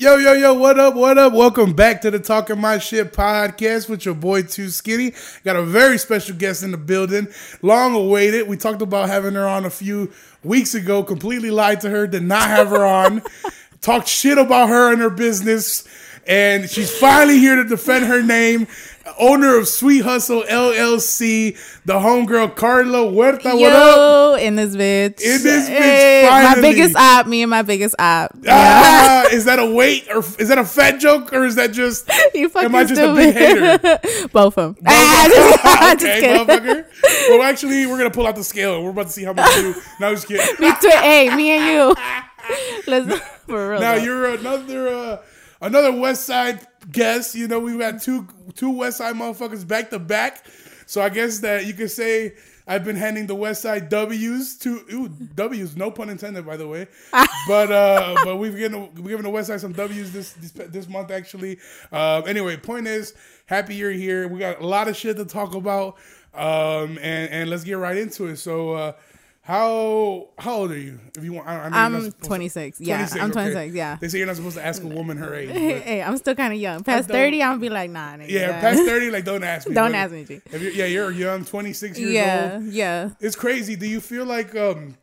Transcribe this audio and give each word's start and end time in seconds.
Yo, 0.00 0.16
yo, 0.16 0.32
yo, 0.32 0.54
what 0.54 0.78
up, 0.80 0.94
what 0.94 1.18
up? 1.18 1.34
Welcome 1.34 1.74
back 1.74 2.00
to 2.00 2.10
the 2.10 2.18
Talking 2.18 2.58
My 2.58 2.78
Shit 2.78 3.12
podcast 3.12 3.86
with 3.86 4.06
your 4.06 4.14
boy 4.14 4.40
Too 4.40 4.70
Skinny. 4.70 5.12
Got 5.44 5.56
a 5.56 5.62
very 5.62 5.98
special 5.98 6.34
guest 6.34 6.62
in 6.62 6.70
the 6.70 6.78
building, 6.78 7.28
long 7.60 7.94
awaited. 7.94 8.48
We 8.48 8.56
talked 8.56 8.80
about 8.80 9.10
having 9.10 9.34
her 9.34 9.46
on 9.46 9.66
a 9.66 9.70
few 9.70 10.10
weeks 10.42 10.74
ago, 10.74 11.02
completely 11.02 11.50
lied 11.50 11.82
to 11.82 11.90
her, 11.90 12.06
did 12.06 12.22
not 12.22 12.48
have 12.48 12.68
her 12.68 12.82
on, 12.82 13.20
talked 13.82 14.08
shit 14.08 14.38
about 14.38 14.70
her 14.70 14.90
and 14.90 15.02
her 15.02 15.10
business, 15.10 15.86
and 16.26 16.70
she's 16.70 16.90
finally 16.96 17.38
here 17.38 17.56
to 17.56 17.64
defend 17.64 18.06
her 18.06 18.22
name. 18.22 18.68
Owner 19.20 19.56
of 19.58 19.68
Sweet 19.68 20.00
Hustle 20.00 20.42
LLC, 20.42 21.56
the 21.84 21.92
homegirl 21.94 22.56
Carla 22.56 23.10
Huerta. 23.10 23.54
What 23.54 23.72
up? 23.72 23.96
Yo, 23.96 24.34
in 24.40 24.56
this 24.56 24.74
bitch. 24.74 25.20
In 25.20 25.42
this 25.42 25.68
bitch, 25.68 25.78
Hey, 25.78 26.28
my 26.30 26.60
biggest 26.60 26.96
op, 26.96 27.26
me 27.26 27.42
and 27.42 27.50
my 27.50 27.60
biggest 27.62 27.94
op. 27.98 28.32
Ah, 28.48 29.26
is 29.30 29.44
that 29.44 29.58
a 29.58 29.66
weight 29.70 30.08
or 30.10 30.18
is 30.38 30.48
that 30.48 30.58
a 30.58 30.64
fat 30.64 30.98
joke 30.98 31.32
or 31.34 31.44
is 31.44 31.56
that 31.56 31.72
just 31.72 32.10
You 32.34 32.48
fucking 32.48 32.70
am 32.70 32.74
I 32.74 32.84
just 32.84 32.94
stupid. 32.94 33.10
a 33.12 33.14
big 33.14 33.34
hater? 33.34 34.28
Both 34.32 34.56
of 34.58 34.76
them. 34.76 34.84
Ah, 34.88 35.94
just, 35.98 36.04
okay, 36.04 36.38
motherfucker. 36.38 36.84
Well, 37.28 37.42
actually, 37.42 37.86
we're 37.86 37.98
gonna 37.98 38.10
pull 38.10 38.26
out 38.26 38.36
the 38.36 38.44
scale. 38.44 38.82
We're 38.82 38.90
about 38.90 39.06
to 39.06 39.12
see 39.12 39.24
how 39.24 39.32
much 39.34 39.54
you. 39.56 39.74
No, 40.00 40.14
just 40.14 40.26
kidding. 40.26 40.46
Me 40.58 40.72
too. 40.80 40.88
Hey, 40.88 41.34
me 41.34 41.50
and 41.50 41.64
you. 41.66 41.94
Let's 42.86 43.20
for 43.46 43.70
real. 43.70 43.80
Now 43.80 43.96
though. 43.96 44.02
you're 44.02 44.34
another 44.34 44.88
uh, 44.88 45.22
another 45.60 45.92
West 45.92 46.24
Side 46.24 46.66
guest. 46.90 47.34
You 47.34 47.48
know 47.48 47.60
we've 47.60 47.80
had 47.80 48.00
two 48.00 48.26
two 48.54 48.70
West 48.70 48.98
Side 48.98 49.14
motherfuckers 49.14 49.66
back 49.66 49.90
to 49.90 49.98
back. 49.98 50.44
So 50.86 51.00
I 51.00 51.08
guess 51.08 51.38
that 51.40 51.66
you 51.66 51.72
could 51.72 51.90
say 51.90 52.34
I've 52.66 52.84
been 52.84 52.96
handing 52.96 53.26
the 53.26 53.34
West 53.34 53.62
Side 53.62 53.88
W's 53.88 54.56
to 54.58 54.84
ooh, 54.92 55.08
W's, 55.08 55.76
no 55.76 55.90
pun 55.90 56.08
intended, 56.08 56.46
by 56.46 56.56
the 56.56 56.68
way. 56.68 56.86
but 57.48 57.72
uh, 57.72 58.16
but 58.24 58.36
we've 58.36 58.56
given 58.56 58.92
we've 58.94 59.08
given 59.08 59.24
the 59.24 59.30
West 59.30 59.48
Side 59.48 59.60
some 59.60 59.72
W's 59.72 60.12
this 60.12 60.32
this, 60.34 60.52
this 60.52 60.88
month 60.88 61.10
actually. 61.10 61.58
Uh, 61.90 62.22
anyway, 62.26 62.56
point 62.56 62.86
is, 62.86 63.14
happy 63.46 63.74
you're 63.74 63.90
here. 63.90 64.28
We 64.28 64.38
got 64.38 64.60
a 64.60 64.66
lot 64.66 64.88
of 64.88 64.96
shit 64.96 65.16
to 65.16 65.24
talk 65.24 65.54
about, 65.54 65.96
um, 66.34 66.98
and 66.98 67.30
and 67.30 67.50
let's 67.50 67.64
get 67.64 67.74
right 67.74 67.96
into 67.96 68.26
it. 68.26 68.36
So. 68.36 68.72
Uh, 68.72 68.92
how 69.50 70.28
how 70.38 70.54
old 70.58 70.70
are 70.70 70.78
you? 70.78 71.00
If 71.16 71.24
you 71.24 71.32
want, 71.32 71.48
I, 71.48 71.52
I 71.52 71.56
know 71.56 71.62
you're 71.62 71.70
not 71.70 71.76
I'm 71.80 71.92
supposed 72.04 72.22
to- 72.22 72.26
26. 72.28 72.80
Yeah, 72.80 72.96
26, 72.98 73.20
I'm 73.22 73.30
okay. 73.30 73.52
26. 73.52 73.74
Yeah. 73.74 73.96
They 74.00 74.08
say 74.08 74.18
you're 74.18 74.26
not 74.28 74.36
supposed 74.36 74.56
to 74.56 74.64
ask 74.64 74.82
a 74.82 74.86
woman 74.86 75.16
her 75.16 75.34
age. 75.34 75.50
Hey, 75.60 75.78
hey, 75.80 76.02
I'm 76.02 76.16
still 76.18 76.36
kind 76.36 76.52
of 76.54 76.60
young. 76.60 76.84
Past 76.84 77.08
30, 77.08 77.42
I'm 77.42 77.58
be 77.58 77.68
like, 77.68 77.90
nah. 77.90 78.14
Nigga, 78.16 78.30
yeah, 78.30 78.60
past 78.60 78.78
30, 78.84 79.10
like, 79.10 79.24
don't 79.24 79.42
ask 79.42 79.68
me. 79.68 79.74
Don't 79.74 79.94
ask 79.94 80.12
me, 80.12 80.24
G. 80.24 80.40
If 80.52 80.62
you're, 80.62 80.72
yeah, 80.72 80.84
you're 80.86 81.10
young, 81.10 81.44
26 81.44 81.98
years 81.98 82.12
Yeah, 82.12 82.50
old. 82.54 82.64
Yeah, 82.66 83.04
yeah. 83.06 83.10
It's 83.18 83.34
crazy. 83.34 83.74
Do 83.74 83.86
you 83.88 84.00
feel 84.00 84.24
like, 84.24 84.54
um, 84.54 84.96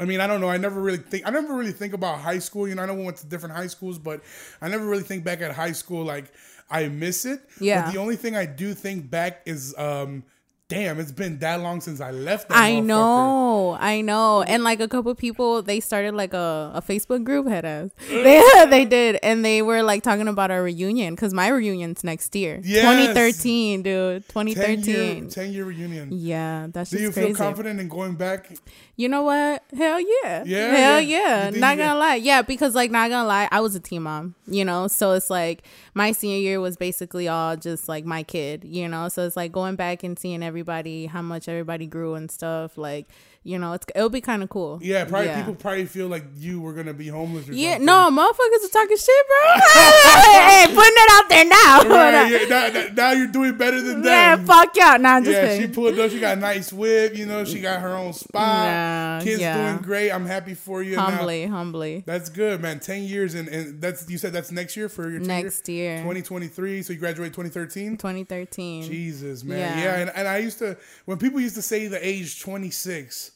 I 0.00 0.04
mean, 0.04 0.20
I 0.20 0.26
don't 0.26 0.40
know. 0.40 0.48
I 0.50 0.56
never 0.56 0.80
really 0.80 0.98
think, 0.98 1.24
I 1.24 1.30
never 1.30 1.54
really 1.54 1.72
think 1.72 1.92
about 1.94 2.18
high 2.18 2.40
school. 2.40 2.66
You 2.66 2.74
know, 2.74 2.82
I 2.82 2.86
know 2.86 2.94
we 2.94 3.04
went 3.04 3.18
to 3.18 3.26
different 3.26 3.54
high 3.54 3.68
schools, 3.68 3.98
but 4.00 4.20
I 4.60 4.68
never 4.68 4.84
really 4.84 5.04
think 5.04 5.22
back 5.22 5.40
at 5.42 5.52
high 5.52 5.72
school 5.72 6.04
like 6.04 6.32
I 6.68 6.88
miss 6.88 7.24
it. 7.24 7.40
Yeah. 7.60 7.84
But 7.84 7.92
the 7.92 7.98
only 7.98 8.16
thing 8.16 8.34
I 8.36 8.46
do 8.46 8.74
think 8.74 9.08
back 9.10 9.42
is, 9.46 9.76
um, 9.78 10.24
damn, 10.68 10.98
it's 10.98 11.12
been 11.12 11.38
that 11.38 11.60
long 11.60 11.80
since 11.80 12.00
I 12.00 12.10
left 12.10 12.48
that 12.48 12.58
I 12.58 12.80
know, 12.80 13.76
I 13.78 14.00
know, 14.00 14.42
and 14.42 14.64
like 14.64 14.80
a 14.80 14.88
couple 14.88 15.14
people, 15.14 15.62
they 15.62 15.80
started 15.80 16.14
like 16.14 16.34
a, 16.34 16.72
a 16.74 16.82
Facebook 16.82 17.24
group. 17.24 17.46
Head 17.46 17.64
ass, 17.64 17.90
they 18.08 18.42
they 18.70 18.84
did, 18.84 19.18
and 19.22 19.44
they 19.44 19.62
were 19.62 19.82
like 19.82 20.02
talking 20.02 20.28
about 20.28 20.50
our 20.50 20.62
reunion 20.62 21.14
because 21.14 21.32
my 21.32 21.48
reunion's 21.48 22.02
next 22.04 22.34
year, 22.34 22.60
Yes. 22.64 22.82
2013, 22.82 23.82
dude, 23.82 24.28
10 24.28 24.46
year, 24.48 24.54
2013. 24.54 25.28
10 25.28 25.52
year 25.52 25.64
reunion. 25.64 26.08
Yeah, 26.12 26.66
that's 26.70 26.90
Do 26.90 26.98
you 26.98 27.12
crazy. 27.12 27.28
feel 27.28 27.36
confident 27.36 27.80
in 27.80 27.88
going 27.88 28.14
back? 28.14 28.50
You 28.98 29.10
know 29.10 29.22
what? 29.22 29.62
Hell 29.76 30.00
yeah. 30.00 30.42
Yeah, 30.46 30.74
Hell 30.74 31.00
yeah. 31.02 31.50
Not 31.50 31.76
gonna 31.76 31.98
lie. 31.98 32.14
Yeah, 32.14 32.40
because 32.40 32.74
like 32.74 32.90
not 32.90 33.10
gonna 33.10 33.28
lie, 33.28 33.46
I 33.52 33.60
was 33.60 33.74
a 33.74 33.80
teen 33.80 34.02
mom, 34.04 34.34
you 34.46 34.64
know? 34.64 34.88
So 34.88 35.12
it's 35.12 35.28
like 35.28 35.64
my 35.94 36.12
senior 36.12 36.38
year 36.38 36.60
was 36.60 36.78
basically 36.78 37.28
all 37.28 37.56
just 37.56 37.88
like 37.88 38.06
my 38.06 38.22
kid, 38.22 38.64
you 38.64 38.88
know? 38.88 39.08
So 39.08 39.26
it's 39.26 39.36
like 39.36 39.52
going 39.52 39.76
back 39.76 40.02
and 40.02 40.18
seeing 40.18 40.42
everybody, 40.42 41.06
how 41.06 41.20
much 41.20 41.46
everybody 41.46 41.86
grew 41.86 42.14
and 42.14 42.30
stuff, 42.30 42.78
like, 42.78 43.06
you 43.46 43.58
know, 43.58 43.72
it's 43.74 43.86
it'll 43.94 44.08
be 44.10 44.20
kind 44.20 44.42
of 44.42 44.48
cool. 44.48 44.78
Yeah, 44.82 45.04
probably 45.04 45.32
people 45.34 45.54
probably 45.54 45.86
feel 45.86 46.08
like 46.08 46.24
you 46.36 46.60
were 46.60 46.72
gonna 46.72 46.92
be 46.94 47.08
homeless 47.08 47.48
or 47.48 47.52
Yeah, 47.54 47.72
something. 47.78 47.86
no, 47.86 48.10
motherfuckers 48.10 48.64
are 48.64 48.72
talking 48.72 48.96
shit, 48.96 49.26
bro. 49.28 49.52
hey, 49.72 50.66
putting 50.68 50.92
it 50.96 51.10
out 51.12 51.28
there 51.28 51.44
now. 51.44 51.78
Right, 51.96 52.30
yeah, 52.30 52.48
now, 52.48 52.68
now- 52.68 52.88
now 52.94 53.10
you're 53.12 53.26
doing 53.28 53.56
better 53.56 53.80
than 53.80 54.02
Yeah, 54.04 54.36
them. 54.36 54.46
fuck 54.46 54.74
y'all. 54.76 54.98
Nah, 54.98 55.16
I'm 55.16 55.24
just 55.24 55.36
Yeah, 55.36 55.52
she 55.54 55.60
kidding. 55.60 55.74
pulled 55.74 55.98
up. 55.98 56.10
She 56.10 56.18
got 56.20 56.38
a 56.38 56.40
nice 56.40 56.72
whip. 56.72 57.16
You 57.16 57.26
know, 57.26 57.44
she 57.44 57.60
got 57.60 57.80
her 57.80 57.94
own 57.96 58.12
spot. 58.12 58.68
Nah, 58.68 59.20
Kids 59.24 59.40
yeah. 59.40 59.70
doing 59.70 59.82
great. 59.82 60.10
I'm 60.10 60.26
happy 60.26 60.54
for 60.54 60.82
you. 60.82 60.96
Now, 60.96 61.10
humbly, 61.10 61.46
humbly. 61.46 62.02
that's 62.06 62.28
good, 62.28 62.60
man. 62.60 62.80
Ten 62.80 63.02
years, 63.04 63.34
and, 63.34 63.48
and 63.48 63.80
that's 63.80 64.08
you 64.10 64.18
said 64.18 64.32
that's 64.32 64.50
next 64.50 64.76
year 64.76 64.88
for 64.88 65.08
your 65.08 65.20
10 65.20 65.28
Next 65.28 65.68
year. 65.68 65.98
2023. 65.98 66.82
So 66.82 66.92
you 66.92 66.98
graduate 66.98 67.32
2013. 67.32 67.96
2013. 67.96 68.82
Jesus, 68.82 69.44
man. 69.44 69.58
Yeah. 69.58 69.84
Yeah, 69.84 70.00
and, 70.00 70.10
and 70.14 70.26
I 70.28 70.38
used 70.38 70.58
to 70.58 70.76
when 71.04 71.18
people 71.18 71.40
used 71.40 71.54
to 71.56 71.62
say 71.62 71.86
the 71.86 72.04
age 72.06 72.40
26, 72.40 73.32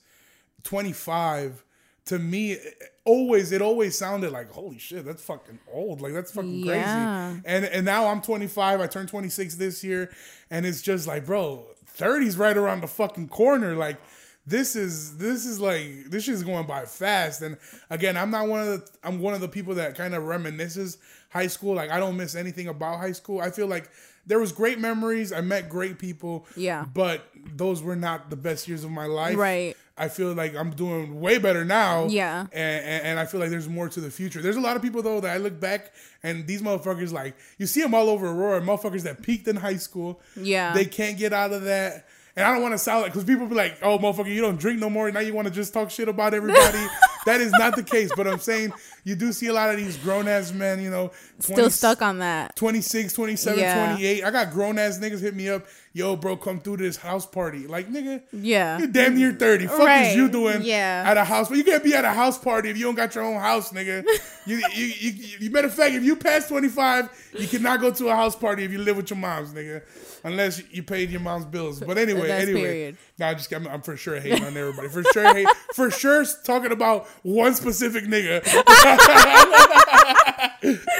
25. 0.65 1.65
To 2.06 2.19
me, 2.19 2.56
always 3.04 3.53
it 3.53 3.62
always 3.62 3.97
sounded 3.97 4.32
like 4.32 4.50
holy 4.50 4.78
shit, 4.78 5.04
that's 5.04 5.22
fucking 5.22 5.59
old. 5.72 6.00
Like 6.00 6.12
that's 6.12 6.32
fucking 6.32 6.50
Yeah. 6.65 7.28
crazy. 7.31 7.43
And 7.47 7.65
and 7.66 7.84
now 7.84 8.06
I'm 8.09 8.21
25. 8.21 8.81
I 8.81 8.87
turned 8.87 9.09
26 9.09 9.54
this 9.56 9.84
year, 9.84 10.10
and 10.50 10.66
it's 10.66 10.82
just 10.82 11.06
like, 11.06 11.26
bro, 11.26 11.66
30's 11.99 12.37
right 12.37 12.56
around 12.56 12.81
the 12.81 12.88
fucking 12.88 13.28
corner. 13.28 13.76
Like 13.76 13.99
this 14.47 14.75
is 14.75 15.19
this 15.19 15.44
is 15.44 15.60
like 15.60 16.06
this 16.09 16.26
is 16.26 16.43
going 16.43 16.66
by 16.66 16.84
fast. 16.87 17.43
And 17.43 17.59
again, 17.91 18.16
I'm 18.16 18.31
not 18.31 18.49
one 18.49 18.60
of 18.60 18.66
the 18.66 18.88
I'm 19.04 19.20
one 19.20 19.34
of 19.34 19.41
the 19.41 19.49
people 19.49 19.75
that 19.76 19.94
kind 19.97 20.15
of 20.15 20.25
reminisces 20.25 20.97
high 21.28 21.47
school. 21.47 21.75
Like 21.75 21.91
I 21.91 22.00
don't 22.00 22.16
miss 22.16 22.34
anything 22.34 22.66
about 22.66 22.99
high 22.99 23.12
school. 23.12 23.41
I 23.41 23.50
feel 23.50 23.66
like 23.69 23.88
there 24.26 24.41
was 24.41 24.50
great 24.53 24.78
memories. 24.81 25.32
I 25.32 25.43
met 25.43 25.69
great 25.69 25.99
people. 25.99 26.47
Yeah. 26.56 26.87
But 26.93 27.25
those 27.54 27.82
were 27.82 27.97
not 27.97 28.31
the 28.31 28.37
best 28.37 28.66
years 28.66 28.82
of 28.84 28.91
my 28.91 29.06
life. 29.06 29.37
Right. 29.37 29.76
I 29.96 30.08
feel 30.08 30.32
like 30.32 30.56
I'm 30.56 30.70
doing 30.70 31.20
way 31.20 31.38
better 31.38 31.64
now. 31.64 32.06
Yeah. 32.06 32.46
And, 32.52 32.84
and, 32.84 33.06
and 33.06 33.18
I 33.18 33.26
feel 33.26 33.40
like 33.40 33.50
there's 33.50 33.68
more 33.68 33.88
to 33.88 34.00
the 34.00 34.10
future. 34.10 34.40
There's 34.40 34.56
a 34.56 34.60
lot 34.60 34.76
of 34.76 34.82
people 34.82 35.02
though 35.02 35.20
that 35.20 35.30
I 35.34 35.38
look 35.38 35.60
back 35.60 35.92
and 36.22 36.46
these 36.46 36.62
motherfuckers 36.62 37.12
like 37.12 37.36
you 37.58 37.66
see 37.66 37.82
them 37.82 37.94
all 37.94 38.08
over 38.08 38.26
Aurora. 38.28 38.60
Motherfuckers 38.60 39.02
that 39.02 39.22
peaked 39.22 39.46
in 39.48 39.56
high 39.56 39.76
school. 39.76 40.20
Yeah. 40.36 40.72
They 40.72 40.86
can't 40.86 41.18
get 41.18 41.32
out 41.32 41.52
of 41.52 41.62
that. 41.64 42.06
And 42.36 42.46
I 42.46 42.52
don't 42.52 42.62
want 42.62 42.72
to 42.74 42.78
sound 42.78 43.02
like 43.02 43.12
because 43.12 43.24
people 43.24 43.46
be 43.46 43.56
like, 43.56 43.78
"Oh, 43.82 43.98
motherfucker, 43.98 44.32
you 44.32 44.40
don't 44.40 44.58
drink 44.58 44.78
no 44.78 44.88
more. 44.88 45.10
Now 45.10 45.20
you 45.20 45.34
want 45.34 45.48
to 45.48 45.52
just 45.52 45.74
talk 45.74 45.90
shit 45.90 46.08
about 46.08 46.32
everybody." 46.32 46.86
that 47.26 47.41
is 47.41 47.53
not 47.53 47.76
the 47.76 47.82
case. 47.82 48.10
But 48.16 48.26
I'm 48.26 48.38
saying 48.41 48.72
you 49.04 49.14
do 49.14 49.32
see 49.32 49.47
a 49.47 49.53
lot 49.53 49.70
of 49.70 49.76
these 49.76 49.97
grown 49.98 50.28
ass 50.28 50.53
men. 50.53 50.81
You 50.82 50.91
know, 50.91 51.10
Still 51.38 51.70
stuck 51.70 52.03
on 52.03 52.19
that. 52.19 52.56
26, 52.56 53.12
27, 53.14 53.58
Yeah. 53.58 53.86
28. 53.94 54.25
I 54.25 54.31
got 54.31 54.50
grown 54.50 54.78
ass 54.78 54.98
niggas 54.98 55.20
hit 55.20 55.34
me 55.34 55.48
up. 55.48 55.66
Yo, 55.92 56.14
bro, 56.14 56.36
come 56.36 56.60
through 56.60 56.76
to 56.76 56.84
this 56.84 56.97
house 56.97 57.26
party. 57.26 57.66
Like, 57.66 57.88
nigga, 57.91 58.22
Yeah. 58.32 58.78
you're 58.78 58.86
damn 58.86 59.16
near 59.19 59.32
30. 59.32 59.66
Fuck 59.66 59.81
Right. 59.81 60.06
is 60.10 60.14
you 60.16 60.28
doing 60.28 60.62
Yeah. 60.62 61.03
at 61.04 61.16
a 61.16 61.25
house? 61.25 61.48
But 61.48 61.58
you 61.58 61.64
can't 61.64 61.82
be 61.82 61.94
at 61.94 62.04
a 62.04 62.10
house 62.12 62.38
party 62.38 62.70
if 62.70 62.76
you 62.76 62.84
don't 62.84 62.94
got 62.94 63.12
your 63.16 63.25
own 63.25 63.41
house, 63.41 63.72
nigga. 63.72 64.04
you, 64.47 64.62
you, 64.72 64.84
you, 64.87 65.12
you, 65.41 65.50
matter 65.50 65.66
of 65.66 65.75
fact, 65.75 65.94
if 65.97 66.04
you 66.04 66.14
pass 66.14 66.47
25, 66.47 67.08
you 67.37 67.48
cannot 67.48 67.81
go 67.81 67.91
to 67.91 68.08
a 68.08 68.14
house 68.14 68.37
party 68.37 68.62
if 68.64 68.70
you 68.70 68.78
live 68.78 68.98
with 68.98 69.10
your 69.10 69.19
moms, 69.19 69.52
nigga. 69.52 69.82
Unless 70.22 70.62
you 70.70 70.84
paid 70.84 71.10
your 71.10 71.20
mom's 71.22 71.47
bills. 71.47 71.81
But 71.81 71.98
anyway, 71.98 72.28
That's 72.28 72.44
anyway. 72.44 72.62
period. 72.62 72.97
No, 73.20 73.26
I 73.26 73.34
just 73.34 73.53
I'm, 73.53 73.69
I'm 73.69 73.82
for 73.82 73.97
sure 73.97 74.19
hating 74.19 74.42
on 74.44 74.56
everybody. 74.56 74.88
For 74.88 75.03
sure 75.04 75.34
hate, 75.34 75.47
for 75.75 75.91
sure 75.91 76.25
talking 76.44 76.72
about 76.72 77.06
one 77.22 77.54
specific 77.54 78.04
nigga. 78.04 78.42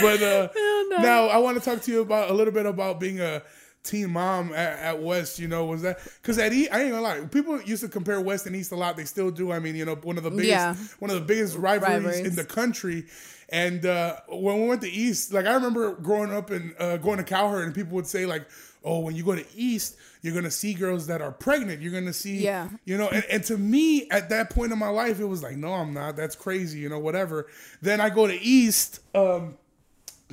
but 0.01 0.23
uh, 0.23 0.49
now 1.01 1.27
I 1.29 1.39
want 1.39 1.59
to 1.59 1.65
talk 1.65 1.83
to 1.83 1.91
you 1.91 2.01
about 2.03 2.31
a 2.31 2.35
little 2.35 2.53
bit 2.53 2.67
about 2.67 3.01
being 3.01 3.21
a 3.21 3.43
teen 3.83 4.11
mom 4.11 4.53
at, 4.53 4.79
at 4.79 5.03
West. 5.03 5.39
You 5.39 5.49
know, 5.49 5.65
was 5.67 5.83
that 5.83 5.99
because 6.21 6.39
at 6.39 6.53
East, 6.53 6.71
I 6.73 6.83
ain't 6.83 6.91
gonna 6.91 7.03
lie, 7.03 7.21
people 7.23 7.61
used 7.63 7.83
to 7.83 7.89
compare 7.89 8.21
West 8.21 8.47
and 8.47 8.55
East 8.55 8.73
a 8.73 8.77
lot. 8.77 8.97
They 8.97 9.05
still 9.05 9.31
do. 9.31 9.51
I 9.53 9.59
mean, 9.59 9.75
you 9.77 9.85
know, 9.85 9.95
one 9.97 10.19
of 10.19 10.25
the 10.25 10.31
biggest, 10.31 10.49
Yeah. 10.49 10.75
one 10.99 11.11
of 11.11 11.17
the 11.19 11.25
biggest 11.25 11.57
rivalries, 11.57 12.05
Rivalries. 12.05 12.27
in 12.27 12.35
the 12.37 12.45
country. 12.45 13.07
And 13.49 13.85
uh, 13.85 14.17
when 14.29 14.61
we 14.63 14.69
went 14.69 14.81
to 14.83 14.91
East, 14.91 15.33
like 15.33 15.47
I 15.47 15.55
remember 15.55 15.95
growing 15.95 16.33
up 16.33 16.51
and 16.51 16.75
uh, 16.79 16.99
going 16.99 17.17
to 17.19 17.25
Cowherd, 17.25 17.65
and 17.65 17.75
people 17.75 17.95
would 17.97 18.07
say 18.07 18.25
like, 18.27 18.47
"Oh, 18.85 19.01
when 19.01 19.17
you 19.17 19.25
go 19.25 19.35
to 19.35 19.45
East, 19.57 19.97
you're 20.23 20.35
gonna 20.35 20.51
see 20.51 20.75
girls 20.75 21.07
that 21.07 21.21
are 21.23 21.33
pregnant. 21.33 21.81
You're 21.81 21.93
gonna 21.93 22.13
see, 22.13 22.39
Yeah. 22.43 22.69
you 22.85 22.97
know." 22.99 23.09
And, 23.09 23.25
and 23.31 23.45
to 23.45 23.57
me, 23.59 24.09
at 24.11 24.29
that 24.31 24.51
point 24.51 24.73
in 24.73 24.79
my 24.79 24.89
life, 24.91 25.21
it 25.21 25.25
was 25.27 25.43
like, 25.43 25.57
"No, 25.57 25.73
I'm 25.75 25.93
not. 25.95 26.17
That's 26.17 26.37
crazy. 26.37 26.79
You 26.79 26.89
know, 26.89 26.99
whatever." 26.99 27.47
Then 27.83 28.01
I 28.01 28.11
go 28.11 28.27
to 28.27 28.35
East. 28.41 29.01
Um, 29.15 29.55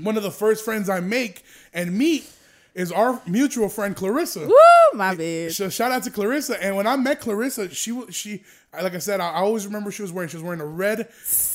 one 0.01 0.17
of 0.17 0.23
the 0.23 0.31
first 0.31 0.63
friends 0.65 0.89
I 0.89 0.99
make 0.99 1.43
and 1.73 1.97
meet 1.97 2.29
is 2.75 2.91
our 2.91 3.19
mutual 3.25 3.67
friend 3.69 3.95
Clarissa. 3.95 4.41
Woo, 4.41 4.53
my 4.93 5.15
bitch. 5.15 5.55
So 5.55 5.69
shout 5.69 5.91
out 5.91 6.03
to 6.03 6.11
Clarissa. 6.11 6.61
And 6.63 6.75
when 6.75 6.85
I 6.85 6.95
met 6.97 7.19
Clarissa, 7.19 7.73
she 7.73 7.99
she 8.11 8.43
like 8.79 8.93
I 8.93 8.99
said, 8.99 9.19
I, 9.21 9.29
I 9.29 9.39
always 9.39 9.65
remember 9.65 9.89
she 9.91 10.03
was 10.03 10.11
wearing 10.11 10.29
she 10.29 10.35
was 10.37 10.43
wearing 10.43 10.61
a 10.61 10.65
red 10.65 11.07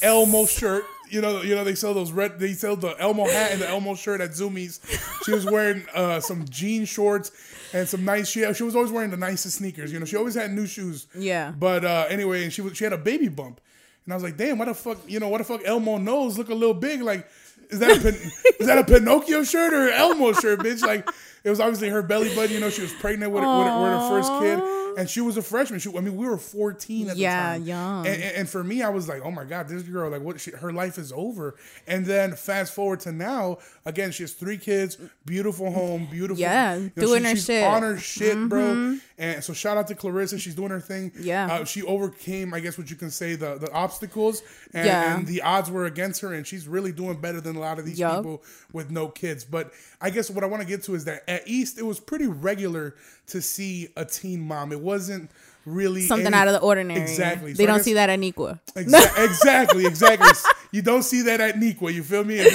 Elmo 0.03 0.47
shirt. 0.47 0.85
You 1.13 1.21
know, 1.21 1.43
you 1.43 1.55
know 1.55 1.63
they 1.63 1.75
sell 1.75 1.93
those 1.93 2.11
red. 2.11 2.39
They 2.39 2.55
sell 2.55 2.75
the 2.75 2.99
Elmo 2.99 3.27
hat 3.27 3.53
and 3.53 3.61
the 3.61 3.69
Elmo 3.69 3.95
shirt 3.95 4.21
at 4.23 4.31
Zumiez. 4.31 4.81
She 5.25 5.33
was 5.33 5.45
wearing 5.45 5.85
uh, 5.95 6.21
some 6.21 6.47
jean 6.49 6.87
shorts 6.87 7.31
and 7.75 7.87
some 7.87 8.05
nice. 8.05 8.29
She 8.29 8.51
she 8.55 8.63
was 8.63 8.75
always 8.75 8.91
wearing 8.91 9.11
the 9.11 9.19
nicest 9.19 9.57
sneakers. 9.59 9.93
You 9.93 9.99
know, 9.99 10.07
she 10.07 10.17
always 10.17 10.35
had 10.35 10.53
new 10.53 10.67
shoes. 10.67 11.07
Yeah. 11.15 11.53
But 11.57 11.85
uh, 11.85 12.07
anyway, 12.09 12.45
and 12.45 12.53
she 12.53 12.63
was 12.63 12.77
she 12.77 12.85
had 12.85 12.95
a 12.95 12.99
baby 12.99 13.29
bump, 13.29 13.61
and 14.05 14.13
I 14.13 14.17
was 14.17 14.23
like, 14.23 14.39
damn, 14.39 14.57
what 14.57 14.69
the 14.69 14.75
fuck? 14.75 14.99
You 15.07 15.21
know, 15.21 15.29
what 15.29 15.39
the 15.39 15.45
fuck? 15.45 15.61
Elmo 15.67 15.99
nose 15.99 16.39
look 16.39 16.49
a 16.49 16.55
little 16.55 16.75
big. 16.75 17.03
Like, 17.03 17.29
is 17.69 17.79
that 17.81 17.91
a 17.91 18.01
Pin- 18.01 18.15
is 18.61 18.67
that 18.67 18.79
a 18.79 18.85
Pinocchio 18.85 19.45
shirt 19.45 19.73
or 19.75 19.91
Elmo 19.91 20.33
shirt, 20.33 20.61
bitch? 20.61 20.81
Like 20.81 21.07
it 21.45 21.51
was 21.51 21.61
obviously 21.61 21.89
her 21.89 22.03
belly 22.03 22.35
button. 22.35 22.53
You 22.53 22.61
know, 22.61 22.71
she 22.71 22.83
was 22.83 22.93
pregnant 22.93 23.33
with, 23.33 23.43
with, 23.43 23.51
with 23.51 23.65
her 23.67 24.09
first 24.09 24.33
kid, 24.41 24.59
and 24.99 25.09
she 25.09 25.21
was 25.21 25.37
a 25.37 25.43
freshman. 25.43 25.81
She, 25.81 25.89
I 25.97 26.01
mean, 26.01 26.17
we 26.17 26.27
were 26.27 26.39
fourteen 26.39 27.09
at 27.11 27.17
Yeah, 27.17 27.53
the 27.55 27.59
time. 27.59 27.67
young. 27.69 28.07
And, 28.07 28.23
and, 28.23 28.49
for 28.49 28.63
me, 28.63 28.83
I 28.83 28.89
was 28.91 29.09
like, 29.09 29.23
oh 29.25 29.31
my 29.31 29.45
god, 29.45 29.69
this 29.69 29.83
girl, 29.83 30.11
like, 30.11 30.23
what? 30.23 30.41
She, 30.41 30.51
her 30.53 30.73
life 30.73 30.99
is 30.99 31.13
over. 31.15 31.57
And 31.87 32.05
then 32.07 32.35
fast 32.35 32.75
forward 32.75 33.01
to 33.01 33.13
now, 33.13 33.59
again, 33.87 34.13
she 34.13 34.23
has 34.23 34.33
three 34.33 34.59
kids, 34.59 34.99
beautiful 35.25 35.71
home, 35.73 36.07
beautiful, 36.11 36.41
Yeah, 36.41 36.77
you 36.77 36.91
doing 36.91 37.25
her 37.25 37.31
she's 37.31 37.45
shit. 37.47 37.65
Mm-hmm. 37.65 37.75
on 37.75 37.83
her 37.83 37.99
shit, 37.99 38.49
bro. 38.49 38.99
And 39.19 39.43
so 39.45 39.53
shout 39.53 39.77
out 39.77 39.87
to 39.89 39.95
Clarissa, 39.95 40.39
she's 40.39 40.55
doing 40.55 40.71
her 40.71 40.81
thing. 40.81 41.13
Yeah. 41.19 41.47
uh, 41.47 41.65
she 41.65 41.83
overcame, 41.83 42.53
I 42.55 42.61
guess, 42.61 42.77
what 42.77 42.91
you 42.91 42.97
can 42.97 43.11
say, 43.11 43.35
the 43.37 43.57
the 43.57 43.71
obstacles, 43.73 44.43
and, 44.75 44.87
Yeah. 44.87 45.17
and 45.17 45.27
the 45.27 45.43
odds 45.43 45.71
were 45.71 45.87
against 45.87 46.21
her, 46.23 46.33
and 46.35 46.47
she's 46.47 46.67
really 46.67 46.93
doing 46.93 47.21
better 47.21 47.41
than 47.41 47.55
a 47.57 47.61
lot 47.61 47.79
of 47.79 47.85
these 47.85 47.99
Yup. 47.99 48.17
people 48.17 48.43
with 48.73 48.91
no 48.91 49.09
kids. 49.09 49.45
But 49.45 49.73
I 50.01 50.11
guess 50.11 50.29
what 50.31 50.43
I 50.43 50.47
want 50.49 50.63
to 50.63 50.69
get 50.69 50.83
to 50.85 50.95
is 50.95 51.05
that 51.05 51.23
at 51.33 51.49
East, 51.49 51.79
it 51.79 51.83
was 51.85 51.99
pretty 52.01 52.27
regular 52.27 52.95
to 53.29 53.41
see 53.43 53.89
a 53.97 54.05
teen 54.05 54.41
mom. 54.41 54.73
It 54.73 54.81
wasn't 54.81 55.31
really 55.65 56.03
Something 56.03 56.27
any- 56.29 56.37
out 56.37 56.49
of 56.49 56.55
the 56.55 56.61
ordinary. 56.61 57.01
Exactly. 57.01 57.53
They 57.53 57.65
So 57.65 57.67
don't 57.67 57.77
guess- 57.77 57.85
see 57.85 57.93
that 57.95 58.11
at 58.11 58.19
Neuqua. 58.19 58.59
Exa- 58.75 59.25
exactly, 59.25 59.87
exactly. 59.87 60.29
you 60.73 60.83
don't 60.83 61.03
see 61.05 61.23
that 61.23 61.41
at 61.41 61.55
Neuqua. 61.57 61.93
You 61.93 62.03
feel 62.03 62.25
me? 62.25 62.39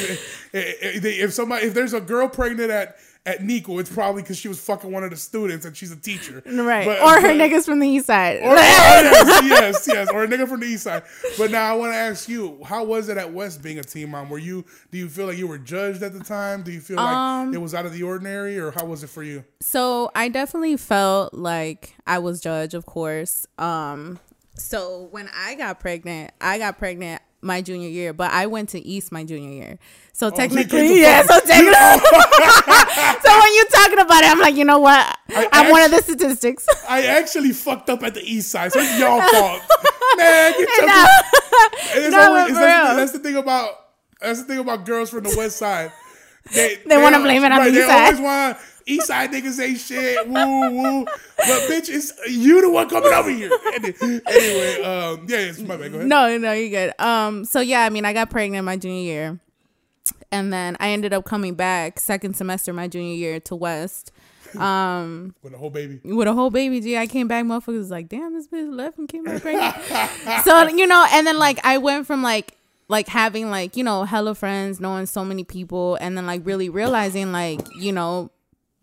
If, 0.54 1.04
if, 1.04 1.06
if 1.06 1.34
somebody, 1.34 1.68
if 1.68 1.74
there's 1.74 1.94
a 1.94 2.02
girl 2.02 2.28
pregnant 2.30 2.72
at 2.72 2.98
at 3.28 3.42
Neuqua, 3.42 3.82
it's 3.82 3.94
probably 3.94 4.22
because 4.24 4.38
she 4.38 4.48
was 4.48 4.60
fucking 4.60 4.90
one 4.92 5.04
of 5.04 5.10
the 5.12 5.18
students 5.18 5.66
and 5.66 5.76
she's 5.76 5.92
a 5.92 5.96
teacher, 5.98 6.42
Right. 6.46 6.86
But- 6.88 7.02
or 7.02 7.22
her 7.22 7.34
niggas 7.36 7.66
from 7.66 7.80
the 7.80 7.88
east 7.88 8.08
side. 8.08 8.38
Or, 8.38 8.56
yes, 8.56 9.44
yes, 9.46 9.88
yes, 9.88 10.10
or 10.12 10.24
a 10.24 10.28
nigga 10.28 10.48
from 10.48 10.62
the 10.62 10.66
east 10.68 10.84
side. 10.84 11.04
But 11.38 11.52
now 11.52 11.72
I 11.72 11.76
want 11.78 11.92
to 11.94 11.98
ask 11.98 12.30
you, 12.30 12.60
how 12.64 12.86
was 12.86 13.10
it 13.10 13.18
at 13.18 13.34
West 13.34 13.62
being 13.62 13.80
a 13.80 13.84
team 13.84 14.12
mom? 14.12 14.30
Were 14.30 14.38
you? 14.40 14.64
Do 14.92 14.98
you 14.98 15.10
feel 15.10 15.28
like 15.28 15.38
you 15.38 15.46
were 15.48 15.58
judged 15.58 16.02
at 16.04 16.14
the 16.14 16.22
time? 16.24 16.64
Do 16.64 16.72
you 16.72 16.80
feel 16.80 16.96
like 16.98 17.16
Um, 17.16 17.54
it 17.54 17.62
was 17.62 17.76
out 17.76 17.86
of 17.86 17.92
the 17.94 18.02
ordinary, 18.04 18.58
or 18.58 18.72
how 18.72 18.86
was 18.86 19.04
it 19.04 19.10
for 19.10 19.24
you? 19.24 19.44
So 19.60 20.10
I 20.16 20.30
definitely 20.30 20.78
felt 20.78 21.34
like 21.34 21.96
I 22.08 22.20
was 22.20 22.40
judged, 22.40 22.74
of 22.74 22.86
course. 22.86 23.46
Um, 23.58 24.20
so 24.56 25.10
when 25.12 25.30
I 25.36 25.56
got 25.56 25.80
pregnant, 25.82 26.32
I 26.42 26.58
got 26.58 26.78
pregnant 26.78 27.22
my 27.42 27.62
junior 27.62 27.88
year, 27.90 28.14
but 28.14 28.32
I 28.32 28.48
went 28.48 28.70
to 28.70 28.80
East 28.86 29.12
my 29.12 29.24
junior 29.24 29.52
year. 29.52 29.80
So 30.14 30.28
Oh, 30.28 30.30
so 30.36 30.42
you 30.44 30.50
came 30.50 30.58
to 30.58 30.64
technically, 30.64 31.02
yeah. 31.02 31.22
So 31.24 31.40
technically, 31.40 31.74
so 33.24 33.40
when 33.40 33.56
you're 33.56 33.66
talking 33.72 34.00
about 34.00 34.24
it, 34.24 34.32
I'm 34.32 34.40
like, 34.40 34.56
you 34.56 34.66
know 34.66 34.80
what? 34.80 35.18
I 35.30 35.48
I'm 35.52 35.70
one 35.70 35.84
of 35.84 35.92
the 35.92 36.02
statistics. 36.02 36.66
I 36.90 37.04
actually 37.06 37.52
fucked 37.54 37.90
up 37.90 38.02
at 38.04 38.14
the 38.16 38.24
east 38.24 38.50
side, 38.50 38.72
so 38.74 38.80
it's 38.80 39.00
y'all 39.00 39.22
fault, 39.32 39.62
man. 40.18 40.52
Get 40.54 40.70
your 40.78 40.88
No. 40.88 41.06
It's 41.94 42.12
No, 42.12 42.22
always- 42.22 42.52
it's- 42.52 42.58
that's, 42.66 42.96
that's 42.98 43.12
the 43.14 43.20
thing 43.20 43.36
about 43.38 43.72
that's 44.20 44.40
the 44.42 44.46
thing 44.48 44.60
about 44.60 44.86
girls 44.86 45.12
from 45.12 45.24
the 45.24 45.36
west 45.38 45.58
side. 45.58 45.92
They, 46.54 46.78
They 46.88 46.98
wanna 46.98 47.20
blame 47.20 47.44
it 47.44 47.52
on 47.52 47.66
the 47.66 47.72
they 47.72 47.80
east 47.80 47.88
side. 47.88 48.56
East 48.88 49.08
side 49.08 49.32
niggas 49.32 49.60
ain't 49.64 49.80
shit. 49.80 50.28
Woo 50.28 50.72
woo. 50.72 51.06
But 51.06 51.62
bitch, 51.70 51.90
it's 51.90 52.14
you 52.28 52.62
the 52.62 52.70
one 52.70 52.90
coming 52.90 53.14
over 53.14 53.30
here. 53.30 53.52
Anyway, 53.76 54.82
um, 54.84 55.26
yeah, 55.28 55.38
it's 55.38 55.60
my 55.60 55.78
bad. 55.78 55.92
Go 55.92 55.98
ahead. 55.98 56.08
No, 56.08 56.38
no, 56.38 56.52
you're 56.54 56.70
good. 56.70 57.00
Um, 57.00 57.46
so 57.46 57.60
yeah, 57.60 57.82
I 57.84 57.90
mean, 57.90 58.06
I 58.06 58.14
got 58.14 58.30
pregnant 58.30 58.66
my 58.66 58.78
junior 58.78 59.02
year, 59.02 59.40
and 60.32 60.52
then 60.52 60.78
I 60.80 60.90
ended 60.90 61.14
up 61.14 61.26
coming 61.26 61.56
back 61.56 62.00
second 62.00 62.36
semester 62.36 62.74
my 62.74 62.88
junior 62.88 63.16
year 63.16 63.40
to 63.42 63.56
West. 63.56 64.12
Um, 64.58 65.36
With 65.44 65.54
a 65.54 65.58
whole 65.58 65.70
baby. 65.70 66.00
with 66.04 66.28
a 66.28 66.34
whole 66.34 66.50
baby 66.50 66.80
G. 66.80 66.98
I 66.98 67.06
came 67.06 67.28
back, 67.28 67.44
motherfuckers 67.46 67.78
was 67.78 67.92
like, 67.92 68.08
damn, 68.08 68.34
this 68.34 68.48
bitch 68.48 68.74
left 68.74 68.98
and 68.98 69.08
came 69.08 69.26
back 69.26 69.42
pregnant. 69.42 69.76
so 70.46 70.68
you 70.70 70.88
know, 70.88 71.06
and 71.12 71.28
then 71.28 71.38
like 71.38 71.60
I 71.66 71.78
went 71.78 72.08
from 72.08 72.24
like 72.24 72.56
like 72.88 73.08
having 73.10 73.50
like 73.50 73.76
you 73.76 73.84
know 73.84 74.06
hella 74.06 74.34
friends, 74.36 74.80
knowing 74.80 75.06
so 75.06 75.26
many 75.26 75.44
people, 75.44 75.96
and 75.96 76.18
then 76.18 76.26
like 76.26 76.42
really 76.46 76.70
realizing 76.70 77.32
like 77.32 77.60
you 77.76 77.92
know 77.92 78.32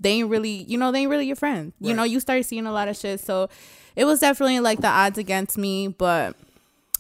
they 0.04 0.10
ain't 0.10 0.28
really 0.30 0.62
you 0.68 0.78
know 0.78 0.92
they 0.92 1.00
ain't 1.00 1.10
really 1.10 1.26
your 1.26 1.36
friend. 1.36 1.72
You 1.80 1.94
know, 1.94 2.04
you 2.04 2.20
start 2.20 2.44
seeing 2.44 2.66
a 2.66 2.72
lot 2.72 2.86
of 2.86 2.96
shit. 2.96 3.18
So 3.20 3.48
it 3.96 4.04
was 4.04 4.20
definitely 4.20 4.60
like 4.60 4.80
the 4.80 4.88
odds 4.88 5.18
against 5.18 5.58
me, 5.58 5.88
but 5.88 6.36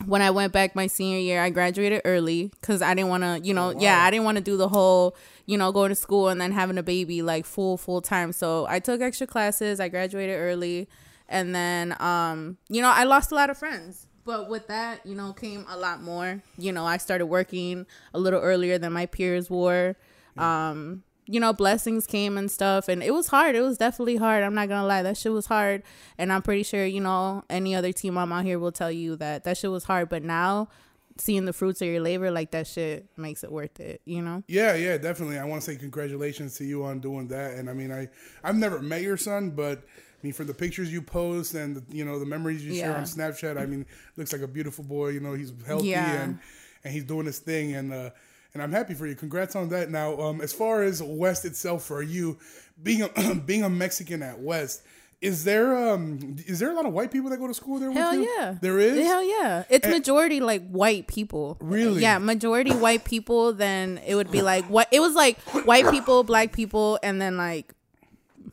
when 0.06 0.22
I 0.22 0.30
went 0.30 0.52
back 0.52 0.74
my 0.74 0.86
senior 0.88 1.18
year, 1.18 1.40
I 1.40 1.50
graduated 1.50 2.02
early 2.04 2.50
because 2.60 2.82
I 2.82 2.94
didn't 2.94 3.10
want 3.10 3.22
to, 3.22 3.40
you 3.46 3.54
know, 3.54 3.70
yeah, 3.78 4.02
I 4.02 4.10
didn't 4.10 4.24
want 4.24 4.38
to 4.38 4.44
do 4.44 4.56
the 4.56 4.68
whole, 4.68 5.16
you 5.46 5.56
know, 5.56 5.70
going 5.70 5.90
to 5.90 5.94
school 5.94 6.28
and 6.28 6.40
then 6.40 6.50
having 6.52 6.78
a 6.78 6.82
baby 6.82 7.22
like 7.22 7.46
full 7.46 7.76
full 7.76 8.00
time. 8.00 8.32
So 8.32 8.66
I 8.68 8.80
took 8.80 9.00
extra 9.00 9.26
classes. 9.26 9.78
I 9.78 9.88
graduated 9.88 10.36
early, 10.38 10.88
and 11.28 11.54
then, 11.54 12.00
um, 12.00 12.58
you 12.68 12.82
know, 12.82 12.90
I 12.90 13.04
lost 13.04 13.30
a 13.30 13.34
lot 13.34 13.50
of 13.50 13.58
friends. 13.58 14.06
But 14.24 14.48
with 14.48 14.68
that, 14.68 15.04
you 15.04 15.14
know, 15.14 15.32
came 15.32 15.66
a 15.68 15.76
lot 15.76 16.02
more. 16.02 16.42
You 16.56 16.72
know, 16.72 16.86
I 16.86 16.96
started 16.96 17.26
working 17.26 17.86
a 18.14 18.18
little 18.18 18.40
earlier 18.40 18.78
than 18.78 18.92
my 18.92 19.06
peers 19.06 19.50
were. 19.50 19.96
Um, 20.36 21.02
you 21.26 21.40
know, 21.40 21.52
blessings 21.52 22.06
came 22.06 22.36
and 22.36 22.50
stuff, 22.50 22.88
and 22.88 23.02
it 23.02 23.12
was 23.12 23.28
hard. 23.28 23.54
It 23.56 23.62
was 23.62 23.78
definitely 23.78 24.16
hard. 24.16 24.42
I'm 24.44 24.54
not 24.54 24.68
gonna 24.68 24.86
lie, 24.86 25.02
that 25.02 25.16
shit 25.16 25.32
was 25.32 25.46
hard, 25.46 25.82
and 26.18 26.32
I'm 26.32 26.42
pretty 26.42 26.62
sure 26.62 26.84
you 26.84 27.00
know 27.00 27.44
any 27.48 27.74
other 27.74 27.92
team 27.92 28.14
mom 28.14 28.32
out 28.32 28.44
here 28.44 28.58
will 28.58 28.72
tell 28.72 28.90
you 28.92 29.16
that 29.16 29.44
that 29.44 29.56
shit 29.56 29.70
was 29.70 29.84
hard. 29.84 30.08
But 30.08 30.22
now, 30.22 30.68
seeing 31.16 31.44
the 31.44 31.52
fruits 31.52 31.80
of 31.80 31.88
your 31.88 32.00
labor, 32.00 32.30
like 32.30 32.50
that 32.50 32.66
shit 32.66 33.06
makes 33.16 33.44
it 33.44 33.50
worth 33.52 33.78
it. 33.80 34.02
You 34.04 34.20
know? 34.22 34.42
Yeah, 34.48 34.74
yeah, 34.74 34.98
definitely. 34.98 35.38
I 35.38 35.44
want 35.44 35.62
to 35.62 35.70
say 35.70 35.76
congratulations 35.76 36.56
to 36.58 36.64
you 36.64 36.84
on 36.84 37.00
doing 37.00 37.28
that. 37.28 37.54
And 37.54 37.70
I 37.70 37.72
mean, 37.72 37.90
I 37.92 38.08
I've 38.42 38.56
never 38.56 38.80
met 38.82 39.02
your 39.02 39.16
son, 39.16 39.50
but 39.50 39.78
I 39.78 40.26
mean, 40.26 40.32
for 40.32 40.44
the 40.44 40.54
pictures 40.54 40.92
you 40.92 41.00
post 41.02 41.54
and 41.54 41.76
the, 41.76 41.96
you 41.96 42.04
know 42.04 42.18
the 42.18 42.26
memories 42.26 42.64
you 42.64 42.74
share 42.74 42.96
on 42.96 43.04
Snapchat, 43.04 43.58
I 43.58 43.66
mean, 43.66 43.86
looks 44.16 44.32
like 44.32 44.42
a 44.42 44.48
beautiful 44.48 44.84
boy. 44.84 45.08
You 45.10 45.20
know, 45.20 45.34
he's 45.34 45.52
healthy 45.66 45.88
Yeah. 45.88 46.22
and 46.22 46.38
and 46.82 46.92
he's 46.92 47.04
doing 47.04 47.24
his 47.26 47.38
thing, 47.38 47.74
and 47.74 47.92
uh, 47.94 48.10
and 48.54 48.62
I'm 48.62 48.70
happy 48.70 48.94
for 48.94 49.06
you. 49.06 49.16
Congrats 49.16 49.56
on 49.56 49.68
that. 49.70 49.90
Now, 49.90 50.16
um, 50.20 50.40
as 50.40 50.52
far 50.52 50.84
as 50.84 51.02
West 51.02 51.44
itself 51.44 51.84
for 51.84 52.02
you, 52.02 52.38
being 52.80 53.02
a 53.02 53.34
being 53.46 53.64
a 53.64 53.68
Mexican 53.68 54.22
at 54.22 54.38
West. 54.40 54.82
Is 55.20 55.44
there 55.44 55.74
um 55.74 56.36
is 56.46 56.58
there 56.58 56.70
a 56.70 56.74
lot 56.74 56.84
of 56.84 56.92
white 56.92 57.10
people 57.10 57.30
that 57.30 57.38
go 57.38 57.46
to 57.46 57.54
school 57.54 57.78
there 57.78 57.90
Hell 57.90 58.10
with 58.10 58.20
you? 58.20 58.34
yeah, 58.36 58.56
There 58.60 58.78
is? 58.78 59.06
Hell 59.06 59.24
yeah, 59.24 59.64
it's 59.70 59.88
majority 59.88 60.40
like 60.40 60.68
white 60.68 61.06
people. 61.06 61.56
Really? 61.60 62.02
Yeah, 62.02 62.18
majority 62.18 62.72
white 62.72 63.06
people. 63.06 63.54
Then 63.54 63.98
it 64.06 64.16
would 64.16 64.30
be 64.30 64.42
like 64.42 64.66
what 64.66 64.86
it 64.92 65.00
was 65.00 65.14
like 65.14 65.40
white 65.64 65.90
people, 65.90 66.24
black 66.24 66.52
people, 66.52 66.98
and 67.02 67.22
then 67.22 67.38
like 67.38 67.72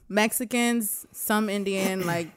Mexicans, 0.07 1.06
some 1.12 1.50
Indian, 1.50 2.06
like 2.07 2.30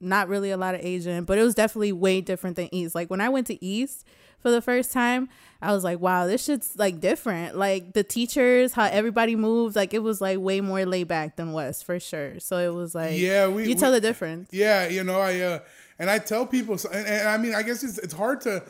not 0.00 0.28
really 0.28 0.52
a 0.52 0.56
lot 0.56 0.74
of 0.74 0.80
Asian, 0.80 1.24
but 1.24 1.36
it 1.36 1.42
was 1.42 1.54
definitely 1.54 1.92
way 1.92 2.22
different 2.22 2.56
than 2.56 2.74
East. 2.74 2.94
Like 2.94 3.10
when 3.10 3.20
I 3.20 3.28
went 3.28 3.46
to 3.48 3.62
East 3.62 4.06
for 4.38 4.50
the 4.50 4.62
first 4.62 4.90
time, 4.90 5.28
I 5.62 5.72
was 5.72 5.84
like, 5.84 6.00
wow, 6.00 6.26
this 6.26 6.44
shit's 6.44 6.76
like 6.78 7.00
different. 7.00 7.56
Like 7.56 7.92
the 7.92 8.02
teachers, 8.02 8.72
how 8.72 8.84
everybody 8.84 9.36
moves, 9.36 9.76
like 9.76 9.92
it 9.94 10.02
was 10.02 10.20
like 10.20 10.38
way 10.38 10.60
more 10.60 10.84
laid 10.86 11.08
back 11.08 11.36
than 11.36 11.52
West 11.52 11.84
for 11.84 12.00
sure. 12.00 12.40
So 12.40 12.56
it 12.58 12.74
was 12.74 12.94
like, 12.94 13.18
Yeah, 13.18 13.48
we- 13.48 13.64
you 13.64 13.68
we- 13.70 13.74
tell 13.74 13.92
the 13.92 14.00
difference. 14.00 14.48
Yeah, 14.52 14.88
you 14.88 15.04
know, 15.04 15.20
I 15.20 15.40
uh, 15.40 15.58
and 15.98 16.08
I 16.10 16.18
tell 16.18 16.46
people, 16.46 16.76
and, 16.92 17.06
and 17.06 17.28
I 17.28 17.36
mean, 17.36 17.54
I 17.54 17.62
guess 17.62 17.84
it's 17.84 17.98
it's 17.98 18.14
hard 18.14 18.40
to 18.42 18.62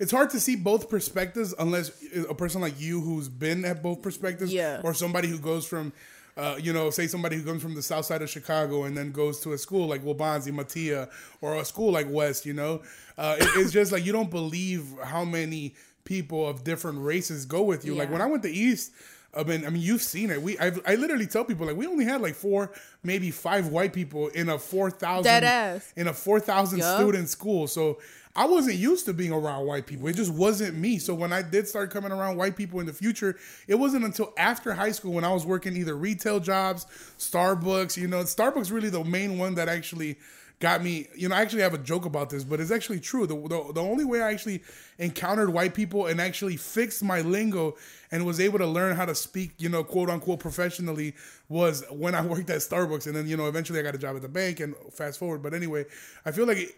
it's 0.00 0.12
hard 0.12 0.30
to 0.30 0.40
see 0.40 0.54
both 0.56 0.88
perspectives 0.88 1.54
unless 1.58 1.90
a 2.30 2.34
person 2.34 2.60
like 2.60 2.80
you 2.80 3.00
who's 3.00 3.28
been 3.28 3.64
at 3.64 3.82
both 3.82 4.00
perspectives, 4.00 4.52
Yeah. 4.52 4.80
or 4.84 4.94
somebody 4.94 5.28
who 5.28 5.38
goes 5.38 5.66
from. 5.66 5.92
Uh, 6.36 6.54
you 6.56 6.72
know, 6.72 6.88
say 6.88 7.08
somebody 7.08 7.34
who 7.34 7.42
comes 7.42 7.60
from 7.60 7.74
the 7.74 7.82
south 7.82 8.04
side 8.04 8.22
of 8.22 8.30
Chicago 8.30 8.84
and 8.84 8.96
then 8.96 9.10
goes 9.10 9.40
to 9.40 9.54
a 9.54 9.58
school 9.58 9.88
like 9.88 10.04
Waubonsie, 10.04 10.52
Metea, 10.52 11.10
or 11.40 11.56
a 11.56 11.64
school 11.64 11.90
like 11.90 12.06
West, 12.08 12.46
you 12.46 12.52
know, 12.52 12.80
uh, 13.18 13.34
it- 13.40 13.48
it's 13.56 13.72
just 13.72 13.90
like 13.90 14.06
you 14.06 14.12
don't 14.12 14.30
believe 14.30 14.84
how 15.02 15.24
many 15.24 15.74
people 16.08 16.48
of 16.48 16.64
different 16.64 16.98
races 17.00 17.44
go 17.44 17.62
with 17.62 17.84
you. 17.84 17.94
Like 17.94 18.10
when 18.10 18.22
I 18.22 18.26
went 18.26 18.42
to 18.44 18.50
East, 18.50 18.92
I 19.36 19.44
mean, 19.44 19.66
I 19.66 19.68
mean, 19.68 19.82
you've 19.82 20.02
seen 20.02 20.30
it. 20.30 20.40
We, 20.40 20.58
I've, 20.58 20.80
I 20.86 20.94
literally 20.94 21.26
tell 21.26 21.44
people 21.44 21.66
like 21.66 21.76
we 21.76 21.86
only 21.86 22.06
had 22.06 22.22
like 22.22 22.34
four, 22.34 22.72
maybe 23.04 23.30
five 23.30 23.68
white 23.68 23.92
people 23.92 24.28
in 24.28 24.48
a 24.48 24.58
four 24.58 24.90
thousand 24.90 25.82
in 25.96 26.08
a 26.08 26.14
four 26.14 26.40
thousand 26.40 26.78
Yup. 26.78 26.98
student 26.98 27.28
school. 27.28 27.68
So 27.68 27.98
I 28.34 28.46
wasn't 28.46 28.76
used 28.76 29.04
to 29.04 29.12
being 29.12 29.32
around 29.32 29.66
white 29.66 29.86
people. 29.86 30.08
It 30.08 30.16
just 30.16 30.32
wasn't 30.32 30.76
me. 30.76 30.98
So 30.98 31.14
when 31.14 31.30
I 31.30 31.42
did 31.42 31.68
start 31.68 31.90
coming 31.90 32.10
around 32.10 32.38
white 32.38 32.56
people 32.56 32.80
in 32.80 32.86
the 32.86 32.92
future, 32.94 33.36
it 33.66 33.74
wasn't 33.74 34.04
until 34.04 34.32
after 34.38 34.72
high 34.72 34.92
school 34.92 35.12
when 35.12 35.24
I 35.24 35.32
was 35.32 35.44
working 35.44 35.76
either 35.76 35.94
retail 35.94 36.40
jobs, 36.40 36.86
Starbucks. 37.18 37.98
You 37.98 38.08
know, 38.08 38.22
Starbucks 38.22 38.72
really 38.72 38.88
the 38.88 39.04
main 39.04 39.36
one 39.36 39.56
that 39.56 39.68
actually 39.68 40.16
got 40.60 40.82
me. 40.82 41.08
You 41.14 41.28
know, 41.28 41.36
I 41.36 41.40
actually 41.40 41.62
have 41.62 41.74
a 41.74 41.78
joke 41.78 42.04
about 42.04 42.30
this, 42.30 42.44
but 42.44 42.60
it's 42.60 42.70
actually 42.70 43.00
true. 43.00 43.26
The, 43.26 43.34
the, 43.36 43.72
the 43.74 43.82
only 43.82 44.04
way 44.04 44.20
I 44.22 44.32
actually 44.32 44.62
encountered 44.98 45.50
white 45.50 45.74
people 45.74 46.06
and 46.06 46.20
actually 46.20 46.56
fixed 46.56 47.02
my 47.02 47.20
lingo 47.20 47.76
and 48.10 48.26
was 48.26 48.40
able 48.40 48.58
to 48.58 48.66
learn 48.66 48.96
how 48.96 49.04
to 49.04 49.14
speak, 49.14 49.52
you 49.58 49.68
know, 49.68 49.84
quote 49.84 50.10
unquote 50.10 50.40
professionally 50.40 51.14
was 51.48 51.84
when 51.90 52.14
I 52.14 52.20
worked 52.26 52.50
at 52.50 52.58
Starbucks. 52.58 53.06
And 53.06 53.14
then, 53.14 53.26
you 53.26 53.36
know, 53.36 53.46
eventually 53.46 53.78
I 53.78 53.82
got 53.82 53.94
a 53.94 53.98
job 53.98 54.16
at 54.16 54.22
the 54.22 54.28
bank 54.28 54.60
and 54.60 54.74
fast 54.92 55.18
forward. 55.18 55.42
But 55.42 55.54
anyway, 55.54 55.84
I 56.24 56.32
feel 56.32 56.46
like 56.46 56.58
it, 56.58 56.74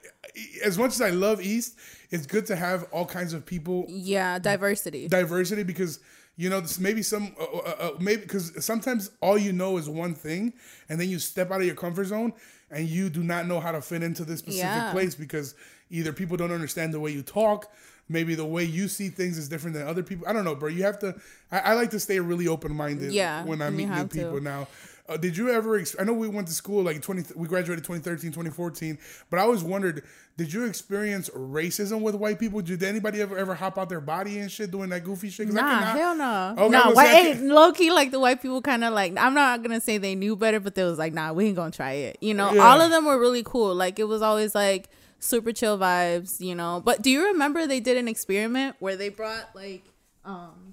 as 0.64 0.76
much 0.78 0.90
as 0.92 1.00
I 1.00 1.10
love 1.10 1.40
East, 1.40 1.78
it's 2.10 2.26
good 2.26 2.46
to 2.46 2.56
have 2.56 2.84
all 2.92 3.06
kinds 3.06 3.32
of 3.32 3.46
people 3.46 3.86
Yeah, 3.88 4.38
diversity. 4.38 5.08
diversity 5.08 5.62
because 5.62 6.00
you 6.36 6.48
know 6.48 6.60
this 6.60 6.78
maybe 6.78 7.02
some 7.02 7.34
uh, 7.38 7.44
uh, 7.44 7.76
uh, 7.78 7.90
maybe 8.00 8.22
because 8.22 8.64
sometimes 8.64 9.10
all 9.20 9.36
you 9.36 9.52
know 9.52 9.76
is 9.76 9.88
one 9.90 10.14
thing 10.14 10.54
and 10.88 10.98
then 11.00 11.08
you 11.10 11.18
step 11.18 11.50
out 11.50 11.60
of 11.60 11.66
your 11.66 11.74
comfort 11.74 12.04
zone 12.06 12.32
and 12.70 12.88
you 12.88 13.10
do 13.10 13.22
not 13.22 13.46
know 13.46 13.60
how 13.60 13.72
to 13.72 13.80
fit 13.82 14.02
into 14.02 14.24
this 14.24 14.38
specific 14.40 14.64
Yeah. 14.64 14.92
place 14.92 15.14
because 15.14 15.54
either 15.90 16.12
people 16.12 16.36
don't 16.36 16.52
understand 16.52 16.94
the 16.94 17.00
way 17.00 17.10
you 17.10 17.22
talk 17.22 17.70
maybe 18.08 18.34
the 18.34 18.44
way 18.44 18.64
you 18.64 18.88
see 18.88 19.08
things 19.08 19.38
is 19.38 19.48
different 19.48 19.76
than 19.76 19.86
other 19.86 20.02
people. 20.02 20.26
I 20.26 20.32
don't 20.32 20.44
know, 20.44 20.56
bro. 20.56 20.68
You 20.68 20.82
have 20.82 20.98
to. 20.98 21.14
I, 21.52 21.60
I 21.60 21.72
like 21.74 21.90
to 21.90 22.00
stay 22.00 22.18
really 22.18 22.48
open 22.48 22.74
minded. 22.74 23.12
Yeah, 23.12 23.44
when 23.44 23.62
I 23.62 23.70
meet 23.70 23.86
new 23.86 23.92
have 23.92 24.08
to. 24.08 24.16
people 24.16 24.40
now. 24.40 24.66
Uh, 25.10 25.16
did 25.16 25.36
you 25.36 25.50
ever? 25.50 25.76
Ex- 25.76 25.96
I 25.98 26.04
know 26.04 26.12
we 26.12 26.28
went 26.28 26.46
to 26.46 26.54
school 26.54 26.84
like 26.84 27.02
twenty. 27.02 27.24
We 27.34 27.48
graduated 27.48 27.84
2013, 27.84 28.30
2014. 28.30 28.96
But 29.28 29.40
I 29.40 29.42
always 29.42 29.64
wondered, 29.64 30.04
did 30.36 30.52
you 30.52 30.64
experience 30.66 31.28
racism 31.30 32.00
with 32.00 32.14
white 32.14 32.38
people? 32.38 32.62
Did 32.62 32.80
anybody 32.84 33.20
ever 33.20 33.36
ever 33.36 33.54
hop 33.54 33.76
out 33.76 33.88
their 33.88 34.00
body 34.00 34.38
and 34.38 34.48
shit 34.50 34.70
doing 34.70 34.88
that 34.90 35.02
goofy 35.02 35.28
shit? 35.30 35.48
Nah, 35.48 35.60
cannot- 35.62 35.96
hell 35.96 36.16
no. 36.16 36.54
Okay, 36.64 36.70
no, 36.70 36.82
white, 36.92 36.94
like- 36.94 37.08
hey, 37.08 37.34
low 37.40 37.72
key, 37.72 37.90
like 37.90 38.12
the 38.12 38.20
white 38.20 38.40
people 38.40 38.62
kind 38.62 38.84
of 38.84 38.92
like, 38.94 39.12
I'm 39.18 39.34
not 39.34 39.64
to 39.78 39.84
say 39.84 39.98
they 39.98 40.14
knew 40.14 40.36
better, 40.36 40.60
but 40.60 40.76
they 40.76 40.84
was 40.84 40.98
like, 40.98 41.12
nah, 41.12 41.32
we 41.32 41.46
ain't 41.46 41.56
to 41.72 41.76
try 41.76 41.92
it. 41.92 42.18
You 42.20 42.34
know, 42.34 42.52
Yeah. 42.52 42.60
all 42.70 42.80
of 42.80 42.90
them 42.92 43.04
were 43.04 43.18
really 43.18 43.42
cool. 43.42 43.74
Like, 43.74 43.98
it 43.98 44.04
was 44.04 44.22
always 44.22 44.54
like 44.54 44.88
super 45.18 45.50
chill 45.52 45.76
vibes, 45.76 46.40
you 46.40 46.54
know. 46.54 46.80
But 46.84 47.02
do 47.02 47.10
you 47.10 47.26
remember 47.26 47.66
they 47.66 47.80
did 47.80 47.96
an 47.96 48.06
experiment 48.06 48.76
where 48.78 48.94
they 48.94 49.08
brought 49.08 49.50
like, 49.56 49.82
um, 50.24 50.69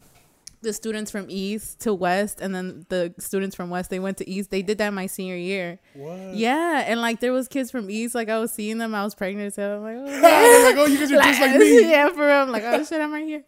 the 0.61 0.73
students 0.73 1.11
from 1.11 1.27
East 1.29 1.79
to 1.81 1.93
West, 1.93 2.41
and 2.41 2.53
then 2.53 2.85
the 2.89 3.13
students 3.19 3.55
from 3.55 3.69
West 3.69 3.89
they 3.89 3.99
went 3.99 4.17
to 4.17 4.29
East. 4.29 4.49
They 4.51 4.61
did 4.61 4.77
that 4.79 4.93
my 4.93 5.07
senior 5.07 5.35
year. 5.35 5.79
What? 5.93 6.35
Yeah, 6.35 6.83
and 6.87 7.01
like 7.01 7.19
there 7.19 7.33
was 7.33 7.47
kids 7.47 7.71
from 7.71 7.89
East. 7.89 8.15
Like 8.15 8.29
I 8.29 8.39
was 8.39 8.51
seeing 8.51 8.77
them. 8.77 8.95
I 8.95 9.03
was 9.03 9.15
pregnant, 9.15 9.53
so 9.53 9.77
I'm 9.77 9.83
like, 9.83 9.95
oh, 10.23 10.63
like, 10.65 10.77
oh, 10.77 10.85
you 10.85 10.97
guys 10.97 11.11
are 11.11 11.15
just 11.17 11.41
like 11.41 11.55
me. 11.59 11.89
yeah, 11.89 12.09
for 12.09 12.25
real. 12.25 12.41
I'm 12.41 12.51
like, 12.51 12.63
oh 12.63 12.83
shit, 12.83 13.01
I'm 13.01 13.13
right 13.13 13.25
here. 13.25 13.43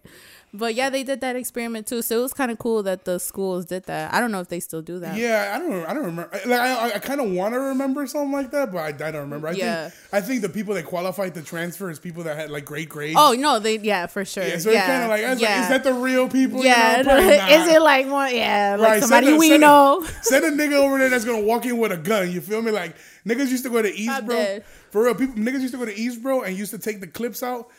But 0.51 0.73
yeah, 0.73 0.89
they 0.89 1.03
did 1.03 1.21
that 1.21 1.35
experiment 1.35 1.85
too. 1.85 2.01
So 2.01 2.17
it 2.19 2.21
was 2.23 2.33
kind 2.33 2.49
of 2.49 2.57
cool 2.57 2.81
that 2.83 3.05
the 3.05 3.19
schools 3.19 3.65
did 3.67 3.83
that. 3.85 4.11
I 4.11 4.19
don't 4.19 4.31
know 4.31 4.39
if 4.39 4.47
they 4.47 4.59
still 4.59 4.81
do 4.81 4.97
that. 4.99 5.15
Yeah, 5.15 5.51
I 5.55 5.59
don't. 5.59 5.85
I 5.85 5.93
don't 5.93 6.05
remember. 6.05 6.31
Like, 6.47 6.59
I, 6.59 6.91
I 6.95 6.99
kind 6.99 7.21
of 7.21 7.29
want 7.29 7.53
to 7.53 7.59
remember 7.59 8.07
something 8.07 8.31
like 8.31 8.49
that, 8.51 8.71
but 8.71 8.79
I, 8.79 8.87
I 8.87 9.11
don't 9.11 9.21
remember. 9.21 9.47
I 9.47 9.51
Yeah. 9.51 9.89
think 9.89 9.93
I 10.11 10.21
think 10.21 10.41
the 10.41 10.49
people 10.49 10.73
that 10.73 10.85
qualified 10.85 11.35
to 11.35 11.43
transfer 11.43 11.91
is 11.91 11.99
people 11.99 12.23
that 12.23 12.35
had 12.35 12.49
like 12.49 12.65
great 12.65 12.89
grades. 12.89 13.15
Oh 13.19 13.33
no, 13.33 13.59
they 13.59 13.77
yeah 13.77 14.07
for 14.07 14.25
sure. 14.25 14.43
yeah. 14.43 14.57
So 14.57 14.71
yeah, 14.71 14.79
it's 14.79 14.87
kind 14.87 15.03
of 15.03 15.09
like, 15.09 15.21
yeah. 15.21 15.29
like, 15.55 15.61
is 15.61 15.69
that 15.69 15.83
the 15.83 15.93
real 15.93 16.27
people? 16.27 16.63
yeah, 16.65 16.97
You 16.97 17.03
know, 17.03 17.17
is 17.19 17.67
it 17.67 17.81
like 17.83 18.07
one? 18.09 18.35
Yeah, 18.35 18.75
like 18.79 18.89
Right, 18.89 19.01
somebody 19.01 19.33
a- 19.33 19.37
we 19.37 19.49
send 19.49 19.63
a- 19.63 19.67
know. 19.67 20.07
Send 20.23 20.45
a 20.45 20.51
nigga 20.51 20.73
over 20.83 20.97
there 20.97 21.09
that's 21.09 21.25
gonna 21.25 21.45
walk 21.45 21.65
in 21.67 21.77
with 21.77 21.91
a 21.91 21.97
gun. 21.97 22.31
You 22.31 22.41
feel 22.41 22.63
me? 22.63 22.71
Like 22.71 22.95
niggas 23.23 23.49
used 23.49 23.65
to 23.65 23.69
go 23.69 23.83
to 23.83 23.93
East, 23.93 24.25
bro. 24.25 24.61
For 24.89 25.03
real, 25.03 25.13
people 25.13 25.35
niggas 25.35 25.61
used 25.61 25.73
to 25.75 25.77
go 25.79 25.85
to 25.85 25.95
East, 25.95 26.23
bro, 26.23 26.41
and 26.41 26.57
used 26.57 26.71
to 26.71 26.79
take 26.79 26.99
the 27.01 27.07
clips 27.07 27.43
out. 27.43 27.69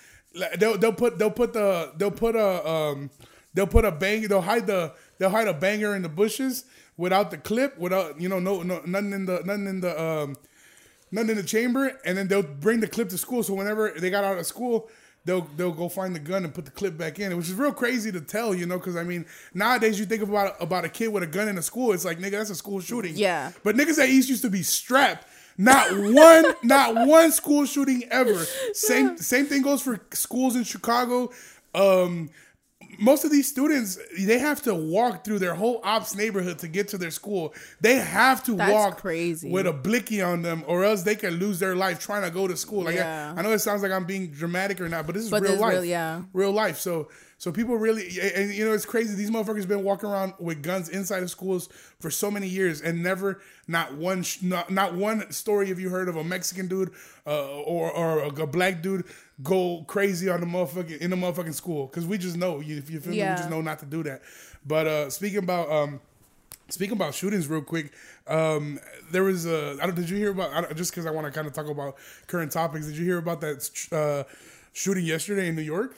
They'll 0.59 0.79
they'll 0.79 0.93
put 0.93 1.19
they'll 1.19 1.31
put 1.31 1.53
the 1.53 1.93
they'll 1.97 2.11
put 2.11 2.37
a 2.37 2.69
um 2.69 3.11
they'll 3.55 3.67
put 3.67 3.85
a 3.85 3.91
bang 3.91 4.29
they'll 4.29 4.41
hide 4.41 4.67
the 4.67 4.93
they'll 5.19 5.31
hide 5.31 5.49
a 5.49 5.55
banger 5.55 5.97
in 5.97 6.03
the 6.03 6.09
bushes 6.09 6.65
without 6.97 7.31
the 7.31 7.39
clip 7.39 7.77
without 7.79 8.21
you 8.21 8.29
know 8.29 8.39
no 8.39 8.63
no 8.63 8.81
nothing 8.87 9.13
in 9.13 9.27
the 9.27 9.43
nothing 9.45 9.67
in 9.67 9.81
the 9.81 10.01
um 10.01 10.37
nothing 11.11 11.31
in 11.31 11.37
the 11.37 11.43
chamber. 11.43 11.99
And 12.05 12.17
then 12.17 12.29
they'll 12.29 12.43
bring 12.43 12.81
the 12.81 12.87
clip 12.89 13.09
to 13.09 13.19
school. 13.19 13.43
So 13.43 13.55
whenever 13.55 13.91
they 13.91 14.11
got 14.11 14.25
out 14.25 14.39
of 14.39 14.47
school 14.47 14.89
they'll 15.25 15.47
they'll 15.57 15.73
go 15.73 15.89
find 15.89 16.15
the 16.15 16.21
gun 16.21 16.45
and 16.45 16.55
put 16.55 16.65
the 16.65 16.71
clip 16.71 16.97
back 16.97 17.19
in 17.19 17.37
which 17.37 17.47
is 17.47 17.55
real 17.55 17.73
crazy 17.73 18.11
to 18.11 18.21
tell 18.21 18.55
you 18.55 18.67
know 18.67 18.79
because 18.79 18.97
i 18.97 19.03
mean 19.03 19.27
nowadays 19.53 19.99
you 19.99 20.07
think 20.07 20.23
about 20.23 20.55
about 20.61 20.85
a 20.85 20.89
kid 20.89 21.09
with 21.09 21.23
a 21.23 21.27
gun 21.27 21.49
in 21.49 21.59
a 21.59 21.63
school 21.63 21.93
it's 21.93 22.05
like 22.05 22.19
nigga 22.19 22.33
that's 22.33 22.51
a 22.51 22.55
school 22.55 22.81
shooting. 22.81 23.15
Yeah. 23.17 23.53
but 23.63 23.77
niggas 23.77 23.99
at 23.99 24.09
east 24.09 24.29
used 24.29 24.43
to 24.43 24.51
be 24.51 24.63
strapped 24.63 25.27
not 25.59 25.87
one 25.97 26.45
not 26.63 27.07
one 27.07 27.31
school 27.33 27.65
shooting 27.67 28.05
ever 28.11 28.35
same 28.73 29.17
same 29.19 29.47
thing 29.47 29.63
goes 29.63 29.83
for 29.83 30.01
schools 30.13 30.57
in 30.57 30.65
chicago 30.65 31.31
um 31.75 32.31
most 32.99 33.25
of 33.25 33.31
these 33.31 33.49
students 33.49 33.99
they 34.19 34.39
have 34.39 34.61
to 34.63 34.75
walk 34.75 35.25
through 35.25 35.39
their 35.39 35.55
whole 35.55 35.81
ops 35.85 36.15
neighborhood 36.15 36.59
to 36.59 36.69
get 36.69 36.89
to 36.89 36.99
their 36.99 37.13
school. 37.13 37.55
They 37.81 37.97
have 37.97 38.43
to 38.45 38.57
That's 38.57 38.73
walk 38.73 38.99
crazy. 38.99 39.49
with 39.49 39.67
a 39.67 39.73
blicky 39.73 40.21
on 40.21 40.43
them, 40.43 40.65
or 40.67 40.85
else 40.85 41.03
they 41.03 41.15
can 41.15 41.35
lose 41.35 41.61
their 41.61 41.77
life 41.77 42.01
trying 42.01 42.23
to 42.25 42.31
go 42.31 42.47
to 42.49 42.57
school. 42.57 42.83
Like 42.83 42.97
Yeah. 42.97 43.33
I, 43.35 43.39
I 43.39 43.43
know 43.43 43.53
it 43.53 43.61
sounds 43.61 43.83
like 43.83 43.93
I'm 43.93 44.05
being 44.05 44.33
dramatic 44.33 44.81
or 44.81 44.89
not, 44.89 45.07
but 45.07 45.15
this 45.15 45.25
is 45.25 45.31
But 45.31 45.43
real 45.43 45.57
life. 45.57 45.73
real, 45.75 45.85
yeah. 45.85 46.23
real 46.33 46.51
life. 46.53 46.79
So 46.79 47.09
so 47.41 47.51
people 47.51 47.79
really 47.79 48.03
and 48.21 48.53
you 48.53 48.67
know 48.67 48.75
it's 48.75 48.85
crazy. 48.85 49.15
These 49.15 49.31
motherfuckers 49.31 49.67
been 49.67 49.83
walking 49.83 50.11
around 50.11 50.35
with 50.39 50.63
guns 50.63 50.91
inside 50.91 51.23
of 51.23 51.31
schools 51.31 51.71
for 51.99 52.11
so 52.11 52.31
many 52.31 52.47
years 52.47 52.83
and 52.83 53.03
never 53.03 53.41
not 53.67 53.95
one 53.95 54.27
not, 54.43 54.71
not 54.71 54.95
one 54.95 55.33
story 55.33 55.69
have 55.69 55.81
you 55.81 55.89
heard 55.89 56.11
of 56.11 56.17
a 56.17 56.23
Mexican 56.23 56.69
dude 56.69 56.91
uh, 57.27 57.63
or 57.63 57.91
or 57.91 58.25
a, 58.25 58.47
black 58.47 58.83
dude 58.83 59.07
go 59.43 59.85
crazy 59.87 60.29
on 60.29 60.41
the 60.41 60.47
motherfucking 60.47 60.99
in 60.99 61.09
the 61.09 61.17
motherfucking 61.17 61.55
school 61.55 61.87
because 61.87 62.05
we 62.05 62.19
just 62.19 62.37
know 62.37 62.61
you 62.61 62.77
if 62.77 62.91
you 62.91 63.01
feel 63.01 63.13
me 63.13 63.17
we 63.31 63.37
just 63.39 63.49
know 63.49 63.63
not 63.63 63.79
to 63.79 63.87
do 63.87 64.03
that. 64.03 64.21
But 64.67 64.87
uh 64.87 65.09
speaking 65.09 65.39
about 65.39 65.71
um 65.71 66.01
Speaking 66.69 66.95
about 66.95 67.17
shootings, 67.17 67.49
real 67.49 67.63
quick, 67.63 67.91
um, 68.29 68.79
there 69.11 69.25
was 69.25 69.45
a. 69.45 69.77
I 69.83 69.87
don't, 69.87 69.97
did 69.97 70.09
you 70.09 70.17
hear 70.17 70.31
about? 70.31 70.53
I 70.53 70.61
don't, 70.61 70.77
just 70.77 70.93
because 70.93 71.05
I 71.05 71.11
want 71.11 71.27
to 71.27 71.33
kind 71.33 71.49
of 71.49 71.53
talk 71.53 71.69
about 71.69 71.97
current 72.29 72.53
topics. 72.53 72.87
Did 72.87 72.97
you 72.97 73.05
hear 73.05 73.19
about 73.19 73.41
that 73.41 73.89
uh, 73.91 74.33
shooting 74.73 75.05
yesterday 75.05 75.49
in 75.49 75.57
New 75.57 75.63
York? 75.63 75.97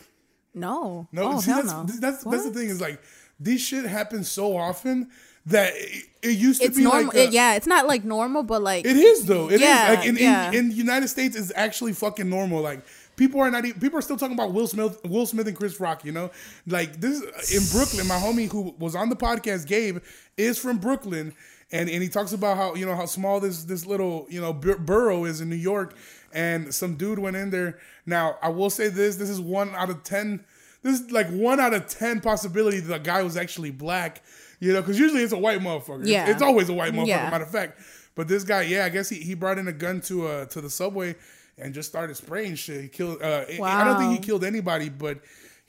No, 0.54 1.08
No, 1.12 1.32
oh, 1.34 1.40
see, 1.40 1.50
that's, 1.52 1.66
no. 1.68 1.84
that's 1.84 2.24
that's 2.24 2.44
the 2.44 2.50
thing 2.50 2.68
is 2.68 2.80
like 2.80 3.00
this 3.40 3.60
shit 3.62 3.84
happens 3.86 4.30
so 4.30 4.56
often 4.56 5.08
that 5.46 5.72
it, 5.74 6.04
it 6.22 6.38
used 6.38 6.60
to 6.60 6.68
It's 6.68 6.76
be 6.76 6.84
normal. 6.84 7.06
like 7.06 7.14
a- 7.16 7.22
it- 7.24 7.32
yeah, 7.32 7.54
it's 7.54 7.66
not 7.66 7.86
like 7.86 8.04
normal, 8.04 8.42
but 8.42 8.62
like 8.62 8.84
it 8.84 8.96
is 8.96 9.24
though. 9.24 9.48
It 9.48 9.54
is 9.54 9.60
Yeah, 9.62 9.94
like 9.96 10.06
in, 10.06 10.16
yeah. 10.16 10.48
in 10.50 10.54
in 10.54 10.68
the 10.68 10.74
United 10.74 11.08
States 11.08 11.34
is 11.36 11.52
actually 11.56 11.94
fucking 11.94 12.28
normal. 12.28 12.60
Like 12.60 12.82
people 13.16 13.40
are 13.40 13.50
not 13.50 13.64
even, 13.64 13.80
people 13.80 13.98
are 13.98 14.02
still 14.02 14.16
talking 14.16 14.34
about 14.34 14.52
Will 14.52 14.66
Smith, 14.66 15.00
Will 15.04 15.26
Smith 15.26 15.48
and 15.48 15.56
Chris 15.56 15.80
Rock. 15.80 16.04
You 16.04 16.12
know, 16.12 16.30
like 16.66 17.00
this 17.00 17.20
in 17.52 17.76
Brooklyn. 17.78 18.06
My 18.06 18.16
homie 18.16 18.50
who 18.52 18.74
was 18.78 18.94
on 18.94 19.08
the 19.08 19.16
podcast, 19.16 19.66
Gabe, 19.66 19.98
is 20.36 20.58
from 20.58 20.78
Brooklyn, 20.78 21.34
and 21.72 21.88
and 21.90 22.02
he 22.02 22.08
talks 22.08 22.32
about 22.32 22.56
how 22.56 22.74
you 22.74 22.86
know 22.86 22.94
how 22.94 23.06
small 23.06 23.40
this 23.40 23.64
this 23.64 23.84
little 23.84 24.26
you 24.30 24.40
know 24.40 24.52
bur- 24.52 24.78
borough 24.78 25.24
is 25.24 25.40
in 25.40 25.48
New 25.50 25.56
York, 25.56 25.96
and 26.32 26.74
some 26.74 26.96
dude 26.96 27.18
went 27.18 27.36
in 27.36 27.50
there. 27.50 27.78
Now 28.06 28.36
I 28.42 28.48
will 28.48 28.70
say 28.70 28.88
this: 28.88 29.16
this 29.16 29.30
is 29.30 29.40
one 29.40 29.70
out 29.74 29.90
of 29.90 30.02
ten. 30.02 30.44
This 30.82 31.00
is 31.00 31.10
like 31.10 31.28
one 31.30 31.60
out 31.60 31.74
of 31.74 31.86
ten 31.86 32.20
possibility 32.20 32.80
that 32.80 32.88
the 32.92 32.98
guy 32.98 33.22
was 33.22 33.36
actually 33.36 33.70
black. 33.70 34.22
You 34.60 34.72
know, 34.72 34.80
because 34.80 34.98
usually 34.98 35.22
it's 35.22 35.32
a 35.32 35.38
white 35.38 35.60
motherfucker. 35.60 36.06
Yeah. 36.06 36.30
it's 36.30 36.42
always 36.42 36.68
a 36.68 36.72
white 36.72 36.92
motherfucker. 36.92 37.06
Yeah. 37.08 37.30
Matter 37.30 37.44
of 37.44 37.50
fact, 37.50 37.80
but 38.14 38.28
this 38.28 38.44
guy, 38.44 38.62
yeah, 38.62 38.84
I 38.84 38.90
guess 38.90 39.08
he, 39.08 39.16
he 39.16 39.34
brought 39.34 39.58
in 39.58 39.66
a 39.68 39.72
gun 39.72 40.00
to 40.02 40.26
uh 40.26 40.44
to 40.46 40.60
the 40.60 40.70
subway 40.70 41.16
and 41.58 41.74
just 41.74 41.88
started 41.88 42.16
spraying 42.16 42.54
shit. 42.54 42.82
He 42.82 42.88
killed. 42.88 43.22
Uh, 43.22 43.44
I 43.62 43.84
don't 43.84 43.98
think 43.98 44.12
he 44.12 44.18
killed 44.18 44.44
anybody, 44.44 44.88
but 44.88 45.18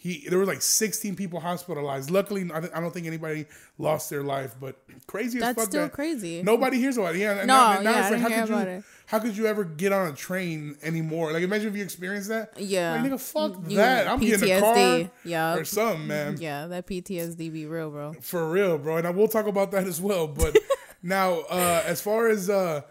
he 0.03 0.27
there 0.27 0.37
were 0.37 0.45
like 0.45 0.61
16 0.61 1.15
people 1.15 1.39
hospitalized. 1.39 2.11
Luckily, 2.11 2.49
I, 2.53 2.57
I 2.57 2.81
don't 2.81 2.93
think 2.93 3.07
anybody 3.07 3.45
lost 3.77 4.09
their 4.09 4.21
life. 4.21 4.53
But 4.59 4.75
crazy 5.07 5.37
as 5.37 5.43
That's 5.45 5.55
fuck. 5.61 5.69
still 5.69 5.83
that 5.83 5.93
crazy. 5.93 6.43
Nobody 6.43 6.77
hears 6.77 6.97
about 6.97 7.15
it. 7.15 7.19
Yeah, 7.19 7.35
No, 7.35 7.45
now, 7.45 7.79
now 7.79 7.91
yeah, 7.91 7.97
it's 7.99 8.07
I 8.07 8.09
like 8.11 8.19
how 8.19 8.27
could 8.27 8.49
you 8.49 8.55
about 8.55 8.67
it. 8.67 8.83
how 9.05 9.19
could 9.19 9.37
you 9.37 9.45
ever 9.47 9.63
get 9.63 9.93
on 9.93 10.11
a 10.11 10.13
train 10.13 10.75
anymore? 10.83 11.31
Like 11.31 11.43
imagine 11.43 11.69
if 11.69 11.77
you 11.77 11.83
experienced 11.83 12.27
that. 12.27 12.51
Yeah. 12.57 13.01
like, 13.01 13.09
nigga, 13.11 13.19
fuck 13.21 13.55
You- 13.69 13.77
that. 13.77 14.09
I'm 14.09 14.19
getting 14.19 14.51
a 14.51 14.59
car 14.59 14.75
PTSD. 14.75 15.09
Yeah. 15.23 15.55
or 15.55 15.63
something, 15.63 16.07
man 16.07 16.35
yeah, 16.37 16.67
that 16.67 16.85
PTSD 16.85 17.53
be 17.53 17.65
real, 17.65 17.89
bro. 17.89 18.11
for 18.19 18.51
real, 18.51 18.77
bro. 18.77 18.97
And 18.97 19.07
I 19.07 19.11
will 19.11 19.29
talk 19.29 19.47
about 19.47 19.71
that 19.71 19.87
as 19.87 20.01
well. 20.01 20.27
But 20.27 20.57
now, 21.01 21.39
uh, 21.49 21.81
as 21.85 22.01
far 22.01 22.27
as 22.27 22.49
uh, 22.49 22.81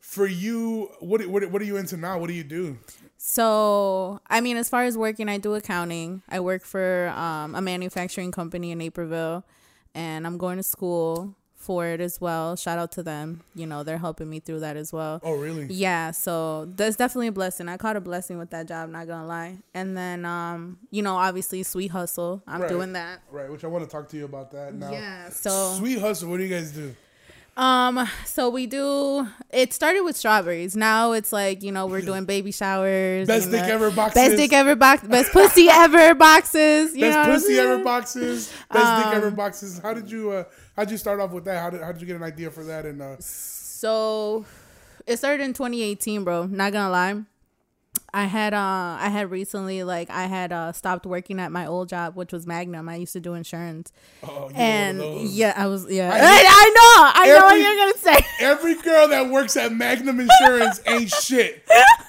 for 0.00 0.26
you, 0.26 0.90
what 1.00 1.24
what 1.26 1.50
what 1.50 1.62
are 1.62 1.64
you 1.64 1.76
into 1.76 1.96
now? 1.96 2.18
What 2.18 2.26
do 2.28 2.34
you 2.34 2.44
do? 2.44 2.78
So, 3.22 4.20
I 4.28 4.40
mean, 4.40 4.56
as 4.56 4.68
far 4.68 4.84
as 4.84 4.96
working, 4.96 5.28
I 5.28 5.38
do 5.38 5.54
accounting. 5.54 6.22
I 6.28 6.40
work 6.40 6.64
for 6.64 7.08
um, 7.10 7.54
a 7.54 7.60
manufacturing 7.60 8.32
company 8.32 8.70
in 8.70 8.78
Naperville, 8.78 9.44
and 9.94 10.26
I'm 10.26 10.38
going 10.38 10.56
to 10.56 10.62
school 10.62 11.34
for 11.54 11.84
it 11.86 12.00
as 12.00 12.18
well. 12.18 12.56
Shout 12.56 12.78
out 12.78 12.92
to 12.92 13.02
them. 13.02 13.42
You 13.54 13.66
know, 13.66 13.82
they're 13.82 13.98
helping 13.98 14.30
me 14.30 14.40
through 14.40 14.60
that 14.60 14.78
as 14.78 14.90
well. 14.92 15.20
Oh, 15.22 15.34
really? 15.36 15.66
Yeah, 15.66 16.10
so 16.12 16.64
that's 16.74 16.96
definitely 16.96 17.26
a 17.26 17.32
blessing. 17.32 17.68
I 17.68 17.76
caught 17.76 17.96
a 17.96 18.00
blessing 18.00 18.38
with 18.38 18.48
that 18.50 18.66
job, 18.66 18.88
not 18.88 19.06
gonna 19.06 19.26
lie. 19.26 19.58
And 19.74 19.94
then, 19.94 20.24
um, 20.24 20.78
you 20.90 21.02
know, 21.02 21.16
obviously, 21.16 21.62
sweet 21.62 21.90
hustle. 21.90 22.42
I'm 22.46 22.62
Right. 22.62 22.70
doing 22.70 22.94
that. 22.94 23.20
Right. 23.30 23.50
Which 23.52 23.62
I 23.64 23.66
want 23.66 23.84
to 23.84 23.90
talk 23.90 24.08
to 24.08 24.16
you 24.16 24.24
about 24.24 24.50
that 24.52 24.72
now. 24.74 24.90
Yeah. 24.90 25.28
So, 25.28 25.74
Sweet 25.78 25.98
hustle. 26.00 26.30
What 26.30 26.38
do 26.38 26.44
you 26.44 26.48
guys 26.54 26.72
do? 26.72 26.96
Um, 27.60 28.08
so 28.24 28.48
we 28.48 28.66
do. 28.66 29.28
It 29.50 29.72
started 29.74 30.00
with 30.02 30.16
strawberries. 30.16 30.74
Now 30.76 31.12
it's 31.12 31.32
like 31.32 31.62
you 31.62 31.72
know 31.72 31.86
we're 31.86 32.00
doing 32.00 32.24
baby 32.24 32.52
showers. 32.52 33.26
Best 33.28 33.50
dick 33.50 33.62
ever 33.64 33.90
boxes. 33.90 34.14
Best 34.14 34.36
dick 34.36 34.52
ever 34.52 34.74
box. 34.76 35.02
Best 35.06 35.32
pussy 35.32 35.68
ever 35.70 36.14
boxes. 36.14 36.94
You 36.94 37.02
Best 37.02 37.28
pussy 37.28 37.58
ever 37.58 37.84
boxes. 37.84 38.52
Best 38.72 38.86
Um, 38.86 39.02
dick 39.02 39.14
ever 39.14 39.30
boxes. 39.30 39.78
How 39.78 39.92
did 39.92 40.10
you 40.10 40.30
uh 40.30 40.44
how 40.74 40.84
did 40.84 40.92
you 40.92 40.96
start 40.98 41.20
off 41.20 41.32
with 41.32 41.44
that? 41.44 41.60
How 41.60 41.68
did 41.70 41.82
how 41.82 41.92
did 41.92 42.00
you 42.00 42.06
get 42.06 42.16
an 42.16 42.22
idea 42.22 42.50
for 42.50 42.64
that? 42.64 42.86
And 42.86 43.02
uh, 43.02 43.16
So 43.18 44.46
it 45.06 45.18
started 45.18 45.42
in 45.44 45.52
2018, 45.52 46.24
bro. 46.24 46.46
Not 46.46 46.72
gonna 46.72 46.90
lie. 46.90 47.22
I 48.12 48.24
had 48.24 48.54
uh 48.54 48.96
I 49.00 49.08
had 49.08 49.30
recently 49.30 49.82
like 49.84 50.10
I 50.10 50.26
had 50.26 50.52
uh 50.52 50.72
stopped 50.72 51.06
working 51.06 51.38
at 51.38 51.52
my 51.52 51.66
old 51.66 51.88
job, 51.88 52.16
which 52.16 52.32
was 52.32 52.46
Magnum. 52.46 52.88
I 52.88 52.96
used 52.96 53.12
to 53.12 53.20
do 53.20 53.34
insurance. 53.34 53.92
oh, 54.22 54.50
and 54.54 54.98
know 54.98 55.08
one 55.12 55.24
of 55.26 55.30
yeah, 55.30 55.54
I 55.56 55.66
was 55.66 55.86
yeah. 55.88 56.10
I 56.12 56.18
I, 56.20 56.44
I 56.46 56.70
know, 56.74 57.20
I 57.22 57.38
know 57.38 57.46
what 57.46 57.60
you're 57.60 57.76
gonna 57.76 57.98
say. 57.98 58.26
Every 58.40 58.74
girl 58.82 59.08
that 59.08 59.30
works 59.30 59.56
at 59.56 59.72
Magnum 59.72 60.20
Insurance 60.20 60.80
ain't 60.86 61.10
shit. 61.10 61.64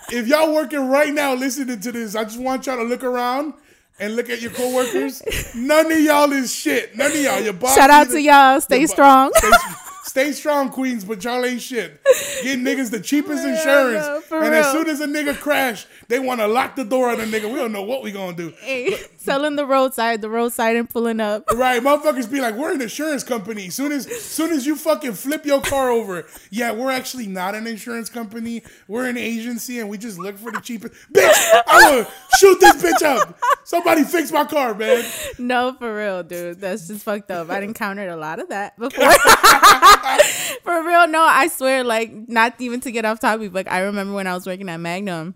If 0.09 0.27
y'all 0.27 0.53
working 0.53 0.89
right 0.89 1.13
now 1.13 1.33
listening 1.35 1.79
to 1.79 1.91
this, 1.91 2.15
I 2.15 2.23
just 2.23 2.39
want 2.39 2.65
y'all 2.65 2.77
to 2.77 2.83
look 2.83 3.03
around 3.03 3.53
and 3.99 4.15
look 4.15 4.29
at 4.29 4.41
your 4.41 4.51
coworkers. 4.51 5.21
None 5.55 5.91
of 5.91 5.99
y'all 5.99 6.31
is 6.31 6.53
shit. 6.53 6.97
None 6.97 7.11
of 7.11 7.17
y'all. 7.17 7.39
Your 7.39 7.53
boss. 7.53 7.75
Shout 7.75 7.89
out 7.89 8.09
to 8.09 8.21
y'all. 8.21 8.59
Stay 8.59 8.81
bo- 8.81 8.91
strong. 8.91 9.31
Stay, 9.35 9.49
Stay 10.11 10.33
strong, 10.33 10.67
Queens, 10.67 11.05
but 11.05 11.23
y'all 11.23 11.45
ain't 11.45 11.61
shit. 11.61 12.03
Get 12.43 12.59
niggas 12.67 12.91
the 12.91 12.99
cheapest 12.99 13.45
Real, 13.45 13.55
insurance. 13.55 14.25
for 14.25 14.43
and 14.43 14.53
as 14.53 14.69
soon 14.73 14.89
as 14.89 14.99
a 14.99 15.07
nigga 15.07 15.33
crash, 15.39 15.85
they 16.11 16.19
want 16.19 16.41
to 16.41 16.47
lock 16.47 16.75
the 16.75 16.83
door 16.83 17.09
on 17.09 17.19
the 17.19 17.23
nigga. 17.23 17.49
We 17.49 17.57
don't 17.57 17.71
know 17.71 17.83
what 17.83 18.03
we 18.03 18.11
gonna 18.11 18.35
do. 18.35 18.53
Hey, 18.59 18.99
selling 19.17 19.55
the 19.55 19.65
roadside, 19.65 20.21
the 20.21 20.29
roadside 20.29 20.75
and 20.75 20.89
pulling 20.89 21.21
up. 21.21 21.49
Right, 21.53 21.81
motherfuckers 21.81 22.29
be 22.29 22.41
like, 22.41 22.55
we're 22.55 22.73
an 22.73 22.81
insurance 22.81 23.23
company. 23.23 23.69
Soon 23.69 23.93
as 23.93 24.07
soon 24.21 24.51
as 24.51 24.65
you 24.65 24.75
fucking 24.75 25.13
flip 25.13 25.45
your 25.45 25.61
car 25.61 25.89
over, 25.89 26.27
yeah, 26.49 26.73
we're 26.73 26.91
actually 26.91 27.27
not 27.27 27.55
an 27.55 27.65
insurance 27.65 28.09
company. 28.09 28.61
We're 28.89 29.07
an 29.07 29.17
agency 29.17 29.79
and 29.79 29.89
we 29.89 29.97
just 29.97 30.19
look 30.19 30.37
for 30.37 30.51
the 30.51 30.59
cheapest. 30.59 30.93
Bitch, 31.13 31.61
I 31.65 31.91
will 31.91 32.07
shoot 32.37 32.59
this 32.59 32.83
bitch 32.83 33.01
up. 33.03 33.39
Somebody 33.63 34.03
fix 34.03 34.33
my 34.33 34.43
car, 34.43 34.73
man. 34.73 35.05
No, 35.39 35.73
for 35.79 35.95
real, 35.95 36.23
dude. 36.23 36.59
That's 36.59 36.89
just 36.89 37.05
fucked 37.05 37.31
up. 37.31 37.49
I 37.49 37.59
encountered 37.61 38.09
a 38.09 38.17
lot 38.17 38.39
of 38.39 38.49
that 38.49 38.77
before. 38.77 39.11
for 40.63 40.85
real, 40.85 41.07
no, 41.07 41.21
I 41.21 41.47
swear, 41.47 41.85
like, 41.85 42.11
not 42.27 42.59
even 42.59 42.81
to 42.81 42.91
get 42.91 43.05
off 43.05 43.21
topic, 43.21 43.53
but 43.53 43.71
I 43.71 43.79
remember 43.79 44.13
when 44.13 44.27
I 44.27 44.33
was 44.33 44.45
working 44.45 44.67
at 44.67 44.77
Magnum. 44.77 45.35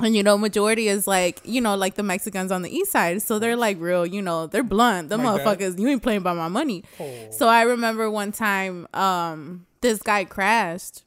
And 0.00 0.14
you 0.14 0.22
know, 0.22 0.38
majority 0.38 0.88
is 0.88 1.06
like, 1.06 1.40
you 1.44 1.60
know, 1.60 1.74
like 1.74 1.94
the 1.94 2.02
Mexicans 2.02 2.52
on 2.52 2.62
the 2.62 2.70
east 2.70 2.92
side. 2.92 3.20
So 3.20 3.38
they're 3.38 3.56
like 3.56 3.78
real, 3.80 4.06
you 4.06 4.22
know, 4.22 4.46
they're 4.46 4.62
blunt. 4.62 5.08
The 5.08 5.16
motherfuckers, 5.16 5.78
you 5.78 5.88
ain't 5.88 6.02
playing 6.02 6.22
by 6.22 6.34
my 6.34 6.48
money. 6.48 6.84
Oh. 7.00 7.28
So 7.30 7.48
I 7.48 7.62
remember 7.62 8.08
one 8.10 8.30
time, 8.30 8.86
um, 8.94 9.66
this 9.80 10.00
guy 10.02 10.24
crashed 10.24 11.02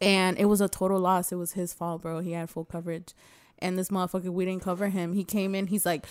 and 0.00 0.38
it 0.38 0.46
was 0.46 0.60
a 0.60 0.68
total 0.68 0.98
loss. 0.98 1.32
It 1.32 1.36
was 1.36 1.52
his 1.52 1.74
fault, 1.74 2.02
bro. 2.02 2.20
He 2.20 2.32
had 2.32 2.48
full 2.48 2.64
coverage. 2.64 3.12
And 3.60 3.78
this 3.78 3.88
motherfucker, 3.88 4.28
we 4.28 4.44
didn't 4.44 4.62
cover 4.62 4.88
him. 4.88 5.12
He 5.12 5.24
came 5.24 5.54
in, 5.54 5.66
he's 5.66 5.86
like, 5.86 6.06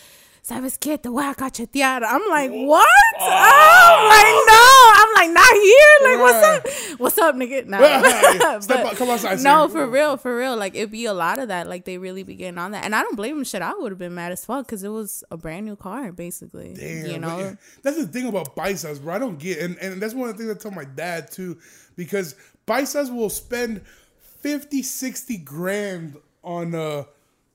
¿Sabes 0.48 0.78
qué? 0.78 1.02
Te 1.02 1.10
voy 1.10 1.24
a 1.28 1.34
cachetear. 1.34 2.04
I'm 2.08 2.22
like, 2.30 2.52
what? 2.52 2.86
Oh, 3.20 4.10
like, 4.12 4.36
no. 4.46 4.92
I'm 4.94 5.14
like, 5.16 5.32
not 5.34 5.54
here. 5.56 5.98
Like, 6.04 6.20
what's 6.20 6.46
up? 6.46 7.00
What's 7.00 7.18
up, 7.18 7.36
nigga? 7.36 7.66
Nah. 7.66 8.60
Step 8.60 8.84
But 8.84 8.92
out- 8.92 8.96
come 8.96 9.10
outside, 9.10 9.42
No, 9.42 9.68
for 9.68 9.88
real, 9.88 10.18
for 10.18 10.38
real. 10.38 10.56
Like, 10.56 10.75
it'd 10.75 10.92
be 10.92 11.06
a 11.06 11.16
lot 11.16 11.40
of 11.40 11.48
that. 11.48 11.68
Like, 11.68 11.86
they 11.86 11.98
really 11.98 12.22
be 12.22 12.36
getting 12.36 12.60
on 12.60 12.74
that. 12.74 12.86
And 12.86 12.94
I 12.94 13.02
don't 13.02 13.16
blame 13.16 13.40
him. 13.40 13.44
Shit, 13.44 13.64
I 13.64 13.74
would 13.74 13.92
have 13.92 13.98
been 13.98 14.14
mad 14.14 14.34
as 14.34 14.46
fuck 14.46 14.68
because 14.68 14.84
it 14.84 14.90
was 14.90 15.24
a 15.32 15.38
brand 15.38 15.66
new 15.66 15.75
car, 15.75 16.12
basically. 16.12 16.75
Damn, 16.75 17.08
you 17.08 17.18
know? 17.18 17.58
that's 17.82 17.98
the 17.98 18.06
thing 18.06 18.28
about 18.28 18.56
paisas, 18.56 19.02
bro. 19.02 19.16
I 19.16 19.18
don't 19.18 19.40
get, 19.40 19.58
and 19.58 19.80
and 19.80 20.00
that's 20.00 20.14
one 20.14 20.30
of 20.30 20.38
the 20.38 20.44
things 20.44 20.56
I 20.56 20.60
tell 20.62 20.72
my 20.72 20.86
dad 20.86 21.32
too, 21.32 21.58
because 21.96 22.36
paisas 22.68 23.12
will 23.12 23.32
spend 23.32 23.82
50, 24.20 24.84
60 24.84 25.38
grand 25.38 26.18
on 26.44 26.75
a 26.75 27.08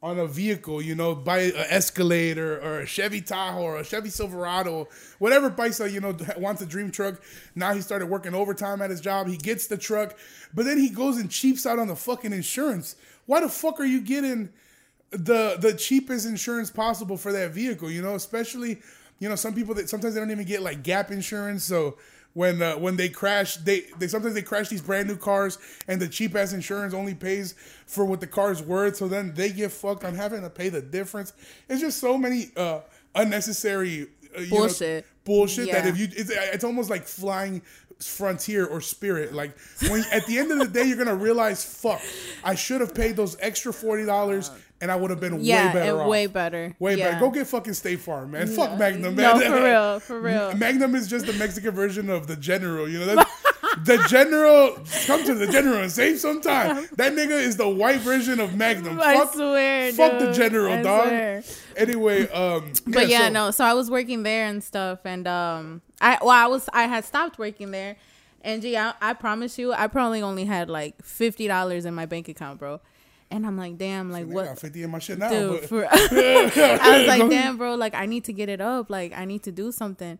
on 0.02 0.19
a 0.19 0.26
vehicle, 0.26 0.80
you 0.80 0.95
know, 0.95 1.14
buy 1.14 1.40
an 1.40 1.66
Escalator 1.69 2.59
or, 2.61 2.80
a 2.80 2.87
Chevy 2.87 3.21
Tahoe 3.21 3.61
or 3.61 3.76
a 3.78 3.85
Chevy 3.85 4.09
Silverado, 4.09 4.88
whatever 5.19 5.50
paisa, 5.50 5.90
you 5.92 6.00
know, 6.00 6.16
wants 6.38 6.62
a 6.62 6.66
dream 6.66 6.90
truck. 6.90 7.21
Now 7.54 7.75
he 7.75 7.83
started 7.83 8.07
working 8.07 8.35
overtime 8.35 8.80
at 8.80 8.88
his 8.90 9.00
job. 9.00 9.26
He 9.26 9.37
gets 9.37 9.66
the 9.66 9.76
truck, 9.76 10.16
but 10.54 10.64
then 10.64 10.78
he 10.78 10.88
goes 10.88 11.19
and 11.19 11.30
cheaps 11.30 11.66
out 11.66 11.78
on 11.78 11.88
the 11.88 11.97
fucking 11.97 12.33
insurance. 12.33 12.97
Why 13.26 13.40
the 13.40 13.49
fuck 13.49 13.78
are 13.78 13.85
you 13.85 14.00
getting? 14.00 14.50
the 15.11 15.57
the 15.59 15.75
cheapest 15.75 16.26
insurance 16.26 16.71
possible 16.71 17.16
for 17.16 17.33
that 17.33 17.50
vehicle. 17.50 17.90
You 17.90 18.02
know, 18.02 18.14
especially 18.14 18.80
you 19.19 19.28
know 19.28 19.37
some 19.37 19.54
people 19.54 19.75
that 19.75 19.88
sometimes 19.88 20.14
they 20.14 20.21
don't 20.21 20.30
even 20.30 20.47
get 20.47 20.62
like 20.62 20.83
gap 20.83 21.11
insurance. 21.11 21.64
So 21.64 21.97
when 22.34 22.62
uh, 22.62 22.75
when 22.75 22.96
they 22.96 23.08
crash, 23.08 23.56
they 23.56 23.84
they 23.99 24.08
sometimes 24.08 24.34
they 24.34 24.42
crash 24.42 24.68
these 24.68 24.82
brand 24.82 25.08
new 25.08 25.16
cars, 25.16 25.58
and 25.88 26.00
the 26.00 26.08
cheap 26.08 26.34
ass 26.37 26.52
insurance 26.52 26.94
only 26.94 27.14
pays 27.14 27.54
for 27.87 28.04
what 28.04 28.20
the 28.20 28.26
car's 28.26 28.62
worth. 28.62 28.96
So 28.96 29.08
then 29.08 29.34
they 29.34 29.50
get 29.50 29.72
fucked 29.72 30.04
on 30.04 30.14
having 30.14 30.42
to 30.42 30.50
pay 30.50 30.68
the 30.68 30.80
difference. 30.82 31.32
It's 31.68 31.80
just 31.80 31.99
so 31.99 32.16
many 32.16 32.50
uh, 32.56 32.80
unnecessary 33.14 34.08
uh, 34.37 34.40
you 34.40 34.50
know, 34.50 34.56
Bullshit. 34.58 35.06
bullshit 35.25 35.72
that 35.72 35.87
if 35.87 35.99
you 35.99 36.08
it's, 36.10 36.30
it's 36.30 36.64
almost 36.64 36.90
like 36.90 37.04
flying 37.04 37.62
frontier 37.99 38.64
or 38.64 38.80
spirit 38.80 39.34
like 39.34 39.54
when 39.88 40.02
at 40.10 40.25
the 40.26 40.38
end 40.38 40.50
of 40.50 40.58
the 40.58 40.66
day 40.66 40.84
you're 40.84 40.96
gonna 40.96 41.14
realize 41.14 41.62
fuck 41.62 42.00
i 42.42 42.54
should 42.54 42.80
have 42.80 42.94
paid 42.94 43.14
those 43.14 43.37
extra 43.40 43.70
$40 43.72 44.50
and 44.80 44.90
i 44.90 44.96
would 44.96 45.10
have 45.10 45.20
been 45.20 45.40
Yeah, 45.40 45.68
way 45.68 45.72
better 45.72 46.00
off 46.00 46.08
way 46.08 46.26
better. 46.26 46.75
way 46.78 46.96
Yeah. 46.96 47.10
better 47.10 47.20
go 47.20 47.30
get 47.30 47.46
fucking 47.46 47.75
state 47.75 48.00
farm 48.00 48.30
man 48.32 48.46
fuck 48.46 48.78
magnum 48.78 49.14
man 49.16 49.38
No, 49.38 49.46
for 49.50 49.64
real, 49.64 50.00
for 50.00 50.20
real. 50.20 50.54
magnum 50.56 50.94
is 50.94 51.06
just 51.08 51.26
the 51.26 51.32
mexican 51.34 51.72
version 51.75 52.08
of 52.10 52.26
the 52.26 52.37
general 52.37 52.88
you 52.88 52.99
know 53.00 53.06
that's 53.14 53.30
the 53.84 54.04
general 54.08 54.76
come 55.06 55.22
to 55.25 55.34
the 55.34 55.46
general 55.46 55.81
and 55.81 55.92
save 55.92 56.18
some 56.18 56.40
time 56.40 56.87
that 56.96 57.12
nigga 57.12 57.38
is 57.40 57.57
the 57.57 57.68
white 57.68 58.00
version 58.00 58.40
of 58.40 58.55
magnum 58.57 58.98
I 59.00 59.14
fuck, 59.14 59.35
swear, 59.35 59.92
fuck 59.92 60.18
the 60.18 60.33
general 60.33 60.72
I 60.72 60.83
dog 60.83 61.07
swear. 61.09 61.42
anyway 61.76 62.28
um 62.31 62.72
But 62.87 63.09
yeah, 63.09 63.26
so- 63.26 63.33
no. 63.33 63.50
So 63.50 63.64
I 63.64 63.74
was 63.74 63.90
working 63.90 64.22
there 64.22 64.46
and 64.46 64.62
stuff, 64.64 65.00
and 65.05 65.26
um, 65.28 65.83
I 66.00 66.18
well, 66.20 66.31
I 66.31 66.46
was 66.46 66.68
I 66.72 66.85
had 66.85 67.05
stopped 67.05 67.38
working 67.38 67.70
there, 67.70 67.96
and 68.42 68.61
gee, 68.62 68.76
I, 68.76 68.94
I 69.00 69.12
promise 69.12 69.59
you, 69.59 69.72
I 69.72 69.87
probably 69.87 70.20
only 70.22 70.44
had 70.46 70.68
like 70.68 71.02
fifty 71.05 71.46
dollars 71.46 71.85
in 71.85 71.94
my 71.94 72.07
bank 72.07 72.28
account, 72.28 72.59
bro. 72.59 72.81
And 73.31 73.47
I'm 73.47 73.57
like, 73.57 73.79
damn, 73.79 74.11
like 74.11 74.23
I 74.23 74.35
what? 74.35 74.45
I 74.45 74.49
got 74.49 74.59
50 74.59 74.83
in 74.83 74.90
my 74.90 74.99
shit 74.99 75.19
now 75.19 75.29
Dude, 75.31 75.61
but 75.61 75.69
for, 75.69 75.87
I 75.90 76.99
was 76.99 77.07
like, 77.07 77.31
damn, 77.31 77.57
bro, 77.57 77.75
like 77.77 77.95
I 77.95 78.07
need 78.07 78.25
to 78.25 78.33
get 78.33 78.49
it 78.49 78.61
up. 78.61 78.90
Like 78.90 79.12
I 79.16 79.25
need 79.25 79.43
to 79.45 79.53
do 79.53 79.71
something. 79.71 80.19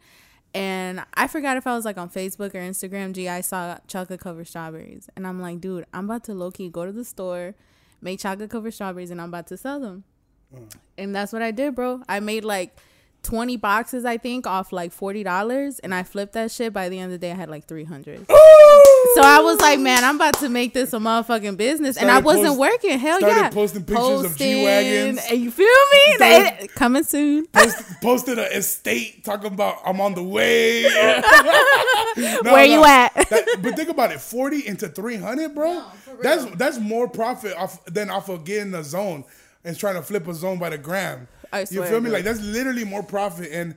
And 0.53 1.05
I 1.15 1.29
forgot 1.29 1.57
if 1.57 1.67
I 1.67 1.75
was 1.75 1.85
like 1.85 1.97
on 1.97 2.09
Facebook 2.09 2.55
or 2.55 2.61
Instagram. 2.61 3.13
Gee, 3.13 3.29
I 3.29 3.41
saw 3.41 3.79
chocolate 3.87 4.21
covered 4.21 4.49
strawberries, 4.49 5.09
and 5.17 5.27
I'm 5.27 5.41
like, 5.41 5.61
dude, 5.61 5.87
I'm 5.93 6.07
about 6.07 6.25
to 6.25 6.35
low 6.35 6.51
key 6.51 6.69
go 6.69 6.87
to 6.87 6.93
the 6.93 7.05
store, 7.05 7.55
make 8.01 8.19
chocolate 8.19 8.51
covered 8.51 8.73
strawberries, 8.73 9.11
and 9.11 9.21
I'm 9.21 9.29
about 9.29 9.47
to 9.49 9.57
sell 9.57 9.79
them. 9.79 10.05
Mm. 10.55 10.75
And 10.99 11.15
that's 11.15 11.33
what 11.33 11.43
I 11.43 11.53
did, 11.53 11.75
bro. 11.77 12.03
I 12.09 12.21
made 12.21 12.45
like 12.45 12.77
20 13.23 13.57
boxes, 13.59 14.05
I 14.05 14.19
think, 14.19 14.47
off 14.47 14.73
like 14.73 14.93
$40. 14.93 15.81
And 15.83 15.95
I 15.95 16.03
flipped 16.03 16.33
that 16.35 16.51
shit. 16.51 16.73
By 16.73 16.89
the 16.89 16.99
end 16.99 17.13
of 17.13 17.21
the 17.21 17.27
day, 17.27 17.33
I 17.33 17.37
had 17.37 17.51
like 17.51 17.67
300. 17.67 18.27
So 19.15 19.23
I 19.23 19.41
was 19.41 19.59
like, 19.61 19.81
man, 19.81 20.05
I'm 20.05 20.17
about 20.17 20.35
to 20.41 20.49
make 20.49 20.75
this 20.75 20.93
a 20.93 20.99
motherfucking 20.99 21.57
business. 21.57 21.97
and 21.97 22.11
I 22.11 22.19
wasn't 22.21 22.49
post- 22.49 22.59
working. 22.61 22.99
Hell 22.99 23.19
started 23.19 23.37
yeah. 23.37 23.51
posting 23.51 23.85
pictures 23.85 24.21
of 24.21 24.27
Posting, 24.27 24.47
G-Wagons. 24.59 25.21
And 25.31 25.41
you 25.41 25.51
feel 25.51 25.67
me? 25.67 26.15
Started- 26.17 26.61
They- 26.61 26.67
coming 26.69 27.03
soon. 27.05 27.47
Post, 27.47 27.83
posted 28.03 28.39
an 28.39 28.53
estate 28.53 29.25
talking 29.25 29.53
about 29.53 29.79
I'm 29.85 30.01
on 30.01 30.15
the 30.15 30.23
way. 30.23 30.85
No, 32.17 32.53
Where 32.53 32.65
you 32.65 32.85
at? 32.85 33.15
that- 33.15 33.59
but 33.63 33.77
think 33.77 33.89
about 33.89 34.11
it, 34.13 34.21
forty 34.21 34.67
into 34.67 34.89
three 34.89 35.17
hundred, 35.17 35.55
bro. 35.55 35.85
that's 36.23 36.45
that's 36.57 36.79
more 36.79 37.09
profit 37.09 37.57
off 37.57 37.85
than 37.85 38.11
off 38.11 38.29
of 38.29 38.45
getting 38.45 38.75
a 38.75 38.83
zone 38.83 39.25
and 39.65 39.79
trying 39.79 39.95
to 39.95 40.03
flip 40.03 40.27
a 40.27 40.35
zone 40.35 40.59
by 40.59 40.71
the 40.71 40.79
gram. 40.79 41.29
I 41.53 41.61
you 41.61 41.67
swear, 41.67 41.87
feel 41.89 42.01
me? 42.01 42.07
dude. 42.07 42.15
Like 42.15 42.25
that's 42.25 42.41
literally 42.43 42.85
more 42.85 43.03
profit 43.03 43.51
and. 43.53 43.77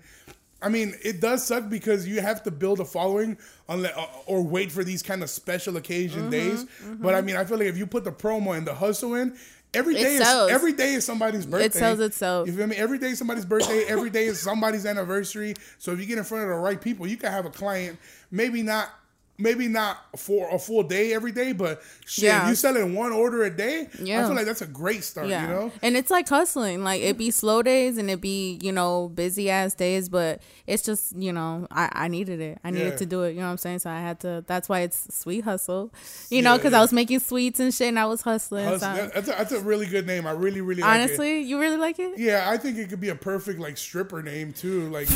I 0.64 0.70
mean, 0.70 0.96
it 1.04 1.20
does 1.20 1.46
suck 1.46 1.70
because 1.70 2.08
you 2.08 2.22
have 2.22 2.44
to 2.44 2.52
build 2.52 2.80
a 2.80 2.86
following 2.86 3.38
unless, 3.68 3.94
or 4.26 4.42
wait 4.42 4.72
for 4.72 4.84
these 4.84 5.04
kind 5.04 5.22
of 5.22 5.30
special 5.30 5.78
occasion 5.78 6.22
Mm-hmm, 6.22 6.32
days. 6.32 6.66
But 7.00 7.16
I 7.16 7.22
mean, 7.22 7.36
I 7.36 7.44
feel 7.46 7.58
like 7.58 7.68
if 7.68 7.78
you 7.78 7.86
put 7.86 8.04
the 8.04 8.12
promo 8.12 8.58
and 8.58 8.66
the 8.66 8.74
hustle 8.74 9.16
in, 9.16 9.36
every 9.74 9.96
It 9.96 10.06
is 10.06 10.22
every 10.22 10.74
day 10.74 10.94
is 10.94 11.06
somebody's 11.06 11.46
birthday. 11.46 11.66
It 11.66 11.74
sells 11.74 12.00
itself. 12.00 12.48
You 12.48 12.54
feel 12.54 12.68
me? 12.68 12.76
Every 12.76 12.98
day 12.98 13.10
is 13.10 13.18
somebody's 13.18 13.46
birthday. 13.46 13.84
Every 13.88 14.10
day 14.10 14.26
is 14.26 14.40
somebody's 14.40 14.86
anniversary. 14.86 15.56
So 15.80 15.92
if 15.92 16.00
you 16.00 16.06
get 16.06 16.18
in 16.18 16.24
front 16.24 16.44
of 16.44 16.50
the 16.50 16.56
right 16.56 16.80
people, 16.80 17.08
you 17.08 17.18
can 17.18 17.32
have 17.32 17.46
a 17.46 17.50
client. 17.50 18.00
Maybe 18.32 18.62
not, 18.64 18.90
maybe 19.38 19.68
not 19.68 19.98
for 20.18 20.48
a 20.54 20.60
full 20.60 20.84
day 20.84 21.12
every 21.14 21.32
day, 21.32 21.54
but 21.54 21.82
shit, 22.06 22.26
Yeah. 22.26 22.48
you 22.50 22.56
selling 22.56 22.94
one 22.94 23.12
order 23.12 23.44
a 23.44 23.50
day, 23.50 23.88
yeah. 24.00 24.22
I 24.24 24.28
feel 24.28 24.36
like 24.36 24.46
that's 24.46 24.62
a 24.62 24.68
great 24.68 25.04
start. 25.04 25.28
Yeah. 25.28 25.42
You 25.42 25.48
know? 25.54 25.72
And 25.82 25.98
it's 25.98 26.12
like 26.12 26.30
hustling. 26.30 26.84
Like 26.84 27.02
it 27.02 27.18
be 27.18 27.32
slow 27.32 27.64
days 27.64 27.98
and 27.98 28.10
it 28.12 28.22
be, 28.22 28.60
you 28.62 28.72
know, 28.72 29.10
busy 29.10 29.50
ass 29.50 29.74
days, 29.74 30.08
but 30.08 30.42
it's 30.68 30.84
just, 30.84 31.16
you 31.18 31.34
know, 31.34 31.68
I, 31.72 31.90
I 31.94 32.08
needed 32.10 32.42
it. 32.42 32.60
I 32.64 32.70
needed 32.70 32.92
Yeah. 32.94 32.98
to 32.98 33.06
do 33.08 33.24
it. 33.24 33.32
You 33.32 33.38
know 33.40 33.46
what 33.48 33.52
I'm 33.54 33.58
saying? 33.58 33.80
So 33.80 33.90
I 33.90 34.00
had 34.00 34.20
to 34.22 34.44
that's 34.48 34.70
why 34.70 34.82
it's 34.82 35.14
sweet 35.16 35.44
hustle. 35.44 35.92
You 36.30 36.42
know, 36.44 36.56
because 36.58 36.72
yeah. 36.74 36.78
I 36.78 36.82
was 36.82 36.94
making 36.94 37.20
sweets 37.20 37.60
and 37.60 37.74
shit 37.74 37.88
and 37.88 37.98
I 38.00 38.06
was 38.06 38.22
hustling. 38.22 38.66
Hustle- 38.66 38.96
so- 38.96 39.12
That's 39.16 39.28
a, 39.28 39.32
that's 39.32 39.52
a 39.52 39.60
really 39.62 39.88
good 39.88 40.06
name. 40.06 40.28
I 40.28 40.32
really, 40.32 40.62
really 40.62 40.82
like 40.84 40.90
it. 41.00 41.02
honestly, 41.04 41.40
you 41.42 41.60
really 41.60 41.78
like 41.78 41.98
it? 41.98 42.18
Yeah, 42.20 42.50
I 42.50 42.58
think 42.58 42.78
it 42.78 42.90
could 42.90 43.02
be 43.02 43.10
a 43.10 43.16
perfect 43.16 43.60
like 43.60 43.78
stripper 43.78 44.22
name 44.22 44.54
too. 44.54 44.90
Like, 44.90 45.10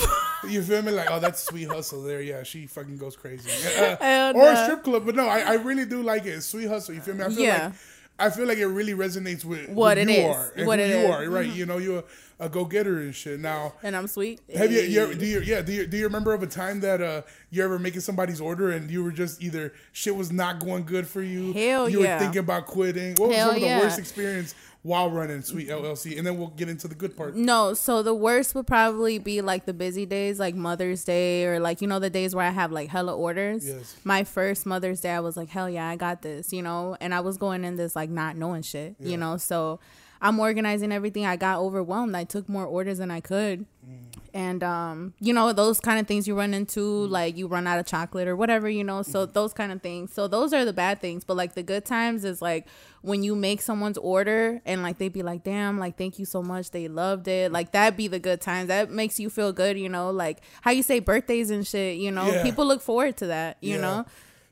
you 0.49 0.63
feel 0.63 0.81
me? 0.81 0.91
Like, 0.91 1.11
oh, 1.11 1.19
that's 1.19 1.43
sweet 1.43 1.67
hustle 1.67 2.01
there. 2.01 2.21
Yeah, 2.21 2.41
she 2.43 2.65
fucking 2.65 2.97
goes 2.97 3.15
crazy. 3.15 3.49
Uh, 3.77 3.95
Uh, 4.07 4.33
Hell 4.33 4.37
or 4.37 4.49
a 4.49 4.53
no. 4.53 4.63
strip 4.63 4.83
club, 4.83 5.05
but 5.05 5.15
no, 5.15 5.27
I, 5.27 5.39
I 5.39 5.53
really 5.55 5.85
do 5.85 6.01
like 6.01 6.25
it. 6.25 6.41
Sweet 6.41 6.67
hustle. 6.67 6.95
You 6.95 7.01
feel 7.01 7.15
me? 7.15 7.23
I 7.23 7.29
feel 7.29 7.39
Yeah. 7.39 7.63
like 7.65 7.73
I 8.19 8.31
feel 8.31 8.47
like 8.47 8.57
it 8.57 8.65
really 8.65 8.93
resonates 8.93 9.45
with 9.45 9.69
What 9.69 9.99
it 9.99 10.07
you 10.09 10.15
is. 10.15 10.35
are 10.35 10.51
and 10.55 10.65
What 10.65 10.79
who 10.79 10.85
it 10.85 10.89
you 10.89 10.95
is. 10.95 11.03
Mm-hmm. 11.05 11.23
are. 11.23 11.29
Right? 11.29 11.49
You 11.53 11.65
know, 11.67 11.77
you're 11.77 11.99
a, 12.39 12.45
a 12.45 12.49
go 12.49 12.65
getter 12.65 12.97
and 12.97 13.13
shit. 13.13 13.39
Now, 13.39 13.73
And 13.83 13.95
I'm 13.95 14.07
sweet. 14.07 14.39
have 14.55 14.71
you, 14.71 14.81
you 14.81 15.01
ever, 15.03 15.13
do 15.13 15.23
you 15.25 15.41
yeah 15.41 15.61
do 15.61 15.71
you, 15.71 15.85
do 15.85 15.97
you 15.97 16.05
remember 16.05 16.33
of 16.33 16.41
a 16.41 16.47
time 16.47 16.79
that 16.79 16.99
uh 16.99 17.21
you 17.51 17.63
ever 17.63 17.77
making 17.77 18.01
somebody's 18.01 18.41
order 18.41 18.71
and 18.71 18.89
you 18.89 19.03
were 19.03 19.11
just 19.11 19.43
either 19.43 19.71
shit 19.91 20.15
was 20.15 20.31
not 20.31 20.59
going 20.59 20.83
good 20.85 21.05
for 21.07 21.21
you 21.21 21.53
Hell 21.53 21.87
you 21.89 22.01
yeah. 22.01 22.15
were 22.15 22.19
thinking 22.21 22.39
about 22.39 22.65
quitting 22.65 23.13
what 23.17 23.27
was 23.29 23.37
Hell 23.37 23.47
some 23.49 23.55
of 23.57 23.61
the 23.61 23.67
yeah. 23.67 23.79
worst 23.81 23.99
experience 23.99 24.55
while 24.87 25.11
running 25.11 25.41
Sweet 25.41 25.67
LLC 25.67 26.17
and 26.17 26.25
then 26.25 26.37
we'll 26.37 26.47
get 26.47 26.69
into 26.69 26.87
the 26.87 26.95
good 26.95 27.17
part 27.17 27.35
No, 27.35 27.73
so 27.73 28.01
the 28.01 28.13
worst 28.13 28.55
would 28.55 28.65
probably 28.65 29.19
be 29.19 29.41
like 29.41 29.65
the 29.65 29.73
busy 29.73 30.05
days, 30.05 30.39
like 30.39 30.55
Mother's 30.55 31.03
Day, 31.03 31.45
or 31.45 31.59
like 31.59 31.81
you 31.81 31.87
know 31.87 31.99
the 31.99 32.09
days 32.09 32.33
where 32.33 32.45
I 32.45 32.51
have 32.51 32.71
like 32.71 32.89
hella 32.89 33.15
orders. 33.15 33.67
Yes. 33.67 33.97
My 34.05 34.23
first 34.23 34.65
Mother's 34.65 35.01
Day, 35.01 35.11
I 35.11 35.19
was 35.19 35.35
like, 35.35 35.49
hell 35.49 35.69
yeah, 35.69 35.89
I 35.89 35.97
got 35.97 36.21
this, 36.21 36.53
you 36.53 36.61
know, 36.61 36.95
and 37.01 37.13
I 37.13 37.19
was 37.19 37.37
going 37.37 37.65
in 37.65 37.75
this 37.75 37.97
like 37.97 38.09
not 38.09 38.37
knowing 38.37 38.61
shit, 38.61 38.95
you 38.99 39.17
know. 39.17 39.35
So 39.35 39.81
I'm 40.21 40.39
organizing 40.39 40.91
everything. 40.91 41.25
I 41.25 41.35
got 41.35 41.59
overwhelmed. 41.59 42.15
I 42.15 42.23
took 42.23 42.47
more 42.47 42.65
orders 42.65 42.97
than 42.97 43.11
I 43.11 43.19
could. 43.19 43.65
Mm. 43.85 43.97
And 44.33 44.63
um, 44.63 45.13
you 45.19 45.33
know, 45.33 45.51
those 45.51 45.79
kind 45.79 45.99
of 45.99 46.07
things 46.07 46.27
you 46.27 46.35
run 46.35 46.53
into, 46.53 46.79
mm-hmm. 46.79 47.11
like 47.11 47.37
you 47.37 47.47
run 47.47 47.67
out 47.67 47.79
of 47.79 47.85
chocolate 47.85 48.27
or 48.27 48.35
whatever, 48.35 48.69
you 48.69 48.83
know. 48.83 49.01
So 49.01 49.23
mm-hmm. 49.23 49.33
those 49.33 49.53
kind 49.53 49.71
of 49.71 49.81
things. 49.81 50.13
So 50.13 50.27
those 50.27 50.53
are 50.53 50.63
the 50.63 50.73
bad 50.73 51.01
things. 51.01 51.23
But 51.23 51.37
like 51.37 51.55
the 51.55 51.63
good 51.63 51.85
times 51.85 52.23
is 52.23 52.41
like 52.41 52.67
when 53.07 53.23
you 53.23 53.35
make 53.35 53.61
someone's 53.61 53.97
order 53.97 54.61
and 54.65 54.83
like 54.83 54.97
they 54.97 55.07
be 55.07 55.23
like, 55.23 55.43
damn, 55.43 55.79
like 55.79 55.97
thank 55.97 56.19
you 56.19 56.25
so 56.25 56.43
much. 56.43 56.71
They 56.71 56.87
loved 56.89 57.27
it. 57.29 57.51
Like 57.51 57.71
that 57.71 57.95
be 57.95 58.07
the 58.09 58.19
good 58.19 58.41
times. 58.41 58.67
That 58.67 58.91
makes 58.91 59.17
you 59.19 59.29
feel 59.29 59.53
good, 59.53 59.79
you 59.79 59.87
know, 59.87 60.11
like 60.11 60.39
how 60.61 60.71
you 60.71 60.83
say 60.83 60.99
birthdays 60.99 61.49
and 61.49 61.65
shit, 61.65 61.97
you 61.97 62.11
know. 62.11 62.33
Yeah. 62.33 62.43
People 62.43 62.65
look 62.65 62.81
forward 62.81 63.15
to 63.17 63.27
that, 63.27 63.57
you 63.61 63.75
Yeah. 63.75 63.81
know. 63.81 64.05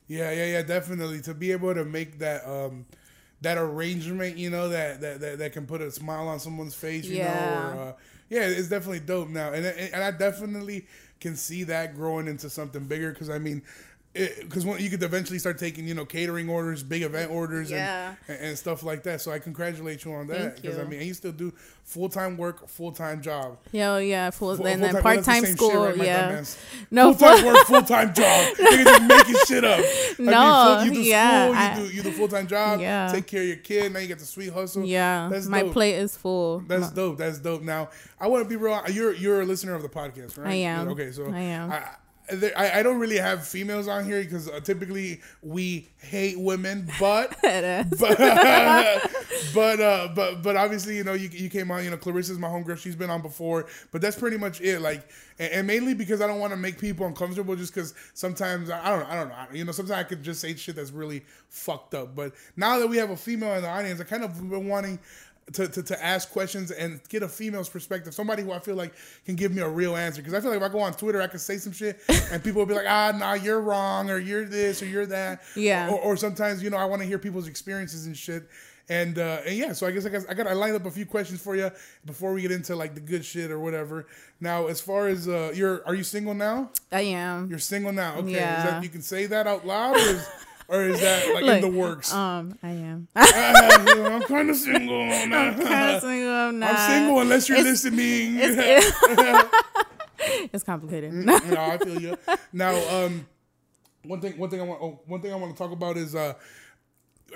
Yeah, 0.07 0.31
yeah, 0.31 0.45
yeah, 0.45 0.61
definitely. 0.61 1.19
To 1.21 1.33
be 1.33 1.51
able 1.51 1.73
to 1.73 1.83
make 1.83 2.19
that 2.19 2.47
um 2.47 2.85
that 3.41 3.57
arrangement, 3.57 4.37
you 4.37 4.49
know, 4.49 4.69
that 4.69 5.01
that 5.01 5.19
that, 5.19 5.37
that 5.39 5.51
can 5.53 5.65
put 5.65 5.81
a 5.81 5.91
smile 5.91 6.27
on 6.29 6.39
someone's 6.39 6.75
face, 6.75 7.05
you 7.05 7.17
Yeah. 7.17 7.33
know, 7.33 7.75
or 7.75 7.81
uh, 7.89 7.93
yeah, 8.29 8.47
it's 8.47 8.69
definitely 8.69 9.01
dope 9.01 9.27
now, 9.29 9.51
and 9.51 9.65
and 9.65 10.01
I 10.03 10.11
definitely 10.11 10.87
can 11.19 11.35
see 11.35 11.63
that 11.65 11.93
growing 11.95 12.27
into 12.27 12.49
something 12.49 12.85
bigger 12.85 13.11
because 13.11 13.29
I 13.29 13.37
mean. 13.39 13.63
Because 14.15 14.63
you 14.81 14.89
could 14.89 15.03
eventually 15.03 15.39
start 15.39 15.57
taking, 15.59 15.85
you 15.87 15.93
know, 15.93 16.05
catering 16.05 16.49
orders, 16.49 16.83
big 16.83 17.01
event 17.01 17.31
orders, 17.31 17.69
Yeah. 17.69 18.15
and, 18.29 18.39
and 18.39 18.57
stuff 18.57 18.81
like 18.81 19.03
that. 19.03 19.19
So 19.19 19.31
I 19.31 19.39
congratulate 19.39 20.05
you 20.05 20.13
on 20.13 20.27
that. 20.27 20.61
Because 20.61 20.79
I 20.79 20.83
mean, 20.85 20.99
and 20.99 21.07
you 21.07 21.13
still 21.13 21.33
do 21.33 21.51
full 21.83 22.07
time 22.09 22.37
work, 22.37 22.67
full 22.69 22.91
time 22.93 23.21
job, 23.21 23.57
Yo, 23.73 23.95
oh, 23.95 23.97
yeah, 23.97 24.29
full, 24.29 24.55
Full- 24.55 24.65
and 24.67 24.81
then 24.81 24.93
part 25.01 25.23
time 25.23 25.43
same 25.43 25.45
shit, 25.45 25.57
school, 25.57 25.85
right, 25.85 25.97
yeah. 25.97 26.43
No, 26.91 27.13
full 27.13 27.27
time 27.29 27.45
work, 27.45 27.57
full 27.67 27.81
time 27.83 28.13
job. 28.13 28.55
Nigga 28.55 28.83
just 28.85 29.03
making 29.03 29.35
shit 29.47 29.63
up. 29.65 29.79
No, 30.17 30.75
full- 30.77 30.85
you 30.85 30.93
do 30.93 31.01
yeah, 31.01 31.43
school, 31.45 31.53
you 31.55 31.59
I- 31.85 31.89
do 31.89 31.95
you 31.97 32.03
do 32.03 32.11
full 32.11 32.27
time 32.29 32.47
job. 32.47 32.79
Yeah. 32.79 33.09
take 33.11 33.27
care 33.27 33.41
of 33.41 33.47
your 33.47 33.57
kid. 33.57 33.91
Now 33.93 33.99
you 33.99 34.07
get 34.07 34.19
the 34.19 34.25
sweet 34.25 34.53
hustle. 34.53 34.85
Yeah, 34.85 35.27
that's 35.31 35.47
my 35.47 35.61
dope. 35.63 35.73
plate 35.73 35.95
is 35.95 36.15
full. 36.15 36.59
That's 36.67 36.89
dope. 36.91 37.17
That's 37.17 37.39
dope. 37.39 37.61
Now 37.63 37.89
I 38.19 38.27
want 38.27 38.43
to 38.43 38.49
be 38.49 38.55
real. 38.55 38.81
You're 38.91 39.13
you're 39.13 39.41
a 39.41 39.45
listener 39.45 39.75
of 39.75 39.81
the 39.81 39.89
podcast, 39.89 40.37
right? 40.37 40.51
I 40.51 40.53
am. 40.55 40.87
Okay, 40.89 41.11
so 41.11 41.29
I 41.31 41.39
am. 41.39 41.71
I, 41.71 41.83
I, 42.29 42.79
I 42.79 42.83
don't 42.83 42.99
really 42.99 43.17
have 43.17 43.47
females 43.47 43.87
on 43.87 44.05
here 44.05 44.23
because 44.23 44.49
uh, 44.49 44.59
typically 44.59 45.21
we 45.41 45.87
hate 45.97 46.39
women, 46.39 46.89
but 46.99 47.35
but 47.41 48.17
but 49.53 49.79
uh, 49.79 50.09
but 50.15 50.41
but 50.41 50.55
obviously 50.55 50.97
you 50.97 51.03
know 51.03 51.13
you, 51.13 51.29
you 51.31 51.49
came 51.49 51.71
on 51.71 51.83
you 51.83 51.91
know 51.91 51.97
Clarissa's 51.97 52.39
my 52.39 52.47
homegirl. 52.47 52.77
She's 52.77 52.95
been 52.95 53.09
on 53.09 53.21
before 53.21 53.67
but 53.91 54.01
that's 54.01 54.17
pretty 54.17 54.37
much 54.37 54.61
it. 54.61 54.79
Like 54.79 55.07
and, 55.39 55.51
and 55.51 55.67
mainly 55.67 55.93
because 55.93 56.21
I 56.21 56.27
don't 56.27 56.39
want 56.39 56.51
to 56.51 56.57
make 56.57 56.79
people 56.79 57.05
uncomfortable 57.05 57.55
just 57.55 57.73
because 57.73 57.93
sometimes 58.13 58.69
I, 58.69 58.89
don't 58.89 58.99
know 58.99 59.05
I 59.09 59.15
don't 59.15 59.29
know. 59.29 59.35
You 59.53 59.65
know 59.65 59.71
sometimes 59.71 59.99
I 59.99 60.03
could 60.03 60.23
just 60.23 60.41
say 60.41 60.55
shit 60.55 60.75
that's 60.75 60.91
really 60.91 61.23
fucked 61.49 61.93
up. 61.93 62.15
But 62.15 62.33
now 62.55 62.79
that 62.79 62.87
we 62.87 62.97
have 62.97 63.09
a 63.09 63.17
female 63.17 63.53
in 63.53 63.61
the 63.61 63.69
audience 63.69 64.01
I 64.01 64.03
kind 64.03 64.23
of 64.23 64.49
been 64.49 64.67
wanting. 64.67 64.99
To, 65.53 65.67
to, 65.67 65.83
to 65.83 66.03
ask 66.03 66.31
questions 66.31 66.71
and 66.71 66.99
get 67.07 67.21
a 67.21 67.27
female's 67.27 67.69
perspective, 67.69 68.15
somebody 68.15 68.41
who 68.41 68.51
I 68.51 68.57
feel 68.57 68.73
like 68.73 68.95
can 69.27 69.35
give 69.35 69.53
me 69.53 69.61
a 69.61 69.69
real 69.69 69.95
answer. 69.95 70.23
Because 70.23 70.33
I 70.33 70.41
feel 70.41 70.49
like 70.49 70.57
if 70.59 70.63
I 70.67 70.69
go 70.73 70.79
on 70.79 70.93
Twitter, 70.93 71.21
I 71.21 71.27
can 71.27 71.37
say 71.37 71.57
some 71.57 71.71
shit 71.71 71.99
and 72.31 72.43
people 72.43 72.61
will 72.61 72.65
be 72.65 72.73
like, 72.73 72.87
ah, 72.89 73.13
nah, 73.15 73.33
you're 73.33 73.61
wrong, 73.61 74.09
or 74.09 74.17
you're 74.17 74.45
this, 74.45 74.81
or 74.81 74.87
you're 74.87 75.05
that. 75.05 75.43
Yeah. 75.55 75.89
Or, 75.91 75.99
or 75.99 76.17
sometimes, 76.17 76.63
you 76.63 76.71
know, 76.71 76.77
I 76.77 76.85
want 76.85 77.03
to 77.03 77.07
hear 77.07 77.19
people's 77.19 77.47
experiences 77.47 78.07
and 78.07 78.17
shit. 78.17 78.49
And 78.89 79.17
uh, 79.19 79.41
and 79.45 79.55
yeah, 79.55 79.73
so 79.73 79.85
I 79.87 79.91
guess 79.91 80.05
I 80.05 80.09
guess 80.09 80.25
I 80.29 80.33
got 80.35 80.45
I 80.47 80.53
lined 80.53 80.75
up 80.75 80.85
a 80.85 80.91
few 80.91 81.05
questions 81.07 81.41
for 81.41 81.55
you 81.55 81.69
before 82.05 82.33
we 82.33 82.41
get 82.43 82.51
into 82.51 82.75
like 82.75 82.93
the 82.95 83.01
good 83.01 83.23
shit 83.25 83.49
or 83.51 83.59
whatever. 83.59 84.05
Now, 84.39 84.65
as 84.67 84.79
far 84.81 85.07
as 85.07 85.27
uh, 85.27 85.51
you're, 85.55 85.81
are 85.87 85.95
you 85.95 86.03
single 86.03 86.33
now? 86.35 86.69
I 86.91 87.01
am. 87.01 87.49
You're 87.49 87.57
single 87.57 87.91
now. 87.91 88.15
Okay, 88.17 88.29
is 88.29 88.33
Yeah. 88.33 88.63
that 88.71 88.83
you 88.83 88.89
can 88.89 89.01
say 89.01 89.25
that 89.27 89.47
out 89.47 89.65
loud, 89.65 89.95
or 90.67 90.83
is, 90.83 90.99
that 91.01 91.33
like 91.33 91.43
Look, 91.43 91.55
in 91.55 91.61
the 91.61 91.69
works? 91.77 92.13
Um, 92.13 92.57
I 92.63 92.69
am. 92.71 93.07
I'm 93.15 94.21
kind 94.23 94.49
of 94.49 94.55
single. 94.55 95.01
I'm 95.01 95.55
kinda 95.55 95.99
single. 96.01 96.33
I'm 96.33 96.59
not. 96.59 96.75
I'm 96.75 96.91
single 96.91 97.19
unless 97.21 97.49
you're 97.49 97.57
It's- 97.59 97.83
listening. 97.83 98.37
It's 98.39 99.63
complicated. 100.63 101.13
no, 101.25 101.35
I 101.35 101.77
feel 101.77 102.01
you. 102.01 102.17
Now, 102.53 102.75
um, 102.89 103.27
one 104.03 104.21
thing, 104.21 104.37
one 104.37 104.49
thing 104.49 104.61
I 104.61 104.63
want, 104.63 104.81
oh, 104.81 105.01
one 105.05 105.21
thing 105.21 105.33
I 105.33 105.35
want 105.35 105.55
to 105.55 105.61
talk 105.61 105.71
about 105.71 105.97
is, 105.97 106.15
uh, 106.15 106.33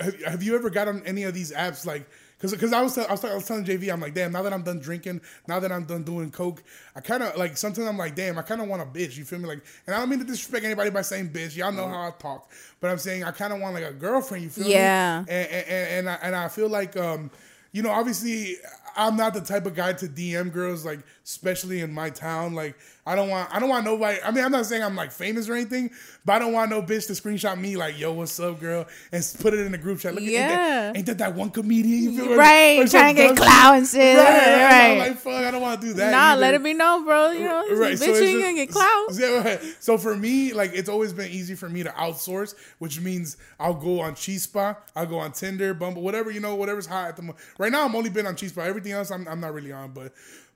have, 0.00 0.22
have 0.24 0.42
you 0.42 0.56
ever 0.56 0.70
got 0.70 0.88
on 0.88 1.02
any 1.04 1.24
of 1.24 1.34
these 1.34 1.52
apps 1.52 1.84
like? 1.86 2.08
Cause, 2.40 2.54
cause 2.56 2.72
I 2.72 2.80
was, 2.80 2.96
I 2.96 3.10
was, 3.10 3.22
I 3.24 3.34
was 3.34 3.46
telling 3.46 3.64
JV, 3.66 3.92
I'm 3.92 4.00
like, 4.00 4.14
damn. 4.14 4.32
Now 4.32 4.42
that 4.42 4.52
I'm 4.52 4.62
done 4.62 4.78
drinking, 4.78 5.20
now 5.46 5.60
that 5.60 5.70
I'm 5.70 5.84
done 5.84 6.04
doing 6.04 6.30
coke, 6.30 6.62
I 6.96 7.00
kind 7.00 7.22
of 7.22 7.36
like 7.36 7.56
sometimes 7.58 7.86
I'm 7.86 7.98
like, 7.98 8.14
damn, 8.14 8.38
I 8.38 8.42
kind 8.42 8.62
of 8.62 8.68
want 8.68 8.80
a 8.80 8.86
bitch. 8.86 9.18
You 9.18 9.24
feel 9.24 9.38
me? 9.38 9.46
Like, 9.46 9.62
and 9.86 9.94
I 9.94 9.98
don't 9.98 10.08
mean 10.08 10.20
to 10.20 10.24
disrespect 10.24 10.64
anybody 10.64 10.88
by 10.88 11.02
saying 11.02 11.30
bitch. 11.30 11.54
Y'all 11.54 11.70
know 11.70 11.86
how 11.86 12.08
I 12.08 12.12
talk, 12.18 12.50
but 12.80 12.90
I'm 12.90 12.96
saying 12.98 13.24
I 13.24 13.30
kind 13.30 13.52
of 13.52 13.60
want 13.60 13.74
like 13.74 13.84
a 13.84 13.92
girlfriend. 13.92 14.44
You 14.44 14.50
feel 14.50 14.66
Yeah. 14.68 15.20
me? 15.20 15.32
And 15.32 15.48
and, 15.50 15.66
and, 15.68 15.88
and, 15.88 16.08
I, 16.10 16.14
and 16.22 16.36
I 16.36 16.48
feel 16.48 16.68
like, 16.70 16.96
um, 16.96 17.30
you 17.72 17.82
know, 17.82 17.90
obviously, 17.90 18.56
I'm 18.96 19.16
not 19.16 19.34
the 19.34 19.42
type 19.42 19.66
of 19.66 19.74
guy 19.74 19.92
to 19.92 20.06
DM 20.08 20.50
girls, 20.52 20.84
like 20.84 21.00
especially 21.24 21.80
in 21.80 21.92
my 21.92 22.10
town. 22.10 22.54
Like, 22.54 22.76
I 23.06 23.14
don't 23.16 23.28
want, 23.28 23.52
I 23.54 23.58
don't 23.58 23.68
want 23.68 23.84
nobody. 23.84 24.18
I 24.24 24.30
mean, 24.30 24.44
I'm 24.44 24.52
not 24.52 24.66
saying 24.66 24.82
I'm 24.82 24.94
like 24.96 25.10
famous 25.10 25.48
or 25.48 25.54
anything, 25.54 25.90
but 26.24 26.34
I 26.34 26.38
don't 26.38 26.52
want 26.52 26.70
no 26.70 26.82
bitch 26.82 27.06
to 27.08 27.12
screenshot 27.14 27.58
me 27.60 27.76
like, 27.76 27.98
"Yo, 27.98 28.12
what's 28.12 28.38
up, 28.38 28.60
girl?" 28.60 28.86
and 29.10 29.34
put 29.40 29.54
it 29.54 29.60
in 29.60 29.72
the 29.72 29.78
group 29.78 30.00
chat. 30.00 30.14
Look, 30.14 30.22
ain't, 30.22 30.32
Yeah. 30.32 30.48
that, 30.48 30.96
ain't 30.96 31.06
that 31.06 31.18
that 31.18 31.34
one 31.34 31.50
comedian? 31.50 32.14
You 32.14 32.24
feel? 32.24 32.36
Right, 32.36 32.78
Or 32.78 32.86
trying 32.86 33.16
to 33.16 33.22
get 33.22 33.36
clout 33.36 33.76
and 33.78 33.86
shit. 33.86 34.16
Right, 34.16 34.26
right, 34.26 34.64
right. 34.64 34.90
I'm 34.92 34.98
like, 34.98 35.16
fuck, 35.18 35.32
I 35.44 35.50
don't 35.50 35.62
want 35.62 35.80
to 35.80 35.86
do 35.88 35.92
that. 35.94 36.12
nah, 36.12 36.32
either. 36.32 36.40
let 36.40 36.54
it 36.54 36.62
be 36.62 36.74
known, 36.74 37.04
bro. 37.04 37.30
You 37.30 37.44
know, 37.44 37.66
Right, 37.76 37.94
bitch, 37.94 37.98
so 37.98 38.06
you 38.12 38.28
ain't 38.28 38.40
gonna 38.42 38.54
get 38.54 38.70
clout. 38.70 39.06
Yeah, 39.20 39.42
right. 39.42 39.60
So 39.80 39.98
for 39.98 40.16
me, 40.16 40.52
like 40.52 40.72
it's 40.74 40.88
always 40.88 41.12
been 41.12 41.30
easy 41.30 41.54
for 41.54 41.68
me 41.68 41.82
to 41.82 41.90
outsource, 41.90 42.54
which 42.78 43.00
means 43.00 43.36
I'll 43.58 43.74
go 43.74 44.00
on 44.00 44.14
Chispa, 44.14 44.76
I'll 44.94 45.06
go 45.06 45.18
on 45.18 45.32
Tinder, 45.32 45.74
Bumble, 45.74 46.02
whatever 46.02 46.30
you 46.30 46.40
know, 46.40 46.54
whatever's 46.54 46.86
hot 46.86 47.08
at 47.08 47.16
the 47.16 47.22
moment. 47.22 47.38
Right 47.58 47.72
now, 47.72 47.84
I'm 47.84 47.94
only 47.96 48.10
been 48.10 48.26
on 48.26 48.36
Chispa. 48.36 48.64
Everything 48.64 48.92
else, 48.92 49.10
I'm, 49.10 49.26
I'm 49.26 49.40
not 49.40 49.52
really 49.52 49.72
on. 49.72 49.90
But 49.92 50.12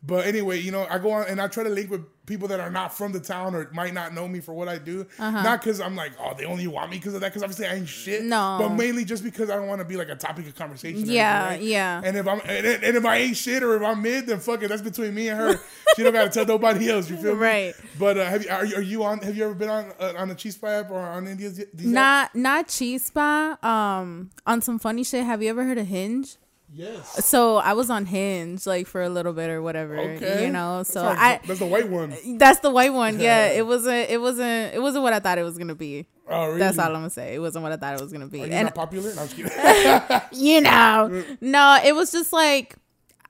but 0.07 0.27
anyway, 0.27 0.61
you 0.61 0.71
know, 0.71 0.87
I 0.90 0.99
go 0.99 1.12
on 1.12 1.27
and 1.29 1.40
I 1.40 1.49
try 1.49 1.64
to 1.64 1.71
link 1.71 1.90
with 1.90 2.05
people 2.27 2.49
that 2.49 2.61
are 2.61 2.71
not 2.71 2.97
from 2.97 3.12
the 3.12 3.21
town 3.21 3.55
or 3.55 3.71
might 3.73 3.95
not 3.95 4.12
know 4.12 4.27
me 4.27 4.40
for 4.40 4.53
what 4.53 4.69
I 4.69 4.79
do. 4.79 5.07
Not 5.19 5.61
because 5.61 5.81
I'm 5.81 5.97
like, 5.97 6.12
oh, 6.21 6.35
they 6.37 6.45
only 6.45 6.67
want 6.67 6.90
me 6.90 6.99
because 6.99 7.14
of 7.14 7.21
that. 7.21 7.29
Because 7.29 7.43
obviously 7.43 7.67
I 7.67 7.75
ain't 7.75 7.88
shit. 7.88 8.23
No. 8.23 8.59
but 8.61 8.71
mainly 8.71 9.05
just 9.05 9.25
because 9.25 9.51
I 9.51 9.57
don't 9.57 9.67
want 9.67 9.81
to 9.81 9.85
be 9.85 9.97
like 9.97 10.09
a 10.09 10.14
topic 10.14 10.47
of 10.47 10.55
conversation. 10.55 11.05
Yeah, 11.07 11.47
right? 11.49 11.61
yeah. 11.61 12.03
And 12.05 12.17
if 12.17 12.27
I'm 12.27 12.40
and, 12.40 12.67
and 12.67 12.97
if 12.97 13.05
I 13.05 13.17
ain't 13.17 13.37
shit 13.37 13.62
or 13.62 13.77
if 13.77 13.83
I'm 13.83 14.03
mid, 14.03 14.27
then 14.27 14.40
fuck 14.40 14.62
it. 14.62 14.69
That's 14.69 14.83
between 14.83 15.14
me 15.14 15.29
and 15.29 15.38
her. 15.38 15.61
she 15.97 16.03
don't 16.03 16.12
gotta 16.12 16.31
tell 16.31 16.47
nobody 16.47 16.90
else. 16.90 17.09
You 17.09 17.17
feel 17.17 17.35
me? 17.35 17.40
Right. 17.40 17.75
But 17.99 18.19
uh, 18.19 18.27
have 18.27 18.45
you 18.45 18.51
are, 18.51 18.64
you 18.64 18.77
are 18.77 18.83
you 18.83 19.05
on? 19.05 19.21
Have 19.21 19.37
you 19.37 19.45
ever 19.45 19.55
been 19.55 19.71
on 19.71 19.93
uh, 19.99 20.14
on 20.17 20.29
the 20.29 20.35
Chispa 20.35 20.81
app 20.81 20.90
or 20.90 21.01
on 21.01 21.27
India's? 21.27 21.57
these 21.57 21.67
apps? 21.67 21.85
Not 21.85 22.35
not 22.35 22.69
Chispa. 22.69 23.62
Um, 23.64 24.31
on 24.47 24.61
some 24.61 24.79
funny 24.79 25.05
shit. 25.05 25.25
Have 25.25 25.43
you 25.43 25.51
ever 25.51 25.64
heard 25.64 25.79
of 25.79 25.87
Hinge? 25.87 26.37
Yes. 26.72 27.24
So 27.24 27.59
I 27.59 27.74
was 27.74 27.88
on 27.90 28.07
Hinge 28.07 28.66
like 28.66 28.87
for 28.87 29.03
a 29.03 29.09
little 29.09 29.33
bit 29.33 29.48
or 29.48 29.62
whatever. 29.62 29.96
Okay. 29.98 30.44
You 30.44 30.50
know, 30.50 30.83
so 30.83 31.03
that's, 31.03 31.20
I 31.20 31.40
that's 31.46 31.61
the 31.61 31.66
white 31.66 31.88
one. 31.88 32.14
that's 32.38 32.61
the 32.61 32.70
white 32.70 32.92
one. 32.92 33.20
Yeah, 33.20 33.46
it 33.46 33.66
wasn't. 33.66 34.11
It 34.11 34.20
wasn't. 34.20 34.74
It 34.74 34.83
wasn't 34.83 35.05
what 35.05 35.12
I 35.12 35.20
thought 35.20 35.38
it 35.38 35.44
was 35.44 35.57
gonna 35.57 35.74
be. 35.74 36.07
Oh, 36.29 36.46
really? 36.46 36.59
That's 36.59 36.79
all 36.79 36.87
I'm 36.87 36.94
gonna 36.94 37.11
say. 37.11 37.35
It 37.35 37.38
wasn't 37.38 37.62
what 37.62 37.72
I 37.72 37.77
thought 37.77 37.94
it 37.94 38.00
was 38.03 38.12
gonna 38.12 38.27
be. 38.27 38.42
Are 38.42 38.46
you 38.46 38.53
And 38.53 38.66
not 38.66 38.74
popular? 38.74 39.14
No, 39.14 39.22
I'm 39.22 39.29
just 39.29 39.37
kidding. 39.37 40.20
you 40.33 40.61
know, 40.62 41.24
no, 41.40 41.79
it 41.85 41.94
was 41.94 42.11
just 42.11 42.33
like 42.33 42.77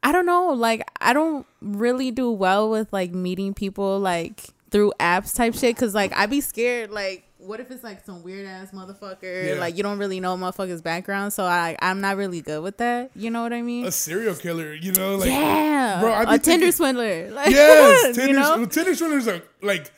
I 0.03 0.13
don't 0.13 0.27
know. 0.27 0.53
Like 0.53 0.87
I 1.01 1.13
don't 1.13 1.47
really 1.61 2.11
do 2.11 2.31
well 2.31 2.71
with 2.71 2.93
like 2.93 3.13
meeting 3.13 3.53
people 3.53 3.99
like 3.99 4.45
through 4.71 4.93
apps 5.01 5.35
type 5.35 5.55
shit. 5.55 5.77
Cause 5.77 5.95
like 5.95 6.15
I'd 6.17 6.31
be 6.31 6.41
scared. 6.41 6.91
Like 6.91 7.25
what 7.47 7.61
if 7.61 7.71
it's 7.71 7.85
like 7.85 8.05
some 8.05 8.23
weird 8.23 8.47
ass 8.47 8.71
motherfucker? 8.73 9.49
Yeah. 9.55 9.61
Like 9.61 9.77
you 9.77 9.83
don't 9.83 9.99
really 9.99 10.21
know 10.21 10.37
motherfucker's 10.37 10.83
background. 10.83 11.33
So 11.33 11.45
I 11.45 11.77
I'm 11.81 12.01
not 12.01 12.17
really 12.17 12.41
good 12.41 12.63
with 12.63 12.79
that. 12.79 13.11
You 13.15 13.31
know 13.31 13.43
what 13.43 13.53
I 13.53 13.63
mean? 13.63 13.87
a 13.87 13.91
serial 13.93 14.35
killer. 14.35 14.75
You 14.75 14.93
know, 14.93 15.17
like 15.17 15.29
yeah, 15.29 16.01
bro, 16.01 16.25
a 16.27 16.39
Tinder 16.39 16.73
swindler. 16.73 17.31
Like, 17.35 17.51
yes, 17.51 18.17
you 18.17 18.23
Tinder. 18.25 18.41
know? 18.41 18.65
Tinder 18.67 18.95
swindlers 18.95 19.29
are 19.29 19.43
like 19.63 19.93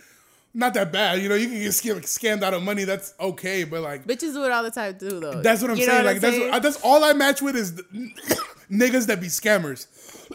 not 0.54 0.72
that 0.74 0.90
bad. 0.90 1.20
You 1.20 1.28
know, 1.28 1.34
you 1.34 1.48
can 1.48 1.58
get 1.58 1.70
scam, 1.72 2.00
scammed 2.02 2.42
out 2.42 2.54
of 2.54 2.62
money. 2.62 2.84
That's 2.84 3.12
okay, 3.20 3.64
but 3.64 3.82
like 3.82 4.06
Bitches 4.06 4.32
do 4.32 4.44
it 4.44 4.50
all 4.52 4.62
the 4.62 4.70
time 4.70 4.98
too, 4.98 5.20
though. 5.20 5.42
That's 5.42 5.60
what 5.62 5.70
I'm 5.70 5.76
You 5.76 5.84
saying. 5.84 5.96
what 5.98 6.06
Like 6.06 6.20
that's 6.20 6.36
saying? 6.36 6.50
what, 6.50 6.62
that's 6.62 6.80
all 6.82 7.04
I 7.04 7.12
match 7.12 7.42
with 7.42 7.56
is 7.56 7.72
niggas 8.70 9.06
that 9.06 9.20
be 9.20 9.26
scammers. 9.28 9.86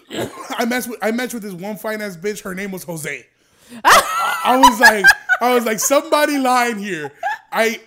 I 0.60 0.66
matched 0.66 0.88
with 0.88 1.00
I 1.02 1.12
matched 1.12 1.34
with 1.34 1.44
this 1.44 1.54
one 1.54 1.76
fine 1.78 2.02
ass 2.02 2.18
bitch. 2.18 2.42
Her 2.44 2.54
name 2.56 2.72
was 2.72 2.84
Jose. 2.84 3.26
I, 3.84 4.42
I 4.46 4.58
was 4.58 4.80
like 4.80 5.06
I 5.42 5.56
was 5.56 5.66
like 5.66 5.80
somebody 5.80 6.38
lying 6.38 6.78
here. 6.78 7.12
I 7.52 7.82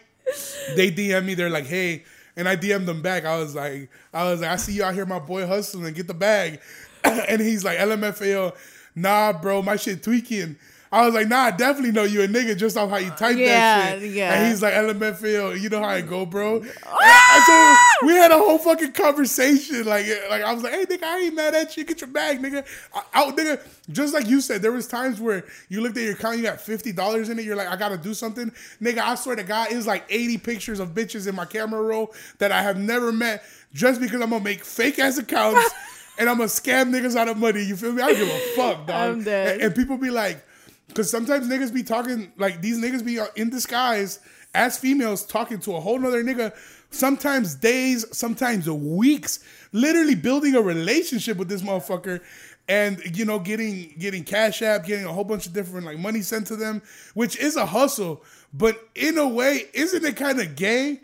they 0.77 0.91
DM 0.91 1.25
me. 1.25 1.35
They're 1.35 1.49
like, 1.49 1.67
hey, 1.67 2.05
and 2.37 2.49
I 2.49 2.57
DM'd 2.57 2.87
them 2.87 3.01
back. 3.01 3.25
I 3.25 3.39
was 3.39 3.55
like 3.55 3.89
I 4.13 4.25
was 4.25 4.41
like 4.41 4.51
I 4.51 4.57
see 4.57 4.73
you 4.73 4.85
out 4.85 4.95
here, 4.95 5.07
my 5.07 5.21
boy, 5.21 5.47
hustling. 5.47 5.95
Get 5.95 6.09
the 6.09 6.15
bag. 6.15 6.61
and 7.05 7.41
he's 7.41 7.65
like 7.65 7.79
LMFAO. 7.79 8.55
Nah, 8.97 9.33
bro, 9.33 9.63
my 9.63 9.77
shit 9.77 10.03
tweaking. 10.03 10.57
I 10.95 11.05
was 11.05 11.13
like, 11.13 11.27
nah, 11.27 11.47
I 11.47 11.51
definitely 11.51 11.91
know 11.91 12.05
you 12.05 12.23
a 12.23 12.29
nigga 12.29 12.57
just 12.57 12.77
off 12.77 12.89
how 12.89 12.99
you 12.99 13.11
type 13.11 13.37
Yeah, 13.37 13.97
that 13.97 14.01
shit. 14.01 14.13
yeah. 14.13 14.33
And 14.33 14.49
he's 14.49 14.63
like, 14.63 14.75
LMFAO, 14.75 15.61
you 15.61 15.69
know 15.69 15.81
how 15.81 15.89
I 15.89 16.03
go, 16.03 16.25
bro. 16.25 16.59
And 16.59 16.67
so 16.67 16.83
ah! 16.87 17.97
we 18.05 18.13
had 18.13 18.31
a 18.31 18.39
whole 18.39 18.59
fucking 18.59 18.93
conversation. 18.93 19.85
Like, 19.87 20.07
like 20.31 20.45
I 20.45 20.55
was 20.55 20.63
like, 20.63 20.73
hey, 20.73 20.85
nigga, 20.87 21.03
I 21.03 21.19
ain't 21.19 21.35
mad 21.35 21.53
at 21.53 21.77
you. 21.77 21.83
Get 21.83 22.01
your 22.01 22.11
bag, 22.11 22.41
nigga. 22.41 22.65
Out, 23.13 23.37
nigga. 23.37 23.61
Just 23.91 24.15
like 24.15 24.29
you 24.29 24.41
said, 24.41 24.63
there 24.63 24.71
was 24.71 24.87
times 24.87 25.21
where 25.21 25.45
you 25.69 25.81
looked 25.81 25.97
at 25.97 26.05
your 26.05 26.13
account, 26.13 26.37
you 26.37 26.45
got 26.45 26.61
fifty 26.61 26.93
dollars 26.93 27.29
in 27.29 27.41
it. 27.41 27.45
You're 27.45 27.57
like, 27.57 27.69
I 27.69 27.75
gotta 27.75 27.99
do 27.99 28.15
something, 28.15 28.53
nigga. 28.81 28.99
I 28.99 29.17
swear 29.17 29.35
to 29.35 29.43
God, 29.43 29.73
it's 29.73 29.89
like 29.89 30.05
eighty 30.11 30.39
pictures 30.39 30.79
of 30.79 30.91
bitches 30.91 31.27
in 31.27 31.35
my 31.35 31.45
camera 31.45 31.83
roll 31.83 32.15
that 32.39 32.53
I 32.53 32.63
have 32.63 32.79
never 32.79 33.11
met, 33.11 33.43
just 33.73 34.01
because 34.01 34.21
I'm 34.21 34.31
gonna 34.31 34.45
make 34.45 34.65
fake 34.65 35.01
ass 35.01 35.19
accounts. 35.19 35.69
and 36.19 36.31
I'm 36.31 36.37
gonna 36.37 36.49
scam 36.49 36.93
niggas 36.93 37.17
out 37.17 37.29
of 37.29 37.37
money. 37.37 37.63
You 37.63 37.75
feel 37.75 37.93
me? 37.93 38.01
I 38.01 38.13
don't 38.13 38.19
give 38.19 38.29
a 38.29 38.39
fuck, 38.55 38.87
dog. 38.87 39.27
And, 39.27 39.27
and 39.61 39.75
people 39.75 39.99
be 39.99 40.11
like, 40.11 40.45
because 40.89 41.11
sometimes 41.11 41.49
niggas 41.49 41.73
be 41.73 41.83
talking 41.83 42.33
like 42.37 42.61
these 42.61 42.79
niggas 42.79 43.05
be 43.05 43.19
in 43.41 43.51
disguise 43.51 44.21
as 44.55 44.79
females 44.79 45.25
talking 45.27 45.59
to 45.61 45.75
a 45.77 45.81
whole 45.81 45.99
nother 45.99 46.23
nigga. 46.23 46.55
Sometimes 46.91 47.57
days, 47.57 48.05
sometimes 48.17 48.71
weeks, 48.71 49.41
literally 49.73 50.15
building 50.15 50.55
a 50.55 50.61
relationship 50.61 51.37
with 51.39 51.49
this 51.49 51.63
motherfucker, 51.63 52.21
and 52.69 53.01
you 53.17 53.25
know 53.25 53.39
getting 53.41 53.95
getting 53.99 54.23
cash 54.23 54.63
app, 54.63 54.87
getting 54.87 55.05
a 55.05 55.13
whole 55.13 55.25
bunch 55.25 55.47
of 55.47 55.53
different 55.53 55.85
like 55.87 55.99
money 55.99 56.21
sent 56.23 56.47
to 56.49 56.57
them, 56.57 56.83
which 57.15 57.37
is 57.37 57.57
a 57.57 57.67
hustle. 57.67 58.23
But 58.53 58.79
in 58.95 59.19
a 59.19 59.27
way, 59.27 59.65
isn't 59.75 60.05
it 60.05 60.17
kind 60.17 60.41
of 60.41 60.55
gay? 60.55 61.01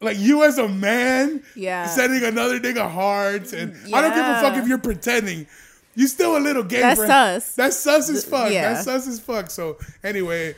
Like 0.00 0.18
you 0.18 0.42
as 0.44 0.58
a 0.58 0.68
man, 0.68 1.42
Yeah. 1.54 1.86
sending 1.86 2.24
another 2.24 2.58
nigga 2.58 2.90
hearts, 2.90 3.52
and 3.52 3.74
I 3.94 4.00
don't 4.00 4.14
give 4.14 4.24
a 4.24 4.40
fuck 4.40 4.56
if 4.56 4.66
you're 4.66 4.78
pretending. 4.78 5.46
You 5.94 6.08
still 6.08 6.36
a 6.36 6.38
little 6.38 6.62
gay. 6.62 6.80
That's 6.80 6.98
bro. 6.98 7.06
sus. 7.06 7.54
That's 7.54 7.76
sus 7.78 8.10
as 8.10 8.24
fuck. 8.24 8.52
yeah. 8.52 8.74
That's 8.74 8.84
sus 8.84 9.06
as 9.06 9.20
fuck. 9.20 9.50
So 9.50 9.78
anyway, 10.02 10.54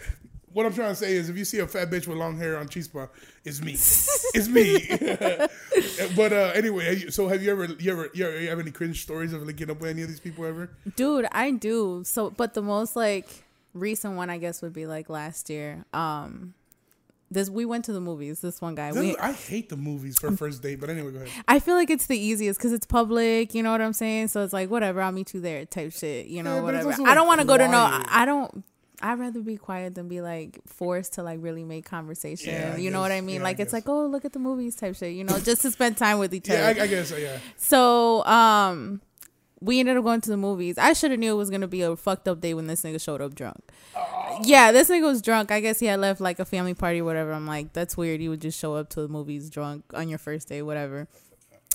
what 0.56 0.64
I'm 0.64 0.72
trying 0.72 0.88
to 0.88 0.94
say 0.94 1.12
is, 1.12 1.28
if 1.28 1.36
you 1.36 1.44
see 1.44 1.58
a 1.58 1.66
fat 1.66 1.90
bitch 1.90 2.06
with 2.06 2.16
long 2.16 2.38
hair 2.38 2.56
on 2.56 2.66
Chispa, 2.68 3.10
it's 3.44 3.60
me. 3.60 3.72
it's 4.34 4.48
me. 4.48 4.88
but 6.16 6.32
uh, 6.32 6.52
anyway, 6.54 7.10
so 7.10 7.28
have 7.28 7.42
you 7.42 7.50
ever, 7.50 7.66
you 7.78 7.92
ever, 7.92 8.10
you 8.14 8.26
ever 8.26 8.40
you 8.40 8.48
have 8.48 8.58
any 8.58 8.70
cringe 8.70 9.02
stories 9.02 9.34
of 9.34 9.42
linking 9.42 9.70
up 9.70 9.80
with 9.80 9.90
any 9.90 10.00
of 10.00 10.08
these 10.08 10.20
people 10.20 10.46
ever? 10.46 10.70
Dude, 10.96 11.26
I 11.30 11.50
do. 11.50 12.02
So, 12.04 12.30
but 12.30 12.54
the 12.54 12.62
most 12.62 12.96
like 12.96 13.44
recent 13.74 14.16
one, 14.16 14.30
I 14.30 14.38
guess, 14.38 14.62
would 14.62 14.72
be 14.72 14.86
like 14.86 15.10
last 15.10 15.50
year. 15.50 15.84
Um, 15.92 16.54
this 17.30 17.50
we 17.50 17.64
went 17.64 17.84
to 17.86 17.92
the 17.92 18.00
movies. 18.00 18.40
This 18.40 18.60
one 18.60 18.74
guy. 18.74 18.92
We, 18.92 19.16
I 19.16 19.32
hate 19.32 19.68
the 19.68 19.76
movies 19.76 20.18
for 20.18 20.28
a 20.28 20.36
first 20.36 20.62
date, 20.62 20.80
but 20.80 20.90
anyway, 20.90 21.10
go 21.10 21.18
ahead. 21.18 21.44
I 21.48 21.58
feel 21.58 21.74
like 21.74 21.90
it's 21.90 22.06
the 22.06 22.18
easiest 22.18 22.58
because 22.58 22.72
it's 22.72 22.86
public. 22.86 23.54
You 23.54 23.62
know 23.62 23.72
what 23.72 23.80
I'm 23.80 23.92
saying? 23.92 24.28
So 24.28 24.42
it's 24.44 24.52
like 24.52 24.70
whatever. 24.70 25.00
I'll 25.02 25.12
meet 25.12 25.34
you 25.34 25.40
there, 25.40 25.64
type 25.64 25.92
shit. 25.92 26.26
You 26.26 26.42
know, 26.42 26.56
Yeah, 26.56 26.62
whatever. 26.62 26.92
I 27.04 27.14
don't 27.14 27.26
want 27.26 27.40
to 27.40 27.46
go 27.46 27.56
to 27.58 27.66
no. 27.68 28.02
I 28.08 28.24
don't. 28.24 28.64
I'd 29.02 29.18
rather 29.18 29.40
be 29.40 29.58
quiet 29.58 29.94
than 29.94 30.08
be 30.08 30.22
like 30.22 30.60
forced 30.66 31.14
to 31.14 31.22
like 31.22 31.40
really 31.42 31.64
make 31.64 31.84
conversation. 31.84 32.54
Yeah, 32.54 32.72
I 32.74 32.78
you 32.78 32.90
know 32.90 33.00
what 33.00 33.12
I 33.12 33.20
mean? 33.20 33.36
Yeah, 33.36 33.40
I 33.42 33.44
like 33.44 33.60
it's 33.60 33.66
guess. 33.72 33.84
like 33.84 33.88
oh 33.88 34.06
look 34.06 34.24
at 34.24 34.32
the 34.32 34.38
movies 34.38 34.74
type 34.74 34.96
shit. 34.96 35.12
You 35.14 35.24
know, 35.24 35.38
just 35.38 35.62
to 35.62 35.70
spend 35.70 35.98
time 35.98 36.18
with 36.18 36.32
each 36.34 36.48
other. 36.48 36.60
Yeah, 36.60 36.80
I, 36.80 36.84
I 36.84 36.86
guess, 36.86 37.12
yeah. 37.18 37.38
So, 37.58 38.24
um, 38.24 39.02
we 39.60 39.80
ended 39.80 39.96
up 39.96 40.04
going 40.04 40.20
to 40.20 40.30
the 40.30 40.36
movies. 40.36 40.76
I 40.78 40.92
should 40.92 41.10
have 41.10 41.20
knew 41.20 41.32
it 41.32 41.36
was 41.36 41.50
gonna 41.50 41.68
be 41.68 41.82
a 41.82 41.96
fucked 41.96 42.28
up 42.28 42.40
day 42.40 42.54
when 42.54 42.66
this 42.66 42.82
nigga 42.82 43.00
showed 43.00 43.20
up 43.20 43.34
drunk. 43.34 43.62
Yeah, 44.42 44.70
this 44.72 44.90
nigga 44.90 45.02
was 45.02 45.22
drunk. 45.22 45.50
I 45.50 45.60
guess 45.60 45.78
he 45.78 45.86
had 45.86 46.00
left 46.00 46.20
like 46.20 46.38
a 46.38 46.44
family 46.44 46.74
party 46.74 47.00
or 47.00 47.04
whatever. 47.04 47.32
I'm 47.32 47.46
like, 47.46 47.72
that's 47.72 47.96
weird. 47.96 48.20
You 48.20 48.30
would 48.30 48.42
just 48.42 48.58
show 48.58 48.74
up 48.74 48.90
to 48.90 49.00
the 49.00 49.08
movies 49.08 49.48
drunk 49.48 49.84
on 49.94 50.08
your 50.08 50.18
first 50.18 50.48
day, 50.48 50.62
whatever. 50.62 51.08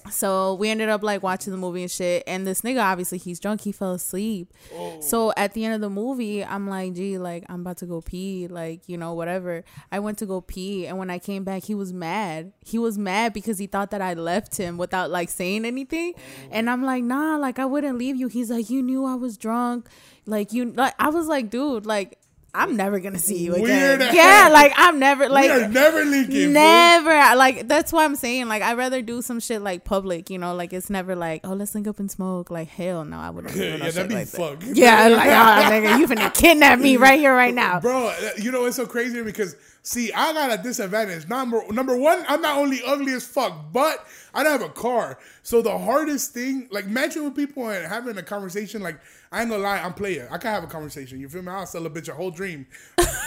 So 0.10 0.56
we 0.56 0.70
ended 0.70 0.90
up 0.90 1.04
like 1.04 1.22
watching 1.22 1.52
the 1.52 1.58
movie 1.58 1.84
and 1.84 1.92
shit. 1.92 2.24
And 2.26 2.48
this 2.48 2.62
nigga, 2.62 2.84
obviously, 2.84 3.18
he's 3.18 3.40
drunk. 3.40 3.62
He 3.62 3.72
fell 3.72 3.94
asleep. 3.94 4.54
So 5.02 5.34
at 5.38 5.54
the 5.54 5.66
end 5.66 5.76
of 5.76 5.82
the 5.82 5.90
movie, 5.90 6.44
I'm 6.44 6.68
like, 6.68 6.94
gee, 6.94 7.18
like 7.18 7.46
I'm 7.50 7.62
about 7.62 7.78
to 7.78 7.86
go 7.86 8.02
pee, 8.02 8.48
like 8.48 8.88
you 8.88 8.98
know, 8.98 9.14
whatever. 9.14 9.64
I 9.92 10.00
went 10.00 10.18
to 10.20 10.26
go 10.26 10.42
pee, 10.42 10.88
and 10.88 10.98
when 10.98 11.10
I 11.10 11.20
came 11.20 11.44
back, 11.44 11.64
he 11.64 11.76
was 11.76 11.94
mad. 11.94 12.54
He 12.66 12.78
was 12.80 12.98
mad 12.98 13.34
because 13.34 13.58
he 13.60 13.68
thought 13.68 13.92
that 13.92 14.02
I 14.02 14.14
left 14.14 14.58
him 14.58 14.78
without 14.78 15.10
like 15.10 15.30
saying 15.30 15.66
anything. 15.66 16.14
Oh. 16.16 16.50
And 16.52 16.70
I'm 16.70 16.84
like, 16.84 17.04
nah, 17.04 17.38
like 17.38 17.60
I 17.60 17.66
wouldn't 17.66 17.98
leave 17.98 18.16
you. 18.16 18.28
He's 18.28 18.50
like, 18.50 18.70
you 18.70 18.82
knew 18.82 19.06
I 19.06 19.16
was 19.16 19.38
drunk, 19.38 19.88
like 20.26 20.54
you. 20.54 20.72
Like 20.72 20.94
I 21.00 21.10
was 21.10 21.28
like, 21.28 21.50
dude, 21.50 21.86
like 21.86 22.18
I'm 22.54 22.76
never 22.76 23.00
gonna 23.00 23.18
see 23.20 23.38
you 23.38 23.54
again. 23.56 24.00
Weird. 24.00 24.14
Yeah, 24.14 24.50
like 24.52 24.74
I'm 24.76 25.00
never 25.00 25.30
like 25.30 25.46
we 25.46 25.64
are 25.64 25.68
never 25.70 26.04
linking. 26.04 26.44
fool. 26.46 26.52
Never. 26.54 27.36
Like 27.38 27.68
that's 27.68 27.94
why 27.94 28.04
I'm 28.04 28.16
saying. 28.16 28.48
Like 28.48 28.62
I'd 28.62 28.78
rather 28.78 29.02
do 29.02 29.22
some 29.22 29.40
shit 29.40 29.62
like 29.62 29.86
public. 29.86 30.30
You 30.30 30.38
know, 30.38 30.54
like 30.54 30.74
it's 30.74 30.90
never 30.90 31.16
like, 31.16 31.42
oh, 31.46 31.54
let's 31.54 31.74
link 31.74 31.88
up 31.88 32.00
and 32.00 32.12
smoke. 32.12 32.52
Like 32.52 32.68
hell 32.68 33.06
no, 33.06 33.18
I 33.18 33.30
wouldn't. 33.30 33.56
no 33.56 33.64
Yeah, 33.64 33.78
that'd 33.78 34.10
be 34.10 34.16
like 34.16 34.28
that. 34.28 34.38
fuck. 34.38 34.64
Yeah, 34.74 35.08
like 35.08 35.30
oh, 35.30 35.72
nigga, 35.72 36.00
you 36.00 36.08
finna 36.08 36.34
kidnap 36.34 36.80
me 36.80 36.98
right 36.98 37.20
here, 37.20 37.34
right 37.34 37.54
now. 37.54 37.80
Bro, 37.82 38.14
you 38.38 38.52
know 38.52 38.66
it's 38.66 38.76
so 38.76 38.86
crazy 38.86 39.22
because 39.24 39.56
see, 39.84 40.12
I 40.14 40.34
got 40.34 40.60
a 40.60 40.62
disadvantage. 40.62 41.28
Number 41.28 41.62
number 41.72 41.98
one, 41.98 42.24
I'm 42.28 42.42
not 42.42 42.58
only 42.58 42.82
ugly 42.86 43.14
as 43.14 43.26
fuck, 43.26 43.72
but 43.72 44.06
I 44.34 44.44
don't 44.44 44.52
have 44.54 44.70
a 44.70 44.74
car. 44.74 45.20
So 45.44 45.62
the 45.62 45.78
hardest 45.78 46.34
thing, 46.34 46.68
like 46.72 46.88
matching 46.88 47.24
with 47.24 47.36
people 47.36 47.70
and 47.70 47.86
having 47.88 48.18
a 48.18 48.24
conversation, 48.24 48.82
like 48.82 49.00
I 49.32 49.42
ain't 49.42 49.50
gonna 49.50 49.64
lie, 49.64 49.80
I'm 49.80 49.94
player. 49.94 50.28
I 50.32 50.38
can 50.38 50.52
have 50.52 50.64
a 50.64 50.68
conversation. 50.68 51.20
You 51.20 51.30
feel 51.30 51.42
me? 51.42 51.52
I'll 51.52 51.66
sell 51.66 51.86
a 51.86 51.90
bitch 51.90 52.10
a 52.10 52.14
whole 52.14 52.32
dream. 52.32 52.68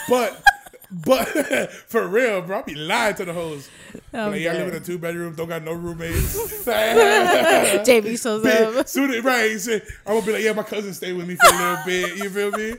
But 0.08 0.42
but 1.04 1.26
for 1.88 2.06
real, 2.06 2.42
bro, 2.42 2.58
I'll 2.58 2.62
be 2.62 2.74
lying 2.74 3.14
to 3.16 3.24
the 3.24 3.32
hoes. 3.32 3.68
I'm 4.12 4.30
like, 4.32 4.40
yeah, 4.40 4.52
I 4.52 4.58
live 4.58 4.68
in 4.68 4.74
a 4.74 4.80
two 4.80 4.98
bedroom, 4.98 5.34
don't 5.34 5.48
got 5.48 5.62
no 5.62 5.72
roommates. 5.72 6.36
JB 6.64 8.22
shows 8.22 8.44
up. 8.44 8.88
Soon 8.88 9.10
right, 9.24 9.58
said, 9.58 9.82
I'm 10.06 10.14
gonna 10.14 10.26
be 10.26 10.32
like, 10.32 10.42
yeah, 10.42 10.52
my 10.52 10.62
cousin 10.62 10.94
stayed 10.94 11.14
with 11.14 11.26
me 11.26 11.36
for 11.36 11.46
a 11.54 11.58
little 11.58 11.84
bit. 11.84 12.16
You 12.18 12.30
feel 12.30 12.50
me? 12.52 12.74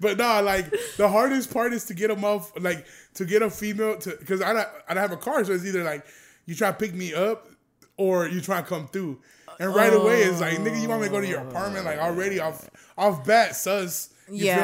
but 0.00 0.18
no, 0.18 0.42
like 0.42 0.70
the 0.96 1.08
hardest 1.08 1.52
part 1.52 1.72
is 1.72 1.84
to 1.86 1.94
get 1.94 2.08
them 2.08 2.24
off, 2.24 2.52
like 2.60 2.86
to 3.14 3.24
get 3.24 3.42
a 3.42 3.50
female 3.50 3.98
to, 3.98 4.16
because 4.18 4.42
I 4.42 4.52
don't, 4.52 4.68
I 4.88 4.94
don't 4.94 5.02
have 5.02 5.12
a 5.12 5.16
car, 5.16 5.44
so 5.44 5.52
it's 5.52 5.64
either 5.64 5.82
like 5.84 6.04
you 6.46 6.54
try 6.54 6.70
to 6.70 6.76
pick 6.76 6.94
me 6.94 7.14
up 7.14 7.48
or 7.96 8.28
you 8.28 8.40
try 8.40 8.60
to 8.60 8.66
come 8.66 8.88
through. 8.88 9.18
And 9.58 9.74
right 9.74 9.92
away, 9.92 10.22
it's 10.22 10.40
like, 10.40 10.58
nigga, 10.58 10.82
you 10.82 10.88
want 10.88 11.00
me 11.00 11.06
to 11.08 11.12
go 11.12 11.20
to 11.20 11.26
your 11.26 11.40
apartment? 11.40 11.86
Like 11.86 11.98
already 11.98 12.40
off 12.40 12.68
off 12.98 13.24
bat, 13.24 13.56
sus. 13.56 14.10
You 14.28 14.46
Yeah. 14.46 14.56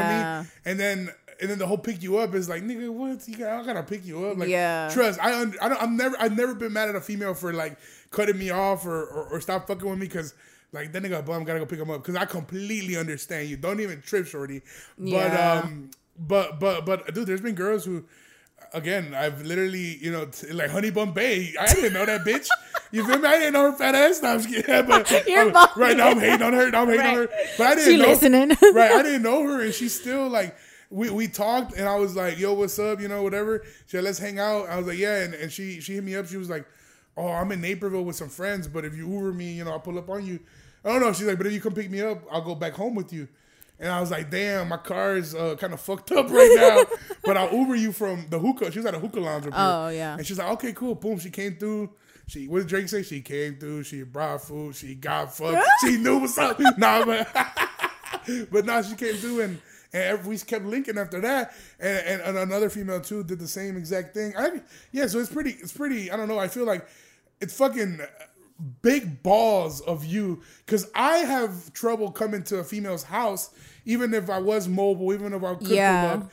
feel 0.43 0.43
me? 0.43 0.51
And 0.67 0.81
then 0.81 1.09
and 1.43 1.51
then 1.51 1.59
the 1.59 1.67
whole 1.67 1.77
pick 1.79 2.03
you 2.03 2.17
up 2.19 2.35
is 2.35 2.49
like, 2.49 2.63
nigga, 2.63 2.89
what? 2.89 3.29
You 3.29 3.37
got, 3.37 3.61
I 3.61 3.65
gotta 3.67 3.83
pick 3.83 4.07
you 4.07 4.25
up. 4.27 4.39
Like, 4.39 4.49
Yeah. 4.49 4.89
trust. 4.93 5.21
I, 5.21 5.39
un- 5.41 5.55
I 5.61 5.69
don't, 5.69 5.83
I'm 5.83 5.97
never, 5.97 6.17
I've 6.19 6.37
never 6.37 6.55
been 6.55 6.73
mad 6.73 6.89
at 6.89 6.95
a 6.97 7.01
female 7.01 7.35
for 7.35 7.53
like 7.53 7.77
cutting 8.11 8.39
me 8.39 8.49
off 8.51 8.87
or 8.87 9.03
or, 9.05 9.25
or 9.33 9.41
stop 9.41 9.67
fucking 9.67 9.89
with 9.89 9.99
me 9.99 10.07
because 10.07 10.33
like 10.73 10.93
that 10.93 11.03
nigga 11.03 11.25
bum 11.27 11.45
gotta 11.45 11.59
go 11.59 11.67
pick 11.67 11.79
him 11.81 11.91
up 11.91 12.01
because 12.03 12.17
I 12.17 12.25
completely 12.25 12.97
understand 12.97 13.49
you. 13.49 13.57
Don't 13.59 13.81
even 13.81 14.01
trip, 14.01 14.27
shorty. 14.27 14.63
But 14.97 15.07
Yeah. 15.09 15.61
um, 15.65 15.91
but 16.19 16.59
but 16.61 16.87
but 16.87 17.13
dude, 17.15 17.27
there's 17.27 17.41
been 17.43 17.55
girls 17.55 17.85
who. 17.85 18.05
Again, 18.75 19.13
I've 19.15 19.43
literally, 19.43 19.99
you 19.99 20.11
know, 20.11 20.25
t- 20.27 20.51
like 20.53 20.71
Honey 20.71 20.89
Bun 20.91 21.13
Bay. 21.13 21.53
I 21.61 21.67
didn't 21.75 21.93
know 21.93 22.07
that 22.07 22.23
bitch. 22.25 22.47
You 22.91 23.05
feel 23.07 23.19
me? 23.19 23.29
I 23.29 23.33
didn't 23.39 23.53
know 23.53 23.71
her 23.71 23.77
fat 23.77 23.95
ass. 23.95 24.23
No, 24.23 24.31
I'm 24.31 24.39
just 24.41 24.49
kidding. 24.49 24.87
But 24.87 25.11
You're 25.29 25.55
I'm- 25.55 25.69
right 25.77 25.95
now, 25.95 26.09
I'm 26.09 26.19
hating 26.19 26.41
on 26.41 26.55
her. 26.55 26.71
Now 26.71 26.83
I'm 26.83 26.89
hating 26.89 27.05
on 27.05 27.15
her. 27.17 27.29
But 27.59 27.67
I 27.67 27.75
didn't 27.75 27.85
She 27.93 27.99
know. 27.99 28.07
listening. 28.09 28.49
right, 28.73 28.93
I 28.93 29.03
didn't 29.03 29.23
know 29.23 29.43
her, 29.43 29.61
and 29.61 29.75
she's 29.75 29.99
still 30.01 30.27
like, 30.29 30.57
we, 30.93 31.11
we 31.11 31.27
talked, 31.29 31.77
and 31.77 31.89
I 31.89 31.97
was 31.97 32.15
like, 32.15 32.39
yo, 32.39 32.53
what's 32.53 32.79
up? 32.79 33.01
You 33.01 33.09
know, 33.09 33.23
whatever. 33.23 33.63
She 33.87 33.97
said, 33.97 34.05
let's 34.05 34.19
hang 34.19 34.39
out. 34.39 34.69
I 34.69 34.77
was 34.77 34.87
like, 34.87 34.99
yeah, 34.99 35.23
and, 35.23 35.35
and 35.35 35.51
she 35.51 35.81
she 35.81 35.95
hit 35.95 36.05
me 36.05 36.15
up. 36.15 36.27
She 36.27 36.37
was 36.37 36.51
like, 36.51 36.67
oh, 37.17 37.29
I'm 37.29 37.51
in 37.53 37.61
Naperville 37.61 38.05
with 38.05 38.17
some 38.17 38.29
friends, 38.29 38.69
but 38.69 38.85
if 38.85 38.95
you 38.95 39.09
Uber 39.11 39.33
me, 39.33 39.53
you 39.53 39.65
know, 39.65 39.73
I'll 39.73 39.81
pull 39.81 39.99
up 39.99 40.09
on 40.11 40.25
you. 40.27 40.41
I 40.85 40.89
don't 40.91 41.01
know. 41.01 41.13
She's 41.13 41.27
like, 41.27 41.39
but 41.39 41.47
if 41.47 41.53
you 41.53 41.61
come 41.61 41.75
pick 41.75 41.91
me 41.91 42.01
up, 42.01 42.23
I'll 42.31 42.43
go 42.43 42.55
back 42.55 42.75
home 42.75 42.95
with 42.95 43.13
you. 43.13 43.29
And 43.79 43.91
I 43.91 44.01
was 44.01 44.11
like, 44.11 44.31
damn, 44.31 44.69
my 44.69 44.77
car 44.77 45.17
is 45.17 45.35
uh, 45.35 45.57
kind 45.57 45.73
of 45.73 45.81
fucked 45.81 46.13
up 46.13 46.31
right 46.31 46.55
now. 46.91 47.17
but 47.25 47.37
I'll 47.37 47.53
Uber 47.53 47.75
you 47.75 47.93
from 47.93 48.27
the 48.29 48.39
hookah. 48.39 48.71
She 48.71 48.79
was 48.79 48.87
at 48.87 48.95
a 48.95 48.99
hookah 48.99 49.21
lounge 49.21 49.47
up 49.47 49.55
here. 49.55 49.63
Oh, 49.63 49.89
yeah. 49.89 50.17
And 50.17 50.27
she's 50.27 50.39
like, 50.39 50.51
okay, 50.53 50.73
cool. 50.73 50.95
Boom. 50.95 51.19
She 51.19 51.31
came 51.31 51.57
through. 51.57 51.91
She 52.29 52.47
what 52.47 52.61
did 52.61 52.69
Drake 52.69 52.89
say? 52.89 53.03
She 53.03 53.21
came 53.21 53.57
through. 53.57 53.83
She 53.83 54.03
brought 54.05 54.43
food. 54.43 54.77
She 54.77 54.95
got 54.95 55.35
fucked. 55.35 55.67
she 55.81 55.97
knew 55.97 56.19
what's 56.19 56.39
up. 56.39 56.61
nah, 56.79 57.05
but 57.05 57.29
but 58.51 58.65
now 58.65 58.83
she 58.83 58.95
came 58.95 59.15
through 59.17 59.41
and 59.41 59.61
and 59.93 60.25
we 60.25 60.39
kept 60.39 60.65
linking 60.65 60.99
after 60.99 61.21
that. 61.21 61.55
And, 61.81 61.99
and, 62.07 62.23
and 62.23 62.39
another 62.39 62.71
female 62.71 63.01
too 63.01 63.25
did 63.25 63.39
the 63.39 63.49
same 63.49 63.77
exact 63.77 64.15
thing. 64.15 64.35
I, 64.37 64.61
yeah, 64.93 65.07
so 65.07 65.19
it's 65.19 65.33
pretty. 65.33 65.51
It's 65.61 65.73
pretty. 65.73 66.11
I 66.11 66.17
don't 66.17 66.29
know. 66.29 66.39
I 66.39 66.49
feel 66.49 66.65
like 66.65 66.87
it's 67.41 67.57
fucking 67.57 68.01
big 68.83 69.23
balls 69.23 69.81
of 69.83 70.05
you 70.05 70.41
because 70.65 70.91
I 70.95 71.19
have 71.19 71.73
trouble 71.73 72.11
coming 72.13 72.43
to 72.45 72.59
a 72.59 72.65
female's 72.65 73.03
house, 73.05 73.51
even 73.85 74.15
if 74.15 74.31
I 74.31 74.39
was 74.39 74.69
mobile, 74.69 75.13
even 75.13 75.33
if 75.33 75.43
I 75.43 75.55
could 75.57 75.69
Yeah. 75.69 76.15
pull 76.15 76.23
up. 76.25 76.33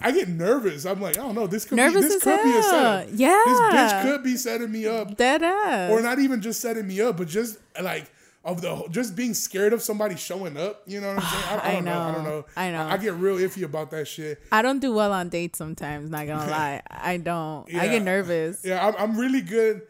I 0.00 0.12
get 0.12 0.28
nervous. 0.28 0.86
I'm 0.86 0.98
like, 1.00 1.18
I 1.18 1.22
don't 1.22 1.34
know. 1.34 1.46
This 1.46 1.66
could 1.66 1.76
Nervous 1.76 2.04
be 2.04 2.08
this 2.08 2.22
could 2.24 2.42
be 2.42 2.56
a 2.56 2.62
setup. 2.62 3.06
Yeah. 3.12 3.42
this 3.44 3.58
bitch 3.60 4.02
could 4.02 4.22
be 4.24 4.36
setting 4.38 4.72
me 4.72 4.86
up, 4.86 5.14
Dead 5.18 5.42
ass. 5.42 5.90
or 5.92 6.00
not 6.00 6.18
even 6.18 6.40
just 6.40 6.60
setting 6.62 6.86
me 6.86 7.02
up, 7.02 7.18
but 7.18 7.28
just 7.28 7.58
like 7.80 8.10
of 8.44 8.60
the 8.60 8.86
just 8.90 9.16
being 9.16 9.34
scared 9.34 9.72
of 9.72 9.82
somebody 9.82 10.16
showing 10.16 10.56
up. 10.56 10.82
You 10.86 11.00
know 11.00 11.14
what 11.14 11.24
I'm 11.24 11.30
saying? 11.30 11.44
I, 11.44 11.54
I 11.54 11.68
I 11.68 11.72
don't 11.72 11.84
know. 11.84 12.00
I 12.00 12.12
don't 12.12 12.24
know. 12.24 12.30
know. 12.30 12.44
I 12.56 12.70
know. 12.70 12.86
I, 12.86 12.96
get 12.98 13.14
real 13.14 13.36
iffy 13.36 13.62
about 13.62 13.90
that 13.92 14.06
shit. 14.06 14.42
I 14.52 14.62
don't 14.62 14.80
do 14.80 14.92
well 14.92 15.12
on 15.12 15.28
dates 15.30 15.58
sometimes. 15.58 16.10
Not 16.10 16.26
gonna 16.26 16.50
lie, 16.50 16.82
I 16.90 17.16
don't. 17.16 17.72
I 17.74 17.88
get 17.88 18.02
nervous. 18.02 18.60
Yeah, 18.64 18.86
I'm, 18.86 18.94
I'm 18.98 19.18
really 19.18 19.40
good. 19.40 19.82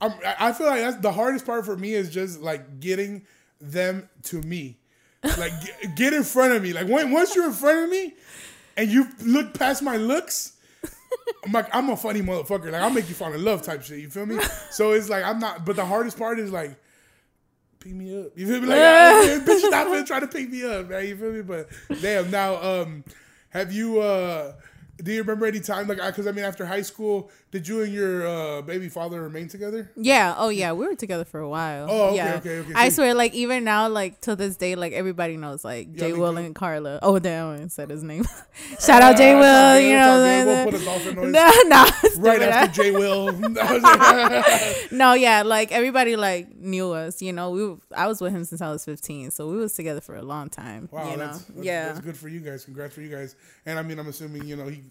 I'm, 0.00 0.12
I 0.24 0.48
I 0.48 0.52
feel 0.52 0.68
like 0.68 0.80
that's 0.80 0.96
the 0.98 1.12
hardest 1.12 1.44
part 1.44 1.64
for 1.64 1.76
me 1.76 1.94
is 1.94 2.10
just 2.10 2.40
like 2.40 2.80
getting 2.80 3.26
them 3.60 4.08
to 4.24 4.40
me, 4.42 4.78
like 5.36 5.52
get, 5.82 5.96
get 5.96 6.12
in 6.12 6.22
front 6.24 6.54
of 6.54 6.62
me. 6.62 6.72
Like 6.72 6.88
when, 6.88 7.10
once 7.10 7.34
you're 7.34 7.46
in 7.46 7.52
front 7.52 7.84
of 7.84 7.90
me, 7.90 8.14
and 8.76 8.90
you 8.90 9.08
look 9.22 9.54
past 9.54 9.82
my 9.82 9.96
looks. 9.96 10.54
I'm 11.44 11.52
like 11.52 11.74
I'm 11.74 11.90
a 11.90 11.96
funny 11.96 12.22
motherfucker. 12.22 12.70
Like 12.70 12.82
I'll 12.82 12.90
make 12.90 13.08
you 13.08 13.14
fall 13.14 13.32
in 13.32 13.44
love 13.44 13.62
type 13.62 13.82
shit. 13.82 13.98
You 13.98 14.08
feel 14.08 14.26
me? 14.26 14.38
So 14.70 14.92
it's 14.92 15.08
like 15.08 15.24
I'm 15.24 15.38
not. 15.38 15.64
But 15.64 15.76
the 15.76 15.84
hardest 15.84 16.18
part 16.18 16.38
is 16.38 16.52
like 16.52 16.78
pick 17.80 17.92
me 17.92 18.20
up. 18.20 18.32
You 18.36 18.46
feel 18.46 18.60
me? 18.60 18.68
Like 18.68 18.78
I, 18.78 19.38
bitch, 19.46 19.58
stop 19.60 20.06
trying 20.06 20.20
to 20.22 20.28
pick 20.28 20.50
me 20.50 20.64
up, 20.64 20.88
man. 20.88 21.06
You 21.06 21.16
feel 21.16 21.32
me? 21.32 21.42
But 21.42 21.68
damn, 22.00 22.30
now 22.30 22.62
um, 22.62 23.04
have 23.50 23.72
you 23.72 24.00
uh 24.00 24.52
Do 25.02 25.12
you 25.12 25.20
remember 25.20 25.46
any 25.46 25.60
time 25.60 25.86
like 25.86 25.98
because 25.98 26.26
I 26.26 26.32
mean 26.32 26.44
after 26.44 26.66
high 26.66 26.82
school, 26.82 27.30
did 27.52 27.68
you 27.68 27.82
and 27.82 27.92
your 27.92 28.26
uh, 28.26 28.62
baby 28.62 28.88
father 28.88 29.22
remain 29.22 29.46
together? 29.48 29.90
Yeah. 29.96 30.34
Oh 30.36 30.48
yeah, 30.48 30.72
we 30.72 30.86
were 30.86 30.96
together 30.96 31.24
for 31.24 31.38
a 31.38 31.48
while. 31.48 31.86
Oh, 31.88 32.06
okay, 32.08 32.16
yeah. 32.16 32.34
okay, 32.36 32.58
okay. 32.58 32.72
I 32.74 32.88
So- 32.88 32.96
swear, 32.96 33.14
like 33.14 33.32
even 33.32 33.62
now, 33.62 33.88
like 33.88 34.20
to 34.22 34.34
this 34.34 34.56
day, 34.56 34.74
like 34.74 34.92
everybody 34.92 35.36
knows 35.36 35.64
like 35.64 35.94
Jay 35.94 36.12
Will 36.12 36.36
and 36.36 36.52
Carla. 36.54 36.98
Oh 37.02 37.18
damn, 37.20 37.62
I 37.62 37.66
said 37.68 37.90
his 37.90 38.02
name. 38.02 38.24
Shout 38.80 39.02
out 39.02 39.16
Jay 39.16 39.34
Ah, 39.34 39.38
Will. 39.38 39.44
it's 39.46 39.78
all 39.78 39.78
good, 39.78 39.88
You 39.88 39.96
know 39.98 40.18
what 40.18 40.46
We'll 40.46 40.64
put 40.72 40.82
a 40.82 40.84
dolphin 40.84 41.14
noise 41.32 41.32
No, 41.32 41.52
no, 41.66 41.86
right 42.28 42.42
after. 42.42 42.82
Jay 42.82 42.90
Will. 42.90 43.32
No, 44.90 45.14
yeah, 45.14 45.42
like 45.42 45.70
everybody 45.72 46.16
like 46.16 46.56
knew 46.56 46.92
us. 46.92 47.22
You 47.22 47.32
know, 47.32 47.50
we 47.50 47.76
I 47.94 48.06
was 48.08 48.20
with 48.20 48.32
him 48.32 48.44
since 48.44 48.60
I 48.60 48.70
was 48.70 48.84
15, 48.84 49.30
so 49.30 49.48
we 49.48 49.56
was 49.58 49.74
together 49.74 50.00
for 50.00 50.16
a 50.16 50.22
long 50.22 50.48
time. 50.48 50.88
Wow, 50.90 51.10
you 51.10 51.16
know, 51.16 51.26
that's, 51.26 51.44
that's, 51.44 51.64
yeah. 51.64 51.86
that's 51.86 52.00
good 52.00 52.16
for 52.16 52.28
you 52.28 52.40
guys. 52.40 52.64
Congrats 52.64 52.94
for 52.94 53.00
you 53.00 53.14
guys. 53.14 53.36
And 53.66 53.78
I 53.78 53.82
mean, 53.82 53.98
I'm 53.98 54.08
assuming 54.08 54.46
you 54.46 54.56
know 54.56 54.66
he 54.66 54.82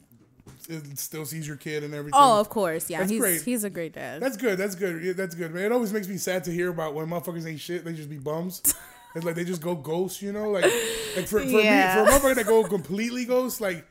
it 0.70 0.98
still 1.00 1.26
sees 1.26 1.48
your 1.48 1.58
kid 1.58 1.84
and 1.84 1.94
everything. 1.94 2.20
Oh, 2.20 2.40
of 2.40 2.50
course, 2.50 2.90
yeah. 2.90 3.00
That's 3.00 3.12
he's 3.12 3.20
great. 3.20 3.42
he's 3.44 3.64
a 3.64 3.70
great 3.70 3.94
dad. 3.94 4.22
That's 4.22 4.38
good. 4.38 4.58
That's 4.58 4.76
good. 4.76 5.04
Yeah, 5.04 5.14
that's 5.14 5.36
good, 5.36 5.54
man. 5.54 5.66
It 5.66 5.72
always 5.72 5.94
makes 5.94 6.08
me 6.08 6.18
sad 6.18 6.44
to 6.46 6.52
hear 6.52 6.70
about 6.70 6.94
when 6.94 7.08
motherfuckers 7.08 7.46
ain't 7.48 7.60
shit. 7.60 7.84
They 7.86 7.94
just 7.94 8.10
be 8.10 8.18
bums. 8.18 8.62
It's 9.16 9.26
like 9.26 9.34
they 9.34 9.46
just 9.46 9.62
go 9.64 9.74
ghost, 9.74 10.22
you 10.22 10.32
know. 10.32 10.52
Like, 10.52 10.66
like 11.16 11.28
for, 11.28 11.40
for 11.40 11.46
Yeah. 11.48 12.04
me, 12.06 12.06
for 12.06 12.08
a 12.08 12.14
motherfucker 12.20 12.36
that 12.36 12.46
go 12.46 12.64
completely 12.68 13.26
ghost, 13.26 13.60
like, 13.62 13.88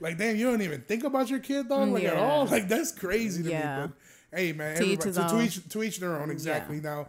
like 0.00 0.18
damn, 0.18 0.34
you 0.34 0.50
don't 0.50 0.62
even 0.62 0.80
think 0.80 1.04
about 1.04 1.30
your 1.30 1.38
kid, 1.38 1.68
dog, 1.68 1.90
like 1.90 2.02
at 2.04 2.16
all. 2.16 2.46
Like 2.46 2.66
that's 2.66 2.90
crazy 2.90 3.44
to 3.44 3.50
Yeah. 3.50 3.86
me. 3.86 3.92
But 4.32 4.36
hey, 4.38 4.52
man, 4.52 4.76
To 4.78 4.84
each 4.84 5.02
so 5.02 5.12
to 5.12 5.42
each 5.42 5.68
to 5.68 5.82
each 5.84 6.00
their 6.00 6.20
own. 6.20 6.28
Exactly. 6.28 6.80
Now, 6.80 7.06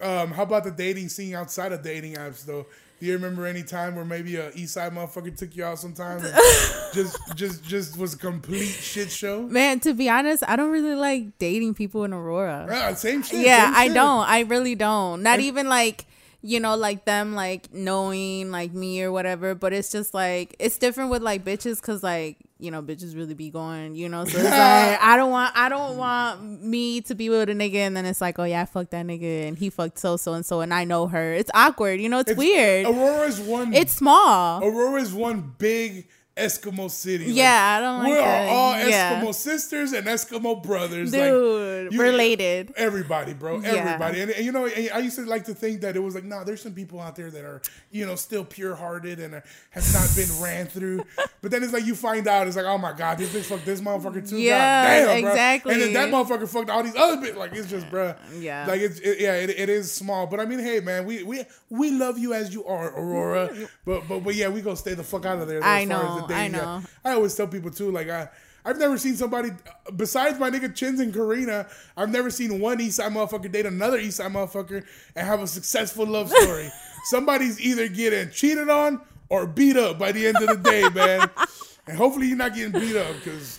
um, 0.00 0.30
how 0.30 0.44
about 0.44 0.62
the 0.62 0.70
dating 0.70 1.08
scene 1.08 1.34
outside 1.34 1.72
of 1.72 1.82
dating 1.82 2.14
apps, 2.14 2.44
though? 2.44 2.66
Do 3.02 3.08
you 3.08 3.14
remember 3.14 3.46
any 3.48 3.64
time 3.64 3.96
where 3.96 4.04
maybe 4.04 4.36
a 4.36 4.50
East 4.54 4.74
Side 4.74 4.92
motherfucker 4.92 5.36
took 5.36 5.56
you 5.56 5.64
out 5.64 5.80
sometime? 5.80 6.20
just, 6.94 7.18
just, 7.34 7.64
just 7.64 7.98
was 7.98 8.14
a 8.14 8.16
complete 8.16 8.68
shit 8.68 9.10
show. 9.10 9.42
Man, 9.42 9.80
to 9.80 9.92
be 9.92 10.08
honest, 10.08 10.44
I 10.46 10.54
don't 10.54 10.70
really 10.70 10.94
like 10.94 11.36
dating 11.40 11.74
people 11.74 12.04
in 12.04 12.12
Aurora. 12.12 12.68
Ah, 12.70 12.94
same 12.94 13.24
shit. 13.24 13.44
yeah, 13.44 13.64
same 13.64 13.74
I 13.74 13.84
shit. 13.86 13.94
don't. 13.94 14.28
I 14.28 14.40
really 14.42 14.76
don't. 14.76 15.24
Not 15.24 15.40
And- 15.40 15.42
even 15.42 15.68
like 15.68 16.06
you 16.42 16.60
know, 16.60 16.76
like 16.76 17.04
them 17.04 17.34
like 17.34 17.74
knowing 17.74 18.52
like 18.52 18.72
me 18.72 19.02
or 19.02 19.10
whatever. 19.10 19.56
But 19.56 19.72
it's 19.72 19.90
just 19.90 20.14
like 20.14 20.54
it's 20.60 20.78
different 20.78 21.10
with 21.10 21.22
like 21.22 21.44
bitches 21.44 21.80
because 21.80 22.04
like 22.04 22.36
you 22.62 22.70
know 22.70 22.82
bitches 22.82 23.16
really 23.16 23.34
be 23.34 23.50
going. 23.50 23.94
You 23.94 24.08
know, 24.08 24.24
so 24.24 24.38
it's 24.38 24.44
like 24.48 25.02
I 25.02 25.16
don't 25.16 25.30
want 25.30 25.52
I 25.56 25.68
don't 25.68 25.96
want 25.96 26.62
me 26.62 27.00
to 27.02 27.14
be 27.14 27.28
with 27.28 27.48
a 27.48 27.52
nigga 27.52 27.74
and 27.76 27.96
then 27.96 28.06
it's 28.06 28.20
like 28.20 28.38
oh 28.38 28.44
yeah 28.44 28.62
I 28.62 28.64
fucked 28.66 28.92
that 28.92 29.04
nigga 29.06 29.48
and 29.48 29.58
he 29.58 29.68
fucked 29.70 29.98
so 29.98 30.16
so 30.16 30.34
and 30.34 30.46
so 30.46 30.60
and 30.60 30.72
I 30.72 30.84
know 30.84 31.06
her. 31.08 31.32
It's 31.34 31.50
awkward. 31.54 32.00
You 32.00 32.08
know, 32.08 32.20
it's, 32.20 32.30
It's- 32.30 32.38
weird. 32.38 32.86
Aurora's 32.86 33.40
one. 33.40 33.74
it's 33.74 33.92
small. 33.92 34.62
Aurora's 34.64 35.12
one 35.12 35.54
big 35.58 36.08
Eskimo 36.36 36.90
city. 36.90 37.26
Like, 37.26 37.36
Yeah, 37.36 37.76
I 37.76 37.80
don't 37.80 37.98
like 37.98 38.06
We 38.08 38.14
are 38.18 38.20
that. 38.22 38.48
all 38.48 38.88
Yeah. 38.88 39.20
Eskimo 39.22 39.34
sisters 39.34 39.92
and 39.92 40.06
Eskimo 40.06 40.62
brothers. 40.62 41.12
like, 41.12 41.20
you- 41.24 41.88
related. 42.00 42.72
Everybody, 42.76 43.34
bro. 43.34 43.60
Yeah. 43.60 43.68
Everybody. 43.68 44.20
And, 44.22 44.30
and 44.30 44.44
you 44.46 44.50
know, 44.52 44.64
and 44.66 44.90
I 44.94 44.98
used 45.00 45.16
to 45.16 45.26
like 45.26 45.44
to 45.44 45.54
think 45.54 45.82
that 45.82 45.94
it 45.94 46.00
was 46.00 46.14
like, 46.14 46.24
nah, 46.24 46.42
there's 46.44 46.62
some 46.62 46.72
people 46.72 47.00
out 47.00 47.16
there 47.16 47.30
that 47.30 47.44
are, 47.44 47.60
you 47.90 48.06
know, 48.06 48.14
still 48.14 48.44
pure 48.44 48.74
hearted 48.74 49.20
and 49.20 49.34
are, 49.34 49.44
have 49.70 49.92
not 49.92 50.08
been 50.16 50.28
ran 50.42 50.66
through. 50.66 51.04
But 51.42 51.50
then 51.50 51.64
it's 51.64 51.72
like 51.72 51.84
you 51.84 51.96
find 51.96 52.28
out, 52.28 52.46
it's 52.46 52.54
like, 52.54 52.66
oh 52.66 52.78
my 52.78 52.92
God, 52.92 53.18
this 53.18 53.34
bitch 53.34 53.42
fucked 53.46 53.66
this 53.66 53.80
motherfucker 53.80 54.26
too. 54.28 54.38
Yeah, 54.38 54.84
damn, 55.06 55.22
bro. 55.22 55.30
exactly. 55.32 55.72
And 55.74 55.82
then 55.82 55.92
that 55.94 56.08
motherfucker 56.08 56.48
fucked 56.48 56.70
all 56.70 56.84
these 56.84 56.94
other 56.94 57.16
bitches. 57.16 57.34
Like, 57.36 57.52
it's 57.52 57.68
just, 57.68 57.90
bro. 57.90 58.14
Yeah. 58.38 58.64
Like, 58.64 58.80
it's, 58.80 59.00
it, 59.00 59.18
yeah, 59.18 59.34
it, 59.34 59.50
it 59.50 59.68
is 59.68 59.90
small. 59.90 60.28
But 60.28 60.38
I 60.38 60.44
mean, 60.44 60.60
hey, 60.60 60.78
man, 60.78 61.04
we 61.04 61.24
we 61.24 61.42
we 61.68 61.90
love 61.90 62.16
you 62.16 62.32
as 62.32 62.54
you 62.54 62.64
are, 62.64 62.96
Aurora. 62.96 63.50
But 63.84 64.06
but 64.08 64.20
but 64.20 64.36
yeah, 64.36 64.48
we 64.50 64.60
gonna 64.62 64.76
stay 64.76 64.94
the 64.94 65.02
fuck 65.02 65.26
out 65.26 65.40
of 65.40 65.48
there. 65.48 65.60
I 65.64 65.80
as 65.82 65.88
far 65.88 65.96
as 65.98 66.20
know, 66.20 66.21
the 66.26 66.34
I 66.34 66.48
know. 66.48 66.82
I 67.04 67.12
always 67.12 67.34
tell 67.34 67.46
people 67.46 67.70
too, 67.70 67.90
like 67.90 68.08
I. 68.08 68.28
I've 68.64 68.78
never 68.78 68.96
seen 68.96 69.16
somebody 69.16 69.50
besides 69.96 70.38
my 70.38 70.48
nigga 70.48 70.72
Chins 70.72 71.00
and 71.00 71.12
Karina. 71.12 71.66
I've 71.96 72.10
never 72.10 72.30
seen 72.30 72.60
one 72.60 72.80
East 72.80 72.96
Side 72.98 73.10
motherfucker 73.10 73.50
date 73.50 73.66
another 73.66 73.98
East 73.98 74.18
Side 74.18 74.30
motherfucker 74.30 74.84
and 75.16 75.26
have 75.26 75.40
a 75.40 75.48
successful 75.48 76.06
love 76.06 76.30
story. 76.30 76.70
Somebody's 77.06 77.60
either 77.60 77.88
getting 77.88 78.30
cheated 78.30 78.70
on 78.70 79.00
or 79.28 79.48
beat 79.48 79.76
up 79.76 79.98
by 79.98 80.12
the 80.12 80.28
end 80.28 80.36
of 80.36 80.46
the 80.46 80.70
day, 80.70 80.88
man. 80.90 81.28
And 81.84 81.96
hopefully 81.96 82.28
you're 82.28 82.36
not 82.36 82.54
getting 82.54 82.70
beat 82.70 82.94
up 82.94 83.12
because 83.16 83.58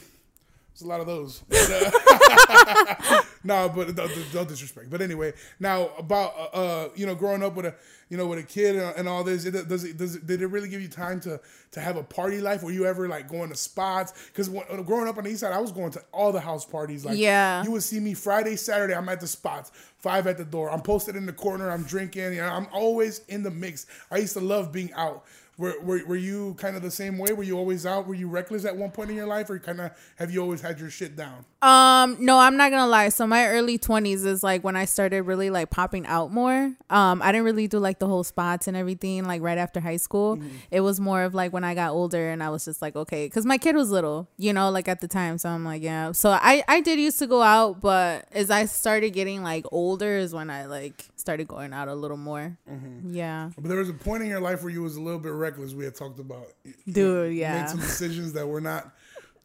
there's 0.74 0.82
a 0.84 0.88
lot 0.88 1.00
of 1.02 1.08
those. 1.08 1.44
But, 1.54 1.72
uh, 1.72 3.22
no, 3.44 3.70
but 3.70 3.96
no, 3.96 4.08
no 4.34 4.46
disrespect. 4.46 4.90
But 4.90 5.02
anyway, 5.02 5.34
now 5.60 5.90
about 5.98 6.34
uh, 6.38 6.44
uh, 6.58 6.90
you 6.96 7.06
know 7.06 7.16
growing 7.16 7.44
up 7.44 7.56
with 7.56 7.66
a 7.66 7.76
you 8.10 8.18
know 8.18 8.28
with 8.28 8.40
a 8.40 8.44
kid 8.44 8.76
and, 8.76 8.96
and 8.98 9.10
all 9.10 9.24
this, 9.24 9.46
it, 9.46 9.52
does 9.68 9.84
it 9.84 9.98
does 9.98 10.16
it, 10.16 10.26
did 10.28 10.42
it 10.42 10.48
really 10.48 10.70
give 10.70 10.82
you 10.82 10.88
time 10.88 11.20
to 11.22 11.40
to 11.72 11.80
have 11.80 11.96
a 11.96 12.04
party 12.04 12.42
life? 12.42 12.64
Were 12.64 12.72
you 12.72 12.86
ever 12.86 13.08
like 13.08 13.30
going 13.30 13.50
to 13.50 13.56
spots? 13.56 14.14
Because 14.28 14.50
growing 14.50 15.08
up 15.08 15.18
on 15.18 15.24
the 15.24 15.30
east 15.30 15.42
side, 15.42 15.54
I 15.54 15.60
was 15.60 15.72
going 15.72 15.92
to 15.92 16.02
all 16.12 16.32
the 16.32 16.40
house 16.40 16.66
parties. 16.66 17.06
Like 17.06 17.18
Yeah. 17.18 17.64
you 17.64 17.72
would 17.72 17.84
see 17.84 18.00
me 18.00 18.14
Friday, 18.14 18.56
Saturday. 18.56 18.94
I'm 18.96 19.10
at 19.10 19.20
the 19.22 19.28
spots. 19.28 19.72
Five 19.98 20.28
at 20.28 20.38
the 20.38 20.46
door. 20.46 20.70
I'm 20.70 20.82
posted 20.82 21.16
in 21.16 21.26
the 21.26 21.34
corner. 21.34 21.70
I'm 21.72 21.84
drinking. 21.84 22.34
You 22.34 22.42
know, 22.42 22.50
I'm 22.50 22.68
always 22.74 23.20
in 23.30 23.44
the 23.44 23.52
mix. 23.52 23.86
I 24.12 24.18
used 24.18 24.34
to 24.34 24.42
love 24.42 24.72
being 24.72 24.92
out. 24.94 25.26
Were, 25.58 25.76
were, 25.82 26.02
were 26.08 26.16
you 26.16 26.56
kind 26.56 26.76
of 26.76 26.82
the 26.82 26.90
same 26.90 27.20
way? 27.20 27.32
Were 27.32 27.44
you 27.44 27.58
always 27.58 27.86
out? 27.86 28.08
Were 28.08 28.16
you 28.16 28.28
reckless 28.28 28.66
at 28.66 28.76
one 28.76 28.90
point 28.90 29.12
in 29.12 29.16
your 29.16 29.28
life, 29.28 29.50
or 29.52 29.60
kind 29.60 29.82
of 29.82 29.92
have 30.16 30.32
you 30.32 30.42
always 30.42 30.62
had 30.62 30.80
your 30.80 30.90
shit 30.90 31.16
down? 31.16 31.46
Um, 31.62 32.18
no, 32.20 32.40
I'm 32.40 32.58
not 32.58 32.72
gonna 32.72 32.88
lie. 32.88 33.10
So 33.10 33.28
my 33.28 33.48
early 33.48 33.78
twenties 33.78 34.26
is 34.26 34.44
like 34.44 34.64
when 34.64 34.76
I 34.76 34.86
started 34.86 35.22
really 35.22 35.50
like 35.52 35.70
popping 35.70 36.06
out 36.08 36.32
more. 36.32 36.74
Um, 36.90 37.22
I 37.22 37.32
didn't 37.32 37.46
really 37.46 37.68
do 37.68 37.78
like 37.78 38.00
the 38.00 38.08
whole 38.08 38.24
spots 38.24 38.68
and 38.68 38.76
everything 38.76 39.26
like 39.26 39.42
right 39.42 39.58
after 39.58 39.80
high 39.80 39.98
school. 39.98 40.40
It 40.72 40.82
was 40.82 41.00
more 41.00 41.24
of 41.24 41.34
like 41.36 41.54
when 41.54 41.64
I 41.64 41.76
got 41.76 41.92
older 41.92 42.30
and 42.30 42.42
I 42.44 42.50
was 42.50 42.66
just 42.66 42.82
like, 42.82 42.96
okay, 42.96 43.28
because 43.28 43.46
my 43.46 43.58
kid 43.58 43.76
was 43.76 43.92
little, 43.92 44.28
you 44.38 44.54
know, 44.54 44.72
like 44.72 44.88
at 44.88 45.00
the 45.02 45.08
time. 45.08 45.38
So 45.38 45.50
I'm 45.50 45.64
like, 45.64 45.84
yeah. 45.84 46.12
So 46.14 46.32
I 46.32 46.64
I 46.68 46.82
did 46.82 47.00
used 47.00 47.20
to 47.20 47.28
go 47.28 47.42
out, 47.44 47.80
but 47.80 48.26
as 48.32 48.50
I 48.50 48.66
started 48.66 49.12
getting 49.12 49.44
like 49.44 49.66
older 49.72 50.18
is 50.18 50.34
when 50.34 50.50
I 50.50 50.66
like 50.66 51.06
started 51.16 51.48
going 51.48 51.72
out 51.72 51.88
a 51.88 51.96
little 51.96 52.18
more. 52.18 52.58
Yeah, 53.06 53.52
But 53.56 53.70
there 53.70 53.78
was 53.78 53.90
a 53.90 53.94
point 53.94 54.24
in 54.24 54.30
your 54.30 54.42
life 54.42 54.62
where 54.64 54.72
you 54.72 54.82
was 54.82 54.96
a 54.98 55.02
little 55.02 55.20
bit 55.20 55.32
reckless. 55.44 55.74
We 55.74 55.86
had 55.86 55.96
talked 55.96 56.20
about. 56.20 56.48
dude. 56.90 57.36
Yeah. 57.36 57.62
Made 57.62 57.70
some 57.70 57.80
decisions 57.80 58.34
that 58.34 58.48
were 58.48 58.62
not 58.62 58.92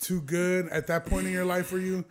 too 0.01 0.21
good 0.21 0.69
at 0.69 0.87
that 0.87 1.07
point 1.07 1.27
in 1.27 1.33
your 1.33 1.45
life. 1.45 1.73
Were 1.73 1.79
you 1.81 2.05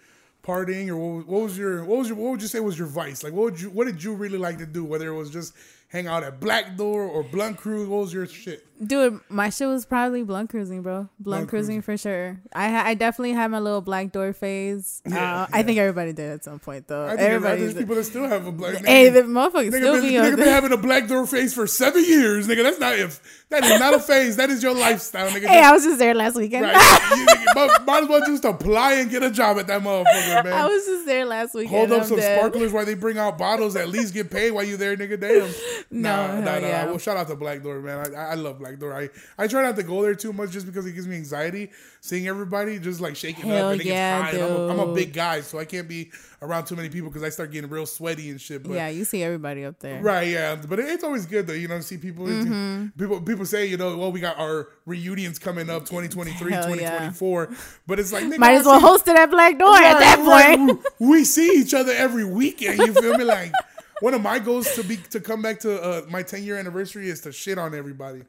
partying, 0.43 0.88
or 0.89 0.95
what 0.97 1.15
was, 1.15 1.26
what 1.26 1.41
was 1.41 1.58
your 1.58 1.84
what 1.86 1.97
was 2.00 2.08
your 2.10 2.17
what 2.17 2.32
would 2.32 2.41
you 2.41 2.47
say 2.47 2.60
was 2.60 2.78
your 2.78 2.88
vice? 2.88 3.23
Like, 3.23 3.34
what 3.34 3.43
would 3.43 3.62
you 3.62 3.69
what 3.69 3.86
did 3.88 4.04
you 4.04 4.13
really 4.13 4.38
like 4.38 4.58
to 4.60 4.65
do? 4.65 4.84
Whether 4.84 5.08
it 5.10 5.15
was 5.15 5.30
just 5.30 5.54
hang 5.89 6.06
out 6.06 6.21
at 6.21 6.39
Black 6.41 6.76
Door 6.76 7.04
or 7.04 7.23
Blunt 7.23 7.56
Cruise, 7.58 7.88
what 7.88 8.02
was 8.02 8.13
your 8.13 8.28
shit? 8.28 8.65
Dude, 8.86 9.21
my 9.30 9.50
shit 9.50 9.67
was 9.67 9.86
probably 9.86 10.21
blunt 10.23 10.50
cruising, 10.50 10.82
bro. 10.84 10.95
Blunt, 10.97 11.10
Blunt 11.19 11.50
cruising, 11.50 11.82
for 11.82 11.97
sure. 11.97 12.39
I 12.54 12.91
I 12.91 12.93
definitely 12.93 13.34
had 13.34 13.50
my 13.50 13.60
little 13.60 13.82
black 13.82 14.12
door 14.12 14.34
phase. 14.34 15.02
Yeah, 15.06 15.43
uh, 15.43 15.47
I 15.52 15.63
think 15.63 15.80
everybody 15.80 16.13
did 16.13 16.32
at 16.32 16.43
some 16.43 16.60
point 16.60 16.88
though. 16.88 17.06
I 17.06 17.10
think 17.12 17.21
Everybody. 17.21 17.62
there's 17.62 17.73
people 17.73 17.95
that 17.95 18.04
still 18.04 18.28
have 18.28 18.45
a 18.45 18.52
black. 18.52 18.86
Hey, 18.86 19.10
nigga, 19.10 19.13
the 19.13 19.21
motherfuckers 19.21 19.71
nigga, 19.71 19.78
still 19.78 19.93
been, 19.93 20.04
be 20.04 20.10
nigga 20.15 20.36
been 20.36 20.47
having 20.47 20.73
a 20.73 20.78
Black 20.78 21.08
Door 21.08 21.28
phase 21.28 21.54
for 21.54 21.65
seven 21.67 22.04
years, 22.06 22.47
nigga. 22.47 22.63
That's 22.63 22.80
not 22.80 23.00
if 23.00 23.45
that 23.49 23.63
is 23.63 23.79
not 23.79 23.93
a 23.93 23.99
phase. 23.99 24.36
That 24.36 24.49
is 24.49 24.62
your 24.62 24.75
lifestyle, 24.75 25.29
nigga. 25.29 25.47
Hey, 25.47 25.62
I 25.63 25.71
was 25.71 25.83
just 25.86 25.99
there 25.99 26.13
last 26.13 26.36
weekend. 26.36 26.63
right. 26.63 27.17
you, 27.17 27.25
nigga, 27.25 27.86
might, 27.86 28.03
as 28.03 28.10
well 28.10 28.21
just 28.25 28.43
apply 28.43 28.95
and 28.95 29.10
get 29.10 29.23
a 29.23 29.31
job 29.31 29.57
at 29.57 29.67
that 29.67 29.81
motherfucker, 29.81 30.43
man. 30.43 30.53
I 30.53 30.65
was 30.65 30.86
just 30.86 31.05
there 31.05 31.25
last 31.25 31.53
weekend. 31.53 31.75
Hold 31.77 31.91
up 31.93 32.01
I'm 32.01 32.07
some 32.07 32.17
dead. 32.17 32.38
sparklers 32.38 32.73
while 32.73 32.86
they 32.86 32.93
bring 32.93 33.17
out 33.17 33.38
bottles. 33.38 33.77
At 33.77 33.88
least 33.88 34.13
get 34.13 34.29
paid 34.29 34.51
while 34.51 34.65
you 34.65 34.75
there, 34.75 34.97
nigga. 34.97 35.19
Damn. 35.19 35.49
No, 35.89 36.27
nah, 36.27 36.39
nah, 36.41 36.60
nah. 36.60 36.67
yeah. 36.67 36.86
Well, 36.86 36.97
shout 36.97 37.15
out 37.15 37.27
to 37.29 37.36
Black 37.36 37.63
Door, 37.63 37.79
man. 37.79 38.13
I, 38.13 38.31
I 38.31 38.33
love 38.33 38.60
Black 38.60 38.77
Door. 38.77 38.93
I, 38.93 39.10
I 39.38 39.47
try 39.47 39.63
not 39.63 39.77
to 39.77 39.83
go 39.83 40.01
there 40.01 40.15
too 40.15 40.33
much 40.33 40.51
just 40.51 40.65
because 40.65 40.86
it 40.86 40.91
gives 40.91 41.07
me 41.07 41.15
anxiety 41.15 41.71
seeing 42.07 42.27
everybody 42.27 42.79
just 42.79 43.01
like 43.01 43.15
shaking 43.15 43.45
Hell 43.45 43.67
up 43.67 43.71
and 43.73 43.81
it 43.81 43.87
yeah, 43.87 44.31
gets 44.31 44.37
high. 44.37 44.45
I'm, 44.45 44.51
a, 44.55 44.67
I'm 44.69 44.79
a 44.89 44.93
big 44.93 45.13
guy, 45.13 45.41
so 45.41 45.59
I 45.59 45.65
can't 45.65 45.87
be 45.87 46.09
around 46.41 46.65
too 46.65 46.75
many 46.75 46.89
people 46.89 47.09
because 47.09 47.23
I 47.23 47.29
start 47.29 47.51
getting 47.51 47.69
real 47.69 47.85
sweaty 47.85 48.29
and 48.29 48.39
shit. 48.39 48.63
But 48.63 48.73
Yeah, 48.73 48.87
you 48.89 49.03
see 49.03 49.23
everybody 49.23 49.65
up 49.65 49.79
there. 49.79 50.01
Right, 50.01 50.27
yeah, 50.29 50.55
but 50.55 50.79
it- 50.79 50.85
it's 50.89 51.03
always 51.03 51.25
good 51.25 51.47
though, 51.47 51.53
you 51.53 51.67
know, 51.67 51.77
to 51.77 51.83
see 51.83 51.97
people. 51.97 52.25
Mm-hmm. 52.25 52.99
People, 52.99 53.21
people 53.21 53.45
say, 53.45 53.65
you 53.65 53.77
know, 53.77 53.97
well, 53.97 54.11
we 54.11 54.19
got 54.19 54.37
our 54.39 54.69
reunions 54.85 55.37
coming 55.39 55.69
up, 55.69 55.85
2023, 55.85 56.51
Hell 56.51 56.69
yeah. 56.75 57.09
2024, 57.09 57.49
but 57.87 57.99
it's 57.99 58.13
like, 58.13 58.23
nigga, 58.25 58.37
Might 58.37 58.55
as 58.55 58.65
well 58.65 58.79
see- 58.79 58.85
host 58.85 59.07
it 59.07 59.15
at 59.17 59.29
Black 59.29 59.57
Door 59.59 59.75
at 59.75 59.93
Right, 59.93 59.99
that 59.99 60.19
right. 60.27 60.57
point. 60.57 60.85
We 60.99 61.23
see 61.25 61.59
each 61.59 61.73
other 61.73 61.91
every 61.91 62.25
weekend. 62.25 62.79
You 62.79 62.93
feel 62.93 63.17
me? 63.17 63.23
Like 63.25 63.51
one 64.01 64.13
of 64.13 64.21
my 64.21 64.39
goals 64.39 64.73
to 64.75 64.83
be 64.83 64.97
to 65.12 65.19
come 65.19 65.41
back 65.41 65.60
to 65.62 65.81
uh, 65.81 66.01
my 66.10 66.23
10 66.23 66.43
year 66.43 66.57
anniversary 66.57 67.10
is 67.10 67.21
to 67.21 67.31
shit 67.31 67.57
on 67.57 67.73
everybody. 67.73 68.21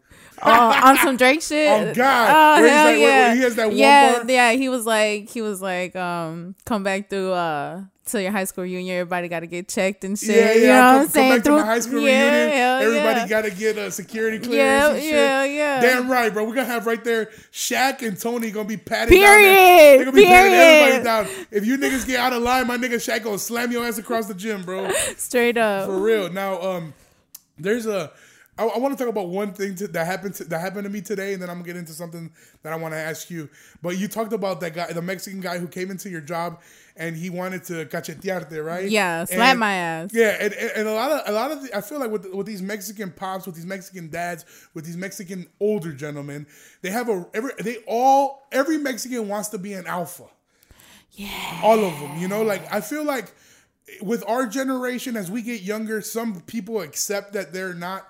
Oh, 0.43 0.51
on 0.85 0.97
some 0.99 1.17
Drake 1.17 1.43
shit. 1.43 1.69
Oh, 1.91 1.95
God. 1.95 2.31
Oh 2.59 2.63
Where 2.63 2.71
hell 2.71 2.85
like- 2.87 2.99
yeah. 2.99 3.07
where 3.29 3.35
he 3.37 3.41
has 3.43 3.55
that 3.57 3.69
one 3.69 3.77
yeah, 3.77 4.13
bar? 4.23 4.25
yeah. 4.31 4.53
He 4.53 4.69
was 4.69 4.87
like, 4.87 5.29
he 5.31 5.43
was 5.43 5.61
like, 5.61 5.95
um, 5.97 6.55
come 6.65 6.83
back 6.83 7.09
to 7.11 7.33
uh 7.33 7.83
to 8.09 8.23
your 8.23 8.33
high 8.33 8.45
school 8.45 8.65
reunion. 8.65 8.97
Everybody 8.97 9.29
got 9.29 9.41
to 9.41 9.47
get 9.47 9.69
checked 9.69 10.05
and 10.05 10.19
shit. 10.19 10.29
Yeah, 10.37 10.53
yeah. 10.53 10.55
You 10.55 10.67
know 10.67 10.73
come, 10.73 10.85
what 10.85 10.95
I'm 10.95 11.03
come 11.05 11.09
saying? 11.11 11.31
back 11.31 11.39
to 11.39 11.43
Through- 11.45 11.57
my 11.59 11.65
high 11.65 11.81
school 11.81 12.01
yeah, 12.01 12.31
reunion. 12.31 12.57
hell 12.59 12.79
Everybody 12.83 13.21
yeah. 13.21 13.29
got 13.29 13.43
to 13.43 13.51
get 13.51 13.79
a 13.79 13.91
security 13.91 14.39
clearance 14.39 14.55
Yeah, 14.59 14.91
and 14.95 15.03
shit. 15.03 15.13
yeah, 15.13 15.45
yeah. 15.45 15.81
Damn 15.81 16.11
right, 16.11 16.33
bro. 16.33 16.45
We're 16.45 16.55
gonna 16.55 16.67
have 16.67 16.87
right 16.87 17.03
there 17.05 17.27
Shaq 17.53 18.03
and 18.07 18.19
Tony 18.19 18.51
gonna 18.51 18.69
be 18.69 18.77
patting 18.77 19.19
down. 19.21 19.25
Period. 19.39 20.01
They 20.01 20.05
gonna 20.05 20.13
be 20.17 20.25
patting 20.25 20.53
everybody 20.55 21.05
down. 21.05 21.47
If 21.51 21.65
you 21.67 21.77
niggas 21.79 22.07
get 22.07 22.21
out 22.21 22.33
of 22.33 22.43
line, 22.43 22.67
my 22.67 22.77
nigga 22.77 22.95
Shaq 22.95 23.23
gonna 23.25 23.39
slam 23.39 23.71
your 23.73 23.85
ass 23.87 23.99
across 23.99 24.27
the 24.27 24.35
gym, 24.35 24.63
bro. 24.63 24.91
Straight 25.17 25.57
up. 25.59 25.87
For 25.87 25.99
real. 25.99 26.31
Now, 26.33 26.61
um, 26.61 26.95
there's 27.59 27.87
a 27.87 28.11
I, 28.59 28.65
I 28.65 28.79
want 28.79 28.97
to 28.97 29.03
talk 29.03 29.11
about 29.11 29.29
one 29.29 29.53
thing 29.53 29.75
to, 29.77 29.89
that 29.89 30.05
happened 30.07 30.35
to, 30.37 30.45
that 30.45 30.61
happened 30.61 30.85
to 30.85 30.91
me 30.91 31.01
today, 31.01 31.33
and 31.33 31.41
then 31.43 31.49
I'm 31.49 31.57
gonna 31.57 31.67
get 31.67 31.77
into 31.77 31.93
something 31.93 32.31
that 32.63 32.73
I 32.73 32.77
want 32.77 32.93
to 32.95 32.99
ask 32.99 33.31
you. 33.31 33.49
But 33.81 33.97
you 33.99 34.09
talked 34.09 34.33
about 34.33 34.61
that 34.61 34.75
guy, 34.75 34.93
the 34.93 35.03
Mexican 35.03 35.41
guy 35.41 35.59
who 35.59 35.69
came 35.69 35.91
into 35.91 36.11
your 36.11 36.21
job, 36.21 36.61
and 36.97 37.17
he 37.17 37.31
wanted 37.31 37.63
to 37.65 37.87
cachetearte, 37.87 38.65
right? 38.65 38.89
Yeah, 38.91 39.25
slap 39.25 39.51
And- 39.51 39.61
my 39.61 39.73
ass. 39.73 40.11
Yeah, 40.13 40.37
and, 40.41 40.53
and, 40.53 40.71
and 40.77 40.89
a 40.89 40.93
lot 40.93 41.13
of 41.13 41.29
a 41.29 41.33
lot 41.33 41.53
of 41.53 41.63
the, 41.63 41.77
I 41.77 41.81
feel 41.81 42.01
like 42.01 42.11
with 42.11 42.27
with 42.35 42.47
these 42.47 42.61
Mexican 42.63 43.13
pops, 43.13 43.47
with 43.47 43.55
these 43.55 43.67
Mexican 43.67 44.11
dads, 44.11 44.45
with 44.75 44.85
these 44.85 44.97
Mexican 44.97 45.47
older 45.61 45.93
gentlemen, 45.93 46.47
they 46.83 46.91
have 46.91 47.09
a 47.09 47.27
every 47.35 47.53
they 47.61 47.77
all 47.87 48.49
every 48.51 48.79
Mexican 48.79 49.29
wants 49.29 49.49
to 49.51 49.59
be 49.59 49.73
an 49.75 49.87
alpha. 49.87 50.25
Yeah. 51.13 51.61
All 51.63 51.85
of 51.85 51.99
them, 52.01 52.19
you 52.19 52.29
know, 52.29 52.43
like 52.43 52.73
I 52.73 52.81
feel 52.81 53.05
like 53.05 53.33
with 54.03 54.23
our 54.29 54.47
generation 54.47 55.17
as 55.17 55.31
we 55.31 55.43
get 55.43 55.63
younger, 55.63 56.01
some 56.01 56.41
people 56.43 56.81
accept 56.81 57.33
that 57.33 57.53
they're 57.53 57.75
not 57.75 58.07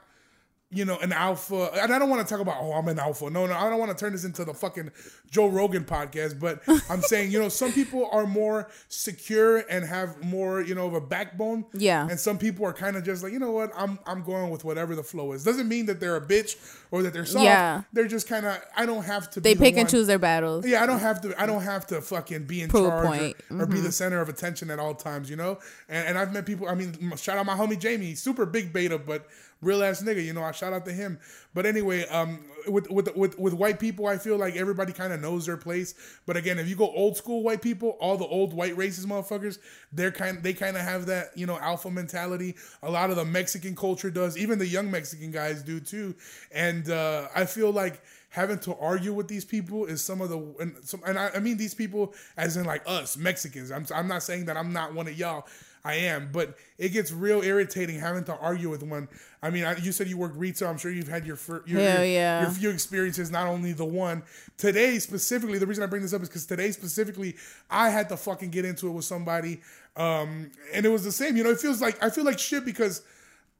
you 0.70 0.84
know, 0.84 0.98
an 0.98 1.12
alpha. 1.12 1.70
And 1.74 1.92
I 1.92 1.98
don't 1.98 2.10
want 2.10 2.26
to 2.26 2.32
talk 2.32 2.42
about, 2.42 2.58
oh, 2.60 2.72
I'm 2.72 2.88
an 2.88 2.98
alpha. 2.98 3.30
No, 3.30 3.46
no, 3.46 3.54
I 3.54 3.70
don't 3.70 3.78
want 3.78 3.90
to 3.90 3.96
turn 3.96 4.12
this 4.12 4.24
into 4.24 4.44
the 4.44 4.52
fucking 4.52 4.90
Joe 5.30 5.46
Rogan 5.46 5.84
podcast. 5.84 6.38
But 6.38 6.62
I'm 6.90 7.00
saying, 7.00 7.30
you 7.30 7.38
know, 7.38 7.48
some 7.48 7.72
people 7.72 8.08
are 8.12 8.26
more 8.26 8.68
secure 8.88 9.58
and 9.70 9.84
have 9.84 10.22
more, 10.22 10.60
you 10.60 10.74
know, 10.74 10.86
of 10.86 10.94
a 10.94 11.00
backbone. 11.00 11.64
Yeah. 11.72 12.06
And 12.08 12.20
some 12.20 12.38
people 12.38 12.66
are 12.66 12.74
kind 12.74 12.96
of 12.96 13.04
just 13.04 13.22
like, 13.22 13.32
you 13.32 13.38
know 13.38 13.50
what, 13.50 13.72
I'm 13.76 13.98
I'm 14.06 14.22
going 14.22 14.50
with 14.50 14.64
whatever 14.64 14.94
the 14.94 15.02
flow 15.02 15.32
is. 15.32 15.42
Doesn't 15.42 15.68
mean 15.68 15.86
that 15.86 16.00
they're 16.00 16.16
a 16.16 16.26
bitch 16.26 16.56
or 16.90 17.02
that 17.02 17.12
they're 17.12 17.24
soft. 17.24 17.44
Yeah. 17.44 17.82
They're 17.92 18.06
just 18.06 18.28
kind 18.28 18.44
of. 18.44 18.62
I 18.76 18.84
don't 18.84 19.04
have 19.04 19.30
to. 19.30 19.40
They 19.40 19.54
be 19.54 19.58
the 19.58 19.64
pick 19.64 19.76
and 19.78 19.88
choose 19.88 20.06
their 20.06 20.18
battles. 20.18 20.66
yeah, 20.66 20.82
I 20.82 20.86
don't 20.86 21.00
have 21.00 21.20
to. 21.22 21.40
I 21.40 21.46
don't 21.46 21.62
have 21.62 21.86
to 21.88 22.00
fucking 22.00 22.44
be 22.44 22.62
in 22.62 22.68
Prove 22.68 22.88
charge 22.88 23.04
or, 23.04 23.08
point. 23.08 23.36
or 23.50 23.66
be 23.66 23.76
the 23.76 23.82
mm-hmm. 23.82 23.90
center 23.90 24.20
of 24.20 24.28
attention 24.28 24.70
at 24.70 24.78
all 24.78 24.94
times. 24.94 25.30
You 25.30 25.36
know, 25.36 25.58
and, 25.88 26.08
and 26.08 26.18
I've 26.18 26.32
met 26.32 26.46
people. 26.46 26.68
I 26.68 26.74
mean, 26.74 27.16
shout 27.16 27.38
out 27.38 27.46
my 27.46 27.54
homie 27.54 27.78
Jamie, 27.78 28.14
super 28.14 28.46
big 28.46 28.72
beta, 28.72 28.98
but 28.98 29.26
real 29.60 29.82
ass 29.82 30.02
nigga. 30.02 30.24
You 30.24 30.32
know, 30.32 30.42
I 30.42 30.52
shout 30.52 30.72
out 30.72 30.84
to 30.86 30.92
him. 30.92 31.18
But 31.54 31.66
anyway, 31.66 32.06
um, 32.08 32.40
with 32.66 32.90
with 32.90 33.14
with 33.16 33.38
with 33.38 33.54
white 33.54 33.78
people, 33.78 34.06
I 34.06 34.18
feel 34.18 34.36
like 34.36 34.56
everybody 34.56 34.92
kind 34.92 35.12
of 35.12 35.20
knows 35.20 35.46
their 35.46 35.56
place. 35.56 35.94
But 36.26 36.36
again, 36.36 36.58
if 36.58 36.68
you 36.68 36.76
go 36.76 36.90
old 36.90 37.16
school 37.16 37.42
white 37.42 37.62
people, 37.62 37.90
all 38.00 38.16
the 38.16 38.26
old 38.26 38.52
white 38.52 38.76
racist 38.76 39.06
motherfuckers, 39.06 39.58
they're 39.92 40.12
kind 40.12 40.42
they 40.42 40.52
kind 40.52 40.76
of 40.76 40.82
have 40.82 41.06
that 41.06 41.36
you 41.36 41.46
know 41.46 41.58
alpha 41.58 41.90
mentality. 41.90 42.56
A 42.82 42.90
lot 42.90 43.10
of 43.10 43.16
the 43.16 43.24
Mexican 43.24 43.74
culture 43.74 44.10
does. 44.10 44.36
Even 44.36 44.58
the 44.58 44.66
young 44.66 44.90
Mexican 44.90 45.30
guys 45.30 45.62
do 45.62 45.80
too. 45.80 46.14
And 46.52 46.90
uh, 46.90 47.28
I 47.34 47.44
feel 47.44 47.72
like 47.72 48.02
having 48.30 48.58
to 48.58 48.76
argue 48.76 49.12
with 49.12 49.26
these 49.26 49.44
people 49.44 49.86
is 49.86 50.02
some 50.02 50.20
of 50.20 50.28
the 50.28 50.38
and 50.60 50.76
some 50.82 51.02
and 51.06 51.18
I, 51.18 51.30
I 51.34 51.38
mean 51.40 51.56
these 51.56 51.74
people 51.74 52.14
as 52.36 52.56
in 52.56 52.66
like 52.66 52.82
us 52.86 53.16
Mexicans. 53.16 53.70
I'm 53.70 53.86
I'm 53.94 54.08
not 54.08 54.22
saying 54.22 54.46
that 54.46 54.56
I'm 54.56 54.72
not 54.72 54.94
one 54.94 55.08
of 55.08 55.18
y'all. 55.18 55.46
I 55.84 55.94
am, 55.94 56.30
but 56.32 56.56
it 56.76 56.90
gets 56.90 57.12
real 57.12 57.42
irritating 57.42 57.98
having 57.98 58.24
to 58.24 58.36
argue 58.36 58.68
with 58.70 58.82
one. 58.82 59.08
I 59.42 59.50
mean, 59.50 59.64
I, 59.64 59.76
you 59.76 59.92
said 59.92 60.08
you 60.08 60.16
worked 60.16 60.36
retail. 60.36 60.68
I'm 60.68 60.78
sure 60.78 60.90
you've 60.90 61.08
had 61.08 61.26
your 61.26 61.36
fir- 61.36 61.62
your, 61.66 61.80
Hell 61.80 62.04
your, 62.04 62.12
yeah. 62.12 62.42
your 62.42 62.50
few 62.50 62.70
experiences, 62.70 63.30
not 63.30 63.46
only 63.46 63.72
the 63.72 63.84
one. 63.84 64.22
Today 64.56 64.98
specifically, 64.98 65.58
the 65.58 65.66
reason 65.66 65.84
I 65.84 65.86
bring 65.86 66.02
this 66.02 66.12
up 66.12 66.22
is 66.22 66.28
because 66.28 66.46
today 66.46 66.70
specifically, 66.72 67.36
I 67.70 67.90
had 67.90 68.08
to 68.08 68.16
fucking 68.16 68.50
get 68.50 68.64
into 68.64 68.88
it 68.88 68.92
with 68.92 69.04
somebody, 69.04 69.60
um, 69.96 70.50
and 70.74 70.84
it 70.84 70.88
was 70.88 71.04
the 71.04 71.12
same. 71.12 71.36
You 71.36 71.44
know, 71.44 71.50
it 71.50 71.60
feels 71.60 71.80
like 71.80 72.02
I 72.02 72.10
feel 72.10 72.24
like 72.24 72.38
shit 72.38 72.64
because. 72.64 73.02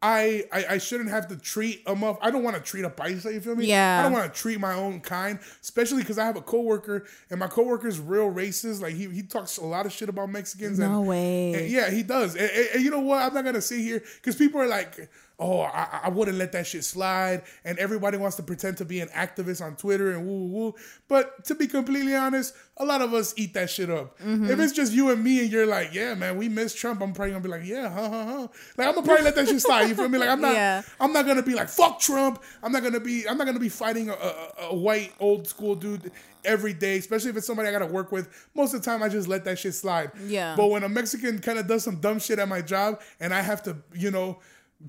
I, 0.00 0.44
I, 0.52 0.64
I 0.70 0.78
shouldn't 0.78 1.10
have 1.10 1.26
to 1.28 1.36
treat 1.36 1.82
a 1.86 1.94
muff. 1.94 2.18
I 2.22 2.30
don't 2.30 2.44
want 2.44 2.54
to 2.56 2.62
treat 2.62 2.84
a 2.84 2.90
paisa. 2.90 3.32
You 3.34 3.40
feel 3.40 3.56
me? 3.56 3.66
Yeah. 3.66 3.98
I 3.98 4.02
don't 4.04 4.12
want 4.12 4.32
to 4.32 4.40
treat 4.40 4.60
my 4.60 4.74
own 4.74 5.00
kind, 5.00 5.40
especially 5.60 6.02
because 6.02 6.18
I 6.18 6.24
have 6.24 6.36
a 6.36 6.40
coworker 6.40 7.04
and 7.30 7.40
my 7.40 7.48
coworker's 7.48 7.98
real 7.98 8.32
racist. 8.32 8.80
Like 8.80 8.94
he, 8.94 9.08
he 9.10 9.22
talks 9.22 9.58
a 9.58 9.64
lot 9.64 9.86
of 9.86 9.92
shit 9.92 10.08
about 10.08 10.30
Mexicans. 10.30 10.78
No 10.78 11.00
and, 11.00 11.08
way. 11.08 11.54
and 11.54 11.68
yeah, 11.68 11.90
he 11.90 12.04
does. 12.04 12.36
And, 12.36 12.48
and- 12.48 12.68
and 12.74 12.84
you 12.84 12.90
know 12.92 13.00
what? 13.00 13.22
I'm 13.22 13.34
not 13.34 13.44
gonna 13.44 13.60
sit 13.60 13.80
here 13.80 14.02
because 14.16 14.36
people 14.36 14.60
are 14.60 14.68
like, 14.68 15.10
"Oh, 15.38 15.60
I, 15.60 16.00
I 16.04 16.08
wouldn't 16.08 16.38
let 16.38 16.52
that 16.52 16.66
shit 16.66 16.84
slide," 16.84 17.42
and 17.64 17.78
everybody 17.78 18.18
wants 18.18 18.36
to 18.36 18.42
pretend 18.42 18.76
to 18.78 18.84
be 18.84 19.00
an 19.00 19.08
activist 19.08 19.64
on 19.64 19.76
Twitter 19.76 20.12
and 20.12 20.26
woo 20.26 20.46
woo. 20.46 20.46
woo. 20.48 20.74
But 21.08 21.44
to 21.46 21.54
be 21.54 21.66
completely 21.66 22.14
honest, 22.14 22.54
a 22.76 22.84
lot 22.84 23.02
of 23.02 23.14
us 23.14 23.34
eat 23.36 23.54
that 23.54 23.70
shit 23.70 23.90
up. 23.90 24.18
Mm-hmm. 24.20 24.50
If 24.50 24.60
it's 24.60 24.72
just 24.72 24.92
you 24.92 25.10
and 25.10 25.22
me, 25.22 25.40
and 25.40 25.50
you're 25.50 25.66
like, 25.66 25.94
"Yeah, 25.94 26.14
man, 26.14 26.36
we 26.36 26.48
miss 26.48 26.74
Trump," 26.74 27.00
I'm 27.02 27.12
probably 27.12 27.32
gonna 27.32 27.44
be 27.44 27.50
like, 27.50 27.64
"Yeah, 27.64 27.88
huh, 27.88 28.08
huh, 28.08 28.24
huh." 28.24 28.48
Like 28.76 28.88
I'm 28.88 28.94
gonna 28.94 29.06
probably 29.06 29.24
let 29.24 29.34
that 29.36 29.48
shit 29.48 29.60
slide. 29.60 29.88
You 29.88 29.94
feel 29.94 30.08
me? 30.08 30.18
Like 30.18 30.28
I'm 30.28 30.40
not. 30.40 30.54
Yeah. 30.54 30.82
I'm 31.00 31.12
not 31.12 31.26
gonna 31.26 31.42
be 31.42 31.54
like 31.54 31.68
fuck 31.68 32.00
Trump. 32.00 32.42
I'm 32.62 32.72
not 32.72 32.82
gonna 32.82 33.00
be. 33.00 33.28
I'm 33.28 33.38
not 33.38 33.46
gonna 33.46 33.60
be 33.60 33.68
fighting 33.68 34.10
a, 34.10 34.14
a, 34.14 34.68
a 34.70 34.74
white 34.74 35.12
old 35.20 35.46
school 35.46 35.74
dude 35.74 36.10
every 36.44 36.72
day, 36.72 36.98
especially 36.98 37.30
if 37.30 37.36
it's 37.36 37.46
somebody 37.46 37.68
I 37.68 37.72
gotta 37.72 37.86
work 37.86 38.10
with. 38.12 38.48
Most 38.54 38.74
of 38.74 38.82
the 38.82 38.90
time, 38.90 39.02
I 39.02 39.08
just 39.08 39.28
let 39.28 39.44
that 39.44 39.58
shit 39.58 39.74
slide. 39.74 40.12
Yeah. 40.26 40.56
But 40.56 40.68
when 40.68 40.82
a 40.82 40.88
Mexican 40.88 41.38
kind 41.40 41.58
of 41.58 41.66
does 41.66 41.84
some 41.84 41.96
dumb 42.00 42.18
shit 42.18 42.38
at 42.38 42.48
my 42.48 42.62
job, 42.62 43.00
and 43.20 43.34
I 43.34 43.42
have 43.42 43.62
to, 43.64 43.76
you 43.94 44.10
know, 44.10 44.38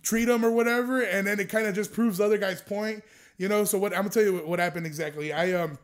treat 0.01 0.29
him 0.29 0.45
or 0.45 0.51
whatever, 0.51 1.01
and 1.01 1.25
then 1.27 1.39
it 1.39 1.49
kind 1.49 1.67
of 1.67 1.75
just 1.75 1.93
proves 1.93 2.17
the 2.17 2.25
other 2.25 2.37
guy's 2.37 2.61
point, 2.61 3.03
you 3.37 3.47
know. 3.47 3.63
So 3.65 3.77
what 3.77 3.93
I'm 3.93 3.99
gonna 3.99 4.09
tell 4.09 4.23
you 4.23 4.33
what, 4.33 4.47
what 4.47 4.59
happened 4.59 4.85
exactly. 4.85 5.33
I 5.33 5.53
um. 5.53 5.77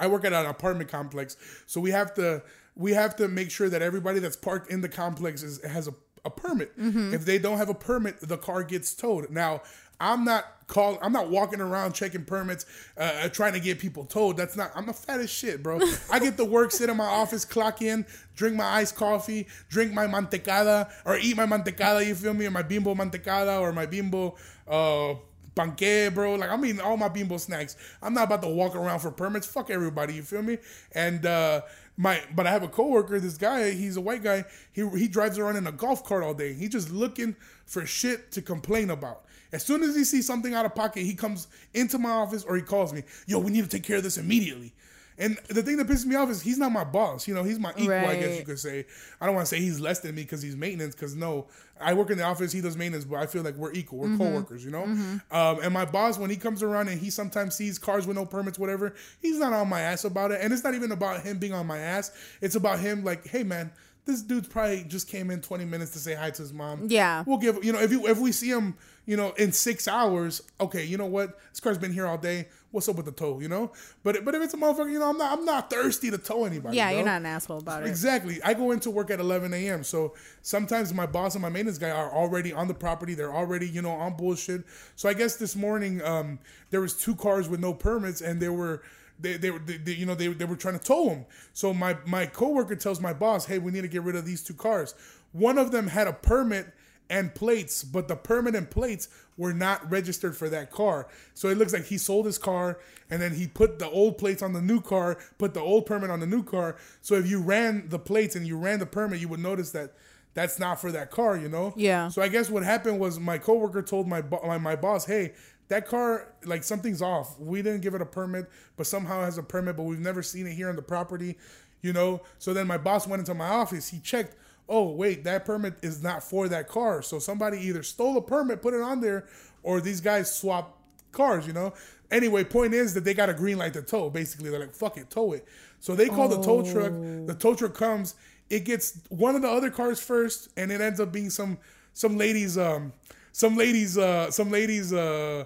I 0.00 0.06
work 0.06 0.24
at 0.24 0.32
an 0.32 0.46
apartment 0.46 0.90
complex, 0.90 1.36
so 1.66 1.82
we 1.82 1.90
have 1.90 2.14
to 2.14 2.42
we 2.74 2.92
have 2.92 3.14
to 3.16 3.28
make 3.28 3.50
sure 3.50 3.68
that 3.68 3.82
everybody 3.82 4.20
that's 4.20 4.36
parked 4.36 4.70
in 4.70 4.80
the 4.80 4.88
complex 4.88 5.42
is, 5.42 5.62
has 5.64 5.86
a, 5.86 5.94
a 6.24 6.30
permit. 6.30 6.72
If 7.12 7.26
they 7.26 7.38
don't 7.38 7.58
have 7.58 7.68
a 7.68 7.74
permit, 7.74 8.20
the 8.20 8.38
car 8.38 8.62
gets 8.62 8.94
towed. 8.94 9.30
Now, 9.30 9.62
I'm 10.00 10.24
not 10.24 10.44
call 10.66 10.98
I'm 11.02 11.12
not 11.12 11.30
walking 11.30 11.60
around 11.60 11.92
checking 11.92 12.24
permits, 12.24 12.66
uh, 12.96 13.28
trying 13.28 13.52
to 13.54 13.60
get 13.60 13.78
people 13.78 14.04
told. 14.04 14.36
That's 14.36 14.56
not. 14.56 14.72
I'm 14.74 14.88
a 14.88 14.92
fat 14.92 15.20
as 15.20 15.30
shit, 15.30 15.62
bro. 15.62 15.80
I 16.12 16.18
get 16.18 16.36
to 16.36 16.44
work, 16.44 16.72
sit 16.72 16.90
in 16.90 16.96
my 16.96 17.06
office, 17.06 17.44
clock 17.44 17.82
in, 17.82 18.06
drink 18.34 18.56
my 18.56 18.64
iced 18.64 18.96
coffee, 18.96 19.46
drink 19.68 19.92
my 19.92 20.06
mantecada, 20.06 20.90
or 21.04 21.16
eat 21.16 21.36
my 21.36 21.46
mantecada. 21.46 22.06
You 22.06 22.14
feel 22.14 22.34
me? 22.34 22.46
Or 22.46 22.50
my 22.50 22.62
bimbo 22.62 22.94
mantecada, 22.94 23.60
or 23.60 23.72
my 23.72 23.86
bimbo. 23.86 24.36
Uh, 24.66 25.14
Panque, 25.56 26.12
bro. 26.12 26.34
Like 26.34 26.50
I'm 26.50 26.64
eating 26.66 26.80
all 26.80 26.98
my 26.98 27.08
bimbo 27.08 27.38
snacks. 27.38 27.76
I'm 28.02 28.12
not 28.12 28.24
about 28.24 28.42
to 28.42 28.48
walk 28.48 28.76
around 28.76 29.00
for 29.00 29.10
permits. 29.10 29.46
Fuck 29.46 29.70
everybody. 29.70 30.14
You 30.14 30.22
feel 30.22 30.42
me? 30.42 30.58
And 30.92 31.24
uh 31.24 31.62
my 31.96 32.20
but 32.34 32.46
I 32.46 32.50
have 32.50 32.62
a 32.62 32.68
coworker, 32.68 33.18
this 33.18 33.38
guy, 33.38 33.70
he's 33.70 33.96
a 33.96 34.00
white 34.00 34.22
guy. 34.22 34.44
He 34.72 34.86
he 34.90 35.08
drives 35.08 35.38
around 35.38 35.56
in 35.56 35.66
a 35.66 35.72
golf 35.72 36.04
cart 36.04 36.22
all 36.22 36.34
day. 36.34 36.52
He's 36.52 36.68
just 36.68 36.90
looking 36.90 37.36
for 37.64 37.86
shit 37.86 38.30
to 38.32 38.42
complain 38.42 38.90
about. 38.90 39.24
As 39.56 39.64
soon 39.64 39.82
as 39.82 39.96
he 39.96 40.04
sees 40.04 40.26
something 40.26 40.52
out 40.52 40.66
of 40.66 40.74
pocket, 40.74 41.00
he 41.00 41.14
comes 41.14 41.48
into 41.72 41.96
my 41.98 42.10
office 42.10 42.44
or 42.44 42.56
he 42.56 42.62
calls 42.62 42.92
me. 42.92 43.04
Yo, 43.26 43.38
we 43.38 43.50
need 43.50 43.64
to 43.64 43.70
take 43.70 43.84
care 43.84 43.96
of 43.96 44.02
this 44.02 44.18
immediately. 44.18 44.74
And 45.18 45.38
the 45.48 45.62
thing 45.62 45.78
that 45.78 45.86
pisses 45.86 46.04
me 46.04 46.14
off 46.14 46.28
is 46.28 46.42
he's 46.42 46.58
not 46.58 46.72
my 46.72 46.84
boss. 46.84 47.26
You 47.26 47.34
know, 47.34 47.42
he's 47.42 47.58
my 47.58 47.70
equal, 47.70 47.94
I 47.94 48.16
guess 48.20 48.38
you 48.38 48.44
could 48.44 48.58
say. 48.58 48.84
I 49.18 49.24
don't 49.24 49.34
want 49.34 49.46
to 49.46 49.54
say 49.54 49.62
he's 49.62 49.80
less 49.80 50.00
than 50.00 50.14
me 50.14 50.24
because 50.24 50.42
he's 50.42 50.56
maintenance. 50.56 50.94
Because 50.94 51.16
no, 51.16 51.46
I 51.80 51.94
work 51.94 52.10
in 52.10 52.18
the 52.18 52.24
office, 52.24 52.52
he 52.52 52.60
does 52.60 52.76
maintenance, 52.76 53.06
but 53.06 53.16
I 53.16 53.24
feel 53.24 53.42
like 53.42 53.54
we're 53.54 53.72
equal. 53.72 54.00
We're 54.00 54.08
coworkers, 54.18 54.62
you 54.62 54.70
know. 54.70 54.84
Um, 55.30 55.60
and 55.62 55.72
my 55.72 55.86
boss, 55.86 56.18
when 56.18 56.28
he 56.28 56.36
comes 56.36 56.62
around 56.62 56.88
and 56.88 57.00
he 57.00 57.08
sometimes 57.08 57.54
sees 57.54 57.78
cars 57.78 58.06
with 58.06 58.18
no 58.18 58.26
permits, 58.26 58.58
whatever, 58.58 58.94
he's 59.22 59.38
not 59.38 59.54
on 59.54 59.70
my 59.70 59.80
ass 59.80 60.04
about 60.04 60.32
it. 60.32 60.40
And 60.42 60.52
it's 60.52 60.62
not 60.62 60.74
even 60.74 60.92
about 60.92 61.22
him 61.22 61.38
being 61.38 61.54
on 61.54 61.66
my 61.66 61.78
ass. 61.78 62.12
It's 62.42 62.56
about 62.56 62.80
him 62.80 63.02
like, 63.02 63.26
hey 63.26 63.42
man, 63.42 63.72
this 64.06 64.22
dude's 64.22 64.46
probably 64.46 64.84
just 64.84 65.08
came 65.08 65.30
in 65.30 65.40
20 65.40 65.64
minutes 65.64 65.90
to 65.90 65.98
say 65.98 66.14
hi 66.14 66.30
to 66.30 66.42
his 66.42 66.52
mom. 66.52 66.86
Yeah. 66.88 67.24
We'll 67.26 67.38
give 67.38 67.62
you 67.64 67.72
know 67.72 67.80
if 67.80 67.90
you 67.90 68.06
if 68.06 68.18
we 68.18 68.32
see 68.32 68.48
him 68.48 68.76
you 69.04 69.16
know 69.16 69.32
in 69.32 69.52
six 69.52 69.88
hours, 69.88 70.42
okay, 70.60 70.84
you 70.84 70.96
know 70.96 71.06
what? 71.06 71.38
This 71.50 71.60
car's 71.60 71.76
been 71.76 71.92
here 71.92 72.06
all 72.06 72.16
day. 72.16 72.48
What's 72.70 72.88
up 72.88 72.96
with 72.96 73.06
the 73.06 73.12
tow? 73.12 73.40
You 73.40 73.48
know, 73.48 73.72
but 74.04 74.24
but 74.24 74.34
if 74.34 74.42
it's 74.42 74.54
a 74.54 74.56
motherfucker, 74.56 74.92
you 74.92 75.00
know, 75.00 75.10
I'm 75.10 75.18
not 75.18 75.38
I'm 75.38 75.44
not 75.44 75.70
thirsty 75.70 76.10
to 76.10 76.18
tow 76.18 76.44
anybody. 76.44 76.76
yeah, 76.76 76.88
bro. 76.88 76.96
you're 76.96 77.06
not 77.06 77.20
an 77.20 77.26
asshole 77.26 77.58
about 77.58 77.82
it. 77.82 77.88
Exactly. 77.88 78.40
I 78.44 78.54
go 78.54 78.70
into 78.70 78.90
work 78.90 79.10
at 79.10 79.18
11 79.18 79.52
a.m. 79.52 79.82
So 79.82 80.14
sometimes 80.42 80.94
my 80.94 81.06
boss 81.06 81.34
and 81.34 81.42
my 81.42 81.48
maintenance 81.48 81.78
guy 81.78 81.90
are 81.90 82.12
already 82.12 82.52
on 82.52 82.68
the 82.68 82.74
property. 82.74 83.14
They're 83.14 83.34
already, 83.34 83.68
you 83.68 83.82
know, 83.82 83.92
on 83.92 84.16
bullshit. 84.16 84.64
So 84.94 85.08
I 85.08 85.14
guess 85.14 85.36
this 85.36 85.56
morning 85.56 86.00
um, 86.02 86.38
there 86.70 86.80
was 86.80 86.94
two 86.94 87.16
cars 87.16 87.48
with 87.48 87.60
no 87.60 87.74
permits, 87.74 88.20
and 88.20 88.40
they 88.40 88.50
were. 88.50 88.82
They, 89.18 89.36
they 89.36 89.50
were 89.50 89.58
they, 89.58 89.76
they- 89.78 89.92
you 89.94 90.06
know 90.06 90.14
they, 90.14 90.28
they 90.28 90.44
were 90.44 90.56
trying 90.56 90.78
to 90.78 90.84
tow 90.84 91.06
them. 91.08 91.26
So 91.52 91.72
my 91.74 91.96
my 92.06 92.26
coworker 92.26 92.76
tells 92.76 93.00
my 93.00 93.12
boss, 93.12 93.46
"Hey, 93.46 93.58
we 93.58 93.72
need 93.72 93.82
to 93.82 93.88
get 93.88 94.02
rid 94.02 94.16
of 94.16 94.24
these 94.26 94.42
two 94.42 94.54
cars." 94.54 94.94
One 95.32 95.58
of 95.58 95.70
them 95.72 95.88
had 95.88 96.06
a 96.06 96.12
permit 96.12 96.72
and 97.08 97.34
plates, 97.34 97.84
but 97.84 98.08
the 98.08 98.16
permit 98.16 98.54
and 98.56 98.68
plates 98.68 99.08
were 99.36 99.52
not 99.52 99.88
registered 99.90 100.36
for 100.36 100.48
that 100.48 100.70
car. 100.72 101.06
So 101.34 101.48
it 101.48 101.56
looks 101.58 101.72
like 101.72 101.84
he 101.84 101.98
sold 101.98 102.26
his 102.26 102.36
car 102.38 102.78
and 103.10 103.22
then 103.22 103.34
he 103.34 103.46
put 103.46 103.78
the 103.78 103.88
old 103.88 104.18
plates 104.18 104.42
on 104.42 104.52
the 104.54 104.62
new 104.62 104.80
car, 104.80 105.18
put 105.38 105.54
the 105.54 105.60
old 105.60 105.86
permit 105.86 106.10
on 106.10 106.18
the 106.20 106.26
new 106.26 106.42
car. 106.42 106.76
So 107.02 107.14
if 107.14 107.28
you 107.30 107.40
ran 107.40 107.88
the 107.90 107.98
plates 108.00 108.34
and 108.34 108.44
you 108.46 108.56
ran 108.58 108.80
the 108.80 108.86
permit, 108.86 109.20
you 109.20 109.28
would 109.28 109.38
notice 109.40 109.70
that 109.72 109.92
that's 110.34 110.58
not 110.58 110.80
for 110.80 110.90
that 110.92 111.10
car, 111.12 111.36
you 111.36 111.48
know? 111.48 111.72
Yeah. 111.76 112.08
So 112.08 112.22
I 112.22 112.28
guess 112.28 112.50
what 112.50 112.62
happened 112.64 112.98
was 112.98 113.20
my 113.20 113.38
coworker 113.38 113.82
told 113.82 114.08
my 114.08 114.20
bo- 114.22 114.42
my, 114.44 114.58
my 114.58 114.74
boss, 114.74 115.04
"Hey, 115.06 115.34
that 115.68 115.86
car 115.86 116.32
like 116.44 116.64
something's 116.64 117.02
off. 117.02 117.38
We 117.38 117.62
didn't 117.62 117.82
give 117.82 117.94
it 117.94 118.02
a 118.02 118.06
permit, 118.06 118.48
but 118.76 118.86
somehow 118.86 119.22
has 119.22 119.38
a 119.38 119.42
permit, 119.42 119.76
but 119.76 119.84
we've 119.84 119.98
never 119.98 120.22
seen 120.22 120.46
it 120.46 120.54
here 120.54 120.68
on 120.68 120.76
the 120.76 120.82
property, 120.82 121.36
you 121.82 121.92
know?" 121.92 122.22
So 122.38 122.54
then 122.54 122.66
my 122.66 122.78
boss 122.78 123.06
went 123.06 123.20
into 123.20 123.34
my 123.34 123.48
office. 123.48 123.88
He 123.88 123.98
checked 123.98 124.36
oh 124.68 124.90
wait 124.90 125.24
that 125.24 125.44
permit 125.44 125.74
is 125.82 126.02
not 126.02 126.22
for 126.22 126.48
that 126.48 126.68
car 126.68 127.02
so 127.02 127.18
somebody 127.18 127.58
either 127.58 127.82
stole 127.82 128.16
a 128.16 128.22
permit 128.22 128.62
put 128.62 128.74
it 128.74 128.80
on 128.80 129.00
there 129.00 129.26
or 129.62 129.80
these 129.80 130.00
guys 130.00 130.32
swapped 130.34 130.72
cars 131.12 131.46
you 131.46 131.52
know 131.52 131.72
anyway 132.10 132.44
point 132.44 132.74
is 132.74 132.94
that 132.94 133.04
they 133.04 133.14
got 133.14 133.28
a 133.28 133.34
green 133.34 133.58
light 133.58 133.72
to 133.72 133.82
tow 133.82 134.10
basically 134.10 134.50
they're 134.50 134.60
like 134.60 134.74
fuck 134.74 134.96
it 134.96 135.08
tow 135.08 135.32
it 135.32 135.46
so 135.80 135.94
they 135.94 136.08
call 136.08 136.28
the 136.28 136.40
tow 136.40 136.62
truck 136.62 136.92
the 137.26 137.36
tow 137.38 137.54
truck 137.54 137.74
comes 137.74 138.14
it 138.50 138.64
gets 138.64 139.00
one 139.08 139.34
of 139.34 139.42
the 139.42 139.48
other 139.48 139.70
cars 139.70 140.00
first 140.00 140.48
and 140.56 140.70
it 140.70 140.80
ends 140.80 141.00
up 141.00 141.12
being 141.12 141.30
some 141.30 141.58
some 141.92 142.16
lady's 142.16 142.58
um 142.58 142.92
some 143.36 143.54
ladies, 143.54 143.98
uh, 143.98 144.30
some 144.30 144.50
ladies, 144.50 144.94
uh, 144.94 145.44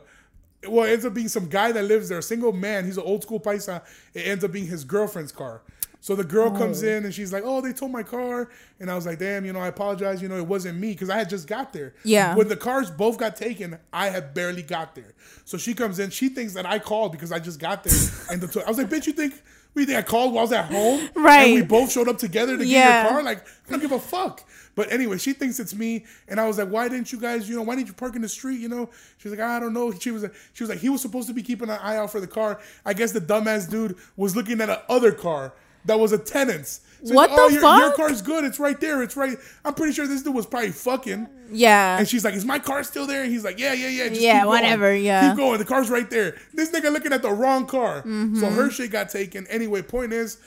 well, 0.68 0.86
it 0.86 0.92
ends 0.92 1.04
up 1.04 1.12
being 1.12 1.26
some 1.26 1.48
guy 1.48 1.72
that 1.72 1.82
lives 1.82 2.08
there, 2.08 2.18
a 2.18 2.22
single 2.22 2.52
man. 2.52 2.84
He's 2.84 2.96
an 2.96 3.02
old 3.02 3.24
school 3.24 3.40
paisa. 3.40 3.82
It 4.14 4.28
ends 4.28 4.44
up 4.44 4.52
being 4.52 4.68
his 4.68 4.84
girlfriend's 4.84 5.32
car. 5.32 5.62
So 6.00 6.14
the 6.14 6.22
girl 6.22 6.52
comes 6.52 6.84
in 6.84 7.04
and 7.04 7.12
she's 7.12 7.32
like, 7.32 7.42
"Oh, 7.44 7.60
they 7.60 7.72
towed 7.72 7.90
my 7.90 8.04
car," 8.04 8.48
and 8.78 8.88
I 8.88 8.94
was 8.94 9.06
like, 9.06 9.18
"Damn, 9.18 9.44
you 9.44 9.52
know, 9.52 9.58
I 9.58 9.66
apologize. 9.66 10.22
You 10.22 10.28
know, 10.28 10.36
it 10.36 10.46
wasn't 10.46 10.78
me 10.78 10.92
because 10.92 11.10
I 11.10 11.16
had 11.16 11.28
just 11.28 11.48
got 11.48 11.72
there. 11.72 11.94
Yeah. 12.04 12.36
When 12.36 12.46
the 12.46 12.56
cars 12.56 12.92
both 12.92 13.18
got 13.18 13.34
taken, 13.34 13.76
I 13.92 14.08
had 14.08 14.34
barely 14.34 14.62
got 14.62 14.94
there. 14.94 15.12
So 15.44 15.58
she 15.58 15.74
comes 15.74 15.98
in. 15.98 16.10
She 16.10 16.28
thinks 16.28 16.54
that 16.54 16.64
I 16.66 16.78
called 16.78 17.10
because 17.10 17.32
I 17.32 17.40
just 17.40 17.58
got 17.58 17.82
there, 17.82 17.98
and 18.30 18.40
the, 18.40 18.64
I 18.64 18.68
was 18.68 18.78
like, 18.78 18.88
"Bitch, 18.88 19.08
you 19.08 19.14
think?" 19.14 19.34
We 19.74 19.86
think 19.86 19.98
I 19.98 20.02
called 20.02 20.32
while 20.32 20.40
I 20.40 20.42
was 20.42 20.52
at 20.52 20.64
home, 20.66 21.08
Right. 21.14 21.44
And 21.44 21.54
we 21.54 21.62
both 21.62 21.92
showed 21.92 22.08
up 22.08 22.18
together 22.18 22.58
to 22.58 22.64
get 22.64 23.02
your 23.02 23.10
car. 23.12 23.22
Like, 23.22 23.46
I 23.46 23.70
don't 23.70 23.80
give 23.80 23.92
a 23.92 24.00
fuck. 24.00 24.44
But 24.74 24.92
anyway, 24.92 25.18
she 25.18 25.32
thinks 25.32 25.60
it's 25.60 25.74
me, 25.74 26.04
and 26.28 26.40
I 26.40 26.46
was 26.46 26.58
like, 26.58 26.68
"Why 26.68 26.88
didn't 26.88 27.12
you 27.12 27.20
guys? 27.20 27.48
You 27.48 27.56
know, 27.56 27.62
why 27.62 27.74
didn't 27.74 27.88
you 27.88 27.94
park 27.94 28.16
in 28.16 28.22
the 28.22 28.28
street? 28.28 28.60
You 28.60 28.68
know?" 28.68 28.88
She's 29.18 29.30
like, 29.30 29.40
"I 29.40 29.60
don't 29.60 29.74
know." 29.74 29.92
She 30.00 30.10
was, 30.10 30.24
she 30.54 30.62
was 30.62 30.70
like, 30.70 30.78
"He 30.78 30.88
was 30.88 31.02
supposed 31.02 31.28
to 31.28 31.34
be 31.34 31.42
keeping 31.42 31.68
an 31.68 31.78
eye 31.82 31.96
out 31.96 32.10
for 32.10 32.20
the 32.20 32.26
car. 32.26 32.60
I 32.84 32.94
guess 32.94 33.12
the 33.12 33.20
dumbass 33.20 33.68
dude 33.68 33.96
was 34.16 34.34
looking 34.36 34.60
at 34.60 34.68
a 34.70 34.82
other 34.90 35.12
car 35.12 35.52
that 35.84 35.98
was 35.98 36.12
a 36.12 36.18
tenant's. 36.18 36.80
So 37.04 37.14
What 37.14 37.30
oh, 37.32 37.48
the 37.48 37.54
your, 37.54 37.76
Your 37.78 37.92
car's 37.92 38.20
good. 38.20 38.44
It's 38.44 38.58
right 38.60 38.78
there. 38.78 39.02
It's 39.02 39.16
right. 39.16 39.36
I'm 39.64 39.74
pretty 39.74 39.94
sure 39.94 40.06
this 40.06 40.22
dude 40.22 40.34
was 40.34 40.46
probably 40.46 40.72
fucking." 40.72 41.28
Yeah. 41.50 41.98
And 41.98 42.06
she's 42.06 42.24
like, 42.24 42.34
"Is 42.34 42.44
my 42.44 42.58
car 42.58 42.82
still 42.84 43.06
there?" 43.06 43.22
And 43.22 43.32
he's 43.32 43.44
like, 43.44 43.58
"Yeah, 43.58 43.72
yeah, 43.72 43.88
yeah. 43.88 44.08
Just 44.08 44.20
Yeah, 44.20 44.32
keep 44.32 44.42
going. 44.44 44.48
whatever, 44.48 44.94
yeah. 44.94 45.28
keep 45.28 45.38
going. 45.38 45.58
The 45.58 45.64
car's 45.64 45.88
right 45.88 46.08
there." 46.10 46.36
This 46.52 46.70
nigga 46.70 46.92
looking 46.92 47.12
at 47.12 47.22
the 47.22 47.30
wrong 47.30 47.66
car. 47.66 48.00
Mm-hmm. 48.00 48.38
So 48.38 48.50
her 48.50 48.70
shit 48.70 48.90
got 48.90 49.08
taken. 49.08 49.46
Anyway, 49.46 49.82
point 49.82 50.12
is, 50.12 50.38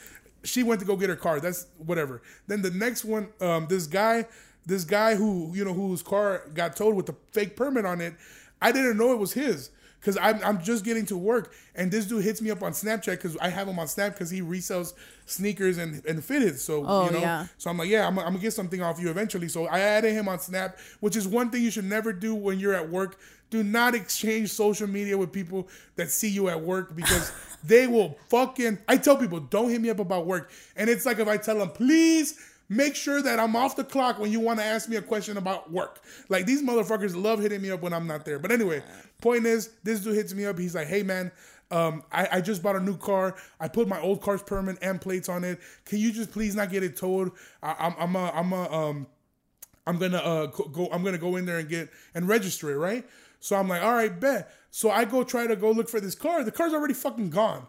she 0.44 0.62
went 0.62 0.80
to 0.80 0.86
go 0.86 0.96
get 0.96 1.08
her 1.08 1.16
car. 1.16 1.40
That's 1.40 1.66
whatever. 1.78 2.22
Then 2.46 2.62
the 2.62 2.70
next 2.70 3.04
one, 3.04 3.28
um, 3.40 3.66
this 3.68 3.86
guy, 3.86 4.26
this 4.64 4.84
guy 4.84 5.16
who 5.16 5.50
you 5.54 5.64
know 5.64 5.74
whose 5.74 6.02
car 6.02 6.44
got 6.54 6.76
towed 6.76 6.94
with 6.94 7.06
the 7.06 7.16
fake 7.32 7.56
permit 7.56 7.84
on 7.84 8.00
it, 8.00 8.14
I 8.62 8.70
didn't 8.70 8.96
know 8.96 9.12
it 9.12 9.18
was 9.18 9.32
his. 9.32 9.70
Cause 10.04 10.18
I'm, 10.20 10.38
I'm 10.44 10.62
just 10.62 10.84
getting 10.84 11.06
to 11.06 11.16
work 11.16 11.54
and 11.74 11.90
this 11.90 12.04
dude 12.04 12.22
hits 12.22 12.42
me 12.42 12.50
up 12.50 12.62
on 12.62 12.72
Snapchat 12.72 13.12
because 13.12 13.36
I 13.38 13.48
have 13.48 13.66
him 13.66 13.78
on 13.78 13.88
Snap 13.88 14.12
because 14.12 14.28
he 14.30 14.42
resells 14.42 14.92
sneakers 15.26 15.78
and, 15.78 16.04
and 16.04 16.20
fitteds. 16.20 16.58
So 16.58 16.84
Oh, 16.86 17.06
you 17.06 17.12
know, 17.12 17.20
yeah. 17.20 17.46
so 17.56 17.70
I'm 17.70 17.78
like, 17.78 17.88
yeah, 17.88 18.06
I'm, 18.06 18.18
I'm 18.18 18.26
gonna 18.26 18.38
get 18.38 18.52
something 18.52 18.82
off 18.82 19.00
you 19.00 19.08
eventually. 19.10 19.48
So 19.48 19.66
I 19.66 19.80
added 19.80 20.12
him 20.12 20.28
on 20.28 20.38
Snap, 20.38 20.78
which 21.00 21.16
is 21.16 21.26
one 21.26 21.50
thing 21.50 21.62
you 21.62 21.70
should 21.70 21.86
never 21.86 22.12
do 22.12 22.34
when 22.34 22.58
you're 22.60 22.74
at 22.74 22.88
work. 22.90 23.18
Do 23.50 23.62
not 23.62 23.94
exchange 23.94 24.50
social 24.50 24.86
media 24.88 25.16
with 25.16 25.32
people 25.32 25.68
that 25.96 26.10
see 26.10 26.28
you 26.28 26.48
at 26.48 26.60
work 26.60 26.94
because 26.96 27.32
they 27.64 27.86
will 27.86 28.18
fucking. 28.28 28.78
I 28.88 28.96
tell 28.96 29.16
people, 29.16 29.40
don't 29.40 29.70
hit 29.70 29.80
me 29.80 29.90
up 29.90 30.00
about 30.00 30.26
work, 30.26 30.50
and 30.76 30.90
it's 30.90 31.06
like 31.06 31.18
if 31.18 31.28
I 31.28 31.36
tell 31.36 31.58
them, 31.58 31.70
please 31.70 32.38
make 32.68 32.94
sure 32.96 33.22
that 33.22 33.38
I'm 33.38 33.56
off 33.56 33.76
the 33.76 33.84
clock 33.84 34.18
when 34.18 34.32
you 34.32 34.40
want 34.40 34.58
to 34.58 34.64
ask 34.64 34.88
me 34.88 34.96
a 34.96 35.02
question 35.02 35.36
about 35.36 35.70
work. 35.70 36.00
Like 36.28 36.46
these 36.46 36.62
motherfuckers 36.62 37.20
love 37.20 37.40
hitting 37.40 37.62
me 37.62 37.70
up 37.70 37.82
when 37.82 37.92
I'm 37.92 38.06
not 38.06 38.24
there. 38.24 38.38
But 38.38 38.52
anyway, 38.52 38.82
point 39.20 39.46
is, 39.46 39.70
this 39.82 40.00
dude 40.00 40.14
hits 40.14 40.34
me 40.34 40.46
up. 40.46 40.58
He's 40.58 40.74
like, 40.74 40.86
hey 40.88 41.02
man. 41.02 41.30
Um, 41.70 42.04
I, 42.12 42.28
I 42.32 42.40
just 42.40 42.62
bought 42.62 42.76
a 42.76 42.80
new 42.80 42.96
car. 42.96 43.34
I 43.58 43.68
put 43.68 43.88
my 43.88 43.98
old 44.00 44.20
car's 44.20 44.42
permit 44.42 44.76
and 44.82 45.00
plates 45.00 45.28
on 45.28 45.42
it. 45.44 45.58
Can 45.86 45.98
you 45.98 46.12
just 46.12 46.30
please 46.30 46.54
not 46.54 46.70
get 46.70 46.82
it 46.82 46.96
towed? 46.96 47.32
I, 47.62 47.74
I'm 47.78 47.94
I'm 47.98 48.16
a, 48.16 48.30
I'm 48.30 48.52
a 48.52 48.70
um 48.72 49.06
I'm 49.86 49.98
gonna 49.98 50.18
uh 50.18 50.46
go- 50.46 50.68
go 50.68 50.88
I'm 50.92 51.02
gonna 51.02 51.18
go 51.18 51.36
in 51.36 51.46
there 51.46 51.58
and 51.58 51.68
get 51.68 51.90
and 52.14 52.28
register 52.28 52.70
it, 52.70 52.76
right? 52.76 53.04
So 53.40 53.56
I'm 53.56 53.66
like, 53.68 53.82
all 53.82 53.94
right, 53.94 54.18
bet. 54.20 54.54
So 54.70 54.90
I 54.90 55.04
go 55.04 55.24
try 55.24 55.46
to 55.46 55.56
go 55.56 55.70
look 55.70 55.88
for 55.88 56.00
this 56.00 56.14
car. 56.14 56.44
The 56.44 56.52
car's 56.52 56.72
already 56.72 56.94
fucking 56.94 57.30
gone. 57.30 57.66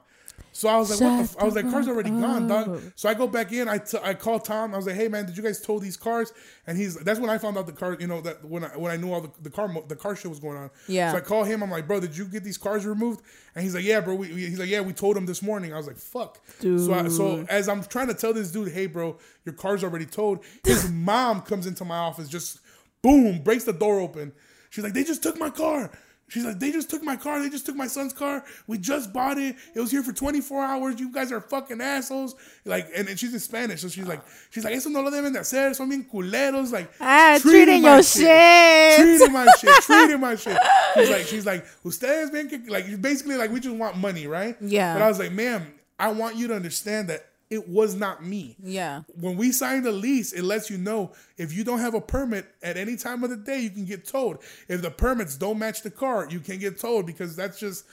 So 0.52 0.70
I 0.70 0.78
was 0.78 0.90
like, 0.90 1.02
what 1.02 1.18
the? 1.18 1.24
F-? 1.24 1.36
I 1.38 1.44
was 1.44 1.56
like, 1.56 1.70
car's 1.70 1.88
already 1.90 2.12
gone, 2.12 2.48
dog. 2.48 2.82
So 2.96 3.10
I 3.10 3.14
go 3.14 3.28
back 3.28 3.52
in. 3.52 3.68
I, 3.68 3.78
t- 3.78 3.98
I 4.02 4.14
call 4.14 4.40
Tom. 4.40 4.74
I 4.74 4.78
was 4.78 4.86
like, 4.88 4.96
hey 4.96 5.10
man, 5.10 5.26
did 5.26 5.36
you 5.36 5.44
guys 5.44 5.60
tow 5.60 5.80
these 5.80 5.98
cars? 5.98 6.32
And 6.66 6.78
he's 6.78 6.96
that's 6.96 7.20
when 7.20 7.30
I 7.30 7.38
found 7.38 7.58
out 7.58 7.66
the 7.66 7.74
car. 7.74 7.98
You 8.00 8.08
know 8.08 8.22
that 8.22 8.44
when 8.46 8.64
I 8.64 8.70
when 8.78 8.90
I 8.90 8.96
knew 8.96 9.12
all 9.12 9.20
the, 9.20 9.32
the 9.42 9.50
car 9.50 9.68
mo- 9.68 9.84
the 9.86 9.98
car 9.98 10.16
shit 10.16 10.30
was 10.30 10.40
going 10.40 10.58
on. 10.58 10.70
Yeah. 10.88 11.12
So 11.12 11.18
I 11.18 11.20
call 11.20 11.44
him. 11.44 11.62
I'm 11.62 11.70
like, 11.72 11.88
bro, 11.88 12.00
did 12.00 12.16
you 12.16 12.24
get 12.24 12.46
these 12.46 12.58
cars 12.58 12.86
removed? 12.86 13.22
And 13.54 13.64
he's 13.66 13.76
like, 13.76 13.84
yeah, 13.84 14.00
bro. 14.00 14.16
We, 14.16 14.28
he's 14.28 14.58
like, 14.58 14.70
yeah, 14.70 14.80
we 14.80 14.94
told 14.94 15.18
him 15.18 15.26
this 15.26 15.42
morning. 15.42 15.74
I 15.74 15.78
was 15.78 15.88
like, 15.88 15.98
fuck. 15.98 16.40
So 16.86 16.94
I, 16.94 17.10
so 17.10 17.46
as 17.50 17.68
I'm 17.68 17.84
trying 17.84 18.08
to 18.08 18.14
tell 18.14 18.34
this 18.34 18.50
dude, 18.52 18.72
hey, 18.72 18.86
bro, 18.88 19.18
your 19.44 19.56
car's 19.56 19.84
already 19.84 20.06
towed. 20.06 20.40
His 20.64 20.90
mom 20.92 21.42
comes 21.42 21.68
into 21.68 21.84
my 21.84 21.98
office, 21.98 22.30
just 22.30 22.60
boom, 23.02 23.44
breaks 23.44 23.66
the 23.66 23.74
door 23.74 24.00
open. 24.00 24.32
She's 24.70 24.86
like, 24.86 24.94
they 24.94 25.04
just 25.04 25.22
took 25.22 25.38
my 25.38 25.50
car. 25.50 25.92
She's 26.28 26.44
like, 26.44 26.58
they 26.58 26.72
just 26.72 26.90
took 26.90 27.04
my 27.04 27.16
car. 27.16 27.40
They 27.40 27.50
just 27.50 27.68
took 27.68 27.76
my 27.76 27.86
son's 27.86 28.12
car. 28.12 28.44
We 28.66 28.80
just 28.80 29.14
bought 29.14 29.38
it. 29.38 29.56
It 29.76 29.80
was 29.80 29.92
here 29.92 30.02
for 30.02 30.12
24 30.12 30.64
hours. 30.64 31.00
You 31.00 31.12
guys 31.12 31.32
are 31.32 31.40
fucking 31.40 31.80
assholes. 31.82 32.36
Like, 32.66 32.88
and, 32.96 33.08
and 33.08 33.20
she's 33.20 33.32
in 33.34 33.40
Spanish, 33.40 33.82
so 33.82 33.90
she's 33.90 34.08
like, 34.08 34.22
she's 34.50 34.64
like, 34.64 34.74
eso 34.74 34.90
no 34.90 35.02
lo 35.02 35.12
deben 35.12 35.32
de 35.34 35.40
hacer. 35.40 35.76
Son 35.76 35.88
bien 35.88 36.04
culeros. 36.12 36.72
Like, 36.72 36.92
Ah, 37.00 37.38
treating 37.40 37.66
treating 37.68 37.82
my 37.84 37.94
your 37.96 38.04
shit. 38.04 39.00
treating 39.00 39.34
my 39.34 39.46
shit, 39.60 39.76
treating 39.84 40.20
my 40.20 40.36
shit. 40.36 40.58
She's 40.96 41.10
like, 41.12 41.26
she's 41.28 41.46
like, 41.46 41.66
ustedes 41.86 42.32
bien 42.32 42.50
que-" 42.50 42.70
like, 42.72 43.00
basically 43.02 43.36
like 43.38 43.52
we 43.52 43.60
just 43.60 43.76
want 43.76 43.96
money, 43.98 44.26
right? 44.26 44.56
Yeah. 44.62 44.94
But 44.96 45.04
I 45.04 45.08
was 45.08 45.20
like, 45.20 45.32
ma'am, 45.32 45.74
I 46.00 46.12
want 46.12 46.38
you 46.38 46.48
to 46.48 46.56
understand 46.56 47.10
that 47.10 47.26
it 47.56 47.68
was 47.68 47.95
not 47.95 48.24
me 48.24 48.56
Yeah. 48.62 49.01
when 49.20 49.36
we 49.38 49.51
sign 49.51 49.82
the 49.84 49.91
lease, 49.91 50.32
it 50.34 50.43
lets 50.43 50.70
you 50.70 50.78
know 50.78 51.12
if 51.38 51.51
you 51.53 51.64
don't 51.64 51.80
have 51.80 51.95
a 51.95 52.01
permit 52.01 52.45
at 52.62 52.78
any 52.78 52.95
time 52.97 53.24
of 53.24 53.30
the 53.32 53.38
day, 53.38 53.60
you 53.62 53.70
can 53.72 53.86
get 53.86 54.06
towed. 54.06 54.38
If 54.68 54.82
the 54.84 54.91
permits 54.91 55.36
don't 55.36 55.58
match 55.58 55.82
the 55.82 55.89
car, 55.91 56.28
you 56.30 56.39
can 56.39 56.60
get 56.60 56.80
towed 56.80 57.06
because 57.08 57.36
that's 57.36 57.60
just 57.60 57.86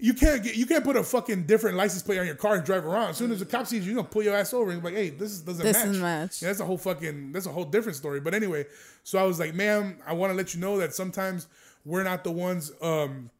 you 0.00 0.14
can't 0.14 0.44
get 0.44 0.54
you 0.56 0.64
can't 0.66 0.84
put 0.84 0.96
a 0.96 1.02
fucking 1.02 1.44
different 1.44 1.76
license 1.76 2.02
plate 2.02 2.18
on 2.18 2.26
your 2.26 2.34
car 2.36 2.54
and 2.54 2.64
drive 2.64 2.84
around. 2.86 3.10
As 3.10 3.16
soon 3.16 3.32
as 3.32 3.40
the 3.40 3.46
cop 3.46 3.66
sees 3.66 3.84
you, 3.84 3.92
you're 3.92 4.02
gonna 4.02 4.08
pull 4.12 4.22
your 4.22 4.36
ass 4.36 4.52
over 4.52 4.70
and 4.70 4.80
be 4.80 4.88
like, 4.88 4.94
hey, 4.94 5.10
this 5.10 5.32
is- 5.32 5.40
doesn't 5.40 5.64
This 5.64 5.74
match. 5.76 5.86
doesn't 5.86 6.02
match. 6.02 6.42
Yeah, 6.42 6.48
that's 6.48 6.60
a 6.60 6.64
whole 6.64 6.78
fucking 6.78 7.32
that's 7.32 7.46
a 7.46 7.50
whole 7.52 7.64
different 7.64 7.96
story. 7.96 8.20
But 8.20 8.32
anyway, 8.34 8.66
so 9.02 9.18
I 9.18 9.22
was 9.24 9.38
like, 9.40 9.54
ma'am, 9.54 9.98
I 10.06 10.12
want 10.12 10.30
to 10.32 10.36
let 10.36 10.54
you 10.54 10.60
know 10.60 10.78
that 10.78 10.94
sometimes 10.94 11.46
we're 11.84 12.04
not 12.04 12.22
the 12.22 12.30
ones 12.30 12.70
um 12.80 13.30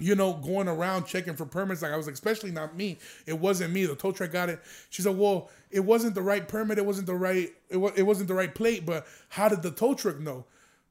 you 0.00 0.14
know, 0.14 0.34
going 0.34 0.68
around 0.68 1.06
checking 1.06 1.34
for 1.34 1.46
permits. 1.46 1.82
Like 1.82 1.92
I 1.92 1.96
was, 1.96 2.08
especially 2.08 2.50
not 2.50 2.76
me. 2.76 2.98
It 3.26 3.38
wasn't 3.38 3.72
me. 3.72 3.86
The 3.86 3.94
tow 3.94 4.12
truck 4.12 4.32
got 4.32 4.48
it. 4.48 4.60
She 4.90 5.02
said, 5.02 5.16
"Well, 5.16 5.50
it 5.70 5.80
wasn't 5.80 6.14
the 6.14 6.22
right 6.22 6.46
permit. 6.46 6.78
It 6.78 6.86
wasn't 6.86 7.06
the 7.06 7.14
right. 7.14 7.50
It, 7.68 7.76
was, 7.76 7.92
it 7.96 8.02
wasn't 8.02 8.28
the 8.28 8.34
right 8.34 8.54
plate. 8.54 8.86
But 8.86 9.06
how 9.28 9.48
did 9.48 9.62
the 9.62 9.70
tow 9.70 9.94
truck 9.94 10.18
know?" 10.18 10.44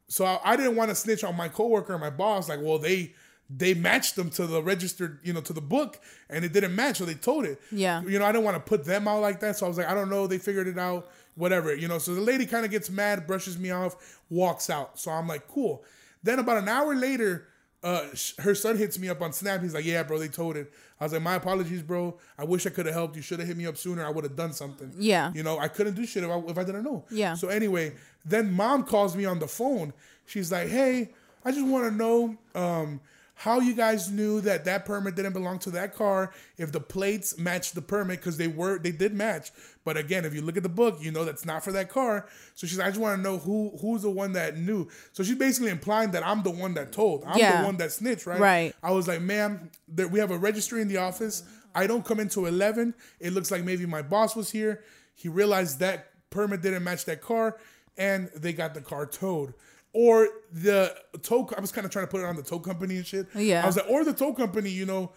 So 0.07 0.25
I, 0.25 0.39
I 0.43 0.55
didn't 0.55 0.75
want 0.75 0.89
to 0.89 0.95
snitch 0.95 1.23
on 1.23 1.35
my 1.35 1.47
coworker 1.47 1.93
and 1.93 2.01
my 2.01 2.09
boss. 2.09 2.49
Like, 2.49 2.59
well, 2.61 2.79
they 2.79 3.13
they 3.49 3.73
matched 3.73 4.15
them 4.15 4.29
to 4.31 4.45
the 4.45 4.61
registered, 4.61 5.19
you 5.23 5.33
know, 5.33 5.41
to 5.41 5.53
the 5.53 5.61
book, 5.61 5.99
and 6.29 6.45
it 6.45 6.53
didn't 6.53 6.75
match, 6.75 6.97
so 6.97 7.05
they 7.05 7.15
told 7.15 7.45
it. 7.45 7.59
Yeah. 7.71 8.01
You 8.03 8.19
know, 8.19 8.25
I 8.25 8.31
didn't 8.31 8.43
want 8.43 8.57
to 8.57 8.61
put 8.61 8.85
them 8.85 9.07
out 9.07 9.21
like 9.21 9.39
that. 9.39 9.57
So 9.57 9.65
I 9.65 9.69
was 9.69 9.77
like, 9.77 9.87
I 9.87 9.95
don't 9.95 10.09
know. 10.09 10.27
They 10.27 10.37
figured 10.37 10.67
it 10.67 10.77
out. 10.77 11.09
Whatever. 11.35 11.73
You 11.73 11.87
know. 11.87 11.97
So 11.97 12.13
the 12.13 12.21
lady 12.21 12.45
kind 12.45 12.65
of 12.65 12.71
gets 12.71 12.89
mad, 12.89 13.25
brushes 13.25 13.57
me 13.57 13.71
off, 13.71 14.19
walks 14.29 14.69
out. 14.69 14.99
So 14.99 15.09
I'm 15.11 15.27
like, 15.27 15.47
cool. 15.47 15.83
Then 16.21 16.37
about 16.37 16.57
an 16.57 16.67
hour 16.67 16.95
later, 16.95 17.47
uh, 17.83 18.13
sh- 18.13 18.33
her 18.39 18.53
son 18.53 18.77
hits 18.77 18.99
me 18.99 19.07
up 19.09 19.21
on 19.21 19.31
Snap. 19.31 19.61
He's 19.61 19.73
like, 19.73 19.85
"Yeah, 19.85 20.03
bro, 20.03 20.19
they 20.19 20.27
told 20.27 20.57
it." 20.57 20.71
I 20.99 21.05
was 21.05 21.13
like, 21.13 21.21
"My 21.21 21.35
apologies, 21.35 21.81
bro. 21.81 22.17
I 22.37 22.43
wish 22.43 22.65
I 22.67 22.69
could 22.71 22.85
have 22.85 22.95
helped. 22.95 23.15
You 23.15 23.21
should 23.21 23.39
have 23.39 23.47
hit 23.47 23.55
me 23.57 23.65
up 23.65 23.77
sooner. 23.77 24.05
I 24.05 24.09
would 24.09 24.23
have 24.25 24.35
done 24.35 24.51
something." 24.53 24.91
Yeah. 24.97 25.31
You 25.33 25.43
know, 25.43 25.57
I 25.59 25.67
couldn't 25.69 25.95
do 25.95 26.05
shit 26.05 26.23
if 26.23 26.29
I, 26.29 26.37
if 26.39 26.57
I 26.57 26.63
didn't 26.63 26.83
know. 26.83 27.05
Yeah. 27.09 27.35
So 27.35 27.47
anyway, 27.47 27.93
then 28.25 28.51
mom 28.51 28.83
calls 28.83 29.15
me 29.15 29.25
on 29.25 29.39
the 29.39 29.47
phone. 29.47 29.93
She's 30.25 30.51
like, 30.51 30.67
"Hey, 30.67 31.09
I 31.45 31.51
just 31.51 31.65
want 31.65 31.85
to 31.85 31.91
know 31.95 32.37
um, 32.53 32.99
how 33.39 33.61
you 33.61 33.73
guys 33.73 34.11
knew 34.11 34.41
that 34.41 34.65
that 34.65 34.85
permit 34.85 35.15
didn't 35.15 35.31
belong 35.31 35.59
to 35.59 35.71
that 35.71 35.95
car. 35.95 36.33
If 36.57 36.73
the 36.73 36.81
plates 36.81 37.37
matched 37.37 37.73
the 37.73 37.81
permit, 37.81 38.19
because 38.19 38.35
they 38.35 38.49
were 38.49 38.79
they 38.79 38.91
did 38.91 39.13
match. 39.13 39.51
But 39.85 39.95
again, 39.95 40.25
if 40.25 40.33
you 40.35 40.41
look 40.41 40.57
at 40.57 40.63
the 40.63 40.67
book, 40.67 40.97
you 40.99 41.09
know 41.09 41.23
that's 41.23 41.45
not 41.45 41.63
for 41.63 41.71
that 41.71 41.87
car. 41.87 42.27
So 42.55 42.67
she's 42.67 42.81
I 42.81 42.87
just 42.89 42.99
want 42.99 43.17
to 43.17 43.23
know 43.23 43.37
who 43.37 43.71
who's 43.79 44.01
the 44.01 44.09
one 44.09 44.33
that 44.33 44.57
knew. 44.57 44.89
So 45.13 45.23
she's 45.23 45.37
basically 45.37 45.71
implying 45.71 46.11
that 46.11 46.27
I'm 46.27 46.43
the 46.43 46.51
one 46.51 46.73
that 46.73 46.91
told. 46.91 47.23
I'm 47.25 47.37
Yeah. 47.37 47.61
the 47.61 47.65
one 47.65 47.77
that 47.77 47.93
snitched, 47.93 48.25
right? 48.25 48.39
Right. 48.41 48.75
I 48.83 48.91
was 48.91 49.07
like, 49.07 49.21
ma'am, 49.21 49.71
there, 49.87 50.09
we 50.09 50.19
have 50.19 50.31
a 50.31 50.37
registry 50.37 50.81
in 50.81 50.89
the 50.89 50.97
office. 50.97 51.43
I 51.73 51.87
don't 51.87 52.03
come 52.03 52.19
into 52.19 52.45
11. 52.45 52.93
It 53.21 53.31
looks 53.31 53.51
like 53.51 53.63
maybe 53.63 53.85
my 53.85 54.01
boss 54.01 54.35
was 54.35 54.51
here. 54.51 54.83
He 55.15 55.29
realized 55.29 55.79
that 55.79 56.09
permit 56.29 56.61
didn't 56.61 56.83
match 56.83 57.05
that 57.05 57.21
car, 57.21 57.55
and 57.97 58.29
they 58.35 58.51
got 58.51 58.73
the 58.73 58.81
car 58.81 59.05
towed. 59.05 59.53
Or 59.93 60.27
the 60.51 60.95
tow, 61.23 61.49
I 61.57 61.61
was 61.61 61.71
kind 61.71 61.85
of 61.85 61.91
trying 61.91 62.05
to 62.05 62.11
put 62.11 62.21
it 62.21 62.25
on 62.25 62.35
the 62.35 62.43
tow 62.43 62.59
company 62.59 62.97
and 62.97 63.05
shit. 63.05 63.27
Yeah. 63.35 63.63
I 63.63 63.65
was 63.65 63.75
like, 63.75 63.89
or 63.89 64.03
the 64.05 64.13
tow 64.13 64.33
company, 64.33 64.69
you 64.69 64.85
know, 64.85 65.11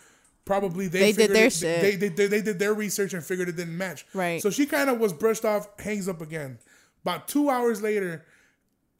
probably 0.45 0.89
they, 0.89 1.13
They 1.13 1.27
did 1.27 1.37
their 1.37 1.47
it- 1.47 1.53
shit. 1.53 1.81
They, 1.83 1.97
they, 1.97 2.09
they, 2.09 2.27
they 2.27 2.43
did 2.43 2.59
their 2.59 2.73
research 2.75 3.13
and 3.13 3.23
figured 3.25 3.49
it 3.49 3.57
didn't 3.57 3.77
match. 3.77 4.07
Right. 4.15 4.41
So 4.41 4.49
she 4.51 4.65
kind 4.67 4.89
of 4.89 4.99
was 4.99 5.13
brushed 5.13 5.45
off, 5.45 5.69
hangs 5.81 6.09
up 6.09 6.21
again. 6.23 6.59
About 7.05 7.29
two 7.29 7.51
hours 7.51 7.83
later, 7.83 8.25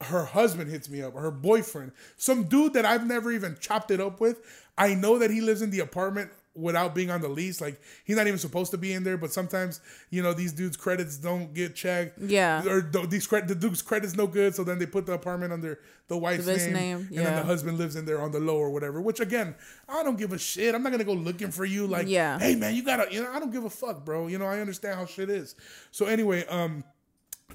her 0.01 0.25
husband 0.25 0.69
hits 0.69 0.89
me 0.89 1.01
up, 1.01 1.15
or 1.15 1.21
her 1.21 1.31
boyfriend, 1.31 1.91
some 2.17 2.43
dude 2.43 2.73
that 2.73 2.85
I've 2.85 3.07
never 3.07 3.31
even 3.31 3.57
chopped 3.59 3.89
it 3.89 3.99
up 4.01 4.19
with. 4.19 4.41
I 4.77 4.93
know 4.93 5.17
that 5.19 5.31
he 5.31 5.39
lives 5.41 5.61
in 5.61 5.69
the 5.71 5.79
apartment 5.79 6.31
without 6.55 6.93
being 6.93 7.09
on 7.09 7.21
the 7.21 7.27
lease. 7.27 7.59
Like 7.61 7.81
he's 8.03 8.15
not 8.15 8.27
even 8.27 8.39
supposed 8.39 8.71
to 8.71 8.77
be 8.77 8.93
in 8.93 9.03
there, 9.03 9.17
but 9.17 9.31
sometimes 9.33 9.81
you 10.09 10.21
know 10.21 10.33
these 10.33 10.51
dudes' 10.51 10.77
credits 10.77 11.17
don't 11.17 11.53
get 11.53 11.75
checked. 11.75 12.19
Yeah. 12.19 12.63
or 12.65 12.81
these 12.81 13.25
credit 13.27 13.47
the 13.47 13.55
dude's 13.55 13.81
credits 13.81 14.15
no 14.15 14.27
good, 14.27 14.53
so 14.55 14.63
then 14.63 14.79
they 14.79 14.85
put 14.85 15.05
the 15.05 15.13
apartment 15.13 15.51
under 15.53 15.79
the 16.09 16.17
wife's 16.17 16.45
his 16.45 16.67
name, 16.67 16.73
name, 16.73 16.97
and 17.15 17.25
then 17.25 17.35
the 17.37 17.43
husband 17.43 17.77
lives 17.77 17.95
in 17.95 18.05
there 18.05 18.21
on 18.21 18.31
the 18.31 18.39
low 18.39 18.57
or 18.57 18.69
whatever. 18.69 19.01
Which 19.01 19.19
again, 19.19 19.55
I 19.87 20.03
don't 20.03 20.17
give 20.17 20.33
a 20.33 20.37
shit. 20.37 20.75
I'm 20.75 20.83
not 20.83 20.91
gonna 20.91 21.03
go 21.03 21.13
looking 21.13 21.49
for 21.49 21.65
you. 21.65 21.87
Like, 21.87 22.07
Yeah. 22.07 22.37
hey 22.39 22.55
man, 22.55 22.75
you 22.75 22.83
gotta, 22.83 23.11
you 23.13 23.23
know, 23.23 23.31
I 23.31 23.39
don't 23.39 23.51
give 23.51 23.63
a 23.63 23.69
fuck, 23.69 24.03
bro. 24.05 24.27
You 24.27 24.37
know, 24.37 24.45
I 24.45 24.59
understand 24.59 24.99
how 24.99 25.05
shit 25.05 25.29
is. 25.29 25.55
So 25.91 26.05
anyway, 26.05 26.45
um, 26.47 26.83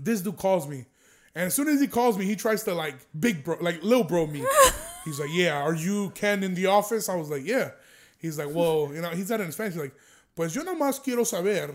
this 0.01 0.21
dude 0.23 0.37
calls 0.37 0.67
me 0.69 0.87
And 1.35 1.47
as 1.47 1.55
soon 1.55 1.69
as 1.69 1.81
he 1.81 1.87
calls 1.87 2.17
me, 2.19 2.25
he 2.25 2.35
tries 2.37 2.65
to 2.65 2.75
like 2.75 2.97
big 3.19 3.45
bro, 3.45 3.59
like 3.61 3.83
little 3.85 4.03
bro 4.05 4.27
me. 4.27 4.45
He's 5.05 5.21
like, 5.21 5.31
"Yeah, 5.33 5.61
are 5.63 5.75
you 5.75 6.11
Ken 6.15 6.43
in 6.43 6.55
the 6.55 6.67
office?" 6.67 7.09
I 7.09 7.15
was 7.15 7.31
like, 7.31 7.45
"Yeah." 7.45 7.71
He's 8.19 8.39
like, 8.39 8.49
whoa, 8.51 8.93
you 8.93 9.01
know," 9.01 9.11
he 9.11 9.23
said 9.25 9.41
in 9.41 9.51
Spanish. 9.53 9.75
He's 9.75 9.83
like, 9.83 9.95
"Pues 10.37 10.53
yo 10.55 10.63
nada 10.63 10.77
más 10.77 11.03
quiero 11.03 11.25
saber 11.25 11.75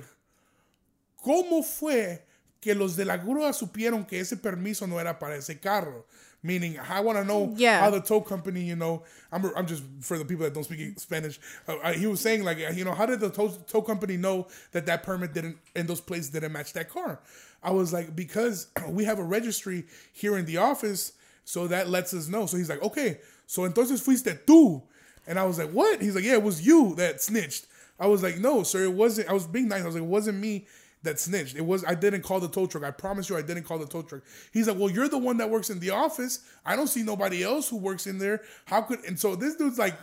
cómo 1.24 1.64
fue 1.64 2.22
que 2.62 2.76
los 2.76 2.96
de 2.96 3.06
la 3.06 3.18
grúa 3.18 3.54
supieron 3.54 4.06
que 4.08 4.20
ese 4.20 4.38
permiso 4.38 4.88
no 4.88 5.00
era 5.00 5.18
para 5.20 5.36
ese 5.36 5.60
carro." 5.62 6.06
Meaning, 6.46 6.78
I 6.78 7.00
want 7.00 7.18
to 7.18 7.24
know 7.24 7.54
Yeah. 7.56 7.80
how 7.80 7.90
the 7.90 8.02
tow 8.02 8.20
company, 8.20 8.66
you 8.66 8.76
know, 8.76 9.04
I'm, 9.32 9.46
I'm 9.56 9.66
just 9.66 9.82
for 10.02 10.18
the 10.18 10.26
people 10.26 10.44
that 10.44 10.54
don't 10.54 10.66
speak 10.66 11.00
Spanish. 11.00 11.40
Uh, 11.66 11.78
I, 11.82 11.94
he 11.94 12.06
was 12.06 12.20
saying 12.20 12.44
like, 12.44 12.58
you 12.76 12.84
know, 12.84 12.94
how 12.94 13.06
did 13.06 13.22
the 13.22 13.30
tow, 13.30 13.48
tow 13.66 13.82
company 13.82 14.18
know 14.18 14.48
that 14.74 14.86
that 14.88 15.04
permit 15.04 15.34
didn't 15.34 15.56
and 15.74 15.88
those 15.88 16.02
plates 16.02 16.28
didn't 16.28 16.52
match 16.52 16.74
that 16.74 16.90
car? 16.90 17.22
I 17.64 17.72
was 17.72 17.94
like, 17.94 18.14
because 18.14 18.68
we 18.90 19.06
have 19.06 19.20
a 19.20 19.24
registry 19.24 19.86
here 20.12 20.38
in 20.38 20.46
the 20.46 20.58
office, 20.58 21.14
so 21.46 21.66
that 21.68 21.88
lets 21.90 22.14
us 22.14 22.28
know. 22.28 22.46
So 22.46 22.58
he's 22.58 22.70
like, 22.70 22.82
okay, 22.84 23.20
so 23.48 23.62
entonces 23.62 24.02
fuiste 24.02 24.38
tú, 24.46 24.84
and 25.28 25.40
I 25.40 25.44
was 25.46 25.58
like, 25.58 25.72
what? 25.72 26.02
He's 26.02 26.16
like, 26.16 26.24
yeah, 26.24 26.34
it 26.34 26.44
was 26.44 26.66
you 26.66 26.96
that 26.96 27.22
snitched. 27.22 27.66
I 28.00 28.08
was 28.08 28.22
like, 28.24 28.38
no, 28.40 28.64
sir, 28.64 28.84
it 28.84 28.94
wasn't. 28.94 29.30
I 29.30 29.34
was 29.34 29.48
being 29.48 29.68
nice. 29.68 29.84
I 29.84 29.86
was 29.86 29.96
like, 29.96 30.04
it 30.04 30.08
wasn't 30.08 30.40
me 30.40 30.66
that 31.04 31.20
snitched. 31.20 31.56
It 31.56 31.66
was 31.66 31.84
I 31.86 31.96
didn't 31.96 32.22
call 32.24 32.40
the 32.40 32.48
tow 32.48 32.66
truck. 32.66 32.84
I 32.84 32.92
promise 32.92 33.30
you 33.30 33.38
I 33.38 33.42
didn't 33.42 33.64
call 33.64 33.78
the 33.78 33.86
tow 33.86 34.02
truck. 34.02 34.22
He's 34.52 34.68
like, 34.68 34.78
Well, 34.78 34.90
you're 34.90 35.10
the 35.10 35.18
one 35.18 35.38
that 35.38 35.50
works 35.50 35.70
in 35.70 35.80
the 35.80 35.90
office. 35.92 36.40
I 36.66 36.76
don't 36.76 36.88
see 36.88 37.04
nobody 37.04 37.44
else 37.44 37.68
who 37.70 37.78
works 37.78 38.08
in 38.08 38.18
there. 38.20 38.42
How 38.66 38.82
could 38.82 39.00
and 39.06 39.20
so 39.20 39.36
this 39.36 39.56
dude's 39.56 39.78
like 39.78 39.96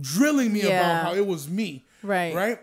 drilling 0.00 0.52
me 0.52 0.62
Yeah. 0.62 0.80
about 0.80 1.02
how 1.04 1.14
it 1.14 1.26
was 1.26 1.48
me. 1.48 1.84
Right. 2.02 2.34
Right? 2.34 2.58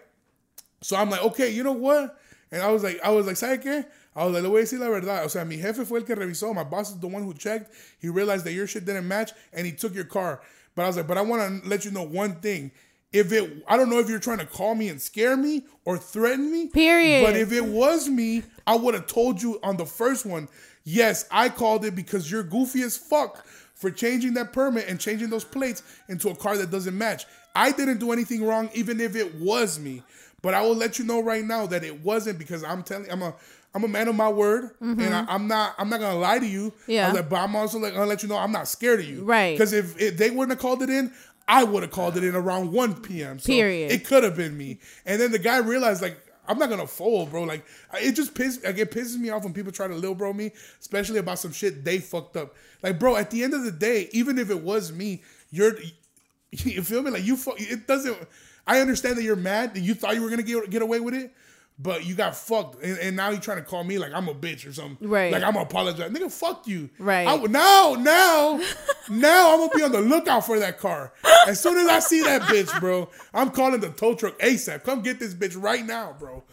So 0.82 0.95
I'm 0.97 1.09
like, 1.09 1.24
okay, 1.24 1.49
you 1.49 1.64
know 1.64 1.72
what? 1.72 2.18
And 2.51 2.61
I 2.61 2.72
was 2.72 2.84
like, 2.84 2.99
I 3.03 3.09
was 3.09 3.26
like, 3.26 3.36
¿sabe 3.38 3.64
qué? 3.64 3.86
I 4.16 4.26
was 4.26 4.34
like, 4.34 4.43
le 4.43 4.49
voy 4.49 4.59
a 4.59 4.64
decir 4.64 4.80
la 4.80 4.88
verdad. 4.88 5.24
O 5.24 5.28
sea, 5.28 5.43
mi 5.45 5.57
jefe 5.57 5.86
fue 5.86 5.99
el 5.99 6.03
que 6.05 6.16
revisó. 6.16 6.53
My 6.53 6.64
boss 6.64 6.91
is 6.91 6.99
the 6.99 7.07
one 7.07 7.24
who 7.24 7.34
checked. 7.34 7.72
He 7.99 8.09
realized 8.09 8.43
that 8.45 8.53
your 8.53 8.68
shit 8.68 8.86
didn't 8.86 9.07
match 9.07 9.32
and 9.53 9.66
he 9.66 9.72
took 9.72 9.95
your 9.95 10.03
car. 10.03 10.41
But 10.76 10.84
I 10.84 10.88
was 10.88 10.98
like, 10.98 11.08
but 11.08 11.18
I 11.18 11.22
want 11.22 11.64
to 11.64 11.70
let 11.70 11.86
you 11.86 11.92
know 11.92 12.04
one 12.04 12.36
thing. 12.36 12.72
If 13.12 13.32
it, 13.32 13.64
I 13.68 13.78
don't 13.78 13.90
know 13.90 14.00
if 14.00 14.10
you're 14.10 14.20
trying 14.20 14.40
to 14.40 14.46
call 14.46 14.74
me 14.74 14.90
and 14.90 15.00
scare 15.00 15.38
me 15.38 15.66
or 15.86 15.98
threaten 15.98 16.52
me. 16.52 16.68
Period. 16.68 17.24
But 17.24 17.36
if 17.36 17.52
it 17.52 17.64
was 17.64 18.10
me, 18.10 18.44
I 18.66 18.76
would 18.76 18.96
have 18.96 19.06
told 19.06 19.42
you 19.42 19.60
on 19.62 19.78
the 19.78 19.86
first 19.86 20.26
one. 20.26 20.48
Yes, 20.84 21.28
I 21.30 21.50
called 21.50 21.86
it 21.86 21.96
because 21.96 22.32
you're 22.32 22.44
goofy 22.44 22.82
as 22.82 22.98
fuck 22.98 23.46
for 23.76 23.92
changing 23.92 24.34
that 24.34 24.52
permit 24.52 24.88
and 24.88 25.00
changing 25.00 25.30
those 25.30 25.44
plates 25.44 25.84
into 26.10 26.30
a 26.30 26.36
car 26.36 26.58
that 26.58 26.72
doesn't 26.72 26.98
match. 26.98 27.26
I 27.56 27.72
didn't 27.72 28.00
do 28.00 28.12
anything 28.12 28.44
wrong, 28.44 28.70
even 28.74 29.00
if 29.00 29.16
it 29.16 29.36
was 29.36 29.80
me. 29.80 30.02
But 30.42 30.54
I 30.54 30.62
will 30.62 30.76
let 30.76 31.00
you 31.00 31.06
know 31.06 31.22
right 31.22 31.44
now 31.44 31.68
that 31.68 31.84
it 31.84 32.02
wasn't 32.02 32.40
because 32.40 32.64
I'm 32.64 32.84
telling 32.84 33.10
I'm 33.12 33.22
a 33.22 33.34
I'm 33.76 33.84
a 33.84 33.88
man 33.88 34.08
of 34.08 34.16
my 34.16 34.30
word, 34.30 34.72
and 34.80 35.02
I, 35.02 35.06
mm-hmm. 35.06 35.30
I'm 35.30 35.48
not 35.48 35.76
I'm 35.78 35.90
not 35.90 36.00
gonna 36.00 36.20
lie 36.20 36.40
to 36.40 36.46
you. 36.46 36.74
I 36.88 36.92
Yeah. 36.92 37.08
was 37.08 37.20
like, 37.22 37.30
but 37.30 37.38
I'm 37.38 37.56
also 37.56 37.80
like 37.80 37.94
gonna 37.94 38.06
let 38.06 38.22
you 38.22 38.30
know 38.30 38.38
I'm 38.38 38.52
not 38.52 38.68
scared 38.68 39.00
of 39.00 39.06
you, 39.08 39.24
Right. 39.24 39.58
Because 39.58 39.74
if, 39.74 40.00
if 40.00 40.18
they 40.18 40.30
wouldn't 40.30 40.52
have 40.52 40.60
called 40.60 40.84
it 40.84 40.90
in, 40.90 41.12
I 41.48 41.64
would 41.64 41.84
have 41.84 41.92
called 41.92 42.16
it 42.18 42.24
in 42.24 42.36
around 42.36 42.72
1 42.72 43.02
p.m. 43.02 43.40
So 43.40 43.48
Period. 43.48 43.92
It 43.92 44.06
could 44.06 44.24
have 44.24 44.36
been 44.36 44.56
me. 44.58 44.80
And 45.06 45.20
then 45.20 45.32
the 45.32 45.40
guy 45.40 45.58
realized 45.58 46.02
like 46.02 46.18
I'm 46.48 46.60
not 46.60 46.70
gonna 46.70 46.88
fold, 46.88 47.32
bro. 47.32 47.44
Like 47.44 47.66
it 47.96 48.14
just 48.14 48.34
pisses 48.34 48.64
like 48.64 48.78
it 48.78 48.92
pisses 48.92 49.18
me 49.18 49.30
off 49.30 49.44
when 49.44 49.54
people 49.54 49.72
try 49.72 49.88
to 49.88 49.96
little 49.96 50.16
bro 50.16 50.34
me, 50.34 50.52
especially 50.80 51.20
about 51.20 51.40
some 51.40 51.52
shit 51.52 51.84
they 51.84 52.00
fucked 52.00 52.38
up. 52.38 52.56
Like, 52.82 53.00
bro, 53.00 53.16
at 53.16 53.32
the 53.32 53.44
end 53.44 53.54
of 53.54 53.64
the 53.64 53.72
day, 53.72 54.10
even 54.12 54.38
if 54.38 54.50
it 54.50 54.62
was 54.62 54.92
me, 54.92 55.24
you're 55.52 55.74
you 56.52 56.84
feel 56.84 57.02
me? 57.02 57.12
Like 57.12 57.24
you 57.24 57.38
fuck 57.38 57.56
it 57.60 57.88
doesn't 57.88 58.18
I 58.66 58.80
understand 58.80 59.18
that 59.18 59.24
you're 59.24 59.36
mad 59.36 59.74
that 59.76 59.82
you 59.82 59.94
thought 59.94 60.16
you 60.16 60.22
were 60.22 60.30
gonna 60.30 60.44
get 60.44 60.70
get 60.70 60.82
away 60.82 61.00
with 61.00 61.14
it. 61.14 61.34
But 61.80 62.06
you 62.06 62.14
got 62.14 62.36
fucked, 62.36 62.84
and, 62.84 63.00
and 63.00 63.16
now 63.18 63.30
you're 63.30 63.40
trying 63.42 63.58
to 63.58 63.64
call 63.64 63.84
me 63.84 63.98
like 63.98 64.14
I'm 64.14 64.28
a 64.30 64.34
bitch 64.36 64.68
or 64.70 64.72
something. 64.72 65.10
Right. 65.10 65.32
Like 65.34 65.42
I'm 65.44 65.54
gonna 65.54 65.66
apologize, 65.66 66.12
nigga. 66.12 66.32
Fuck 66.32 66.68
you. 66.68 66.90
Right. 67.00 67.28
I, 67.28 67.36
now, 67.48 67.96
now, 68.00 68.62
now 69.10 69.54
I'm 69.54 69.60
gonna 69.60 69.72
be 69.76 69.82
on 69.82 69.92
the 69.92 70.00
lookout 70.02 70.46
for 70.46 70.60
that 70.60 70.78
car. 70.78 71.14
As 71.48 71.60
soon 71.60 71.78
as 71.78 71.88
I 71.88 72.00
see 72.00 72.22
that 72.22 72.44
bitch, 72.44 72.80
bro, 72.80 73.10
I'm 73.34 73.50
calling 73.50 73.80
the 73.82 73.90
tow 73.90 74.14
truck 74.14 74.38
ASAP. 74.40 74.84
Come 74.84 75.02
get 75.02 75.20
this 75.20 75.34
bitch 75.34 75.62
right 75.62 75.84
now, 75.84 76.16
bro. 76.20 76.44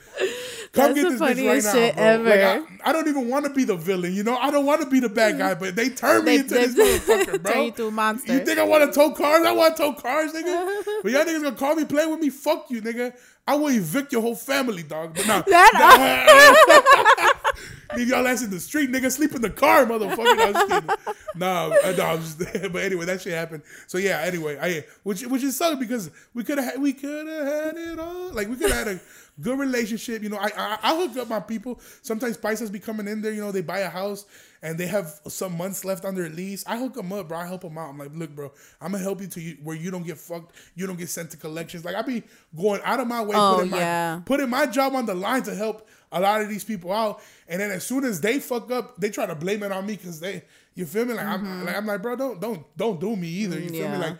Come 0.72 0.94
That's 0.94 0.94
get 0.94 1.10
this 1.10 1.20
bitch 1.20 1.46
right 1.46 1.62
now, 1.64 1.72
bro. 1.72 2.02
ever. 2.02 2.24
Like, 2.64 2.80
I, 2.84 2.88
I 2.90 2.92
don't 2.92 3.06
even 3.08 3.28
want 3.28 3.44
to 3.44 3.52
be 3.52 3.64
the 3.64 3.76
villain, 3.76 4.14
you 4.14 4.22
know. 4.24 4.36
I 4.36 4.50
don't 4.50 4.64
want 4.66 4.80
to 4.82 4.88
be 4.88 5.00
the 5.00 5.08
bad 5.10 5.36
guy, 5.36 5.54
but 5.54 5.76
they 5.76 5.90
turn 5.90 6.24
me 6.24 6.38
They- 6.38 6.40
into 6.40 6.54
they- 6.54 6.66
this 6.66 6.74
motherfucker, 7.08 7.42
bro. 7.42 7.52
turn 7.52 7.72
you 7.76 7.88
a 7.88 7.90
monster. 7.90 8.32
You 8.32 8.40
think 8.44 8.58
I 8.58 8.64
want 8.64 8.90
to 8.90 8.98
tow 8.98 9.10
cars? 9.10 9.44
I 9.46 9.52
want 9.52 9.76
to 9.76 9.82
tow 9.82 9.92
cars, 9.92 10.32
nigga. 10.32 10.82
but 11.02 11.12
y'all 11.12 11.24
niggas 11.24 11.42
gonna 11.42 11.56
call 11.56 11.74
me, 11.74 11.84
play 11.84 12.06
with 12.06 12.20
me? 12.20 12.30
Fuck 12.30 12.70
you, 12.70 12.80
nigga. 12.80 13.12
I 13.50 13.54
will 13.54 13.70
evict 13.70 14.12
your 14.12 14.22
whole 14.22 14.36
family, 14.36 14.84
dog. 14.84 15.16
But 15.16 15.26
nah, 15.26 15.42
Leave 17.96 18.06
y'all 18.06 18.24
ass 18.28 18.44
in 18.44 18.50
the 18.50 18.60
street, 18.60 18.92
nigga. 18.92 19.10
Sleep 19.10 19.34
in 19.34 19.42
the 19.42 19.50
car, 19.50 19.86
motherfucker. 19.86 20.36
No, 20.36 20.44
I'm 20.44 20.52
just 20.52 20.68
kidding. 20.68 20.90
No, 21.34 21.46
uh, 21.48 21.96
I'm 22.00 22.20
just, 22.20 22.38
but 22.72 22.84
anyway, 22.84 23.06
that 23.06 23.20
shit 23.20 23.32
happened. 23.32 23.64
So 23.88 23.98
yeah, 23.98 24.20
anyway, 24.20 24.56
I 24.62 24.84
which 25.02 25.26
which 25.26 25.42
is 25.42 25.56
sucked 25.56 25.80
because 25.80 26.12
we 26.32 26.44
could 26.44 26.58
have 26.58 26.78
we 26.78 26.92
could 26.92 27.26
have 27.26 27.44
had 27.44 27.76
it 27.76 27.98
all. 27.98 28.30
Like 28.30 28.48
we 28.48 28.54
could 28.54 28.70
have 28.70 28.86
had 28.86 28.96
a 28.96 29.00
good 29.40 29.58
relationship. 29.58 30.22
You 30.22 30.28
know, 30.28 30.38
I, 30.38 30.52
I 30.56 30.78
I 30.84 30.96
hook 30.96 31.16
up 31.16 31.28
my 31.28 31.40
people. 31.40 31.80
Sometimes 32.02 32.38
Paisas 32.38 32.70
be 32.70 32.78
coming 32.78 33.08
in 33.08 33.20
there. 33.20 33.32
You 33.32 33.40
know, 33.40 33.50
they 33.50 33.62
buy 33.62 33.80
a 33.80 33.90
house 33.90 34.26
and 34.62 34.76
they 34.78 34.86
have 34.86 35.20
some 35.28 35.56
months 35.56 35.84
left 35.84 36.04
on 36.04 36.14
their 36.14 36.28
lease. 36.28 36.64
I 36.66 36.76
hook 36.78 36.94
them 36.94 37.12
up, 37.12 37.28
bro. 37.28 37.38
I 37.38 37.46
help 37.46 37.62
them 37.62 37.78
out. 37.78 37.90
I'm 37.90 37.98
like, 37.98 38.10
look, 38.14 38.30
bro, 38.34 38.52
I'm 38.80 38.92
gonna 38.92 39.02
help 39.02 39.20
you 39.20 39.26
to 39.28 39.40
you, 39.40 39.56
where 39.62 39.76
you 39.76 39.90
don't 39.90 40.04
get 40.06 40.18
fucked. 40.18 40.54
You 40.74 40.86
don't 40.86 40.98
get 40.98 41.08
sent 41.08 41.30
to 41.30 41.36
collections. 41.36 41.84
Like 41.84 41.94
I 41.94 42.02
be 42.02 42.22
going 42.56 42.80
out 42.84 43.00
of 43.00 43.06
my 43.08 43.22
way, 43.22 43.36
Oh, 43.36 43.54
putting 43.56 43.70
my 43.70 43.78
yeah. 43.78 44.20
putting 44.24 44.50
my 44.50 44.66
job 44.66 44.94
on 44.94 45.06
the 45.06 45.14
line 45.14 45.42
to 45.44 45.54
help 45.54 45.88
a 46.12 46.20
lot 46.20 46.40
of 46.40 46.48
these 46.48 46.64
people 46.64 46.92
out. 46.92 47.22
And 47.48 47.60
then 47.60 47.70
as 47.70 47.84
soon 47.84 48.04
as 48.04 48.20
they 48.20 48.38
fuck 48.38 48.70
up, 48.70 49.00
they 49.00 49.10
try 49.10 49.26
to 49.26 49.34
blame 49.34 49.62
it 49.62 49.72
on 49.72 49.86
me 49.86 49.96
because 49.96 50.20
they, 50.20 50.42
you 50.74 50.84
feel 50.86 51.04
me? 51.04 51.14
Like 51.14 51.26
I'm, 51.26 51.64
like 51.64 51.76
I'm 51.76 51.86
like, 51.86 52.02
bro, 52.02 52.16
don't 52.16 52.40
don't 52.40 52.64
don't 52.76 53.00
do 53.00 53.16
me 53.16 53.28
either. 53.28 53.58
You 53.58 53.68
feel 53.70 53.88
me? 53.88 53.94
Mm-hmm. 53.94 54.02
Like 54.02 54.18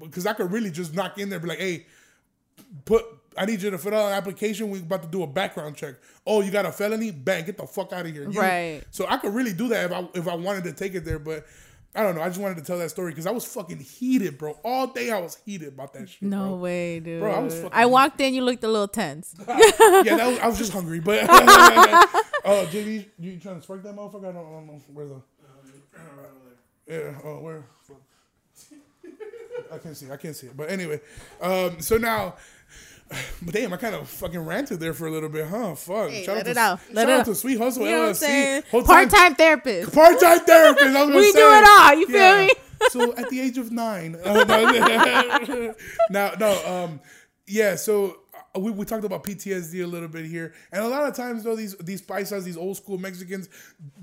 because 0.00 0.24
I 0.26 0.34
could 0.34 0.52
really 0.52 0.70
just 0.70 0.94
knock 0.94 1.18
in 1.18 1.30
there, 1.30 1.38
and 1.38 1.42
be 1.42 1.48
like, 1.48 1.58
hey, 1.58 1.86
put. 2.84 3.04
I 3.40 3.46
need 3.46 3.62
you 3.62 3.70
to 3.70 3.78
fill 3.78 3.94
out 3.94 4.08
an 4.08 4.12
application. 4.12 4.68
We're 4.70 4.80
about 4.80 5.02
to 5.02 5.08
do 5.08 5.22
a 5.22 5.26
background 5.26 5.74
check. 5.74 5.94
Oh, 6.26 6.42
you 6.42 6.50
got 6.50 6.66
a 6.66 6.72
felony? 6.72 7.10
Bang! 7.10 7.46
Get 7.46 7.56
the 7.56 7.66
fuck 7.66 7.90
out 7.90 8.04
of 8.04 8.12
here. 8.12 8.30
You- 8.30 8.38
Right. 8.38 8.82
So 8.90 9.06
I 9.08 9.16
could 9.16 9.32
really 9.32 9.54
do 9.54 9.68
that 9.68 9.86
if 9.86 9.92
I 9.92 10.08
if 10.14 10.28
I 10.28 10.34
wanted 10.34 10.64
to 10.64 10.74
take 10.74 10.94
it 10.94 11.06
there, 11.06 11.18
but 11.18 11.46
I 11.94 12.02
don't 12.02 12.16
know. 12.16 12.20
I 12.20 12.28
just 12.28 12.38
wanted 12.38 12.58
to 12.58 12.62
tell 12.64 12.76
that 12.76 12.90
story 12.90 13.12
because 13.12 13.26
I 13.26 13.30
was 13.30 13.46
fucking 13.46 13.78
heated, 13.78 14.36
bro. 14.36 14.58
All 14.62 14.88
day 14.88 15.10
I 15.10 15.18
was 15.20 15.38
heated 15.46 15.68
about 15.68 15.94
that 15.94 16.10
shit. 16.10 16.20
No 16.22 16.48
bro. 16.48 16.56
way, 16.56 17.00
dude. 17.00 17.20
Bro, 17.22 17.32
I 17.32 17.38
was 17.38 17.54
fucking- 17.54 17.70
I 17.72 17.86
walked 17.86 18.20
in, 18.20 18.34
you 18.34 18.44
looked 18.44 18.62
a 18.62 18.68
little 18.68 18.86
tense. 18.88 19.34
yeah, 19.48 20.28
was, 20.28 20.38
I 20.38 20.46
was 20.46 20.58
just 20.58 20.74
hungry, 20.74 21.00
but 21.00 21.24
oh, 21.30 22.68
JD, 22.70 23.06
you 23.18 23.38
trying 23.38 23.56
to 23.56 23.62
spark 23.62 23.82
that 23.84 23.96
motherfucker? 23.96 24.28
I 24.28 24.32
don't, 24.32 24.46
I 24.46 24.50
don't 24.50 24.66
know 24.66 24.80
where 24.92 25.06
the 25.06 25.22
yeah, 26.86 27.14
oh 27.24 27.38
where? 27.40 27.64
I 29.72 29.78
can't 29.78 29.96
see. 29.96 30.10
I 30.10 30.16
can't 30.16 30.34
see 30.34 30.48
it. 30.48 30.56
But 30.56 30.70
anyway, 30.70 31.00
um, 31.40 31.80
so 31.80 31.96
now, 31.96 32.34
but 33.42 33.54
damn, 33.54 33.72
I 33.72 33.76
kind 33.76 33.94
of 33.94 34.08
fucking 34.08 34.38
ranted 34.40 34.78
there 34.80 34.94
for 34.94 35.06
a 35.06 35.10
little 35.10 35.28
bit, 35.28 35.46
huh? 35.46 35.74
Fuck. 35.74 36.10
Hey, 36.10 36.24
shout 36.24 36.36
let 36.36 36.46
out 36.46 36.50
it 36.50 36.54
to, 36.54 36.60
out. 36.60 36.80
Let 36.92 37.02
shout 37.02 37.10
out 37.10 37.20
out. 37.20 37.26
to 37.26 37.34
Sweet 37.34 37.58
Hustle 37.58 37.84
You 37.86 37.90
know 37.90 38.10
LLC. 38.10 38.14
saying? 38.16 38.62
Time- 38.70 38.84
Part-time 38.84 39.34
therapist. 39.34 39.92
part-time 39.94 40.40
therapist. 40.40 40.84
I 40.96 41.04
was 41.04 41.08
gonna 41.08 41.16
We 41.16 41.32
do 41.32 41.38
it 41.52 41.64
all, 41.68 41.94
you 41.98 42.06
feel 42.06 42.38
me? 42.46 42.50
so 42.88 43.14
at 43.16 43.28
the 43.28 43.40
age 43.40 43.58
of 43.58 43.70
nine, 43.72 44.16
uh, 44.24 44.44
no, 46.10 46.34
no, 46.38 46.66
um, 46.66 47.00
yeah. 47.46 47.74
So 47.76 48.16
we, 48.58 48.70
we 48.72 48.84
talked 48.84 49.04
about 49.04 49.22
PTSD 49.22 49.84
a 49.84 49.86
little 49.86 50.08
bit 50.08 50.26
here, 50.26 50.52
and 50.72 50.82
a 50.82 50.88
lot 50.88 51.06
of 51.06 51.14
times 51.14 51.44
though 51.44 51.54
these 51.54 51.76
these 51.76 52.02
paisas, 52.02 52.44
these 52.44 52.56
old 52.56 52.76
school 52.76 52.98
Mexicans, 52.98 53.48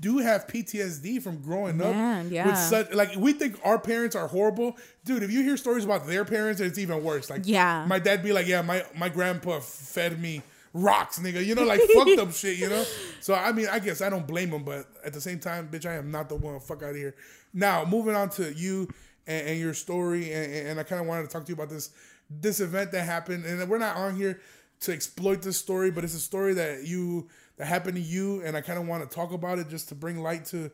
do 0.00 0.18
have 0.18 0.46
PTSD 0.46 1.22
from 1.22 1.40
growing 1.42 1.80
up 1.82 1.94
Man, 1.94 2.30
with 2.30 2.56
such 2.56 2.92
like 2.92 3.14
we 3.16 3.32
think 3.34 3.58
our 3.64 3.78
parents 3.78 4.16
are 4.16 4.26
horrible, 4.26 4.76
dude. 5.04 5.22
If 5.22 5.30
you 5.30 5.42
hear 5.42 5.56
stories 5.56 5.84
about 5.84 6.06
their 6.06 6.24
parents, 6.24 6.60
it's 6.60 6.78
even 6.78 7.04
worse. 7.04 7.28
Like 7.28 7.42
Yeah. 7.44 7.84
my 7.86 7.98
dad 7.98 8.22
be 8.22 8.32
like, 8.32 8.46
yeah, 8.46 8.62
my 8.62 8.84
my 8.96 9.08
grandpa 9.10 9.60
fed 9.60 10.18
me 10.20 10.42
rocks, 10.72 11.18
nigga. 11.18 11.44
You 11.44 11.54
know, 11.54 11.64
like 11.64 11.80
fucked 11.94 12.18
up 12.18 12.32
shit. 12.32 12.58
You 12.58 12.68
know. 12.70 12.84
So 13.20 13.34
I 13.34 13.52
mean, 13.52 13.66
I 13.70 13.78
guess 13.80 14.00
I 14.00 14.08
don't 14.08 14.26
blame 14.26 14.50
him, 14.50 14.62
but 14.64 14.86
at 15.04 15.12
the 15.12 15.20
same 15.20 15.38
time, 15.40 15.68
bitch, 15.68 15.84
I 15.84 15.96
am 15.96 16.10
not 16.10 16.30
the 16.30 16.36
one. 16.36 16.58
Fuck 16.60 16.82
out 16.82 16.90
of 16.90 16.96
here. 16.96 17.14
Now, 17.52 17.84
moving 17.84 18.14
on 18.14 18.30
to 18.30 18.50
you 18.54 18.88
and, 19.26 19.48
and 19.48 19.60
your 19.60 19.74
story, 19.74 20.32
and, 20.32 20.68
and 20.68 20.80
I 20.80 20.84
kind 20.84 21.00
of 21.00 21.06
wanted 21.06 21.22
to 21.24 21.28
talk 21.28 21.44
to 21.44 21.48
you 21.50 21.54
about 21.54 21.68
this 21.68 21.90
this 22.30 22.60
event 22.60 22.92
that 22.92 23.04
happened, 23.04 23.44
and 23.44 23.68
we're 23.68 23.78
not 23.78 23.96
on 23.96 24.16
here 24.16 24.40
to 24.80 24.92
exploit 24.92 25.42
this 25.42 25.56
story, 25.56 25.90
but 25.90 26.04
it's 26.04 26.14
a 26.14 26.20
story 26.20 26.54
that 26.54 26.86
you 26.86 27.28
that 27.56 27.66
happened 27.66 27.96
to 27.96 28.02
you, 28.02 28.42
and 28.42 28.56
I 28.56 28.60
kind 28.60 28.78
of 28.78 28.86
want 28.86 29.08
to 29.08 29.14
talk 29.14 29.32
about 29.32 29.58
it 29.58 29.68
just 29.68 29.88
to 29.90 29.94
bring 29.94 30.22
light 30.22 30.44
to. 30.46 30.70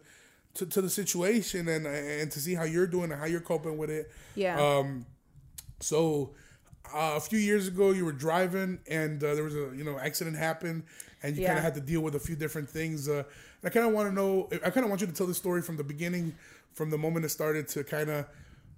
To, 0.58 0.66
to 0.66 0.80
the 0.80 0.88
situation 0.88 1.66
and 1.66 1.84
and 1.84 2.30
to 2.30 2.38
see 2.38 2.54
how 2.54 2.62
you're 2.62 2.86
doing 2.86 3.10
and 3.10 3.20
how 3.20 3.26
you're 3.26 3.40
coping 3.40 3.76
with 3.76 3.90
it. 3.90 4.12
Yeah. 4.36 4.56
Um, 4.64 5.04
so 5.80 6.30
uh, 6.92 7.14
a 7.16 7.20
few 7.20 7.38
years 7.40 7.66
ago, 7.66 7.90
you 7.90 8.04
were 8.04 8.12
driving 8.12 8.78
and 8.88 9.22
uh, 9.22 9.34
there 9.34 9.42
was 9.42 9.54
a 9.54 9.72
you 9.74 9.82
know 9.82 9.98
accident 9.98 10.36
happened, 10.36 10.84
and 11.22 11.36
you 11.36 11.44
kind 11.44 11.58
of 11.58 11.64
had 11.64 11.74
to 11.74 11.80
deal 11.80 12.02
with 12.02 12.14
a 12.14 12.20
few 12.20 12.36
different 12.36 12.68
things. 12.68 13.08
Uh, 13.08 13.24
and 13.24 13.24
I 13.64 13.68
kind 13.70 13.86
of 13.86 13.92
want 13.92 14.08
to 14.08 14.14
know. 14.14 14.48
I 14.64 14.70
kind 14.70 14.84
of 14.84 14.90
want 14.90 15.00
you 15.00 15.06
to 15.06 15.12
tell 15.12 15.26
the 15.26 15.34
story 15.34 15.62
from 15.62 15.76
the 15.76 15.84
beginning, 15.84 16.34
from 16.72 16.90
the 16.90 16.98
moment 16.98 17.24
it 17.24 17.30
started 17.30 17.66
to 17.68 17.82
kind 17.82 18.10
of 18.10 18.26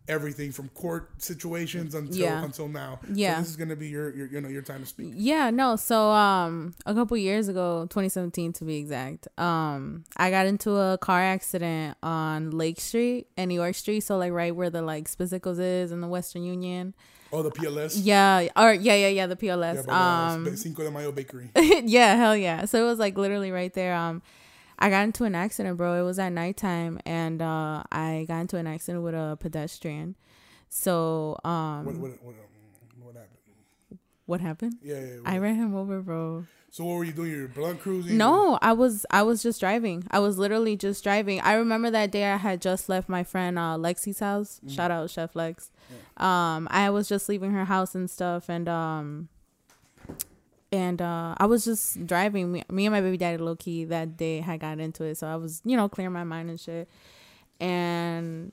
everything 0.08 0.52
from 0.52 0.68
court 0.70 1.10
situations 1.18 1.94
until 1.94 2.16
Yeah. 2.16 2.44
until 2.44 2.68
now. 2.68 3.00
So 3.02 3.08
Yeah. 3.14 3.40
this 3.40 3.48
is 3.50 3.56
gonna 3.56 3.74
be 3.76 3.88
your, 3.88 4.14
your 4.14 4.26
you 4.28 4.40
know 4.40 4.48
your 4.48 4.62
time 4.62 4.80
to 4.80 4.86
speak. 4.86 5.12
Yeah, 5.16 5.50
no. 5.50 5.76
So 5.76 6.10
um 6.10 6.74
a 6.86 6.94
couple 6.94 7.16
years 7.16 7.48
ago, 7.48 7.86
2017 7.90 8.52
to 8.54 8.64
be 8.64 8.76
exact, 8.76 9.26
um 9.38 10.04
I 10.16 10.30
got 10.30 10.46
into 10.46 10.76
a 10.76 10.96
car 10.98 11.20
accident 11.20 11.96
on 12.02 12.50
Lake 12.50 12.80
Street 12.80 13.26
and 13.36 13.48
New 13.48 13.54
York 13.56 13.74
Street, 13.74 14.00
so 14.00 14.16
like 14.16 14.32
right 14.32 14.54
where 14.54 14.70
the 14.70 14.82
like 14.82 15.08
Spizzicles 15.10 15.58
is 15.58 15.90
in 15.92 16.00
the 16.00 16.08
Western 16.08 16.44
Union. 16.44 16.94
Oh, 17.32 17.42
the 17.42 17.50
PLS. 17.50 17.98
Yeah, 18.00 18.46
or 18.56 18.72
yeah, 18.72 18.94
yeah, 18.94 19.08
yeah, 19.08 19.26
the 19.26 19.34
PLS. 19.36 19.84
by 19.86 19.92
the 19.92 20.48
um 20.50 20.56
Cinco 20.56 20.84
de 20.84 20.90
Mayo 20.92 21.10
Bakery. 21.10 21.50
yeah, 21.84 22.14
hell 22.14 22.36
yeah. 22.36 22.64
So 22.66 22.82
it 22.84 22.88
was 22.88 23.00
like 23.00 23.18
literally 23.18 23.50
right 23.50 23.74
there. 23.74 23.94
Um, 23.96 24.22
I 24.78 24.90
got 24.90 25.04
into 25.04 25.24
an 25.24 25.34
accident, 25.34 25.76
bro. 25.76 25.94
It 26.00 26.04
was 26.04 26.18
at 26.18 26.30
nighttime, 26.32 27.00
and 27.06 27.40
uh, 27.40 27.82
I 27.90 28.24
got 28.28 28.40
into 28.40 28.56
an 28.58 28.66
accident 28.66 29.02
with 29.04 29.14
a 29.14 29.36
pedestrian. 29.40 30.14
So 30.68 31.38
um, 31.44 31.84
What 31.86 31.96
what 31.96 32.10
what, 32.22 32.34
um, 32.34 33.02
what 33.02 33.14
happened? 33.14 33.98
what 34.26 34.40
happened? 34.40 34.74
Yeah, 34.82 35.00
yeah. 35.00 35.16
I 35.24 35.38
ran 35.38 35.54
him 35.54 35.74
over, 35.74 36.00
bro. 36.00 36.46
so 36.70 36.84
what 36.84 36.96
were 36.96 37.04
you 37.04 37.12
doing? 37.12 37.30
You're 37.30 37.48
blunt 37.48 37.80
cruising? 37.80 38.16
No, 38.18 38.58
I 38.60 38.72
was 38.72 39.06
I 39.10 39.22
was 39.22 39.42
just 39.42 39.60
driving. 39.60 40.04
I 40.10 40.18
was 40.18 40.36
literally 40.36 40.76
just 40.76 41.02
driving. 41.04 41.40
I 41.40 41.54
remember 41.54 41.90
that 41.92 42.10
day 42.10 42.24
I 42.30 42.36
had 42.36 42.60
just 42.60 42.88
left 42.88 43.08
my 43.08 43.22
friend 43.24 43.58
uh, 43.58 43.76
Lexi's 43.78 44.18
house. 44.20 44.60
Shout 44.68 44.90
out 44.90 45.08
Chef 45.10 45.34
Lex. 45.36 45.70
Um, 46.16 46.66
I 46.70 46.90
was 46.90 47.08
just 47.08 47.28
leaving 47.28 47.52
her 47.52 47.64
house 47.66 47.94
and 47.94 48.10
stuff, 48.10 48.48
and 48.48 48.68
um, 48.68 49.28
and 50.72 51.00
uh, 51.00 51.34
I 51.38 51.46
was 51.46 51.64
just 51.64 52.06
driving. 52.06 52.52
Me, 52.52 52.62
me 52.70 52.86
and 52.86 52.92
my 52.92 53.00
baby 53.00 53.16
daddy, 53.16 53.38
low 53.38 53.56
key, 53.56 53.84
that 53.86 54.16
day 54.16 54.40
had 54.40 54.60
got 54.60 54.80
into 54.80 55.04
it, 55.04 55.16
so 55.16 55.26
I 55.26 55.36
was 55.36 55.62
you 55.64 55.76
know 55.76 55.88
clearing 55.88 56.12
my 56.12 56.24
mind 56.24 56.50
and 56.50 56.60
shit. 56.60 56.88
And 57.60 58.52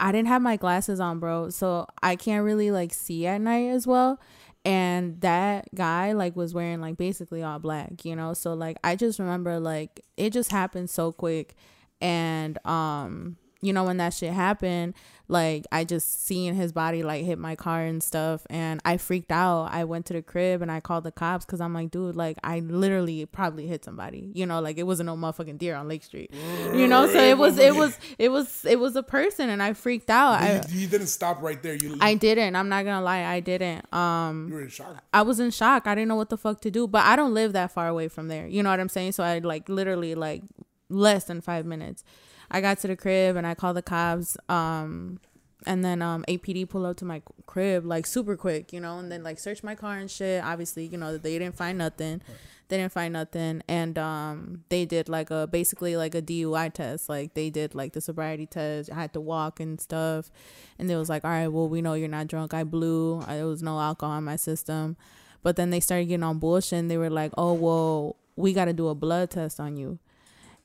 I 0.00 0.12
didn't 0.12 0.28
have 0.28 0.42
my 0.42 0.56
glasses 0.56 0.98
on, 0.98 1.20
bro, 1.20 1.50
so 1.50 1.86
I 2.02 2.16
can't 2.16 2.44
really 2.44 2.70
like 2.70 2.92
see 2.92 3.26
at 3.26 3.40
night 3.40 3.68
as 3.68 3.86
well. 3.86 4.18
And 4.64 5.20
that 5.20 5.74
guy 5.74 6.12
like 6.12 6.36
was 6.36 6.52
wearing 6.52 6.80
like 6.80 6.96
basically 6.96 7.42
all 7.42 7.58
black, 7.58 8.04
you 8.04 8.16
know. 8.16 8.34
So 8.34 8.54
like 8.54 8.78
I 8.82 8.96
just 8.96 9.18
remember 9.18 9.60
like 9.60 10.00
it 10.16 10.30
just 10.30 10.50
happened 10.50 10.90
so 10.90 11.12
quick, 11.12 11.54
and 12.00 12.58
um 12.66 13.36
you 13.62 13.72
know 13.72 13.84
when 13.84 13.96
that 13.98 14.12
shit 14.12 14.32
happened 14.32 14.94
like 15.28 15.64
i 15.70 15.84
just 15.84 16.26
seeing 16.26 16.54
his 16.54 16.72
body 16.72 17.02
like 17.02 17.24
hit 17.24 17.38
my 17.38 17.54
car 17.54 17.82
and 17.82 18.02
stuff 18.02 18.46
and 18.50 18.80
i 18.84 18.96
freaked 18.96 19.30
out 19.30 19.68
i 19.70 19.84
went 19.84 20.04
to 20.06 20.12
the 20.12 20.22
crib 20.22 20.60
and 20.60 20.72
i 20.72 20.80
called 20.80 21.04
the 21.04 21.12
cops 21.12 21.44
because 21.44 21.60
i'm 21.60 21.72
like 21.72 21.90
dude 21.90 22.16
like 22.16 22.36
i 22.42 22.58
literally 22.60 23.24
probably 23.26 23.66
hit 23.66 23.84
somebody 23.84 24.30
you 24.34 24.44
know 24.44 24.60
like 24.60 24.76
it 24.78 24.84
wasn't 24.84 25.06
no 25.06 25.16
motherfucking 25.16 25.58
deer 25.58 25.76
on 25.76 25.86
lake 25.88 26.02
street 26.02 26.32
you 26.74 26.86
know 26.86 27.06
so 27.06 27.20
it 27.22 27.38
was 27.38 27.58
it 27.58 27.74
was 27.74 27.98
it 28.18 28.30
was 28.30 28.64
it 28.64 28.78
was 28.80 28.96
a 28.96 29.02
person 29.02 29.48
and 29.48 29.62
i 29.62 29.72
freaked 29.72 30.10
out 30.10 30.40
i 30.40 30.62
you, 30.68 30.80
you 30.80 30.86
didn't 30.88 31.06
stop 31.06 31.40
right 31.42 31.62
there. 31.62 31.74
You 31.74 31.96
i 32.00 32.14
didn't 32.14 32.56
i'm 32.56 32.68
not 32.68 32.84
gonna 32.84 33.04
lie 33.04 33.24
i 33.24 33.40
didn't 33.40 33.92
um 33.92 34.48
you 34.48 34.54
were 34.54 34.62
in 34.62 34.68
shock. 34.68 35.04
I 35.12 35.22
was 35.22 35.40
in 35.40 35.50
shock. 35.50 35.86
I 35.86 35.94
didn't 35.94 36.08
know 36.08 36.16
what 36.16 36.30
the 36.30 36.36
fuck 36.36 36.60
to 36.62 36.70
do. 36.70 36.86
But 36.86 37.04
I 37.04 37.16
don't 37.16 37.34
live 37.34 37.52
that 37.52 37.70
far 37.70 37.88
away 37.88 38.08
from 38.08 38.28
there. 38.28 38.46
You 38.46 38.62
know 38.62 38.70
what 38.70 38.80
I'm 38.80 38.88
saying? 38.88 39.12
So 39.12 39.22
I 39.22 39.38
like 39.38 39.68
literally 39.68 40.14
like 40.14 40.42
less 40.88 41.24
than 41.24 41.40
five 41.40 41.66
minutes. 41.66 42.04
I 42.50 42.60
got 42.60 42.78
to 42.80 42.88
the 42.88 42.96
crib 42.96 43.36
and 43.36 43.46
I 43.46 43.54
called 43.54 43.76
the 43.76 43.82
cops. 43.82 44.36
Um 44.48 45.20
and 45.66 45.84
then 45.84 46.02
um 46.02 46.24
APD 46.28 46.68
pulled 46.68 46.86
up 46.86 46.96
to 46.98 47.04
my 47.04 47.22
crib 47.46 47.84
like 47.84 48.06
super 48.06 48.36
quick, 48.36 48.72
you 48.72 48.80
know, 48.80 48.98
and 48.98 49.10
then 49.10 49.22
like 49.22 49.38
searched 49.38 49.62
my 49.62 49.74
car 49.74 49.96
and 49.96 50.10
shit. 50.10 50.42
Obviously, 50.42 50.86
you 50.86 50.98
know, 50.98 51.16
they 51.16 51.38
didn't 51.38 51.56
find 51.56 51.78
nothing. 51.78 52.22
They 52.68 52.76
didn't 52.76 52.92
find 52.92 53.12
nothing. 53.12 53.62
And 53.68 53.98
um 53.98 54.64
they 54.68 54.84
did 54.84 55.08
like 55.08 55.30
a 55.30 55.46
basically 55.46 55.96
like 55.96 56.14
a 56.14 56.22
DUI 56.22 56.72
test. 56.72 57.08
Like 57.08 57.34
they 57.34 57.50
did 57.50 57.74
like 57.74 57.92
the 57.92 58.00
sobriety 58.00 58.46
test. 58.46 58.90
I 58.90 58.94
had 58.94 59.12
to 59.14 59.20
walk 59.20 59.60
and 59.60 59.80
stuff. 59.80 60.30
And 60.78 60.88
they 60.88 60.96
was 60.96 61.08
like, 61.08 61.24
All 61.24 61.30
right, 61.30 61.48
well 61.48 61.68
we 61.68 61.82
know 61.82 61.94
you're 61.94 62.08
not 62.08 62.28
drunk. 62.28 62.54
I 62.54 62.64
blew. 62.64 63.20
There 63.22 63.46
was 63.46 63.62
no 63.62 63.78
alcohol 63.78 64.18
in 64.18 64.24
my 64.24 64.36
system. 64.36 64.96
But 65.42 65.56
then 65.56 65.70
they 65.70 65.80
started 65.80 66.06
getting 66.06 66.22
on 66.22 66.38
bullshit 66.38 66.78
and 66.78 66.90
they 66.90 66.98
were 66.98 67.10
like, 67.10 67.32
Oh 67.36 67.52
well, 67.52 68.16
we 68.36 68.52
gotta 68.52 68.72
do 68.72 68.88
a 68.88 68.94
blood 68.94 69.30
test 69.30 69.60
on 69.60 69.76
you. 69.76 69.98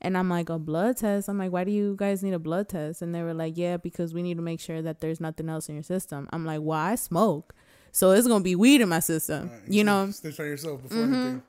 And 0.01 0.17
I'm 0.17 0.29
like, 0.29 0.49
a 0.49 0.59
blood 0.59 0.97
test? 0.97 1.29
I'm 1.29 1.37
like, 1.37 1.51
why 1.51 1.63
do 1.63 1.71
you 1.71 1.95
guys 1.97 2.21
need 2.21 2.33
a 2.33 2.39
blood 2.39 2.69
test? 2.69 3.01
And 3.01 3.13
they 3.15 3.21
were 3.23 3.33
like, 3.33 3.57
yeah, 3.57 3.77
because 3.77 4.13
we 4.13 4.21
need 4.21 4.35
to 4.37 4.43
make 4.43 4.59
sure 4.59 4.81
that 4.81 4.99
there's 5.01 5.19
nothing 5.19 5.49
else 5.49 5.67
in 5.69 5.75
your 5.75 5.83
system. 5.83 6.27
I'm 6.31 6.45
like, 6.45 6.59
well, 6.61 6.77
I 6.79 6.95
smoke. 6.95 7.55
So 7.91 8.11
it's 8.11 8.27
going 8.27 8.41
to 8.41 8.43
be 8.43 8.55
weed 8.55 8.81
in 8.81 8.89
my 8.89 8.99
system. 8.99 9.49
You 9.67 9.83
know, 9.85 10.11
Snitch 10.11 10.39
on 10.39 10.45
yourself 10.47 10.83
before 10.83 10.97
Mm-hmm. 10.97 11.13
anything. 11.13 11.41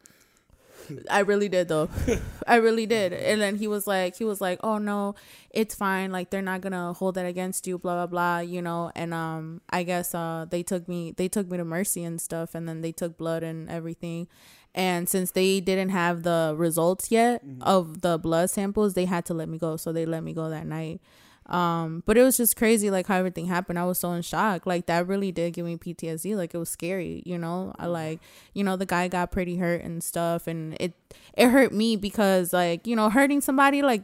I 1.11 1.21
really 1.21 1.49
did 1.49 1.67
though. 1.67 1.89
I 2.47 2.57
really 2.57 2.87
did. 2.87 3.13
And 3.13 3.41
then 3.41 3.57
he 3.57 3.67
was 3.67 3.89
like, 3.89 4.17
he 4.17 4.25
was 4.25 4.41
like, 4.41 4.61
oh 4.63 4.79
no, 4.79 5.17
it's 5.51 5.75
fine. 5.75 6.13
Like 6.13 6.31
they're 6.31 6.43
not 6.43 6.61
gonna 6.61 6.93
hold 6.93 7.17
that 7.17 7.27
against 7.27 7.67
you. 7.67 7.77
Blah 7.77 7.95
blah 7.95 8.07
blah. 8.07 8.39
You 8.39 8.63
know. 8.63 8.93
And 8.95 9.13
um, 9.13 9.63
I 9.69 9.83
guess 9.83 10.15
uh, 10.15 10.47
they 10.49 10.63
took 10.63 10.87
me, 10.87 11.11
they 11.11 11.27
took 11.27 11.51
me 11.51 11.57
to 11.57 11.65
Mercy 11.65 12.05
and 12.05 12.21
stuff, 12.21 12.55
and 12.55 12.69
then 12.69 12.83
they 12.83 12.93
took 12.93 13.19
blood 13.19 13.43
and 13.43 13.69
everything. 13.69 14.29
And 14.77 15.09
since 15.09 15.31
they 15.31 15.61
didn't 15.61 15.89
have 15.89 16.23
the 16.23 16.55
results 16.57 17.11
yet 17.11 17.43
of 17.63 18.03
the 18.03 18.19
blood 18.19 18.51
samples, 18.51 18.93
they 18.95 19.07
had 19.07 19.25
to 19.25 19.35
let 19.35 19.49
me 19.49 19.57
go. 19.59 19.77
So 19.79 19.91
they 19.91 20.05
let 20.05 20.23
me 20.23 20.35
go 20.35 20.51
that 20.51 20.67
night. 20.67 21.01
Um, 21.47 22.03
but 22.05 22.19
it 22.19 22.23
was 22.23 22.37
just 22.37 22.57
crazy, 22.57 22.91
like 22.91 23.07
how 23.07 23.17
everything 23.17 23.47
happened. 23.47 23.79
I 23.79 23.85
was 23.87 23.99
so 23.99 24.13
in 24.13 24.21
shock. 24.23 24.67
Like 24.67 24.87
that 24.87 25.07
really 25.07 25.33
did 25.33 25.55
give 25.55 25.65
me 25.65 25.77
PTSD. 25.77 26.37
Like 26.37 26.53
it 26.55 26.59
was 26.59 26.69
scary, 26.69 27.23
you 27.25 27.39
know. 27.39 27.73
I 27.79 27.87
like, 27.87 28.21
you 28.53 28.65
know, 28.65 28.77
the 28.77 28.85
guy 28.85 29.09
got 29.09 29.31
pretty 29.31 29.57
hurt 29.57 29.83
and 29.83 30.05
stuff, 30.05 30.47
and 30.47 30.77
it 30.79 30.93
it 31.35 31.49
hurt 31.49 31.73
me 31.73 31.97
because 31.97 32.53
like 32.53 32.87
you 32.87 32.97
know 32.97 33.09
hurting 33.11 33.41
somebody 33.41 33.81
like 33.81 34.03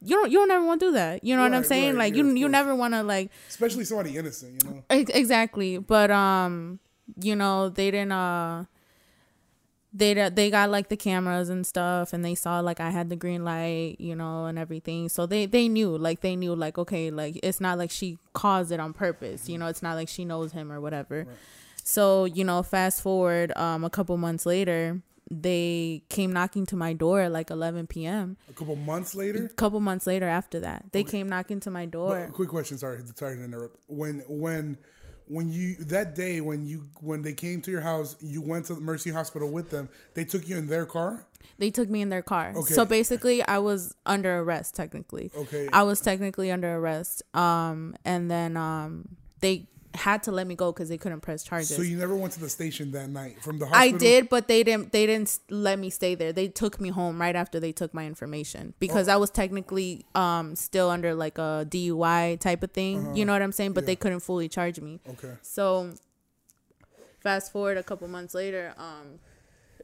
you 0.00 0.16
don't 0.16 0.30
you 0.30 0.38
don't 0.38 0.50
ever 0.50 0.64
want 0.64 0.80
to 0.80 0.86
do 0.86 0.92
that. 0.92 1.24
You 1.24 1.36
know 1.36 1.42
what 1.42 1.54
I'm 1.54 1.64
saying? 1.64 1.96
right, 1.96 2.10
like 2.10 2.14
yeah, 2.14 2.22
you 2.22 2.34
you 2.36 2.48
never 2.48 2.74
want 2.74 2.94
to 2.94 3.02
like 3.02 3.30
Especially 3.48 3.84
somebody 3.84 4.16
innocent, 4.16 4.62
you 4.62 4.70
know. 4.70 4.82
Exactly 4.88 5.78
but 5.78 6.10
um 6.10 6.78
you 7.20 7.36
know 7.36 7.68
they 7.68 7.90
didn't 7.90 8.12
uh 8.12 8.64
they 9.98 10.12
they 10.30 10.50
got 10.50 10.70
like 10.70 10.88
the 10.88 10.96
cameras 10.96 11.48
and 11.48 11.66
stuff 11.66 12.12
and 12.12 12.24
they 12.24 12.34
saw 12.34 12.60
like 12.60 12.80
i 12.80 12.90
had 12.90 13.08
the 13.08 13.16
green 13.16 13.44
light 13.44 13.96
you 13.98 14.14
know 14.14 14.46
and 14.46 14.58
everything 14.58 15.08
so 15.08 15.26
they 15.26 15.46
they 15.46 15.68
knew 15.68 15.96
like 15.96 16.20
they 16.20 16.36
knew 16.36 16.54
like 16.54 16.76
okay 16.78 17.10
like 17.10 17.38
it's 17.42 17.60
not 17.60 17.78
like 17.78 17.90
she 17.90 18.18
caused 18.34 18.70
it 18.72 18.80
on 18.80 18.92
purpose 18.92 19.48
you 19.48 19.56
know 19.58 19.66
it's 19.66 19.82
not 19.82 19.94
like 19.94 20.08
she 20.08 20.24
knows 20.24 20.52
him 20.52 20.70
or 20.70 20.80
whatever 20.80 21.26
so 21.82 22.24
you 22.24 22.44
know 22.44 22.62
fast 22.62 23.00
forward 23.02 23.56
um 23.56 23.84
a 23.84 23.90
couple 23.90 24.16
months 24.16 24.44
later 24.44 25.00
they 25.28 26.02
came 26.08 26.32
knocking 26.32 26.64
to 26.66 26.76
my 26.76 26.92
door 26.92 27.20
at 27.20 27.32
like 27.32 27.50
11 27.50 27.86
p.m 27.88 28.36
A 28.48 28.52
couple 28.52 28.76
months 28.76 29.14
later. 29.14 29.46
a 29.46 29.48
couple 29.48 29.80
months 29.80 30.06
later 30.06 30.26
after 30.28 30.60
that 30.60 30.84
they 30.92 31.02
came 31.02 31.28
knocking 31.28 31.58
to 31.60 31.70
my 31.70 31.84
door 31.86 32.26
But, 32.26 32.32
quick 32.34 32.48
question. 32.48 32.78
Sorry, 32.78 33.00
sorry 33.16 33.36
to 33.36 33.44
interrupt. 33.44 33.76
When 33.88 34.22
when 34.28 34.78
when 35.28 35.50
you 35.50 35.74
that 35.76 36.14
day 36.14 36.40
when 36.40 36.66
you 36.66 36.88
when 37.00 37.22
they 37.22 37.32
came 37.32 37.60
to 37.62 37.70
your 37.70 37.80
house, 37.80 38.16
you 38.20 38.40
went 38.40 38.66
to 38.66 38.74
Mercy 38.74 39.10
Hospital 39.10 39.50
with 39.50 39.70
them. 39.70 39.88
They 40.14 40.24
took 40.24 40.48
you 40.48 40.56
in 40.56 40.66
their 40.66 40.86
car. 40.86 41.26
They 41.58 41.70
took 41.70 41.88
me 41.88 42.00
in 42.00 42.10
their 42.10 42.22
car. 42.22 42.52
Okay. 42.56 42.74
So 42.74 42.84
basically 42.84 43.42
I 43.42 43.58
was 43.58 43.94
under 44.04 44.38
arrest 44.38 44.74
technically. 44.74 45.30
Okay. 45.36 45.68
I 45.72 45.82
was 45.82 46.00
technically 46.00 46.50
under 46.50 46.76
arrest. 46.76 47.22
Um 47.34 47.96
and 48.04 48.30
then 48.30 48.56
um 48.56 49.16
they 49.40 49.68
had 49.96 50.22
to 50.24 50.32
let 50.32 50.46
me 50.46 50.54
go 50.54 50.72
cuz 50.72 50.88
they 50.88 50.98
couldn't 50.98 51.20
press 51.20 51.42
charges. 51.42 51.74
So 51.74 51.82
you 51.82 51.96
never 51.96 52.14
went 52.14 52.32
to 52.34 52.40
the 52.40 52.48
station 52.48 52.92
that 52.92 53.08
night 53.10 53.42
from 53.42 53.58
the 53.58 53.66
hospital. 53.66 53.96
I 53.96 53.98
did, 53.98 54.28
but 54.28 54.48
they 54.48 54.62
didn't 54.62 54.92
they 54.92 55.06
didn't 55.06 55.38
let 55.50 55.78
me 55.78 55.90
stay 55.90 56.14
there. 56.14 56.32
They 56.32 56.48
took 56.48 56.80
me 56.80 56.90
home 56.90 57.20
right 57.20 57.34
after 57.34 57.58
they 57.58 57.72
took 57.72 57.92
my 57.92 58.06
information 58.06 58.74
because 58.78 59.08
I 59.08 59.16
was 59.16 59.30
technically 59.30 60.06
um 60.14 60.54
still 60.56 60.90
under 60.90 61.14
like 61.14 61.38
a 61.38 61.66
DUI 61.68 62.38
type 62.38 62.62
of 62.62 62.70
thing. 62.72 63.16
You 63.16 63.24
know 63.24 63.32
what 63.32 63.42
I'm 63.42 63.52
saying? 63.52 63.72
But 63.72 63.86
they 63.86 63.96
couldn't 63.96 64.20
fully 64.20 64.48
charge 64.48 64.80
me. 64.80 65.00
Okay. 65.08 65.32
So 65.42 65.94
fast 67.20 67.52
forward 67.52 67.76
a 67.76 67.82
couple 67.82 68.06
months 68.08 68.34
later, 68.34 68.72
um, 68.78 69.18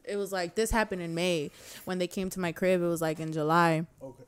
it 0.05 0.15
was 0.15 0.31
like 0.31 0.55
this 0.55 0.71
happened 0.71 1.01
in 1.01 1.13
May. 1.13 1.51
When 1.85 1.97
they 1.97 2.07
came 2.07 2.29
to 2.31 2.39
my 2.39 2.51
crib, 2.51 2.81
it 2.81 2.85
was 2.85 3.01
like 3.01 3.19
in 3.19 3.31
July. 3.33 3.85
Okay. 4.01 4.23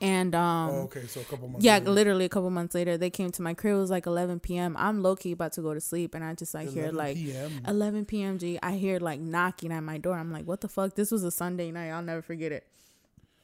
And 0.00 0.34
um 0.34 0.70
Oh, 0.70 0.72
okay. 0.82 1.06
So 1.06 1.20
a 1.20 1.24
couple 1.24 1.48
months. 1.48 1.64
yeah, 1.64 1.78
later. 1.78 1.90
literally 1.90 2.24
a 2.24 2.28
couple 2.28 2.50
months 2.50 2.74
later, 2.74 2.96
they 2.96 3.10
came 3.10 3.30
to 3.32 3.42
my 3.42 3.54
crib. 3.54 3.76
It 3.76 3.78
was 3.78 3.90
like 3.90 4.06
11 4.06 4.40
p.m. 4.40 4.76
I'm 4.78 5.02
low 5.02 5.16
key 5.16 5.32
about 5.32 5.52
to 5.54 5.62
go 5.62 5.74
to 5.74 5.80
sleep, 5.80 6.14
and 6.14 6.24
I 6.24 6.34
just 6.34 6.54
like 6.54 6.68
hear 6.70 6.90
like 6.92 7.16
PM. 7.16 7.50
11 7.66 8.04
p.m. 8.06 8.38
G. 8.38 8.58
I 8.62 8.72
hear 8.72 8.98
like 8.98 9.20
knocking 9.20 9.72
at 9.72 9.82
my 9.82 9.98
door. 9.98 10.16
I'm 10.18 10.32
like, 10.32 10.46
what 10.46 10.60
the 10.60 10.68
fuck? 10.68 10.94
This 10.94 11.10
was 11.10 11.24
a 11.24 11.30
Sunday 11.30 11.70
night. 11.70 11.90
I'll 11.90 12.02
never 12.02 12.22
forget 12.22 12.52
it. 12.52 12.66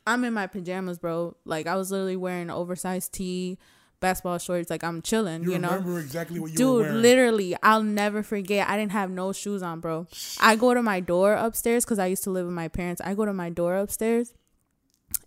I'm 0.06 0.24
in 0.24 0.32
my 0.34 0.46
pajamas, 0.46 0.98
bro. 0.98 1.36
Like 1.44 1.66
I 1.66 1.74
was 1.76 1.90
literally 1.90 2.16
wearing 2.16 2.42
an 2.42 2.50
oversized 2.50 3.12
tee, 3.12 3.58
basketball 3.98 4.38
shorts. 4.38 4.70
Like 4.70 4.84
I'm 4.84 5.02
chilling, 5.02 5.42
You, 5.42 5.52
you, 5.52 5.58
know. 5.58 5.70
remember 5.70 5.98
exactly 5.98 6.38
what 6.38 6.52
you 6.58 6.72
were 6.74 6.84
Dude, 6.84 6.94
literally, 6.94 7.56
I'll 7.62 7.82
never 7.82 8.22
forget. 8.22 8.68
I 8.68 8.76
didn't 8.76 8.92
have 8.92 9.10
no 9.10 9.32
shoes 9.32 9.62
on, 9.62 9.80
bro. 9.80 10.06
I 10.40 10.54
go 10.56 10.74
to 10.74 10.82
my 10.82 11.00
door 11.00 11.34
upstairs 11.34 11.84
because 11.84 11.98
I 11.98 12.06
used 12.06 12.22
to 12.24 12.30
live 12.30 12.46
with 12.46 12.54
my 12.54 12.68
parents. 12.68 13.00
I 13.04 13.14
go 13.14 13.24
to 13.24 13.32
my 13.32 13.50
door 13.50 13.76
upstairs, 13.76 14.32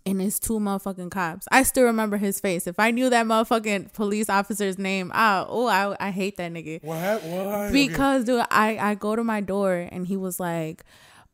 and 0.06 0.20
it's 0.20 0.38
two 0.38 0.58
motherfucking 0.58 1.10
cops. 1.10 1.46
I 1.50 1.62
still 1.62 1.84
remember 1.84 2.16
his 2.16 2.40
face. 2.40 2.66
If 2.66 2.78
I 2.78 2.90
knew 2.90 3.10
that 3.10 3.26
motherfucking 3.26 3.92
police 3.92 4.28
officer's 4.28 4.78
name, 4.78 5.10
ah, 5.14 5.46
oh, 5.48 5.66
I, 5.66 5.96
I 6.08 6.10
hate 6.10 6.36
that 6.38 6.52
nigga. 6.52 6.82
What? 6.82 7.72
Because 7.72 8.24
dude, 8.24 8.44
I 8.50 8.78
I 8.78 8.94
go 8.94 9.16
to 9.16 9.24
my 9.24 9.40
door 9.40 9.88
and 9.90 10.06
he 10.06 10.16
was 10.16 10.40
like, 10.40 10.84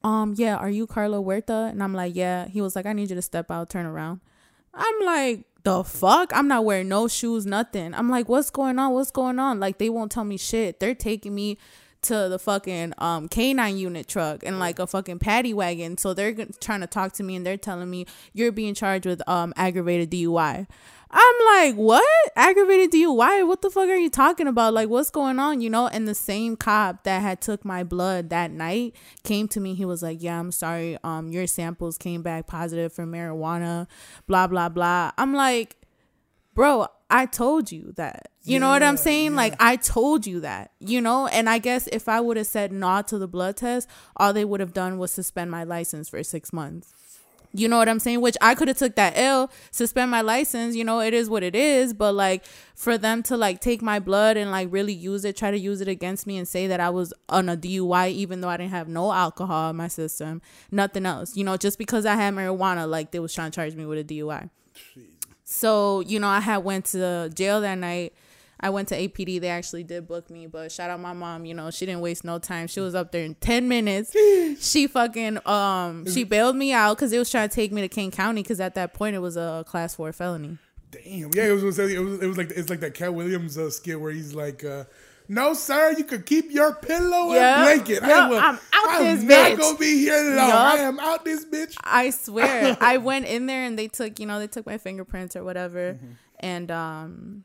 um, 0.04 0.34
yeah, 0.36 0.56
are 0.56 0.70
you 0.70 0.86
Carlo 0.86 1.22
Huerta? 1.22 1.70
And 1.70 1.82
I'm 1.82 1.94
like, 1.94 2.14
yeah. 2.14 2.48
He 2.48 2.60
was 2.60 2.76
like, 2.76 2.86
I 2.86 2.92
need 2.92 3.10
you 3.10 3.16
to 3.16 3.22
step 3.22 3.50
out, 3.50 3.70
turn 3.70 3.86
around. 3.86 4.20
I'm 4.74 5.04
like, 5.04 5.44
the 5.64 5.82
fuck? 5.82 6.30
I'm 6.34 6.46
not 6.46 6.64
wearing 6.64 6.88
no 6.88 7.08
shoes, 7.08 7.44
nothing. 7.44 7.92
I'm 7.92 8.08
like, 8.08 8.28
what's 8.28 8.50
going 8.50 8.78
on? 8.78 8.92
What's 8.92 9.10
going 9.10 9.38
on? 9.38 9.58
Like 9.58 9.78
they 9.78 9.90
won't 9.90 10.12
tell 10.12 10.24
me 10.24 10.36
shit. 10.36 10.78
They're 10.78 10.94
taking 10.94 11.34
me 11.34 11.58
to 12.02 12.28
the 12.28 12.38
fucking 12.38 12.92
um 12.98 13.28
canine 13.28 13.76
unit 13.76 14.06
truck 14.06 14.42
and 14.44 14.58
like 14.58 14.78
a 14.78 14.86
fucking 14.86 15.18
paddy 15.18 15.54
wagon. 15.54 15.98
So 15.98 16.14
they're 16.14 16.34
trying 16.60 16.80
to 16.80 16.86
talk 16.86 17.12
to 17.14 17.22
me 17.22 17.36
and 17.36 17.46
they're 17.46 17.56
telling 17.56 17.90
me 17.90 18.06
you're 18.32 18.52
being 18.52 18.74
charged 18.74 19.06
with 19.06 19.26
um 19.28 19.52
aggravated 19.56 20.10
DUI. 20.10 20.66
I'm 21.08 21.34
like, 21.46 21.76
what? 21.76 22.04
Aggravated 22.34 22.90
DUI? 22.90 23.46
What 23.46 23.62
the 23.62 23.70
fuck 23.70 23.88
are 23.88 23.96
you 23.96 24.10
talking 24.10 24.48
about? 24.48 24.74
Like, 24.74 24.88
what's 24.88 25.10
going 25.10 25.38
on? 25.38 25.60
You 25.60 25.70
know? 25.70 25.86
And 25.86 26.06
the 26.08 26.14
same 26.14 26.56
cop 26.56 27.04
that 27.04 27.22
had 27.22 27.40
took 27.40 27.64
my 27.64 27.84
blood 27.84 28.30
that 28.30 28.50
night 28.50 28.94
came 29.22 29.46
to 29.48 29.60
me. 29.60 29.74
He 29.74 29.84
was 29.84 30.02
like, 30.02 30.22
yeah, 30.22 30.38
I'm 30.38 30.50
sorry. 30.50 30.98
Um, 31.04 31.30
your 31.30 31.46
samples 31.46 31.96
came 31.96 32.22
back 32.22 32.46
positive 32.46 32.92
for 32.92 33.06
marijuana. 33.06 33.86
Blah 34.26 34.48
blah 34.48 34.68
blah. 34.68 35.12
I'm 35.16 35.32
like, 35.32 35.76
bro, 36.54 36.88
I 37.08 37.26
told 37.26 37.70
you 37.70 37.92
that. 37.96 38.30
You 38.42 38.58
know 38.58 38.68
what 38.68 38.82
I'm 38.82 38.96
saying? 38.96 39.32
yeah. 39.32 39.36
Like 39.36 39.54
I 39.60 39.76
told 39.76 40.26
you 40.26 40.40
that, 40.40 40.72
you 40.80 41.00
know? 41.00 41.26
And 41.26 41.48
I 41.48 41.58
guess 41.58 41.88
if 41.88 42.08
I 42.08 42.20
would 42.20 42.36
have 42.36 42.46
said 42.46 42.72
no 42.72 43.02
to 43.02 43.18
the 43.18 43.28
blood 43.28 43.56
test, 43.56 43.88
all 44.16 44.32
they 44.32 44.44
would 44.44 44.60
have 44.60 44.72
done 44.72 44.98
was 44.98 45.12
suspend 45.12 45.50
my 45.50 45.64
license 45.64 46.08
for 46.08 46.22
6 46.22 46.52
months. 46.52 46.92
You 47.52 47.68
know 47.68 47.78
what 47.78 47.88
I'm 47.88 47.98
saying? 47.98 48.20
Which 48.20 48.36
I 48.40 48.54
could 48.54 48.68
have 48.68 48.76
took 48.76 48.96
that 48.96 49.16
L, 49.16 49.50
suspend 49.70 50.10
my 50.10 50.20
license, 50.20 50.76
you 50.76 50.84
know, 50.84 51.00
it 51.00 51.14
is 51.14 51.30
what 51.30 51.42
it 51.42 51.54
is, 51.54 51.94
but 51.94 52.12
like 52.12 52.44
for 52.74 52.98
them 52.98 53.22
to 53.24 53.36
like 53.36 53.60
take 53.60 53.80
my 53.80 53.98
blood 53.98 54.36
and 54.36 54.50
like 54.50 54.68
really 54.70 54.92
use 54.92 55.24
it, 55.24 55.36
try 55.36 55.50
to 55.50 55.58
use 55.58 55.80
it 55.80 55.88
against 55.88 56.26
me 56.26 56.36
and 56.36 56.46
say 56.46 56.66
that 56.66 56.80
I 56.80 56.90
was 56.90 57.14
on 57.28 57.48
a 57.48 57.56
DUI 57.56 58.10
even 58.10 58.42
though 58.42 58.48
I 58.48 58.58
didn't 58.58 58.72
have 58.72 58.88
no 58.88 59.10
alcohol 59.12 59.70
in 59.70 59.76
my 59.76 59.88
system, 59.88 60.42
nothing 60.70 61.06
else. 61.06 61.34
You 61.36 61.44
know, 61.44 61.56
just 61.56 61.78
because 61.78 62.04
I 62.04 62.14
had 62.14 62.34
marijuana 62.34 62.88
like 62.88 63.10
they 63.12 63.20
was 63.20 63.32
trying 63.32 63.50
to 63.50 63.54
charge 63.54 63.74
me 63.74 63.86
with 63.86 63.98
a 63.98 64.04
DUI. 64.04 64.50
So, 65.48 66.00
you 66.00 66.18
know, 66.18 66.26
I 66.26 66.40
had 66.40 66.58
went 66.58 66.86
to 66.86 67.30
jail 67.32 67.60
that 67.60 67.76
night. 67.76 68.12
I 68.58 68.70
went 68.70 68.88
to 68.88 68.96
APD. 68.96 69.40
They 69.40 69.48
actually 69.48 69.84
did 69.84 70.08
book 70.08 70.28
me, 70.28 70.48
but 70.48 70.72
shout 70.72 70.90
out 70.90 70.98
my 70.98 71.12
mom. 71.12 71.44
You 71.44 71.54
know, 71.54 71.70
she 71.70 71.86
didn't 71.86 72.00
waste 72.00 72.24
no 72.24 72.40
time. 72.40 72.66
She 72.66 72.80
was 72.80 72.96
up 72.96 73.12
there 73.12 73.24
in 73.24 73.36
ten 73.36 73.68
minutes. 73.68 74.10
she 74.60 74.88
fucking 74.88 75.46
um 75.46 76.10
she 76.10 76.24
bailed 76.24 76.56
me 76.56 76.72
out 76.72 76.96
because 76.96 77.12
it 77.12 77.18
was 77.18 77.30
trying 77.30 77.48
to 77.48 77.54
take 77.54 77.70
me 77.70 77.80
to 77.82 77.88
Kane 77.88 78.10
County 78.10 78.42
because 78.42 78.60
at 78.60 78.74
that 78.74 78.92
point 78.92 79.14
it 79.14 79.20
was 79.20 79.36
a 79.36 79.64
class 79.68 79.94
four 79.94 80.12
felony. 80.12 80.58
Damn. 80.90 81.30
Yeah, 81.32 81.44
it 81.44 81.52
was, 81.52 81.78
it 81.78 82.00
was 82.00 82.22
it 82.22 82.26
was 82.26 82.38
like 82.38 82.50
it's 82.50 82.68
like 82.68 82.80
that 82.80 82.94
Katt 82.94 83.14
Williams 83.14 83.56
uh, 83.56 83.70
skit 83.70 84.00
where 84.00 84.10
he's 84.10 84.34
like, 84.34 84.64
uh, 84.64 84.84
"No, 85.28 85.54
sir, 85.54 85.94
you 85.96 86.04
could 86.04 86.26
keep 86.26 86.50
your 86.50 86.74
pillow 86.74 87.32
Yeah. 87.34 87.66
and 87.68 87.84
blanket. 87.84 88.02
I 88.02 88.08
Yeah, 88.08 88.28
will, 88.28 88.38
I'm 88.38 88.54
out 88.54 88.60
I'm 88.88 89.04
this 89.04 89.22
not 89.24 89.50
bitch." 89.52 89.58
gonna 89.58 89.78
be 89.78 89.98
here 89.98 90.22
long. 90.36 90.48
Yup. 90.48 90.54
I 90.58 90.76
am 90.78 90.98
out 91.00 91.24
this 91.24 91.44
bitch." 91.44 91.74
I 91.82 92.10
swear, 92.10 92.76
I 92.80 92.98
went 92.98 93.26
in 93.26 93.46
there 93.46 93.64
and 93.64 93.78
they 93.78 93.88
took, 93.88 94.18
you 94.20 94.26
know, 94.26 94.38
they 94.38 94.46
took 94.48 94.66
my 94.66 94.78
fingerprints 94.78 95.36
or 95.36 95.44
whatever, 95.44 95.94
Mm-hmm. 95.94 96.12
and 96.40 96.70
um, 96.70 97.44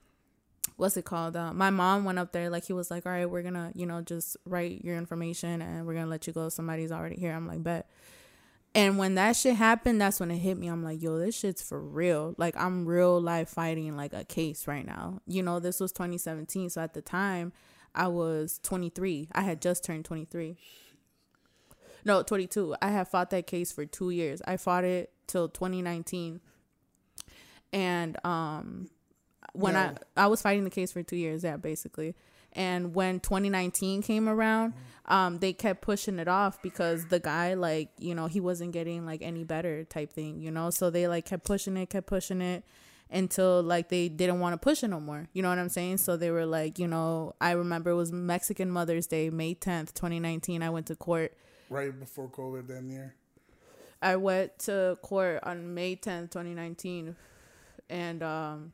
what's 0.77 0.97
it 0.97 1.05
called? 1.05 1.35
Uh, 1.35 1.53
my 1.53 1.69
mom 1.69 2.05
went 2.05 2.19
up 2.19 2.31
there, 2.31 2.49
like 2.49 2.65
he 2.65 2.73
was 2.73 2.89
like, 2.91 3.05
all 3.05 3.11
right, 3.11 3.29
we're 3.29 3.43
gonna, 3.43 3.71
you 3.75 3.85
know, 3.85 4.01
just 4.01 4.37
write 4.45 4.83
your 4.83 4.97
information 4.97 5.61
and 5.61 5.85
we're 5.85 5.93
gonna 5.93 6.07
let 6.07 6.27
you 6.27 6.33
go. 6.33 6.49
Somebody's 6.49 6.91
already 6.91 7.15
here. 7.17 7.33
I'm 7.33 7.47
like, 7.47 7.63
bet. 7.63 7.87
And 8.73 8.97
when 8.97 9.15
that 9.15 9.35
shit 9.35 9.57
happened, 9.57 9.99
that's 9.99 10.21
when 10.21 10.31
it 10.31 10.37
hit 10.37 10.57
me. 10.57 10.67
I'm 10.67 10.81
like, 10.81 11.01
yo, 11.03 11.19
this 11.19 11.37
shit's 11.37 11.61
for 11.61 11.77
real. 11.77 12.33
Like, 12.37 12.55
I'm 12.55 12.85
real 12.85 13.19
life 13.19 13.49
fighting 13.49 13.97
like 13.97 14.13
a 14.13 14.23
case 14.23 14.65
right 14.65 14.85
now. 14.87 15.19
You 15.27 15.43
know, 15.43 15.59
this 15.59 15.81
was 15.81 15.91
2017. 15.91 16.69
So 16.69 16.79
at 16.81 16.93
the 16.93 17.01
time, 17.01 17.51
I 17.93 18.07
was 18.07 18.59
23. 18.63 19.29
I 19.33 19.41
had 19.41 19.61
just 19.61 19.83
turned 19.83 20.05
23. 20.05 20.57
No, 22.03 22.23
22. 22.23 22.75
I 22.81 22.89
had 22.89 23.07
fought 23.07 23.29
that 23.31 23.47
case 23.47 23.71
for 23.71 23.85
two 23.85 24.09
years. 24.09 24.41
I 24.47 24.57
fought 24.57 24.83
it 24.83 25.11
till 25.27 25.49
2019. 25.49 26.41
And 27.73 28.25
um, 28.25 28.89
when 29.53 29.73
Yeah. 29.73 29.93
I 30.17 30.23
I 30.23 30.27
was 30.27 30.41
fighting 30.41 30.63
the 30.63 30.69
case 30.69 30.91
for 30.91 31.03
two 31.03 31.15
years, 31.15 31.43
yeah, 31.43 31.57
basically. 31.57 32.15
And 32.53 32.93
when 32.93 33.19
2019 33.21 34.01
came 34.01 34.27
around, 34.27 34.73
um, 35.05 35.39
they 35.39 35.53
kept 35.53 35.81
pushing 35.81 36.19
it 36.19 36.27
off 36.27 36.61
because 36.61 37.05
the 37.05 37.19
guy, 37.19 37.53
like, 37.53 37.89
you 37.97 38.13
know, 38.13 38.27
he 38.27 38.41
wasn't 38.41 38.73
getting 38.73 39.05
like 39.05 39.21
any 39.21 39.45
better 39.45 39.85
type 39.85 40.11
thing, 40.11 40.41
you 40.41 40.51
know. 40.51 40.69
So 40.69 40.89
they 40.89 41.07
like 41.07 41.25
kept 41.25 41.45
pushing 41.45 41.77
it, 41.77 41.89
kept 41.89 42.07
pushing 42.07 42.41
it 42.41 42.65
until 43.11 43.61
like 43.61 43.89
they 43.89 44.09
didn't 44.09 44.39
want 44.39 44.53
to 44.53 44.57
push 44.57 44.83
it 44.83 44.87
no 44.87 44.99
more. 44.99 45.27
You 45.33 45.41
know 45.41 45.49
what 45.49 45.59
I'm 45.59 45.69
saying? 45.69 45.97
So 45.97 46.17
they 46.17 46.31
were 46.31 46.45
like, 46.45 46.79
you 46.79 46.87
know, 46.87 47.35
I 47.41 47.51
remember 47.51 47.91
it 47.91 47.95
was 47.95 48.11
Mexican 48.11 48.71
Mother's 48.71 49.07
Day, 49.07 49.29
May 49.29 49.53
10th, 49.55 49.93
2019. 49.93 50.63
I 50.63 50.69
went 50.69 50.87
to 50.87 50.95
court. 50.95 51.33
Right 51.69 51.97
before 51.97 52.29
COVID, 52.29 52.67
damn 52.67 52.87
near. 52.87 53.15
I 54.01 54.15
went 54.15 54.57
to 54.59 54.97
court 55.01 55.41
on 55.43 55.73
May 55.73 55.95
10th, 55.95 56.31
2019. 56.31 57.15
And 57.89 58.23
um 58.23 58.73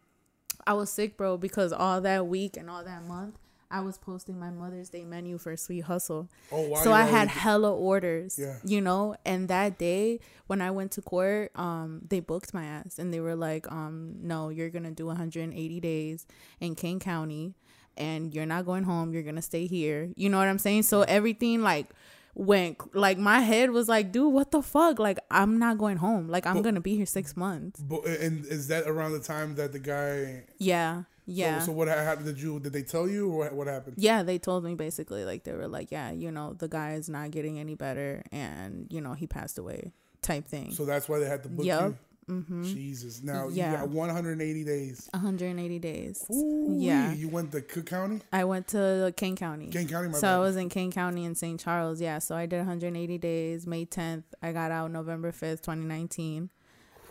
I 0.66 0.74
was 0.74 0.90
sick, 0.92 1.18
bro, 1.18 1.38
because 1.38 1.72
all 1.72 2.02
that 2.02 2.28
week 2.28 2.58
and 2.58 2.70
all 2.70 2.84
that 2.84 3.04
month 3.04 3.36
I 3.70 3.82
was 3.82 3.98
posting 3.98 4.40
my 4.40 4.50
Mother's 4.50 4.90
Day 4.90 5.04
menu 5.04 5.38
for 5.38 5.56
Sweet 5.58 5.82
Hustle. 5.82 6.30
Oh, 6.52 6.70
wow. 6.70 6.84
so 6.84 6.92
I 6.94 7.04
had 7.04 7.28
hella 7.28 7.74
orders. 7.74 8.40
Yeah. 8.40 8.58
You 8.64 8.80
know, 8.82 9.16
and 9.26 9.48
that 9.50 9.78
day 9.78 10.20
when 10.48 10.62
I 10.62 10.72
went 10.72 10.92
to 10.94 11.02
court, 11.02 11.52
um, 11.56 12.02
they 12.08 12.20
booked 12.22 12.54
my 12.54 12.64
ass 12.64 12.98
and 12.98 13.14
they 13.14 13.20
were 13.20 13.36
like, 13.36 13.70
um, 13.72 14.16
no, 14.22 14.50
you're 14.50 14.70
gonna 14.70 14.92
do 14.92 15.08
180 15.08 15.80
days 15.82 16.26
in 16.60 16.76
Kane 16.76 17.00
County 17.00 17.56
and 17.98 18.34
you're 18.34 18.46
not 18.46 18.66
going 18.66 18.84
home, 18.84 19.12
you're 19.12 19.24
gonna 19.24 19.42
stay 19.42 19.66
here. 19.68 20.12
You 20.16 20.30
know 20.30 20.38
what 20.38 20.48
I'm 20.48 20.60
saying? 20.60 20.84
So 20.84 21.02
everything 21.02 21.62
like 21.62 21.88
went 22.36 22.96
like 22.96 23.18
my 23.18 23.40
head 23.40 23.72
was 23.72 23.90
like, 23.90 24.12
dude, 24.12 24.32
what 24.32 24.52
the 24.52 24.62
fuck? 24.62 25.00
Like 25.00 25.18
I'm 25.32 25.58
not 25.60 25.78
going 25.78 25.98
home. 25.98 26.28
Like 26.30 26.46
I'm 26.46 26.58
But- 26.58 26.64
gonna 26.64 26.82
be 26.82 26.96
here 26.96 27.06
six 27.06 27.36
months. 27.36 27.82
But, 27.82 28.06
and 28.06 28.46
is 28.46 28.68
that 28.70 28.88
around 28.88 29.14
the 29.14 29.20
time 29.20 29.56
that 29.56 29.72
the 29.74 29.80
guy? 29.80 30.44
Yeah. 30.58 31.04
Yeah. 31.28 31.60
So, 31.60 31.68
so 31.68 31.72
what 31.74 31.90
happened? 31.90 32.26
Did 32.26 32.40
you? 32.42 32.60
Did 32.60 32.72
they 32.74 32.84
tell 32.84 33.08
you, 33.08 33.30
or 33.30 33.50
what, 33.54 33.68
happened? 33.68 33.96
yeah, 33.98 34.24
they 34.24 34.40
told 34.40 34.64
me 34.64 34.76
basically 34.76 35.26
like 35.26 35.44
they 35.44 35.54
were 35.54 35.68
like, 35.68 35.92
yeah, 35.92 36.12
you 36.12 36.32
know, 36.32 36.54
the 36.54 36.70
guy 36.70 36.94
is 36.94 37.10
not 37.10 37.32
getting 37.32 37.60
any 37.60 37.76
better, 37.76 38.24
and 38.32 38.88
you 38.90 39.02
know 39.02 39.14
he 39.14 39.28
passed 39.28 39.58
away, 39.60 39.92
type 40.22 40.48
thing. 40.48 40.72
So 40.72 40.86
that's 40.86 41.10
why 41.10 41.20
they 41.20 41.26
had 41.28 41.44
to 41.44 41.50
book 41.50 41.66
Yup. 41.66 41.82
you. 41.90 41.98
Mm-hmm. 42.30 42.64
Jesus. 42.64 43.24
Now 43.24 43.48
Yeah. 43.48 43.72
you 43.72 43.78
got 43.78 43.90
180 43.90 44.64
days. 44.66 45.10
180 45.14 45.80
days. 45.80 46.26
Ooh, 46.30 46.76
Yeah. 46.78 47.14
You 47.14 47.30
went 47.30 47.54
to 47.54 47.62
Cook 47.62 47.86
County, 47.86 48.20
I 48.34 48.44
went 48.44 48.68
to 48.70 49.14
Kane 49.16 49.38
County. 49.38 49.68
Kane 49.68 49.88
County. 49.88 50.10
My 50.10 50.18
so 50.18 50.28
I 50.28 50.40
was 50.40 50.58
in 50.58 50.68
Kane 50.68 50.92
County 50.92 51.24
in 51.24 51.36
St. 51.36 51.58
Charles. 51.58 52.02
Yeah. 52.02 52.20
So 52.20 52.36
I 52.36 52.46
did 52.46 52.58
180 52.58 53.18
days. 53.18 53.66
May 53.66 53.86
10th, 53.86 54.24
I 54.44 54.52
got 54.52 54.72
out 54.72 54.92
November 54.92 55.32
5th, 55.32 55.62
2019. 55.62 56.50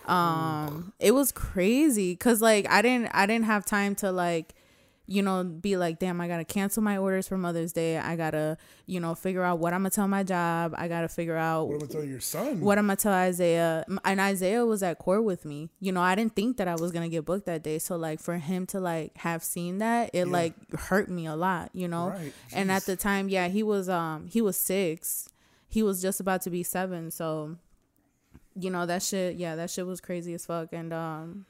Um, 0.08 0.92
it 0.98 1.12
was 1.12 1.32
crazy 1.32 2.12
because 2.12 2.40
like 2.42 2.68
I 2.70 2.82
didn't 2.82 3.10
I 3.14 3.26
didn't 3.26 3.46
have 3.46 3.64
time 3.66 3.94
to 3.96 4.12
like 4.12 4.54
you 5.08 5.22
know, 5.22 5.44
be 5.44 5.76
like, 5.76 6.00
damn, 6.00 6.20
I 6.20 6.26
gotta 6.26 6.44
cancel 6.44 6.82
my 6.82 6.98
orders 6.98 7.28
for 7.28 7.38
Mother's 7.38 7.72
Day. 7.72 7.96
I 7.96 8.16
gotta, 8.16 8.58
you 8.86 8.98
know, 8.98 9.14
figure 9.14 9.44
out 9.44 9.60
what 9.60 9.72
I'm 9.72 9.82
gonna 9.82 9.90
tell 9.90 10.08
my 10.08 10.24
job. 10.24 10.74
I 10.76 10.88
gotta 10.88 11.06
figure 11.08 11.36
out 11.36 11.68
What 11.68 11.76
i'm 11.80 11.88
I 11.88 11.92
telling 11.92 12.10
your 12.10 12.18
son? 12.18 12.60
what 12.60 12.76
I'm 12.76 12.86
gonna 12.88 12.96
tell 12.96 13.12
Isaiah. 13.12 13.84
And 14.04 14.20
Isaiah 14.20 14.66
was 14.66 14.82
at 14.82 14.98
court 14.98 15.22
with 15.22 15.44
me. 15.44 15.70
You 15.78 15.92
know, 15.92 16.00
I 16.00 16.16
didn't 16.16 16.34
think 16.34 16.56
that 16.56 16.66
I 16.66 16.74
was 16.74 16.90
gonna 16.90 17.08
get 17.08 17.24
booked 17.24 17.46
that 17.46 17.62
day. 17.62 17.78
So 17.78 17.94
like 17.94 18.18
for 18.18 18.36
him 18.38 18.66
to 18.66 18.80
like 18.80 19.16
have 19.18 19.44
seen 19.44 19.78
that, 19.78 20.10
it 20.12 20.26
Yeah. 20.26 20.32
like 20.32 20.54
hurt 20.76 21.08
me 21.08 21.26
a 21.26 21.36
lot, 21.36 21.70
you 21.72 21.86
know? 21.86 22.08
Right. 22.08 22.32
And 22.52 22.72
at 22.72 22.82
the 22.82 22.96
time, 22.96 23.28
yeah, 23.28 23.46
he 23.46 23.62
was 23.62 23.88
um 23.88 24.26
he 24.26 24.40
was 24.42 24.56
six. 24.56 25.28
He 25.68 25.84
was 25.84 26.02
just 26.02 26.18
about 26.18 26.42
to 26.42 26.50
be 26.50 26.64
seven. 26.64 27.12
So 27.12 27.58
you 28.58 28.70
know, 28.70 28.86
that 28.86 29.02
shit 29.02 29.36
yeah, 29.36 29.56
that 29.56 29.70
shit 29.70 29.86
was 29.86 30.00
crazy 30.00 30.34
as 30.34 30.46
fuck. 30.46 30.72
And 30.72 30.92
um 30.92 31.46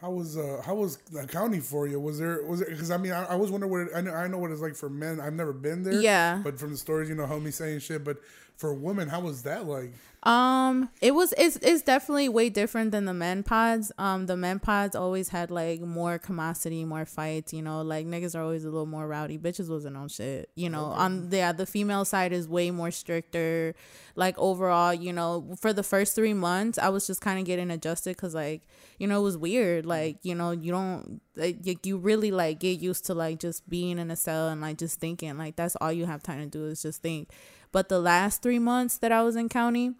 How 0.00 0.12
was 0.12 0.36
uh 0.36 0.62
how 0.64 0.76
was 0.76 0.98
the 1.10 1.26
county 1.26 1.58
for 1.58 1.88
you? 1.88 1.98
Was 1.98 2.18
there 2.20 2.44
was 2.46 2.60
it 2.60 2.68
because 2.68 2.90
I 2.90 2.96
mean 2.98 3.12
I, 3.12 3.24
I 3.24 3.34
was 3.34 3.50
wondering 3.50 3.72
what 3.72 3.80
it, 3.80 3.88
I 3.96 4.00
know 4.00 4.12
I 4.12 4.28
know 4.28 4.38
what 4.38 4.52
it's 4.52 4.60
like 4.60 4.76
for 4.76 4.88
men. 4.88 5.20
I've 5.20 5.32
never 5.32 5.52
been 5.52 5.82
there. 5.82 6.00
Yeah. 6.00 6.40
But 6.42 6.58
from 6.58 6.70
the 6.70 6.78
stories, 6.78 7.08
you 7.08 7.16
know, 7.16 7.26
homie 7.26 7.52
saying 7.52 7.80
shit. 7.80 8.04
But 8.04 8.18
for 8.58 8.74
women, 8.74 9.08
how 9.08 9.20
was 9.20 9.42
that 9.42 9.66
like? 9.66 9.92
Um, 10.24 10.90
it 11.00 11.12
was 11.12 11.32
it's 11.38 11.56
it's 11.58 11.82
definitely 11.82 12.28
way 12.28 12.50
different 12.50 12.90
than 12.90 13.04
the 13.04 13.14
men 13.14 13.44
pods. 13.44 13.92
Um, 13.98 14.26
the 14.26 14.36
men 14.36 14.58
pods 14.58 14.96
always 14.96 15.28
had 15.28 15.52
like 15.52 15.80
more 15.80 16.18
commodity, 16.18 16.84
more 16.84 17.06
fights. 17.06 17.54
You 17.54 17.62
know, 17.62 17.82
like 17.82 18.04
niggas 18.04 18.34
are 18.34 18.42
always 18.42 18.64
a 18.64 18.68
little 18.68 18.84
more 18.84 19.06
rowdy. 19.06 19.38
Bitches 19.38 19.70
wasn't 19.70 19.96
on 19.96 20.08
shit. 20.08 20.50
You 20.56 20.70
know, 20.70 20.86
on 20.86 21.28
yeah, 21.30 21.52
the 21.52 21.66
female 21.66 22.04
side 22.04 22.32
is 22.32 22.48
way 22.48 22.72
more 22.72 22.90
stricter. 22.90 23.76
Like 24.16 24.36
overall, 24.38 24.92
you 24.92 25.12
know, 25.12 25.54
for 25.60 25.72
the 25.72 25.84
first 25.84 26.16
three 26.16 26.34
months, 26.34 26.78
I 26.78 26.88
was 26.88 27.06
just 27.06 27.20
kind 27.20 27.38
of 27.38 27.44
getting 27.44 27.70
adjusted 27.70 28.16
because 28.16 28.34
like 28.34 28.62
you 28.98 29.06
know 29.06 29.20
it 29.20 29.22
was 29.22 29.38
weird. 29.38 29.86
Like 29.88 30.18
you 30.22 30.34
know 30.34 30.52
you 30.52 30.70
don't 30.70 31.20
like 31.36 31.84
you- 31.86 31.98
really 31.98 32.30
like 32.30 32.60
get 32.60 32.78
used 32.80 33.06
to 33.06 33.14
like 33.14 33.40
just 33.40 33.68
being 33.68 33.98
in 33.98 34.10
a 34.10 34.16
cell 34.16 34.48
and 34.48 34.60
like 34.60 34.78
just 34.78 35.00
thinking. 35.00 35.36
Like 35.36 35.56
that's 35.56 35.76
all 35.76 35.92
you 35.92 36.06
have 36.06 36.22
time 36.22 36.40
to 36.40 36.46
do 36.46 36.66
is 36.66 36.82
just 36.82 37.02
think. 37.02 37.30
But 37.72 37.88
the 37.88 38.00
last 38.00 38.42
three 38.42 38.58
months 38.58 38.98
that 38.98 39.12
I 39.12 39.22
was 39.22 39.36
in 39.36 39.48
county 39.48 39.94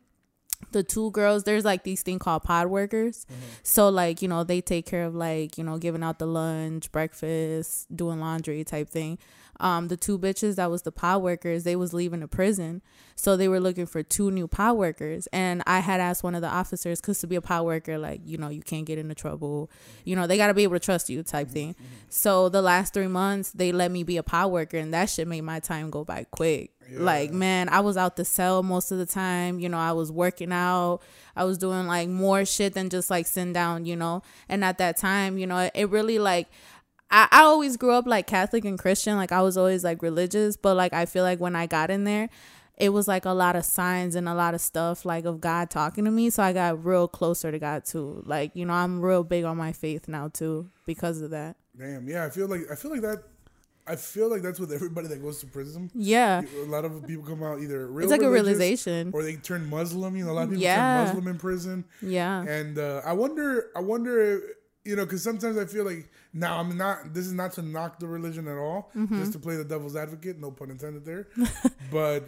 the 0.72 0.82
two 0.82 1.11
girls 1.12 1.45
there's 1.45 1.64
like 1.64 1.84
these 1.84 2.03
thing 2.03 2.18
called 2.18 2.43
pod 2.43 2.66
workers 2.66 3.26
mm-hmm. 3.30 3.43
so 3.62 3.89
like 3.89 4.20
you 4.20 4.28
know 4.28 4.45
they 4.45 4.61
take 4.61 4.86
care 4.86 5.05
of 5.05 5.14
like 5.14 5.57
you 5.57 5.64
know 5.64 5.78
giving 5.78 6.03
out 6.03 6.18
the 6.18 6.26
lunch 6.26 6.91
breakfast 6.93 7.86
doing 7.95 8.20
laundry 8.20 8.64
type 8.64 8.91
thing 8.91 9.18
um 9.61 9.89
the 9.89 9.97
two 9.97 10.19
bitches 10.19 10.57
that 10.57 10.71
was 10.71 10.83
the 10.83 10.93
pod 10.93 11.23
workers 11.23 11.65
they 11.65 11.77
was 11.77 11.93
leaving 11.93 12.21
the 12.21 12.29
prison. 12.29 12.83
So 13.17 13.37
they 13.37 13.49
were 13.49 13.59
looking 13.59 13.87
for 13.87 14.03
two 14.05 14.31
new 14.31 14.47
pod 14.47 14.77
workers. 14.77 15.27
And 15.33 15.63
i 15.67 15.81
had 15.81 16.01
asked 16.01 16.23
one 16.23 16.35
of 16.35 16.43
the 16.43 16.49
officers 16.49 17.01
because 17.01 17.19
to 17.21 17.27
be 17.27 17.37
a 17.37 17.41
pod 17.41 17.65
worker 17.65 17.99
like 17.99 18.21
you 18.25 18.39
know 18.39 18.49
you 18.49 18.63
can't 18.63 18.87
get 18.87 18.99
into 18.99 19.15
trouble. 19.15 19.71
You 20.05 20.17
know 20.17 20.27
they 20.27 20.37
got 20.37 20.49
to 20.49 20.55
be 20.55 20.63
able 20.63 20.77
to 20.77 20.81
trust 20.81 21.11
you 21.11 21.23
type 21.23 21.49
thing. 21.49 21.75
so 22.09 22.49
the 22.49 22.63
last 22.63 22.95
three 22.95 23.09
months 23.09 23.51
they 23.53 23.73
let 23.73 23.91
me 23.91 24.03
be 24.05 24.17
a 24.17 24.23
pod 24.23 24.51
worker 24.53 24.77
and 24.77 24.95
that 24.95 25.11
shit 25.11 25.27
made 25.27 25.43
my 25.43 25.61
time 25.61 25.91
go 25.91 26.05
by 26.05 26.25
quick. 26.31 26.71
Like 26.91 27.33
man 27.33 27.69
i 27.69 27.81
was 27.81 27.97
out 27.99 28.17
the 28.17 28.25
cell 28.25 28.63
most 28.63 28.93
of 28.93 28.99
the 28.99 29.07
time. 29.07 29.59
You 29.59 29.69
know 29.69 29.79
i 29.79 29.93
was 29.93 30.13
working 30.13 30.53
out. 30.53 31.01
I 31.37 31.45
was 31.45 31.59
doing 31.59 31.87
like 31.87 32.09
more 32.09 32.45
shit 32.45 32.75
than 32.75 32.91
just 32.91 33.11
like 33.11 33.27
sitting 33.27 33.53
down 33.53 33.85
you 33.85 33.97
know? 33.97 34.23
And 34.49 34.65
at 34.65 34.79
that 34.79 34.97
time 34.97 35.39
you 35.39 35.47
know 35.47 35.71
it 35.75 35.91
really 35.91 36.19
like 36.19 36.49
I, 37.11 37.29
I 37.31 37.41
always 37.43 37.77
grew 37.77 37.93
up 37.93 38.07
like 38.07 38.27
catholic 38.27 38.65
and 38.65 38.79
christian 38.79 39.17
like 39.17 39.33
i 39.33 39.41
was 39.43 39.57
always 39.57 39.83
like 39.85 40.03
religious 40.03 40.57
but 40.57 40.75
like 40.77 40.93
i 40.93 41.07
feel 41.07 41.25
like 41.25 41.41
when 41.41 41.57
i 41.57 41.67
got 41.67 41.91
in 41.91 42.05
there 42.05 42.29
it 42.77 42.91
was 42.91 43.09
like 43.09 43.25
a 43.25 43.31
lot 43.31 43.57
of 43.57 43.65
signs 43.65 44.15
and 44.15 44.29
a 44.29 44.35
lot 44.35 44.55
of 44.55 44.61
stuff 44.61 45.05
like 45.05 45.25
of 45.25 45.41
god 45.41 45.71
talking 45.71 46.05
to 46.05 46.11
me 46.11 46.31
so 46.31 46.43
i 46.43 46.53
got 46.53 46.85
real 46.85 47.09
closer 47.09 47.51
to 47.51 47.59
god 47.59 47.85
too 47.85 48.23
like 48.27 48.55
you 48.55 48.65
know 48.67 48.73
i'm 48.75 49.01
real 49.01 49.25
big 49.25 49.45
on 49.45 49.57
my 49.57 49.73
faith 49.73 50.07
now 50.09 50.29
too 50.29 50.69
because 50.87 51.21
of 51.21 51.31
that 51.31 51.57
Damn, 51.79 52.09
yeah, 52.09 52.25
I 52.27 52.31
feel 52.31 52.49
like 52.49 52.63
I 52.73 52.75
feel 52.75 52.91
like 52.91 53.03
that. 53.03 53.23
I 53.87 53.95
feel 53.95 54.29
like 54.29 54.43
that's 54.43 54.59
with 54.59 54.73
everybody 54.73 55.07
that 55.07 55.23
goes 55.23 55.39
to 55.43 55.47
prison. 55.47 55.93
yeah 55.95 56.43
A 56.65 56.67
lot 56.67 56.85
of 56.85 57.07
people 57.07 57.23
come 57.25 57.41
out 57.45 57.61
either 57.61 57.87
real 57.87 58.03
it's 58.03 58.11
like 58.11 58.27
a 58.27 58.29
realization 58.29 59.13
or 59.15 59.23
they 59.23 59.37
turn 59.37 59.65
Muslim. 59.71 60.17
You 60.17 60.25
know, 60.27 60.33
a 60.33 60.35
lot 60.35 60.43
of 60.43 60.49
people 60.51 60.65
Yeah. 60.65 60.77
turn 60.97 61.05
Muslim 61.07 61.29
in 61.29 61.39
prison. 61.39 61.85
yeah 62.03 62.43
And 62.43 62.79
uh, 62.81 63.01
I 63.05 63.13
wonder, 63.13 63.71
I 63.77 63.81
wonder, 63.81 64.41
you 64.85 64.97
know, 64.97 65.05
because 65.05 65.23
sometimes 65.23 65.57
I 65.57 65.67
feel 65.67 65.85
like 65.85 66.11
now 66.33 66.59
I'm 66.59 66.76
not. 66.76 67.14
This 67.14 67.26
is 67.26 67.33
not 67.33 67.53
to 67.55 67.62
knock 67.62 67.99
the 67.99 68.07
religion 68.07 68.47
at 68.49 68.57
all, 68.57 68.91
Mm-hmm. 68.97 69.18
just 69.20 69.33
to 69.33 69.39
play 69.39 69.57
the 69.57 69.64
devil's 69.64 69.97
advocate. 69.97 70.39
No 70.39 70.51
pun 70.51 70.70
intended 70.70 71.05
there. 71.05 71.29
but 71.91 72.24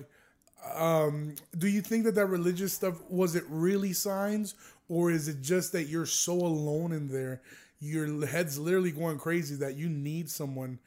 um, 0.74 1.34
do 1.56 1.68
you 1.68 1.80
think 1.80 2.04
that 2.04 2.14
that 2.14 2.26
religious 2.26 2.72
stuff 2.72 3.00
was 3.10 3.34
it 3.34 3.44
really 3.48 3.92
signs, 3.92 4.54
or 4.88 5.10
is 5.10 5.28
it 5.28 5.40
just 5.40 5.72
that 5.72 5.84
you're 5.84 6.06
so 6.06 6.32
alone 6.34 6.92
in 6.92 7.08
there, 7.08 7.40
your 7.80 8.26
head's 8.26 8.58
literally 8.58 8.90
going 8.90 9.18
crazy 9.18 9.54
that 9.56 9.76
you 9.76 9.88
need 9.88 10.28
someone 10.30 10.78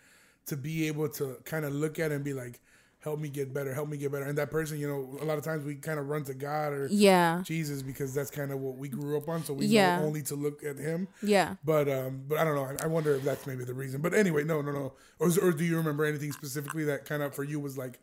to 0.46 0.56
be 0.58 0.88
able 0.88 1.10
to 1.10 1.38
kind 1.46 1.66
of 1.66 1.74
look 1.74 2.00
at 2.00 2.12
it 2.12 2.16
and 2.16 2.24
be 2.24 2.34
like. 2.34 2.60
Help 3.04 3.20
me 3.20 3.28
get 3.28 3.54
better. 3.54 3.74
Help 3.74 3.90
me 3.90 3.98
get 3.98 4.14
better. 4.14 4.24
And 4.24 4.38
that 4.38 4.50
person, 4.50 4.80
you 4.80 4.88
know, 4.88 5.18
a 5.22 5.26
lot 5.26 5.38
of 5.38 5.44
times 5.44 5.66
we 5.66 5.76
kind 5.76 6.00
of 6.00 6.08
run 6.08 6.24
to 6.24 6.34
God 6.34 6.72
or 6.72 6.88
yeah 6.90 7.42
Jesus 7.44 7.82
because 7.82 8.14
that's 8.14 8.32
kind 8.32 8.52
of 8.52 8.60
what 8.60 8.78
we 8.78 8.88
grew 8.88 9.18
up 9.18 9.28
on. 9.28 9.44
So 9.44 9.54
we 9.54 9.66
Yeah. 9.66 9.98
know 10.00 10.06
only 10.06 10.22
to 10.24 10.36
look 10.36 10.64
at 10.64 10.78
him. 10.78 11.10
yeah 11.22 11.56
But 11.66 11.90
um, 11.90 12.24
but 12.28 12.38
I 12.38 12.46
don't 12.46 12.56
know. 12.56 12.64
I, 12.64 12.86
I 12.86 12.88
wonder 12.88 13.14
if 13.16 13.24
that's 13.24 13.46
maybe 13.46 13.66
the 13.66 13.74
reason. 13.74 14.02
But 14.02 14.14
anyway, 14.14 14.46
no, 14.46 14.62
no, 14.62 14.72
no. 14.72 14.94
Or, 15.20 15.28
or 15.42 15.52
do 15.52 15.66
you 15.66 15.76
remember 15.76 16.06
anything 16.06 16.32
specifically 16.32 16.86
that 16.86 17.04
kind 17.04 17.22
of 17.22 17.36
for 17.36 17.44
you 17.44 17.60
was 17.60 17.78
like, 17.78 18.00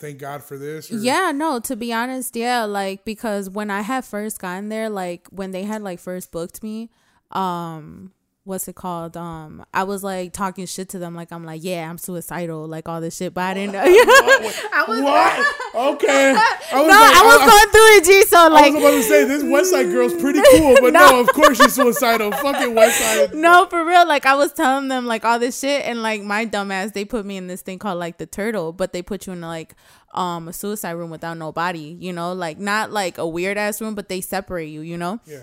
thank 0.00 0.18
God 0.18 0.42
for 0.42 0.58
this? 0.58 0.90
Or, 0.90 0.96
Yeah, 0.96 1.30
no, 1.32 1.60
to 1.60 1.76
be 1.76 1.92
honest, 1.92 2.34
yeah, 2.34 2.64
like 2.64 3.04
because 3.04 3.48
when 3.48 3.70
I 3.70 3.82
had 3.82 4.04
first 4.04 4.40
gotten 4.40 4.68
there, 4.68 4.90
like 4.90 5.28
when 5.30 5.52
they 5.52 5.62
had 5.62 5.80
like 5.82 6.00
first 6.00 6.32
booked 6.32 6.60
me, 6.60 6.90
um 7.30 8.10
what's 8.44 8.68
it 8.68 8.74
called? 8.76 9.16
Um 9.16 9.64
I 9.72 9.84
was 9.84 10.04
like 10.04 10.32
talking 10.32 10.66
shit 10.66 10.88
to 10.90 10.98
them 10.98 11.14
like 11.14 11.32
I'm 11.32 11.44
like, 11.44 11.64
yeah, 11.64 11.88
I'm 11.88 11.98
suicidal, 11.98 12.66
like 12.68 12.88
all 12.88 13.00
this 13.00 13.16
shit, 13.16 13.34
but 13.34 13.40
I 13.42 13.54
didn't 13.54 13.72
know. 13.72 13.80
I 13.82 14.84
was 14.86 15.00
What? 15.02 15.56
Okay. 15.94 16.32
I 16.36 16.80
was 16.80 16.86
No, 16.86 16.94
like, 16.94 17.16
I 17.16 17.22
was 17.24 17.50
going 17.50 17.72
through 17.72 17.96
it, 17.96 18.04
G, 18.04 18.28
so 18.28 18.48
like, 18.48 18.66
I 18.66 18.70
was 18.70 18.78
about 18.80 18.90
to 18.92 19.02
say 19.02 19.24
this 19.24 19.42
Westside 19.42 19.90
girl's 19.90 20.14
pretty 20.14 20.40
cool, 20.52 20.76
but 20.80 20.92
no, 20.92 21.18
of 21.20 21.26
course 21.32 21.58
she's 21.60 21.74
suicidal. 21.74 22.30
Fucking 22.30 22.74
Westside. 22.76 23.34
No, 23.34 23.66
for 23.68 23.84
real. 23.84 24.06
Like 24.06 24.24
I 24.24 24.34
was 24.36 24.52
telling 24.52 24.86
them 24.88 25.04
like 25.06 25.24
all 25.24 25.38
this 25.40 25.58
shit, 25.58 25.84
and 25.84 26.00
like 26.02 26.22
my 26.22 26.46
dumbass, 26.46 26.92
they 26.92 27.04
put 27.04 27.26
me 27.26 27.36
in 27.36 27.48
this 27.48 27.62
thing 27.62 27.78
called 27.80 27.98
like 27.98 28.18
the 28.18 28.26
turtle, 28.26 28.72
but 28.72 28.92
they 28.92 29.02
put 29.02 29.26
you 29.26 29.32
in 29.32 29.40
like 29.40 29.74
um 30.12 30.46
a 30.46 30.52
suicide 30.52 30.92
room 30.92 31.10
without 31.10 31.36
nobody. 31.38 31.96
You 31.98 32.12
know, 32.12 32.32
like 32.34 32.58
not 32.58 32.92
like 32.92 33.18
a 33.18 33.26
weird 33.26 33.56
ass 33.58 33.80
room, 33.80 33.94
but 33.96 34.08
they 34.08 34.20
separate 34.20 34.68
you. 34.68 34.82
You 34.82 34.96
know. 34.96 35.18
Yeah. 35.26 35.40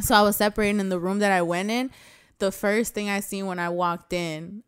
So 0.00 0.14
I 0.14 0.22
was 0.22 0.36
separating 0.36 0.80
in 0.80 0.88
the 0.88 0.98
room 0.98 1.18
that 1.18 1.32
I 1.32 1.42
went 1.42 1.70
in. 1.70 1.90
The 2.38 2.52
first 2.52 2.94
thing 2.94 3.08
I 3.08 3.20
seen 3.20 3.46
when 3.46 3.58
I 3.58 3.68
walked 3.68 4.12
in, 4.12 4.62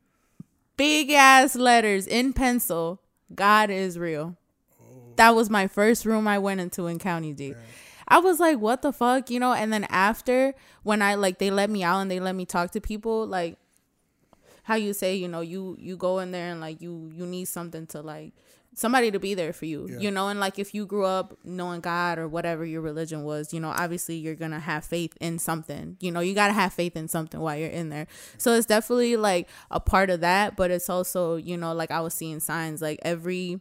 big 0.77 1.11
ass 1.11 1.55
letters 1.55 2.07
in 2.07 2.33
pencil, 2.33 3.01
God 3.35 3.71
is 3.71 3.99
real. 3.99 4.37
That 5.17 5.35
was 5.35 5.51
my 5.51 5.67
first 5.67 6.05
room 6.07 6.29
I 6.29 6.39
went 6.39 6.61
into 6.61 6.87
in 6.87 6.99
County 6.99 7.33
D. 7.33 7.55
I 8.07 8.21
was 8.21 8.41
like, 8.41 8.59
what 8.59 8.83
the 8.83 8.93
fuck, 8.93 9.29
you 9.31 9.39
know? 9.39 9.53
And 9.53 9.73
then 9.73 9.85
after, 9.91 10.55
when 10.83 11.03
I 11.03 11.17
like, 11.17 11.39
they 11.39 11.51
let 11.51 11.69
me 11.69 11.83
out 11.83 12.01
and 12.01 12.11
they 12.11 12.21
let 12.21 12.35
me 12.35 12.47
talk 12.47 12.71
to 12.71 12.81
people, 12.81 13.27
like, 13.27 13.59
how 14.63 14.77
you 14.77 14.93
say, 14.93 15.15
you 15.15 15.29
know, 15.29 15.41
you 15.41 15.77
you 15.79 15.97
go 15.97 16.19
in 16.19 16.31
there 16.31 16.51
and 16.51 16.61
like 16.61 16.81
you 16.81 17.11
you 17.15 17.27
need 17.27 17.47
something 17.47 17.87
to 17.89 18.03
like 18.03 18.33
somebody 18.75 19.11
to 19.11 19.19
be 19.19 19.35
there 19.35 19.53
for 19.53 19.65
you, 19.65 19.89
Yeah. 19.91 19.99
you 19.99 20.11
know, 20.11 20.29
and 20.29 20.39
like 20.39 20.59
if 20.59 20.73
you 20.75 20.87
grew 20.87 21.05
up 21.05 21.37
knowing 21.45 21.81
God 21.81 22.19
or 22.19 22.29
whatever 22.29 22.65
your 22.65 22.81
religion 22.81 23.25
was, 23.25 23.53
you 23.53 23.59
know, 23.61 23.71
obviously 23.77 24.17
you're 24.17 24.37
gonna 24.37 24.61
have 24.61 24.85
faith 24.85 25.17
in 25.21 25.39
something, 25.41 25.97
you 26.01 26.13
know, 26.13 26.21
you 26.21 26.35
gotta 26.35 26.53
have 26.53 26.73
faith 26.73 26.97
in 26.97 27.09
something 27.09 27.41
while 27.41 27.57
you're 27.57 27.69
in 27.71 27.89
there. 27.89 28.07
So 28.37 28.55
it's 28.55 28.67
definitely 28.67 29.17
like 29.17 29.49
a 29.71 29.81
part 29.81 30.11
of 30.11 30.21
that, 30.21 30.55
but 30.57 30.71
it's 30.71 30.89
also, 30.89 31.37
you 31.37 31.57
know, 31.57 31.73
like 31.73 31.91
I 31.91 32.01
was 32.01 32.15
seeing 32.15 32.39
signs 32.41 32.81
like 32.81 33.01
every 33.03 33.61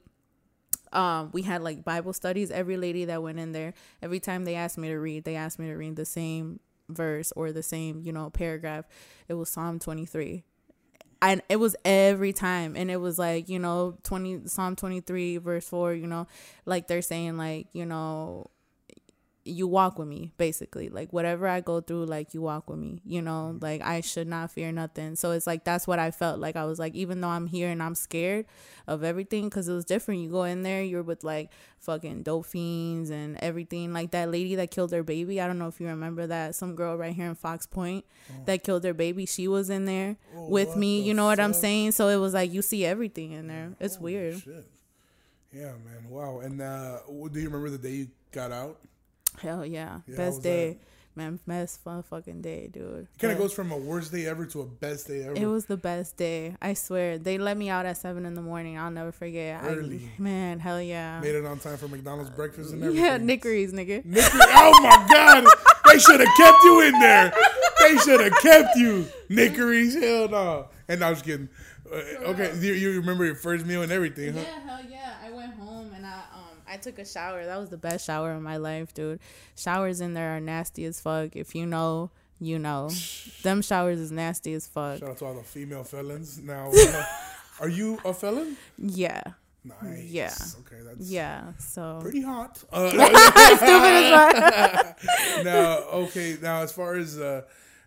um 0.94 1.32
we 1.34 1.42
had 1.42 1.62
like 1.64 1.84
bible 1.84 2.14
studies. 2.14 2.52
Every 2.52 2.78
lady 2.78 3.06
that 3.06 3.22
went 3.24 3.40
in 3.40 3.52
there 3.52 3.74
every 4.02 4.20
time 4.20 4.46
they 4.46 4.56
asked 4.56 4.78
me 4.78 4.88
to 4.90 4.98
read 4.98 5.24
they 5.26 5.36
asked 5.36 5.60
me 5.60 5.68
to 5.68 5.76
read 5.76 5.96
the 5.96 6.06
same 6.06 6.60
verse 6.90 7.34
or 7.36 7.52
the 7.52 7.64
same 7.64 8.02
you 8.04 8.12
know 8.14 8.30
paragraph. 8.30 8.86
It 9.28 9.34
was 9.34 9.50
psalm 9.50 9.80
23 9.80 10.44
and 11.22 11.42
it 11.50 11.58
was 11.58 11.76
every 11.86 12.34
time 12.34 12.76
and 12.76 12.92
it 12.92 12.98
was 12.98 13.18
like 13.18 13.50
you 13.50 13.60
know 13.60 13.98
20 14.04 14.42
psalm 14.48 14.76
23 14.76 15.38
verse 15.38 15.68
4 15.68 15.94
you 15.94 16.08
know 16.08 16.28
like 16.66 16.88
they're 16.88 17.02
saying 17.02 17.38
like 17.38 17.68
you 17.74 17.86
know 17.86 18.48
you 19.48 19.68
walk 19.68 19.98
with 19.98 20.08
me 20.08 20.32
basically. 20.38 20.90
Like 20.90 21.12
whatever 21.14 21.48
i 21.48 21.62
go 21.62 21.82
through 21.82 22.06
like 22.06 22.34
you 22.34 22.42
walk 22.42 22.70
with 22.70 22.80
me 22.80 23.02
you 23.06 23.22
know? 23.22 23.58
Like 23.62 23.82
i 23.82 24.02
should 24.02 24.28
not 24.28 24.52
fear 24.52 24.72
nothing. 24.72 25.16
So 25.16 25.32
it's 25.32 25.48
like 25.48 25.64
that's 25.64 25.88
what 25.88 26.00
i 26.00 26.12
felt. 26.12 26.40
Like 26.40 26.56
i 26.56 26.66
was 26.66 26.80
like 26.80 26.96
even 26.96 27.22
though 27.22 27.30
i'm 27.30 27.48
here 27.48 27.70
and 27.70 27.82
i'm 27.82 27.96
scared 27.96 28.46
of 28.88 29.04
everything 29.04 29.46
because 29.46 29.68
it 29.68 29.74
was 29.74 29.86
different. 29.86 30.22
You 30.22 30.30
go 30.30 30.44
in 30.44 30.64
there 30.64 30.84
you're 30.84 31.04
with 31.04 31.24
like 31.24 31.52
fucking 31.80 32.24
dope 32.24 32.46
fiends 32.46 33.10
and 33.10 33.38
everything. 33.42 33.94
Like 33.94 34.12
that 34.12 34.32
lady 34.32 34.56
that 34.56 34.72
killed 34.72 34.92
her 34.92 35.04
baby 35.04 35.40
i 35.42 35.48
don't 35.48 35.60
know 35.60 35.68
if 35.68 35.80
you 35.80 35.88
remember 35.88 36.28
that 36.28 36.56
some 36.56 36.76
girl 36.76 36.98
right 36.98 37.16
here 37.16 37.28
in 37.28 37.36
fox 37.36 37.66
point 37.66 38.06
that 38.46 38.64
killed 38.64 38.84
her 38.84 38.94
baby 38.94 39.26
she 39.26 39.48
was 39.48 39.70
in 39.70 39.86
there 39.86 40.18
with 40.34 40.76
me 40.76 41.02
you 41.02 41.14
know 41.14 41.26
what 41.26 41.40
i'm 41.40 41.54
saying? 41.54 41.92
So 41.92 42.10
it 42.10 42.18
was 42.18 42.34
like 42.34 42.52
you 42.52 42.62
see 42.62 42.86
everything 42.86 43.32
in 43.32 43.48
there. 43.48 43.74
It's 43.80 44.00
weird. 44.00 44.40
Shit. 44.42 44.66
Yeah, 45.54 45.72
man. 45.84 46.10
Wow. 46.10 46.40
And 46.40 46.62
uh, 46.62 47.00
do 47.08 47.40
you 47.40 47.46
remember 47.50 47.70
the 47.70 47.78
day 47.78 47.92
you 47.92 48.08
got 48.32 48.52
out? 48.52 48.80
Hell 49.42 49.66
yeah, 49.66 50.00
Yeah, 50.08 50.16
best 50.18 50.36
was 50.38 50.44
day 50.44 50.78
man 51.16 51.40
best 51.48 51.84
fun 51.84 52.04
fucking 52.04 52.42
day 52.44 52.68
dude 52.72 53.08
Kind 53.18 53.32
of 53.34 53.40
But- 53.40 53.46
goes 53.46 53.54
from 53.54 53.72
a 53.72 53.78
worst 53.78 54.12
day 54.12 54.28
ever 54.28 54.46
to 54.46 54.62
a 54.62 54.66
best 54.66 55.08
day 55.08 55.24
ever. 55.24 55.36
It 55.36 55.48
was 55.48 55.66
the 55.66 55.76
best 55.78 56.16
day. 56.16 56.56
I 56.62 56.76
swear. 56.76 57.18
They 57.18 57.40
let 57.40 57.58
me 57.58 57.70
out 57.70 57.88
at 57.88 57.98
seven 57.98 58.24
in 58.28 58.36
the 58.36 58.42
morning. 58.44 58.78
I'll 58.78 58.92
never 58.92 59.12
forget. 59.12 59.64
Early. 59.64 60.02
I, 60.18 60.22
man, 60.22 60.60
hell 60.60 60.80
yeah. 60.80 61.20
Made 61.20 61.34
it 61.34 61.44
on 61.46 61.58
time 61.58 61.78
for 61.78 61.88
McDonald's 61.88 62.30
breakfast 62.30 62.72
and 62.72 62.84
everything. 62.84 63.04
Yeah, 63.04 63.18
Nickeries, 63.18 63.74
nigga. 63.74 64.06
Nicky, 64.06 64.30
oh 64.34 64.80
my 64.84 65.08
God. 65.12 65.46
They 65.92 65.98
should 66.00 66.20
have 66.20 66.36
kept 66.38 66.58
you 66.66 66.82
in 66.82 67.00
there. 67.00 67.34
They 67.80 67.98
should 67.98 68.20
have 68.20 68.34
kept 68.42 68.76
you. 68.76 69.08
Nickeries, 69.30 69.96
hell 69.96 70.28
no. 70.30 70.68
And 70.88 71.04
I 71.04 71.10
was 71.10 71.22
kidding. 71.24 71.50
Uh, 71.90 71.96
okay, 72.32 72.54
you, 72.60 72.74
you 72.74 73.00
remember 73.00 73.26
your 73.26 73.36
first 73.36 73.66
meal 73.66 73.82
and 73.82 73.92
everything, 73.92 74.34
huh? 74.34 74.42
Yeah, 74.42 74.60
hell 74.70 74.86
yeah. 74.90 75.14
I 75.26 75.32
went 75.32 75.54
home 75.56 75.92
and 75.96 76.06
I 76.06 76.12
um 76.36 76.58
I 76.78 76.80
took 76.80 77.00
a 77.00 77.06
shower. 77.06 77.44
That 77.44 77.58
was 77.58 77.70
the 77.70 77.78
best 77.78 78.06
shower 78.06 78.34
in 78.34 78.44
my 78.44 78.58
life, 78.58 78.94
dude. 78.94 79.20
Showers 79.56 80.00
in 80.00 80.14
there 80.14 80.38
are 80.38 80.40
nasty 80.40 80.86
as 80.86 81.02
fuck. 81.02 81.36
If 81.36 81.56
you 81.56 81.66
know, 81.66 82.12
you 82.40 82.60
know. 82.60 82.92
Them 83.42 83.64
showers 83.64 84.00
is 84.00 84.12
nasty 84.12 84.54
as 84.54 84.68
fuck. 84.68 85.00
Shout 85.00 85.10
out 85.10 85.18
to 85.18 85.26
all 85.26 85.34
the 85.34 85.42
female 85.42 85.84
felons. 85.84 86.38
Now, 86.38 86.70
uh, 86.72 87.04
are 87.62 87.68
you 87.68 87.98
a 88.06 88.14
felon? 88.14 88.58
Yeah. 88.78 89.24
Nice. 89.66 90.04
Yeah. 90.04 90.36
Okay, 90.60 90.84
that's 90.86 91.10
Yeah. 91.10 91.54
So 91.58 91.98
pretty 92.00 92.22
hot. 92.22 92.64
Uh, 92.72 92.90
stupid 92.92 93.16
as 93.16 94.94
fuck. 95.00 95.44
now, 95.44 95.78
okay. 96.04 96.38
Now, 96.40 96.62
as 96.62 96.72
far 96.72 96.94
as 96.94 97.20
uh, 97.20 97.42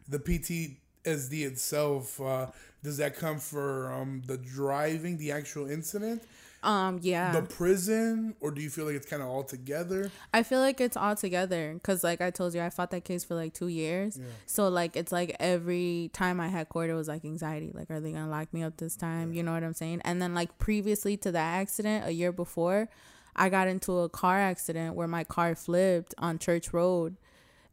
the 0.08 0.18
PTSD 0.18 1.46
itself, 1.46 2.20
uh, 2.20 2.46
does 2.82 2.96
that 2.96 3.14
come 3.14 3.38
for 3.38 3.92
um, 3.92 4.22
the 4.26 4.36
driving, 4.36 5.16
the 5.16 5.30
actual 5.30 5.70
incident, 5.70 6.24
Um, 6.62 6.98
yeah. 7.02 7.32
the 7.32 7.42
prison, 7.42 8.34
or 8.40 8.50
do 8.50 8.60
you 8.60 8.68
feel 8.68 8.84
like 8.84 8.94
it's 8.94 9.06
kind 9.06 9.22
of 9.22 9.28
all 9.28 9.42
together? 9.42 10.10
I 10.34 10.42
feel 10.42 10.60
like 10.60 10.80
it's 10.80 10.96
all 10.96 11.16
together 11.16 11.72
because, 11.74 12.04
like 12.04 12.20
I 12.20 12.30
told 12.30 12.54
you, 12.54 12.60
I 12.60 12.70
fought 12.70 12.90
that 12.90 13.04
case 13.04 13.24
for 13.24 13.34
like 13.34 13.54
two 13.54 13.68
years. 13.68 14.18
Yeah. 14.18 14.26
So 14.46 14.68
like 14.68 14.96
it's 14.96 15.12
like 15.12 15.36
every 15.40 16.10
time 16.12 16.40
I 16.40 16.48
had 16.48 16.68
court, 16.68 16.90
it 16.90 16.94
was 16.94 17.08
like 17.08 17.24
anxiety. 17.24 17.70
Like, 17.72 17.90
are 17.90 18.00
they 18.00 18.12
gonna 18.12 18.28
lock 18.28 18.52
me 18.52 18.62
up 18.62 18.76
this 18.76 18.96
time? 18.96 19.32
You 19.32 19.42
know 19.42 19.52
what 19.52 19.64
I'm 19.64 19.74
saying? 19.74 20.02
And 20.04 20.20
then 20.20 20.34
like 20.34 20.58
previously 20.58 21.16
to 21.18 21.32
that 21.32 21.54
accident, 21.60 22.06
a 22.06 22.12
year 22.12 22.32
before, 22.32 22.88
I 23.34 23.48
got 23.48 23.68
into 23.68 23.98
a 24.00 24.08
car 24.08 24.38
accident 24.38 24.94
where 24.94 25.08
my 25.08 25.24
car 25.24 25.54
flipped 25.54 26.14
on 26.18 26.38
Church 26.38 26.72
Road. 26.72 27.16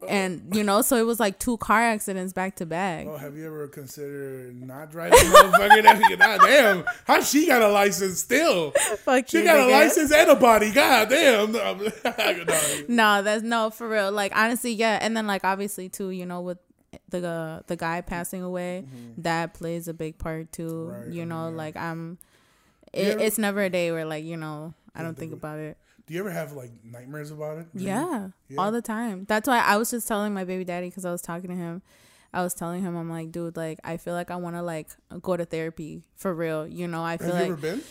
And 0.08 0.56
you 0.56 0.64
know, 0.64 0.82
so 0.84 0.95
it 0.95 1.06
was 1.06 1.20
like 1.20 1.39
two 1.39 1.58
car 1.58 1.82
accidents 1.82 2.32
back 2.32 2.56
to 2.58 2.66
back. 2.68 3.08
Oh, 3.08 3.18
have 3.18 3.36
you 3.36 3.48
ever 3.48 3.68
considered 3.68 4.62
not 4.62 4.91
driving, 4.91 5.18
motherfucker? 5.18 6.20
God 6.20 6.41
damn, 6.41 6.86
how 7.06 7.22
she 7.22 7.48
got 7.48 7.64
a 7.64 7.68
license 7.68 8.20
still? 8.20 8.72
Fuck 9.00 9.28
She 9.30 9.39
you, 9.39 9.43
got 9.43 9.60
a 9.60 9.72
license 9.72 10.12
and 10.12 10.30
a 10.30 10.36
body. 10.36 10.72
God 10.72 11.10
damn. 11.10 11.52
No, 11.52 11.74
No, 12.88 13.24
that's 13.24 13.41
no 13.41 13.72
for 13.72 13.89
real. 13.89 14.12
Like 14.12 14.36
honestly, 14.36 14.74
yeah. 14.74 15.00
And 15.02 15.18
then 15.18 15.26
like 15.26 15.43
obviously 15.43 15.89
too, 15.89 16.12
you 16.12 16.28
know, 16.28 16.41
with 16.41 16.60
the 17.10 17.28
uh, 17.28 17.62
the 17.66 17.76
guy 17.76 18.02
passing 18.02 18.43
away, 18.43 18.86
that 19.18 19.56
plays 19.56 19.88
a 19.88 19.93
big 19.93 20.20
part 20.20 20.52
too. 20.52 20.68
Mm-hmm. 20.70 21.02
Right, 21.06 21.12
you 21.12 21.26
know, 21.26 21.50
yeah. 21.50 21.56
like 21.56 21.76
I'm. 21.76 22.20
It, 22.93 23.08
ever- 23.08 23.20
it's 23.20 23.38
never 23.38 23.62
a 23.62 23.70
day 23.70 23.91
where 23.91 24.06
like 24.06 24.24
you 24.24 24.38
know 24.38 24.74
I 24.95 25.02
don't 25.02 25.18
think 25.18 25.32
do 25.32 25.38
about 25.38 25.58
it. 25.60 25.78
Do 26.08 26.14
you 26.14 26.22
ever 26.22 26.32
have 26.32 26.53
like 26.53 26.72
nightmares 26.84 27.32
about 27.32 27.58
it? 27.60 27.68
Yeah, 27.74 28.30
Yeah. 28.47 28.62
all 28.62 28.72
the 28.72 28.82
time. 28.82 29.26
That's 29.28 29.47
why 29.47 29.60
I 29.60 29.76
was 29.78 29.91
just 29.91 30.08
telling 30.08 30.34
my 30.34 30.45
baby 30.45 30.64
daddy 30.64 30.88
because 30.88 31.03
I 31.05 31.12
was 31.12 31.22
talking 31.22 31.49
to 31.49 31.55
him. 31.55 31.82
I 32.34 32.43
was 32.43 32.53
telling 32.53 32.82
him, 32.82 32.95
I'm 32.95 33.10
like, 33.10 33.32
dude, 33.32 33.58
like 33.58 33.80
I 33.84 33.97
feel 33.97 34.14
like 34.14 34.32
I 34.32 34.38
want 34.38 34.55
to 34.55 34.62
like 34.62 34.89
go 35.22 35.36
to 35.36 35.43
therapy 35.45 36.03
for 36.16 36.34
real. 36.34 36.66
You 36.68 36.88
know, 36.88 37.03
I 37.03 37.18
feel 37.18 37.34
Have 37.36 37.47
you 37.47 37.53
like 37.55 37.64
ever 37.64 37.76
been? 37.78 37.82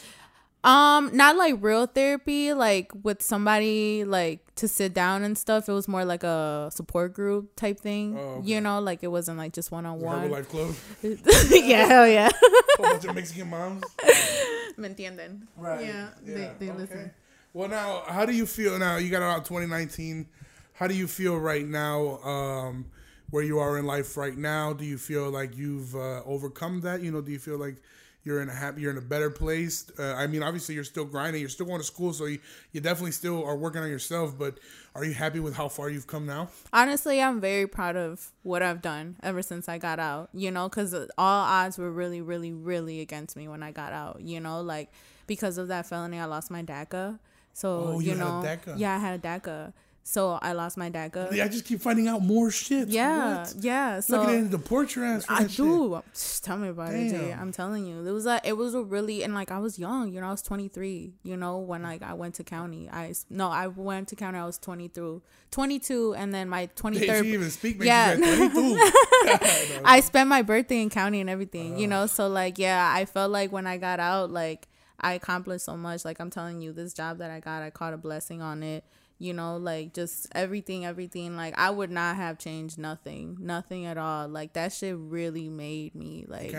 um 0.65 1.11
not 1.15 1.37
like 1.37 1.57
real 1.61 1.87
therapy, 1.87 2.53
like 2.55 2.91
with 3.03 3.23
somebody 3.23 4.05
like 4.05 4.41
to 4.57 4.67
sit 4.67 4.95
down 4.95 5.23
and 5.23 5.37
stuff. 5.37 5.69
It 5.69 5.73
was 5.73 5.87
more 5.87 6.05
like 6.05 6.23
a 6.25 6.71
support 6.73 7.13
group 7.13 7.55
type 7.57 7.79
thing. 7.81 8.17
Oh, 8.19 8.21
okay. 8.39 8.49
You 8.49 8.61
know, 8.63 8.81
like 8.81 9.03
it 9.03 9.09
wasn't 9.09 9.37
like 9.39 9.53
just 9.53 9.71
one 9.71 9.85
on 9.85 10.01
one. 10.01 10.29
Herbalife 10.31 10.49
Club. 10.49 10.75
yeah, 11.51 11.85
hell 11.85 12.09
yeah. 12.09 12.31
A 12.79 12.83
bunch 12.83 13.05
of 13.05 13.15
Mexican 13.15 13.51
moms. 13.51 13.85
Me 14.79 14.89
entienden. 14.89 15.43
Right. 15.57 15.85
Yeah, 15.87 16.09
they, 16.23 16.33
they 16.59 16.71
okay. 16.71 16.73
listen. 16.79 17.11
Well, 17.57 17.71
now, 17.71 18.03
how 18.07 18.27
do 18.27 18.35
you 18.35 18.45
feel 18.45 18.79
now? 18.79 18.99
You 18.99 19.09
got 19.09 19.23
out 19.23 19.47
2019. 19.47 20.27
How 20.75 20.87
do 20.87 20.93
you 20.93 21.07
feel 21.07 21.39
right 21.39 21.65
now? 21.65 22.19
Um, 22.19 22.85
where 23.31 23.43
you 23.43 23.59
are 23.61 23.79
in 23.79 23.87
life 23.87 24.19
right 24.19 24.37
now? 24.37 24.75
Do 24.75 24.85
you 24.85 24.99
feel 24.99 25.31
like 25.31 25.57
you've 25.57 25.97
uh, 25.97 26.23
overcome 26.27 26.83
that? 26.83 27.01
You 27.01 27.13
know, 27.13 27.23
do 27.23 27.33
you 27.33 27.39
feel 27.39 27.57
like 27.57 27.77
you're 28.25 28.43
in 28.43 28.51
a 28.51 28.55
happy, 28.55 28.83
you're 28.83 28.91
in 28.91 28.99
a 28.99 29.01
better 29.01 29.31
place? 29.31 29.91
Uh, 29.99 30.13
I 30.17 30.27
mean, 30.27 30.43
obviously, 30.43 30.75
you're 30.75 30.85
still 30.85 31.07
grinding. 31.07 31.41
You're 31.41 31.49
still 31.49 31.65
going 31.65 31.81
to 31.81 31.87
school, 31.87 32.13
so 32.13 32.27
you, 32.27 32.41
you 32.73 32.83
definitely 32.83 33.13
still 33.13 33.43
are 33.43 33.57
working 33.57 33.81
on 33.81 33.89
yourself. 33.89 34.39
But 34.39 34.59
are 34.95 35.07
you 35.07 35.15
happy 35.15 35.41
with 35.41 35.57
how 35.57 35.69
far 35.69 35.89
you've 35.89 36.07
come 36.07 36.27
now? 36.27 36.51
honestly 36.75 37.23
i'm 37.23 37.41
very 37.41 37.67
proud 37.67 37.97
of 37.97 38.33
what 38.43 38.63
i've 38.63 38.83
done 38.83 39.17
ever 39.23 39.41
since 39.41 39.69
i 39.69 39.79
got 39.79 39.99
out 39.99 40.29
you 40.35 40.51
know 40.51 40.69
because 40.69 40.93
all 40.93 41.09
odds 41.17 41.79
were 41.79 41.91
really 41.91 42.21
really 42.21 42.53
really 42.53 43.01
against 43.01 43.37
me 43.37 43.47
when 43.47 43.63
i 43.63 43.71
got 43.71 43.93
out 43.93 44.21
you 44.21 44.41
know 44.41 44.61
like 44.61 44.91
because 45.27 45.59
of 45.59 45.69
that 45.69 45.87
felony 45.87 46.19
i 46.19 46.25
lost 46.25 46.51
my 46.51 46.63
daca 46.63 47.19
so 47.57 47.69
Oh, 47.95 48.01
you 48.01 48.13
you, 48.13 48.19
had 48.19 48.27
a 48.27 48.71
know 48.71 48.75
yeah 48.77 48.95
i 48.95 48.99
had 48.99 49.19
a 49.19 49.23
daca 49.29 49.73
so 50.03 50.39
i 50.43 50.53
lost 50.53 50.77
my 50.77 50.91
daca 50.91 51.33
I 51.33 51.49
just 51.49 51.65
keep 51.65 51.81
finding 51.81 52.07
out 52.07 52.23
more 52.23 52.51
shit. 52.51 52.89
yeah 52.89 53.39
What? 53.39 53.55
yeah 53.61 54.01
so 54.01 54.21
Looking 54.21 54.35
into 54.41 54.51
the 54.51 54.59
port 54.59 54.95
your 54.95 55.05
ass. 55.05 55.25
I 55.29 55.43
that 55.43 55.51
shit. 55.51 55.57
do. 55.57 56.03
Tell 56.43 56.57
me 56.59 56.69
about 56.69 56.95
it, 56.95 57.11
Jay. 57.11 57.33
I'm 57.33 57.51
telling 57.51 57.87
you, 57.87 58.07
it 58.07 58.13
was 58.13 58.25
a, 58.25 58.41
it 58.45 58.57
was 58.57 58.75
a 58.75 58.83
really, 58.83 59.25
and 59.25 59.35
like 59.35 59.51
I 59.51 59.59
was 59.59 59.81
young, 59.81 60.13
you 60.13 60.21
know, 60.21 60.29
I 60.29 60.31
was 60.31 60.43
23. 60.43 61.15
You 61.25 61.37
know, 61.37 61.59
when 61.59 61.83
like 61.83 62.03
I 62.03 62.15
went 62.15 62.37
to 62.37 62.45
county, 62.45 62.89
I 62.89 63.15
no, 63.31 63.49
I 63.51 63.67
went 63.67 64.07
to 64.09 64.17
county. 64.17 64.39
I 64.39 64.45
was 64.45 64.59
20 64.59 64.87
through 64.89 65.23
22, 65.51 66.15
and 66.15 66.33
then 66.33 66.49
my 66.49 66.69
23rd. 66.77 66.99
Hey, 66.99 67.23
she 67.23 67.33
even 67.35 67.51
speak. 67.51 67.83
Yeah. 67.83 68.15
Yeah. 68.15 68.37
22. 68.37 68.79
I 69.85 70.01
spent 70.05 70.29
my 70.29 70.43
birthday 70.43 70.83
in 70.83 70.89
county 70.91 71.21
and 71.21 71.29
everything, 71.29 71.79
you 71.79 71.87
oh. 71.89 71.91
know. 71.91 72.07
So 72.07 72.29
like, 72.29 72.59
yeah, 72.59 72.93
I 72.95 73.07
felt 73.07 73.33
like 73.33 73.51
when 73.51 73.67
I 73.67 73.77
got 73.77 73.99
out, 73.99 74.31
like 74.31 74.69
I 75.01 75.13
accomplished 75.15 75.65
so 75.65 75.77
much. 75.77 76.05
Like 76.05 76.21
I'm 76.21 76.31
telling 76.31 76.61
you, 76.61 76.73
this 76.73 76.93
job 76.95 77.19
that 77.19 77.31
I 77.31 77.41
got, 77.41 77.63
I 77.63 77.71
caught 77.71 77.93
a 77.95 77.99
blessing 77.99 78.43
on 78.43 78.63
it. 78.63 78.85
You 79.19 79.33
know, 79.33 79.57
like 79.57 79.95
just 79.95 80.27
everything, 80.33 80.85
everything. 80.85 81.37
Like 81.37 81.59
I 81.59 81.71
would 81.71 81.91
not 81.91 82.17
have 82.17 82.39
changed 82.39 82.77
nothing, 82.79 83.39
nothing 83.41 83.87
at 83.87 83.97
all. 83.97 84.29
Like 84.29 84.53
that 84.53 84.75
shit 84.75 84.95
really 84.99 85.49
made 85.49 85.95
me 85.95 86.27
like 86.29 86.51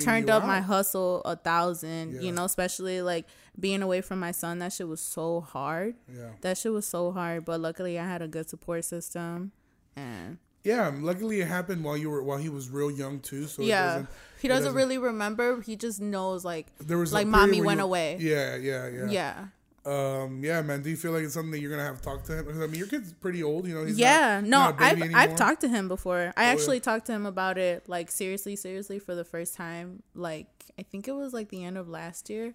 turned 0.00 0.30
up 0.30 0.42
out. 0.42 0.46
my 0.46 0.60
hustle 0.60 1.20
a 1.26 1.36
thousand. 1.36 2.14
Yeah. 2.14 2.20
You 2.22 2.32
know, 2.32 2.44
especially 2.44 3.02
like 3.02 3.26
being 3.60 3.82
away 3.82 4.00
from 4.00 4.18
my 4.18 4.32
son. 4.32 4.60
That 4.60 4.72
shit 4.72 4.88
was 4.88 5.02
so 5.02 5.42
hard. 5.42 5.96
Yeah. 6.10 6.30
That 6.40 6.56
shit 6.56 6.72
was 6.72 6.86
so 6.86 7.12
hard. 7.12 7.44
But 7.44 7.60
luckily, 7.60 7.98
I 7.98 8.06
had 8.06 8.22
a 8.22 8.28
good 8.28 8.48
support 8.48 8.86
system, 8.86 9.52
and 9.94 10.38
Yeah, 10.64 10.90
luckily 10.98 11.40
it 11.42 11.48
happened 11.48 11.84
while 11.84 11.98
you 11.98 12.08
were 12.08 12.22
while 12.22 12.38
he 12.38 12.48
was 12.48 12.70
real 12.70 12.90
young 12.90 13.20
too. 13.20 13.46
So 13.46 13.60
it 13.62 13.66
yeah 13.66 14.04
he 14.40 14.48
doesn't, 14.48 14.64
doesn't- 14.64 14.76
really 14.76 14.98
remember 14.98 15.60
he 15.62 15.76
just 15.76 16.00
knows 16.00 16.44
like 16.44 16.66
There 16.78 16.98
was 16.98 17.12
like 17.12 17.26
mommy 17.26 17.60
went 17.62 17.78
you- 17.80 17.84
away 17.84 18.16
Yeah, 18.20 18.56
yeah, 18.56 18.88
yeah. 18.88 19.06
yeah 19.08 19.44
Um, 19.86 20.42
yeah, 20.42 20.62
man. 20.62 20.82
Do 20.82 20.90
you 20.90 20.96
feel 20.96 21.12
like 21.12 21.22
it's 21.22 21.34
something 21.34 21.52
that 21.52 21.60
you're 21.60 21.70
gonna 21.70 21.84
have 21.84 21.98
to 21.98 22.02
talk 22.02 22.24
to 22.24 22.32
him? 22.38 22.44
Because 22.44 22.60
I 22.60 22.66
mean, 22.66 22.74
your 22.74 22.88
kid's 22.88 23.12
pretty 23.12 23.42
old. 23.44 23.68
You 23.68 23.74
know. 23.76 23.84
He's 23.84 23.98
yeah 23.98 24.40
not, 24.40 24.48
no 24.48 24.58
not 24.70 24.80
i've 24.82 24.98
baby 24.98 25.14
i've 25.14 25.20
anymore. 25.30 25.36
talked 25.38 25.60
to 25.60 25.68
him 25.68 25.86
before 25.88 26.32
i 26.36 26.42
yeah. 26.44 26.48
actually 26.50 26.80
talked 26.80 27.06
to 27.06 27.12
him 27.12 27.24
about 27.24 27.56
it 27.56 27.88
like 27.88 28.10
seriously 28.10 28.56
seriously 28.56 28.98
for 28.98 29.14
the 29.14 29.24
first 29.24 29.54
time 29.54 30.02
like 30.14 30.48
i 30.78 30.82
think 30.82 31.06
it 31.06 31.12
was 31.12 31.32
like 31.32 31.48
the 31.50 31.62
end 31.64 31.78
of 31.78 31.88
last 31.88 32.28
year 32.28 32.52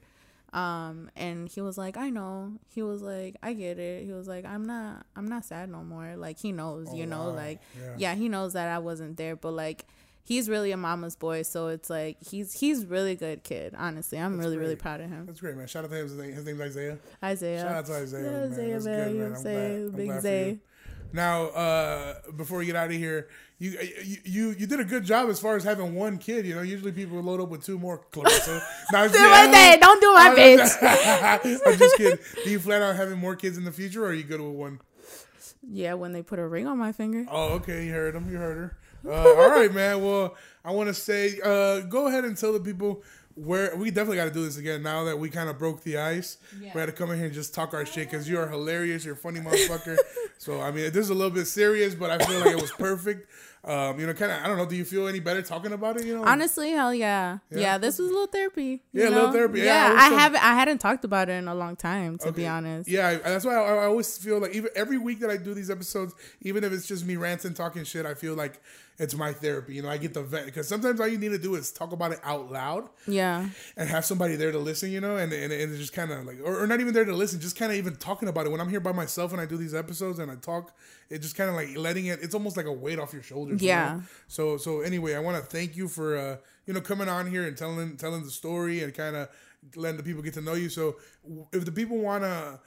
um 0.54 1.10
and 1.16 1.48
he 1.48 1.62
was 1.62 1.78
like 1.78 1.96
i 1.96 2.10
know 2.10 2.52
he 2.68 2.82
was 2.84 3.02
like 3.02 3.38
i 3.42 3.54
get 3.54 3.80
it 3.80 4.04
he 4.06 4.12
was 4.12 4.28
like 4.28 4.44
i'm 4.44 4.66
not 4.66 5.06
i'm 5.16 5.26
not 5.28 5.46
sad 5.46 5.70
no 5.70 5.82
more 5.84 6.18
like 6.18 6.38
he 6.38 6.52
knows 6.52 6.94
you 6.94 7.06
know 7.06 7.28
Oh, 7.28 7.30
wow. 7.30 7.36
like 7.36 7.62
Yeah. 7.80 7.94
yeah 7.98 8.16
he 8.16 8.28
knows 8.28 8.52
that 8.54 8.68
i 8.68 8.80
wasn't 8.80 9.16
there 9.16 9.38
but 9.38 9.52
like 9.54 9.86
he's 10.24 10.50
really 10.50 10.72
a 10.72 10.78
mama's 10.78 11.16
boy 11.16 11.42
so 11.42 11.68
it's 11.68 11.90
like 11.90 12.18
he's 12.22 12.54
he's 12.60 12.86
really 12.86 13.16
good 13.16 13.44
kid 13.44 13.74
honestly 13.78 14.18
i'm 14.18 14.38
really 14.38 14.58
really 14.58 14.76
great. 14.76 14.80
proud 14.80 15.02
of 15.02 15.10
him 15.10 15.26
That's 15.26 15.40
great, 15.40 15.56
man. 15.56 15.68
Shout 15.68 15.84
out 15.86 15.90
to 15.92 15.98
him. 15.98 16.04
His, 16.04 16.18
name, 16.18 16.32
his 16.34 16.46
name's 16.46 16.62
Isaiah. 16.62 16.98
isaiah 17.24 17.62
Shout 17.62 17.72
out 17.76 17.86
to 17.88 17.94
Isaiah, 17.96 18.24
Yeah, 18.24 18.30
man. 18.32 18.52
Isaiah, 18.52 18.74
That's 18.74 18.86
man, 18.86 19.04
good, 19.08 19.14
you 19.16 19.20
man. 19.20 19.28
I'm 19.28 19.36
I'm 19.36 19.42
glad. 19.44 19.72
I'm 19.72 19.92
Big 19.92 20.06
glad 20.08 20.22
Zay. 20.22 20.60
Now, 21.14 21.44
uh, 21.48 22.14
before 22.38 22.60
we 22.60 22.66
get 22.66 22.78
out 22.78 22.86
of 22.88 22.94
here, 22.94 23.28
you, 23.60 23.72
you 24.04 24.18
you 24.24 24.50
you 24.60 24.66
did 24.66 24.80
a 24.80 24.86
good 24.86 25.04
job 25.04 25.30
as 25.30 25.42
far 25.42 25.58
as 25.58 25.64
having 25.66 25.94
one 25.94 26.18
kid. 26.18 26.46
You 26.46 26.56
know, 26.56 26.62
usually 26.62 26.94
people 26.94 27.20
load 27.22 27.42
up 27.42 27.50
with 27.50 27.66
two 27.66 27.78
more. 27.78 27.98
Clarissa. 27.98 28.62
Now, 28.94 29.08
Do 29.10 29.20
my 29.20 29.48
thing. 29.52 29.80
Don't 29.82 30.00
do 30.00 30.14
my 30.14 30.30
bitch. 30.34 31.62
I'm 31.68 31.78
just 31.78 31.98
kidding. 31.98 32.18
Do 32.46 32.50
you 32.50 32.60
plan 32.62 32.82
on 32.82 32.96
having 32.96 33.18
more 33.20 33.36
kids 33.36 33.58
in 33.58 33.66
the 33.66 33.74
future, 33.74 34.06
or 34.06 34.10
are 34.10 34.14
you 34.14 34.24
good 34.24 34.40
with 34.40 34.56
one? 34.56 34.80
Yeah, 35.68 35.96
when 35.96 36.14
they 36.14 36.22
put 36.24 36.40
a 36.40 36.48
ring 36.48 36.66
on 36.66 36.78
my 36.78 36.94
finger. 36.94 37.26
Oh, 37.30 37.56
okay. 37.56 37.86
You 37.86 37.92
heard 37.92 38.16
him. 38.16 38.32
You 38.32 38.38
heard 38.38 38.58
her. 38.58 38.78
Uh, 39.06 39.12
all 39.12 39.50
right, 39.50 39.74
man. 39.74 40.04
Well, 40.04 40.36
I 40.64 40.72
want 40.72 40.88
to 40.90 40.94
say, 40.94 41.40
uh, 41.44 41.82
go 41.82 42.08
ahead 42.08 42.26
and 42.26 42.38
tell 42.38 42.54
the 42.54 42.60
people 42.60 43.04
where 43.36 43.76
we 43.76 43.90
definitely 43.90 44.18
got 44.18 44.26
to 44.26 44.34
do 44.34 44.44
this 44.44 44.58
again 44.58 44.84
now 44.84 45.06
that 45.06 45.18
we 45.18 45.30
kind 45.30 45.50
of 45.50 45.58
broke 45.58 45.84
the 45.84 45.98
ice. 45.98 46.38
Yeah. 46.60 46.72
We 46.74 46.80
had 46.80 46.88
to 46.88 46.92
come 46.92 47.10
in 47.12 47.18
here 47.18 47.26
and 47.26 47.34
just 47.34 47.54
talk 47.54 47.74
our 47.74 47.86
shit 47.86 48.10
because 48.10 48.28
you 48.30 48.38
are 48.40 48.48
hilarious. 48.48 49.06
You're 49.06 49.16
a 49.16 49.18
funny 49.18 49.40
motherfucker. 49.40 49.98
so, 50.38 50.62
I 50.62 50.72
mean, 50.72 50.86
this 50.86 50.98
is 50.98 51.10
a 51.10 51.16
little 51.16 51.32
bit 51.32 51.46
serious, 51.48 51.96
but 51.96 52.10
I 52.12 52.24
feel 52.26 52.40
like 52.40 52.52
it 52.52 52.62
was 52.62 52.72
perfect. 52.72 53.30
Um, 53.64 54.00
you 54.00 54.08
know, 54.08 54.14
kind 54.16 54.32
of, 54.32 54.44
I 54.44 54.48
don't 54.48 54.58
know. 54.58 54.66
Do 54.66 54.76
you 54.76 54.84
feel 54.86 55.08
any 55.08 55.20
better 55.20 55.44
talking 55.44 55.72
about 55.72 55.98
it? 55.98 56.06
You 56.06 56.16
know, 56.18 56.24
Honestly, 56.26 56.72
hell 56.72 56.94
yeah. 56.96 57.38
Yeah? 57.52 57.60
yeah. 57.60 57.78
this 57.78 58.00
was 58.00 58.10
a 58.10 58.12
little 58.12 58.26
therapy. 58.28 58.82
Yeah, 58.92 59.10
a 59.10 59.12
little 59.12 59.32
therapy. 59.32 59.60
Yeah, 59.60 59.94
Yeah, 59.94 59.96
I 60.00 60.08
I, 60.08 60.10
haven't 60.10 60.44
I 60.44 60.54
hadn't 60.56 60.80
talked 60.80 61.06
about 61.06 61.30
it 61.30 61.34
in 61.34 61.48
a 61.48 61.54
long 61.54 61.76
time, 61.76 62.18
to 62.20 62.32
be 62.32 62.48
honest. 62.48 62.90
Yeah, 62.90 63.08
I, 63.08 63.16
that's 63.18 63.46
why 63.46 63.54
I, 63.54 63.84
I 63.84 63.86
always 63.86 64.18
feel 64.18 64.40
like 64.40 64.56
even 64.56 64.72
every 64.76 64.98
week 64.98 65.20
that 65.20 65.30
I 65.30 65.38
do 65.38 65.54
these 65.54 65.70
episodes, 65.70 66.16
even 66.42 66.64
if 66.64 66.74
it's 66.74 66.88
just 66.88 67.06
me 67.06 67.18
ranting, 67.18 67.54
talking 67.54 67.84
shit, 67.84 68.04
I 68.08 68.16
feel 68.16 68.34
like 68.34 68.60
it's 68.98 69.16
my 69.16 69.32
therapy. 69.32 69.76
You 69.76 69.84
know, 69.84 69.90
I 69.90 69.98
get 69.98 70.14
the 70.16 70.24
vent 70.24 70.46
because 70.48 70.68
sometimes 70.68 71.00
all 71.00 71.08
you 71.08 71.18
need 71.20 71.30
to 71.32 71.38
do 71.40 71.54
is 71.56 71.72
talk 71.72 71.92
about 71.92 72.12
it 72.14 72.20
out 72.24 72.52
loud 72.52 72.90
Yeah. 73.08 73.48
and 73.78 73.90
have 73.90 74.06
somebody 74.06 74.36
there 74.38 74.52
to 74.52 74.60
listen. 74.60 74.92
You 74.92 75.02
know, 75.02 75.18
and 75.18 75.32
and, 75.34 75.54
and 75.54 75.78
just 75.78 75.94
kind 75.94 76.12
of 76.12 76.26
like, 76.26 76.38
or, 76.44 76.64
or 76.64 76.68
not 76.68 76.80
even 76.82 76.94
there 76.96 77.06
to 77.06 77.14
listen, 77.14 77.40
just 77.40 77.56
kind 77.58 77.72
of 77.72 77.78
even 77.78 77.96
talking 77.96 78.28
about 78.28 78.48
it. 78.48 78.50
When 78.52 78.60
I'm 78.60 78.70
here 78.70 78.80
by 78.80 78.92
myself 78.92 79.32
and 79.34 79.40
I 79.42 79.46
do 79.46 79.56
these 79.58 79.76
episodes 79.76 80.18
and 80.18 80.32
I 80.32 80.36
talk, 80.36 80.76
it 81.12 81.22
just 81.22 81.36
kind 81.36 81.50
of 81.50 81.56
like 81.56 81.76
letting 81.78 82.06
it. 82.08 82.20
It's 82.22 82.34
almost 82.34 82.58
like 82.58 82.66
a 82.66 82.72
weight 82.72 82.98
off 83.00 83.14
your 83.14 83.22
shoulders. 83.24 83.62
you 83.62 83.68
Yeah. 83.68 83.96
know? 83.96 84.04
So 84.28 84.58
so 84.58 84.82
anyway, 84.82 85.14
I 85.16 85.20
want 85.20 85.38
to 85.38 85.44
thank 85.44 85.76
you 85.76 85.88
for 85.88 86.18
uh, 86.18 86.38
you 86.66 86.74
know 86.74 86.82
coming 86.82 87.10
on 87.10 87.28
here 87.28 87.44
and 87.48 87.56
telling 87.58 87.98
telling 87.98 88.24
the 88.24 88.32
story 88.32 88.82
and 88.84 88.94
kind 88.94 89.16
of 89.16 89.30
letting 89.76 89.98
the 89.98 90.04
people 90.04 90.22
get 90.24 90.34
to 90.36 90.42
know 90.42 90.54
you. 90.56 90.70
So 90.70 90.96
if 91.52 91.66
the 91.66 91.72
people 91.72 91.98
want 91.98 92.24
to 92.24 92.60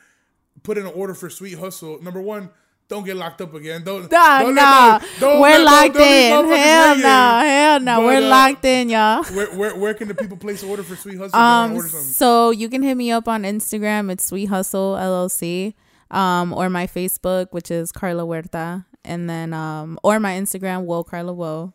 put 0.62 0.78
in 0.78 0.86
an 0.86 0.92
order 0.92 1.14
for 1.14 1.28
Sweet 1.30 1.59
Hustle, 1.59 2.01
number 2.03 2.20
one. 2.20 2.51
Don't 2.86 3.07
get 3.07 3.16
locked 3.16 3.40
up 3.40 3.55
again. 3.55 3.82
Don't. 3.82 4.12
Nah, 4.12 4.40
don't, 4.40 4.55
nah. 4.55 4.99
don't- 5.18 5.40
We're 5.40 5.64
locked 5.64 5.95
don't 5.95 6.45
in. 6.51 6.59
Hell 6.59 6.97
no. 6.97 7.40
Hell 7.49 7.80
no. 7.80 7.97
But, 7.97 8.05
We're 8.05 8.18
uh, 8.18 8.28
locked 8.28 8.64
in, 8.66 8.90
y'all. 8.90 9.24
Where, 9.32 9.47
where 9.57 9.74
where 9.78 9.95
can 9.95 10.07
the 10.09 10.14
people 10.14 10.36
place 10.36 10.62
an 10.62 10.68
order 10.68 10.82
for 10.82 10.95
Sweet 10.95 11.16
Hustle? 11.16 11.28
if 11.28 11.32
they 11.32 11.38
wanna 11.38 11.78
Um, 11.78 11.80
so 11.88 12.51
you 12.51 12.68
can 12.68 12.82
hit 12.82 12.95
me 12.99 13.11
up 13.11 13.26
on 13.26 13.45
Instagram. 13.45 14.11
It's 14.12 14.26
Sweet 14.26 14.47
Hustle 14.51 14.97
LLC. 14.97 15.72
Um, 16.14 16.52
or 16.54 16.70
my 16.70 16.86
Facebook, 16.86 17.48
which 17.50 17.70
is 17.70 17.90
Carla 17.90 18.22
Huerta, 18.24 18.84
and 19.04 19.28
then 19.28 19.52
um, 19.52 19.98
or 20.04 20.20
my 20.20 20.32
Instagram, 20.34 20.84
Whoa 20.84 21.02
Carla 21.04 21.32
Whoa, 21.32 21.72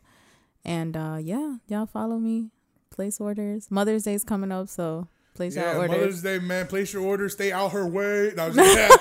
and 0.64 0.96
uh, 0.96 1.18
yeah, 1.20 1.56
y'all 1.68 1.86
follow 1.86 2.18
me. 2.18 2.50
Place 2.90 3.20
orders. 3.20 3.70
Mother's 3.70 4.02
Day's 4.04 4.24
coming 4.24 4.50
up, 4.50 4.68
so 4.68 5.06
place 5.34 5.56
Yeah, 5.56 5.72
your 5.72 5.82
orders. 5.82 5.90
Mother's 5.96 6.22
Day, 6.22 6.38
man. 6.38 6.66
Place 6.66 6.92
your 6.92 7.02
order. 7.04 7.28
Stay 7.28 7.52
out 7.52 7.72
her 7.72 7.86
way. 7.86 8.32
No, 8.36 8.44
I 8.44 8.46
was 8.48 8.56
just, 8.56 8.76
just- 8.76 9.00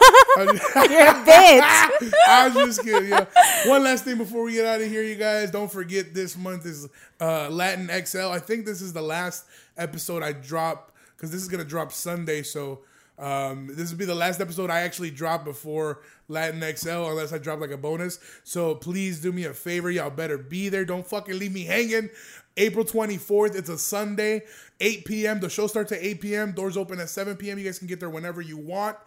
You're 0.91 1.07
a 1.07 1.13
bitch. 1.25 2.13
I 2.27 2.47
was 2.49 2.53
just 2.53 2.83
kidding. 2.83 3.09
Yeah. 3.09 3.25
One 3.65 3.83
last 3.83 4.03
thing 4.05 4.17
before 4.17 4.43
we 4.43 4.53
get 4.53 4.65
out 4.65 4.79
of 4.81 4.87
here, 4.87 5.03
you 5.03 5.15
guys. 5.15 5.51
Don't 5.51 5.71
forget 5.71 6.13
this 6.13 6.37
month 6.37 6.65
is 6.65 6.87
uh, 7.19 7.49
Latin 7.49 7.89
XL. 8.05 8.27
I 8.29 8.39
think 8.39 8.65
this 8.65 8.81
is 8.81 8.93
the 8.93 9.01
last 9.01 9.45
episode 9.77 10.21
I 10.21 10.33
drop 10.33 10.91
because 11.15 11.31
this 11.31 11.41
is 11.41 11.47
gonna 11.49 11.63
drop 11.65 11.91
Sunday. 11.91 12.43
So 12.43 12.81
Um, 13.19 13.69
this 13.71 13.91
will 13.91 13.97
be 13.97 14.05
the 14.05 14.15
last 14.15 14.39
episode 14.39 14.69
I 14.69 14.81
actually 14.81 15.11
drop 15.11 15.43
before 15.43 15.99
Latin 16.29 16.61
XL, 16.61 16.89
unless 16.89 17.33
I 17.33 17.37
drop 17.37 17.59
like 17.59 17.71
a 17.71 17.77
bonus. 17.77 18.19
So 18.43 18.75
please 18.75 19.19
do 19.19 19.31
me 19.31 19.43
a 19.43 19.53
favor. 19.53 19.91
Y'all 19.91 20.09
better 20.09 20.37
be 20.37 20.69
there. 20.69 20.85
Don't 20.85 21.05
fucking 21.05 21.37
leave 21.37 21.53
me 21.53 21.65
hanging. 21.65 22.09
April 22.55 22.83
24th, 22.83 23.55
it's 23.55 23.69
a 23.69 23.77
Sunday, 23.77 24.43
8 24.79 25.05
p.m. 25.05 25.39
The 25.39 25.49
show 25.49 25.67
starts 25.67 25.91
at 25.91 25.99
8 26.01 26.21
p.m. 26.21 26.51
Doors 26.51 26.75
open 26.77 26.99
at 26.99 27.09
7 27.09 27.37
p.m. 27.37 27.57
You 27.57 27.65
guys 27.65 27.79
can 27.79 27.87
get 27.87 27.99
there 27.99 28.09
whenever 28.09 28.41
you 28.41 28.57
want. 28.57 28.97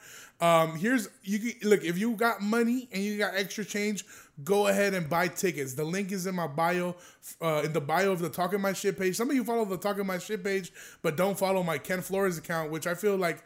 Um, 0.41 0.77
here's 0.77 1.09
you 1.23 1.39
can 1.39 1.69
look 1.69 1.85
if 1.85 1.99
you 1.99 2.17
got 2.17 2.43
money 2.43 2.89
and 2.93 3.03
you 3.03 3.17
got 3.17 3.35
extra 3.37 3.65
change, 3.65 4.05
go 4.43 4.67
ahead 4.67 4.95
and 4.95 5.09
buy 5.09 5.29
tickets. 5.29 5.75
The 5.75 5.85
link 5.85 6.11
is 6.11 6.27
in 6.27 6.35
my 6.35 6.47
bio, 6.47 6.97
uh, 7.41 7.63
in 7.65 7.73
the 7.73 7.81
bio 7.81 8.11
of 8.11 8.21
the 8.21 8.29
Talking 8.29 8.61
My 8.61 8.73
Shit 8.73 8.99
page. 8.99 9.17
Some 9.17 9.31
of 9.31 9.37
you 9.37 9.45
follow 9.45 9.65
the 9.65 9.77
Talking 9.77 10.07
My 10.07 10.19
Shit 10.19 10.43
page, 10.43 10.73
but 11.03 11.17
don't 11.17 11.39
follow 11.39 11.63
my 11.63 11.79
Ken 11.79 12.01
Flores 12.01 12.39
account, 12.39 12.71
which 12.71 12.87
I 12.87 12.95
feel 12.95 13.17
like 13.17 13.45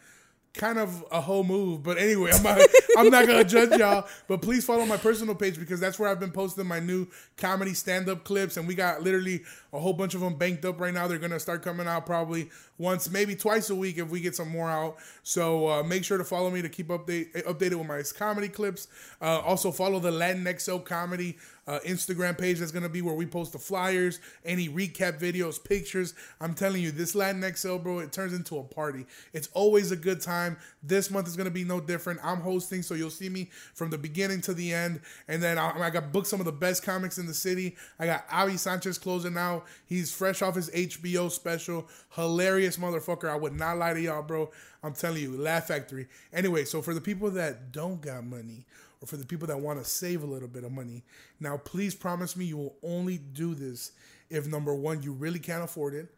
kind 0.57 0.79
of 0.79 1.05
a 1.11 1.21
whole 1.21 1.45
move. 1.45 1.83
But 1.83 1.99
anyway, 1.99 2.31
I'm 2.33 2.43
not, 2.43 2.61
I'm 2.99 3.11
not 3.11 3.27
gonna 3.27 3.45
judge 3.45 3.79
y'all. 3.79 4.07
But 4.27 4.43
please 4.43 4.65
follow 4.65 4.87
my 4.87 4.97
personal 4.97 5.35
page 5.35 5.59
because 5.59 5.81
that's 5.81 5.99
where 5.99 6.09
I've 6.09 6.21
been 6.21 6.33
posting 6.33 6.67
my 6.67 6.81
new 6.81 7.07
comedy 7.37 7.75
stand 7.75 8.09
up 8.09 8.25
clips, 8.25 8.57
and 8.57 8.67
we 8.67 8.75
got 8.75 9.03
literally 9.03 9.43
a 9.73 9.79
whole 9.79 9.93
bunch 9.93 10.15
of 10.15 10.21
them 10.21 10.35
banked 10.37 10.65
up 10.65 10.81
right 10.81 10.93
now. 10.93 11.07
They're 11.07 11.19
gonna 11.19 11.41
start 11.41 11.63
coming 11.63 11.87
out 11.87 12.07
probably 12.07 12.51
once, 12.79 13.11
maybe 13.11 13.37
twice 13.37 13.71
a 13.71 13.75
week 13.75 13.99
if 13.99 14.09
we 14.09 14.21
get 14.21 14.35
some 14.35 14.49
more 14.49 14.71
out. 14.71 14.97
So 15.23 15.69
uh, 15.69 15.83
make 15.83 16.05
sure 16.05 16.19
to 16.19 16.25
follow 16.25 16.51
me 16.51 16.63
to 16.63 16.69
keep 16.69 16.89
update 16.89 17.33
updated 17.45 17.77
with 17.77 17.87
my 17.87 18.03
comedy 18.17 18.49
clips. 18.49 18.89
Uh, 19.21 19.41
also 19.41 19.71
follow 19.71 20.01
the 20.01 20.11
Latin 20.11 20.47
XL 20.59 20.79
comedy 20.79 21.37
uh, 21.67 21.81
Instagram 21.85 22.39
page 22.39 22.59
that's 22.59 22.73
gonna 22.73 22.89
be 22.89 23.03
where 23.03 23.15
we 23.15 23.27
post 23.27 23.53
the 23.53 23.59
flyers, 23.59 24.21
any 24.45 24.69
recap 24.69 25.19
videos, 25.19 25.63
pictures. 25.63 26.15
I'm 26.41 26.55
telling 26.55 26.83
you, 26.83 26.91
this 26.91 27.15
Latin 27.15 27.45
XL, 27.55 27.77
bro, 27.77 27.99
it 27.99 28.13
turns 28.13 28.33
into 28.33 28.59
a 28.59 28.63
party. 28.63 29.07
It's 29.33 29.49
always 29.53 29.91
a 29.91 29.97
good 29.97 30.21
time. 30.21 30.57
This 30.83 31.11
month 31.11 31.27
is 31.29 31.37
gonna 31.37 31.51
be 31.51 31.65
no 31.65 31.81
different. 31.81 32.21
I'm 32.23 32.41
hosting, 32.41 32.83
so 32.83 32.95
you'll 32.95 33.11
see 33.11 33.29
me 33.29 33.51
from 33.75 33.91
the 33.91 33.99
beginning 33.99 34.41
to 34.43 34.55
the 34.55 34.73
end. 34.73 35.01
And 35.29 35.43
then 35.43 35.59
I, 35.59 35.79
I 35.81 35.91
got 35.91 36.13
booked 36.13 36.29
some 36.29 36.41
of 36.41 36.47
the 36.47 36.53
best 36.53 36.83
comics 36.83 37.19
in 37.19 37.27
the 37.27 37.35
city. 37.35 37.77
I 37.99 38.07
got 38.07 38.25
Avi 38.31 38.57
Sanchez 38.57 38.99
closing 38.99 39.37
out. 39.37 39.67
He's 39.87 40.13
fresh 40.13 40.43
off 40.43 40.55
his 40.55 40.71
HBO 40.71 41.31
special. 41.31 41.89
Hilarious 42.11 42.77
motherfucker. 42.77 43.29
I 43.29 43.37
would 43.37 43.55
not 43.55 43.79
lie 43.79 43.95
to 43.95 44.01
y'all, 44.01 44.23
bro. 44.23 44.51
I'm 44.83 44.95
telling 44.95 45.23
you, 45.23 45.37
Laugh 45.37 45.67
Factory. 45.67 46.07
Anyway, 46.33 46.65
so 46.65 46.81
for 46.81 46.95
the 46.95 47.01
people 47.01 47.31
that 47.33 47.73
don't 47.73 48.01
got 48.01 48.25
money 48.25 48.67
or 49.01 49.07
for 49.07 49.17
the 49.17 49.27
people 49.27 49.47
that 49.49 49.61
want 49.61 49.83
to 49.83 49.89
save 49.89 50.23
a 50.23 50.27
little 50.27 50.49
bit 50.49 50.65
of 50.65 50.73
money. 50.73 51.05
Now, 51.41 51.57
please 51.57 51.95
promise 51.95 52.37
me 52.37 52.47
you 52.47 52.57
will 52.57 52.77
only 52.83 53.19
do 53.19 53.55
this 53.55 53.93
if 54.31 54.47
number 54.47 54.75
one, 54.75 55.03
you 55.03 55.13
really 55.13 55.39
can't 55.39 55.63
afford 55.63 55.95
it. 55.95 56.09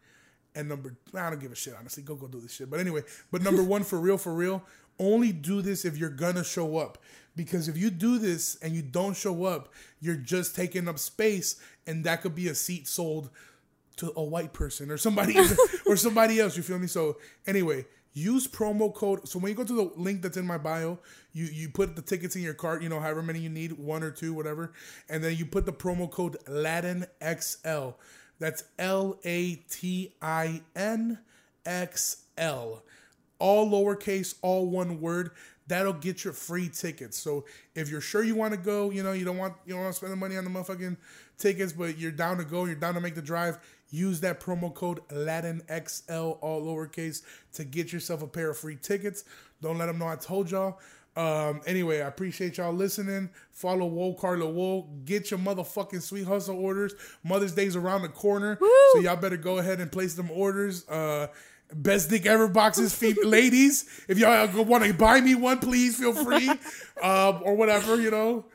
And 0.55 0.67
number, 0.67 0.95
I 1.13 1.29
don't 1.29 1.39
give 1.39 1.51
a 1.51 1.55
shit, 1.55 1.75
honestly. 1.77 2.03
Go, 2.03 2.15
go 2.15 2.27
do 2.27 2.39
this 2.39 2.53
shit. 2.53 2.69
But 2.69 2.79
anyway, 2.79 3.03
but 3.31 3.41
number 3.41 3.63
one, 3.63 3.83
for 3.83 3.99
real, 3.99 4.17
for 4.17 4.33
real, 4.33 4.63
only 4.97 5.31
do 5.31 5.61
this 5.61 5.85
if 5.85 5.97
you're 5.97 6.09
gonna 6.09 6.43
show 6.43 6.77
up. 6.77 6.97
Because 7.35 7.67
if 7.67 7.77
you 7.77 7.89
do 7.89 8.17
this 8.17 8.57
and 8.61 8.73
you 8.73 8.81
don't 8.81 9.15
show 9.15 9.45
up, 9.45 9.71
you're 10.01 10.15
just 10.15 10.55
taking 10.55 10.87
up 10.87 10.99
space, 10.99 11.55
and 11.85 12.03
that 12.03 12.21
could 12.21 12.35
be 12.35 12.47
a 12.47 12.55
seat 12.55 12.87
sold 12.87 13.29
to 13.97 14.11
a 14.15 14.23
white 14.23 14.53
person 14.53 14.89
or 14.89 14.97
somebody 14.97 15.37
or 15.85 15.95
somebody 15.95 16.39
else. 16.39 16.57
You 16.57 16.63
feel 16.63 16.79
me? 16.79 16.87
So 16.87 17.17
anyway, 17.45 17.85
use 18.13 18.47
promo 18.47 18.93
code. 18.93 19.27
So 19.27 19.39
when 19.39 19.49
you 19.49 19.55
go 19.55 19.63
to 19.63 19.73
the 19.73 19.91
link 19.95 20.21
that's 20.21 20.37
in 20.37 20.45
my 20.45 20.57
bio, 20.57 20.99
you 21.33 21.45
you 21.45 21.69
put 21.69 21.95
the 21.95 22.01
tickets 22.01 22.35
in 22.35 22.41
your 22.41 22.53
cart. 22.53 22.81
You 22.81 22.89
know, 22.89 22.99
however 22.99 23.21
many 23.21 23.39
you 23.39 23.49
need, 23.49 23.73
one 23.73 24.03
or 24.03 24.11
two, 24.11 24.33
whatever, 24.33 24.73
and 25.09 25.23
then 25.23 25.35
you 25.35 25.45
put 25.45 25.65
the 25.65 25.73
promo 25.73 26.09
code 26.09 26.37
Latin 26.47 27.05
XL. 27.23 27.89
That's 28.39 28.63
L 28.77 29.19
A 29.25 29.55
T 29.55 30.13
I 30.21 30.61
N 30.75 31.19
X 31.65 32.23
L. 32.37 32.83
All 33.37 33.69
lowercase, 33.69 34.35
all 34.41 34.67
one 34.67 34.99
word. 34.99 35.31
That'll 35.67 35.93
get 35.93 36.23
your 36.23 36.33
free 36.33 36.67
tickets. 36.67 37.17
So 37.17 37.45
if 37.75 37.89
you're 37.89 38.01
sure 38.01 38.23
you 38.23 38.33
want 38.33 38.53
to 38.53 38.59
go, 38.59 38.89
you 38.89 39.03
know, 39.03 39.11
you 39.11 39.23
don't 39.23 39.37
want 39.37 39.53
you 39.65 39.73
don't 39.73 39.83
want 39.83 39.93
to 39.93 39.97
spend 39.97 40.11
the 40.11 40.17
money 40.17 40.35
on 40.35 40.43
the 40.43 40.49
motherfucking 40.49 40.97
tickets, 41.37 41.73
but 41.73 41.97
you're 41.97 42.11
down 42.11 42.37
to 42.37 42.43
go, 42.43 42.65
you're 42.65 42.75
down 42.75 42.95
to 42.95 43.01
make 43.01 43.15
the 43.15 43.21
drive, 43.21 43.59
use 43.89 44.21
that 44.21 44.39
promo 44.39 44.73
code 44.73 45.01
LatinXL, 45.09 46.37
all 46.41 46.61
lowercase, 46.61 47.21
to 47.53 47.63
get 47.63 47.91
yourself 47.91 48.21
a 48.21 48.27
pair 48.27 48.49
of 48.49 48.57
free 48.57 48.75
tickets. 48.75 49.23
Don't 49.61 49.77
let 49.77 49.87
them 49.87 49.97
know 49.99 50.07
I 50.07 50.15
told 50.15 50.51
y'all. 50.51 50.79
Um, 51.15 51.61
anyway, 51.65 52.01
I 52.01 52.07
appreciate 52.07 52.57
y'all 52.57 52.73
listening. 52.73 53.29
Follow 53.51 53.85
Whoa 53.87 54.13
Carlo 54.13 54.49
Whoa. 54.49 54.87
Get 55.05 55.31
your 55.31 55.39
motherfucking 55.39 56.01
sweet 56.01 56.25
hustle 56.25 56.57
orders. 56.57 56.93
Mother's 57.23 57.53
Day's 57.53 57.75
around 57.75 58.03
the 58.03 58.09
corner. 58.09 58.57
So 58.93 58.99
y'all 59.01 59.17
better 59.17 59.37
go 59.37 59.57
ahead 59.57 59.81
and 59.81 59.91
place 59.91 60.13
them 60.13 60.31
orders. 60.31 60.87
Uh, 60.87 61.27
Best 61.71 62.09
dick 62.09 62.25
ever 62.25 62.47
boxes, 62.47 62.99
ladies. 63.23 63.85
If 64.07 64.17
y'all 64.17 64.63
want 64.63 64.85
to 64.85 64.93
buy 64.93 65.21
me 65.21 65.35
one, 65.35 65.59
please 65.59 65.97
feel 65.97 66.13
free, 66.13 66.49
um, 67.03 67.41
or 67.43 67.55
whatever. 67.55 68.01
You 68.01 68.09
know, 68.09 68.45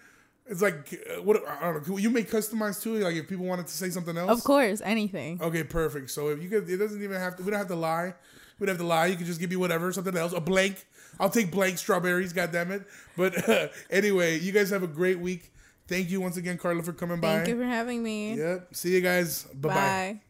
it's 0.47 0.61
like 0.63 1.05
uh, 1.11 1.23
what 1.23 1.43
I 1.49 1.73
don't 1.73 1.89
know. 1.89 1.97
You 1.97 2.11
make 2.11 2.31
customized 2.31 2.83
too. 2.83 2.97
Like 2.97 3.17
if 3.17 3.29
people 3.29 3.47
wanted 3.47 3.67
to 3.67 3.73
say 3.73 3.91
something 3.91 4.17
else, 4.17 4.31
Of 4.31 4.45
course, 4.45 4.81
anything. 4.85 5.41
Okay, 5.43 5.65
perfect. 5.65 6.11
So 6.11 6.29
if 6.29 6.43
you 6.43 6.49
could, 6.49 6.69
it 6.69 6.77
doesn't 6.77 7.03
even 7.03 7.19
have 7.19 7.37
to. 7.37 7.43
We 7.43 7.51
don't 7.51 7.59
have 7.59 7.69
to 7.69 7.77
lie. 7.77 8.15
We 8.59 8.67
don't 8.67 8.75
have 8.75 8.81
to 8.83 8.87
lie. 8.87 9.07
You 9.07 9.17
can 9.17 9.27
just 9.27 9.41
give 9.41 9.51
me 9.51 9.57
whatever, 9.57 9.93
something 9.93 10.17
else, 10.17 10.33
a 10.33 10.41
blank. 10.41 10.87
I'll 11.19 11.31
take 11.31 11.51
blank 11.51 11.79
strawberries. 11.79 12.33
God 12.33 12.53
damn 12.53 12.71
it. 12.73 12.83
But 13.17 13.49
uh, 13.49 13.69
anyway, 13.91 14.39
you 14.39 14.53
guys 14.53 14.71
have 14.71 14.83
a 14.83 14.89
great 14.89 15.19
week. 15.19 15.51
Thank 15.87 16.11
you 16.11 16.21
once 16.21 16.37
again, 16.37 16.57
Carla, 16.57 16.83
for 16.83 16.93
coming 16.93 17.21
by. 17.21 17.37
Thank 17.37 17.49
you 17.49 17.59
for 17.59 17.65
having 17.65 18.03
me. 18.03 18.35
Yep. 18.37 18.75
See 18.75 18.95
you 18.95 19.01
guys. 19.01 19.45
Bye-bye. 19.45 19.75
Bye. 19.75 20.21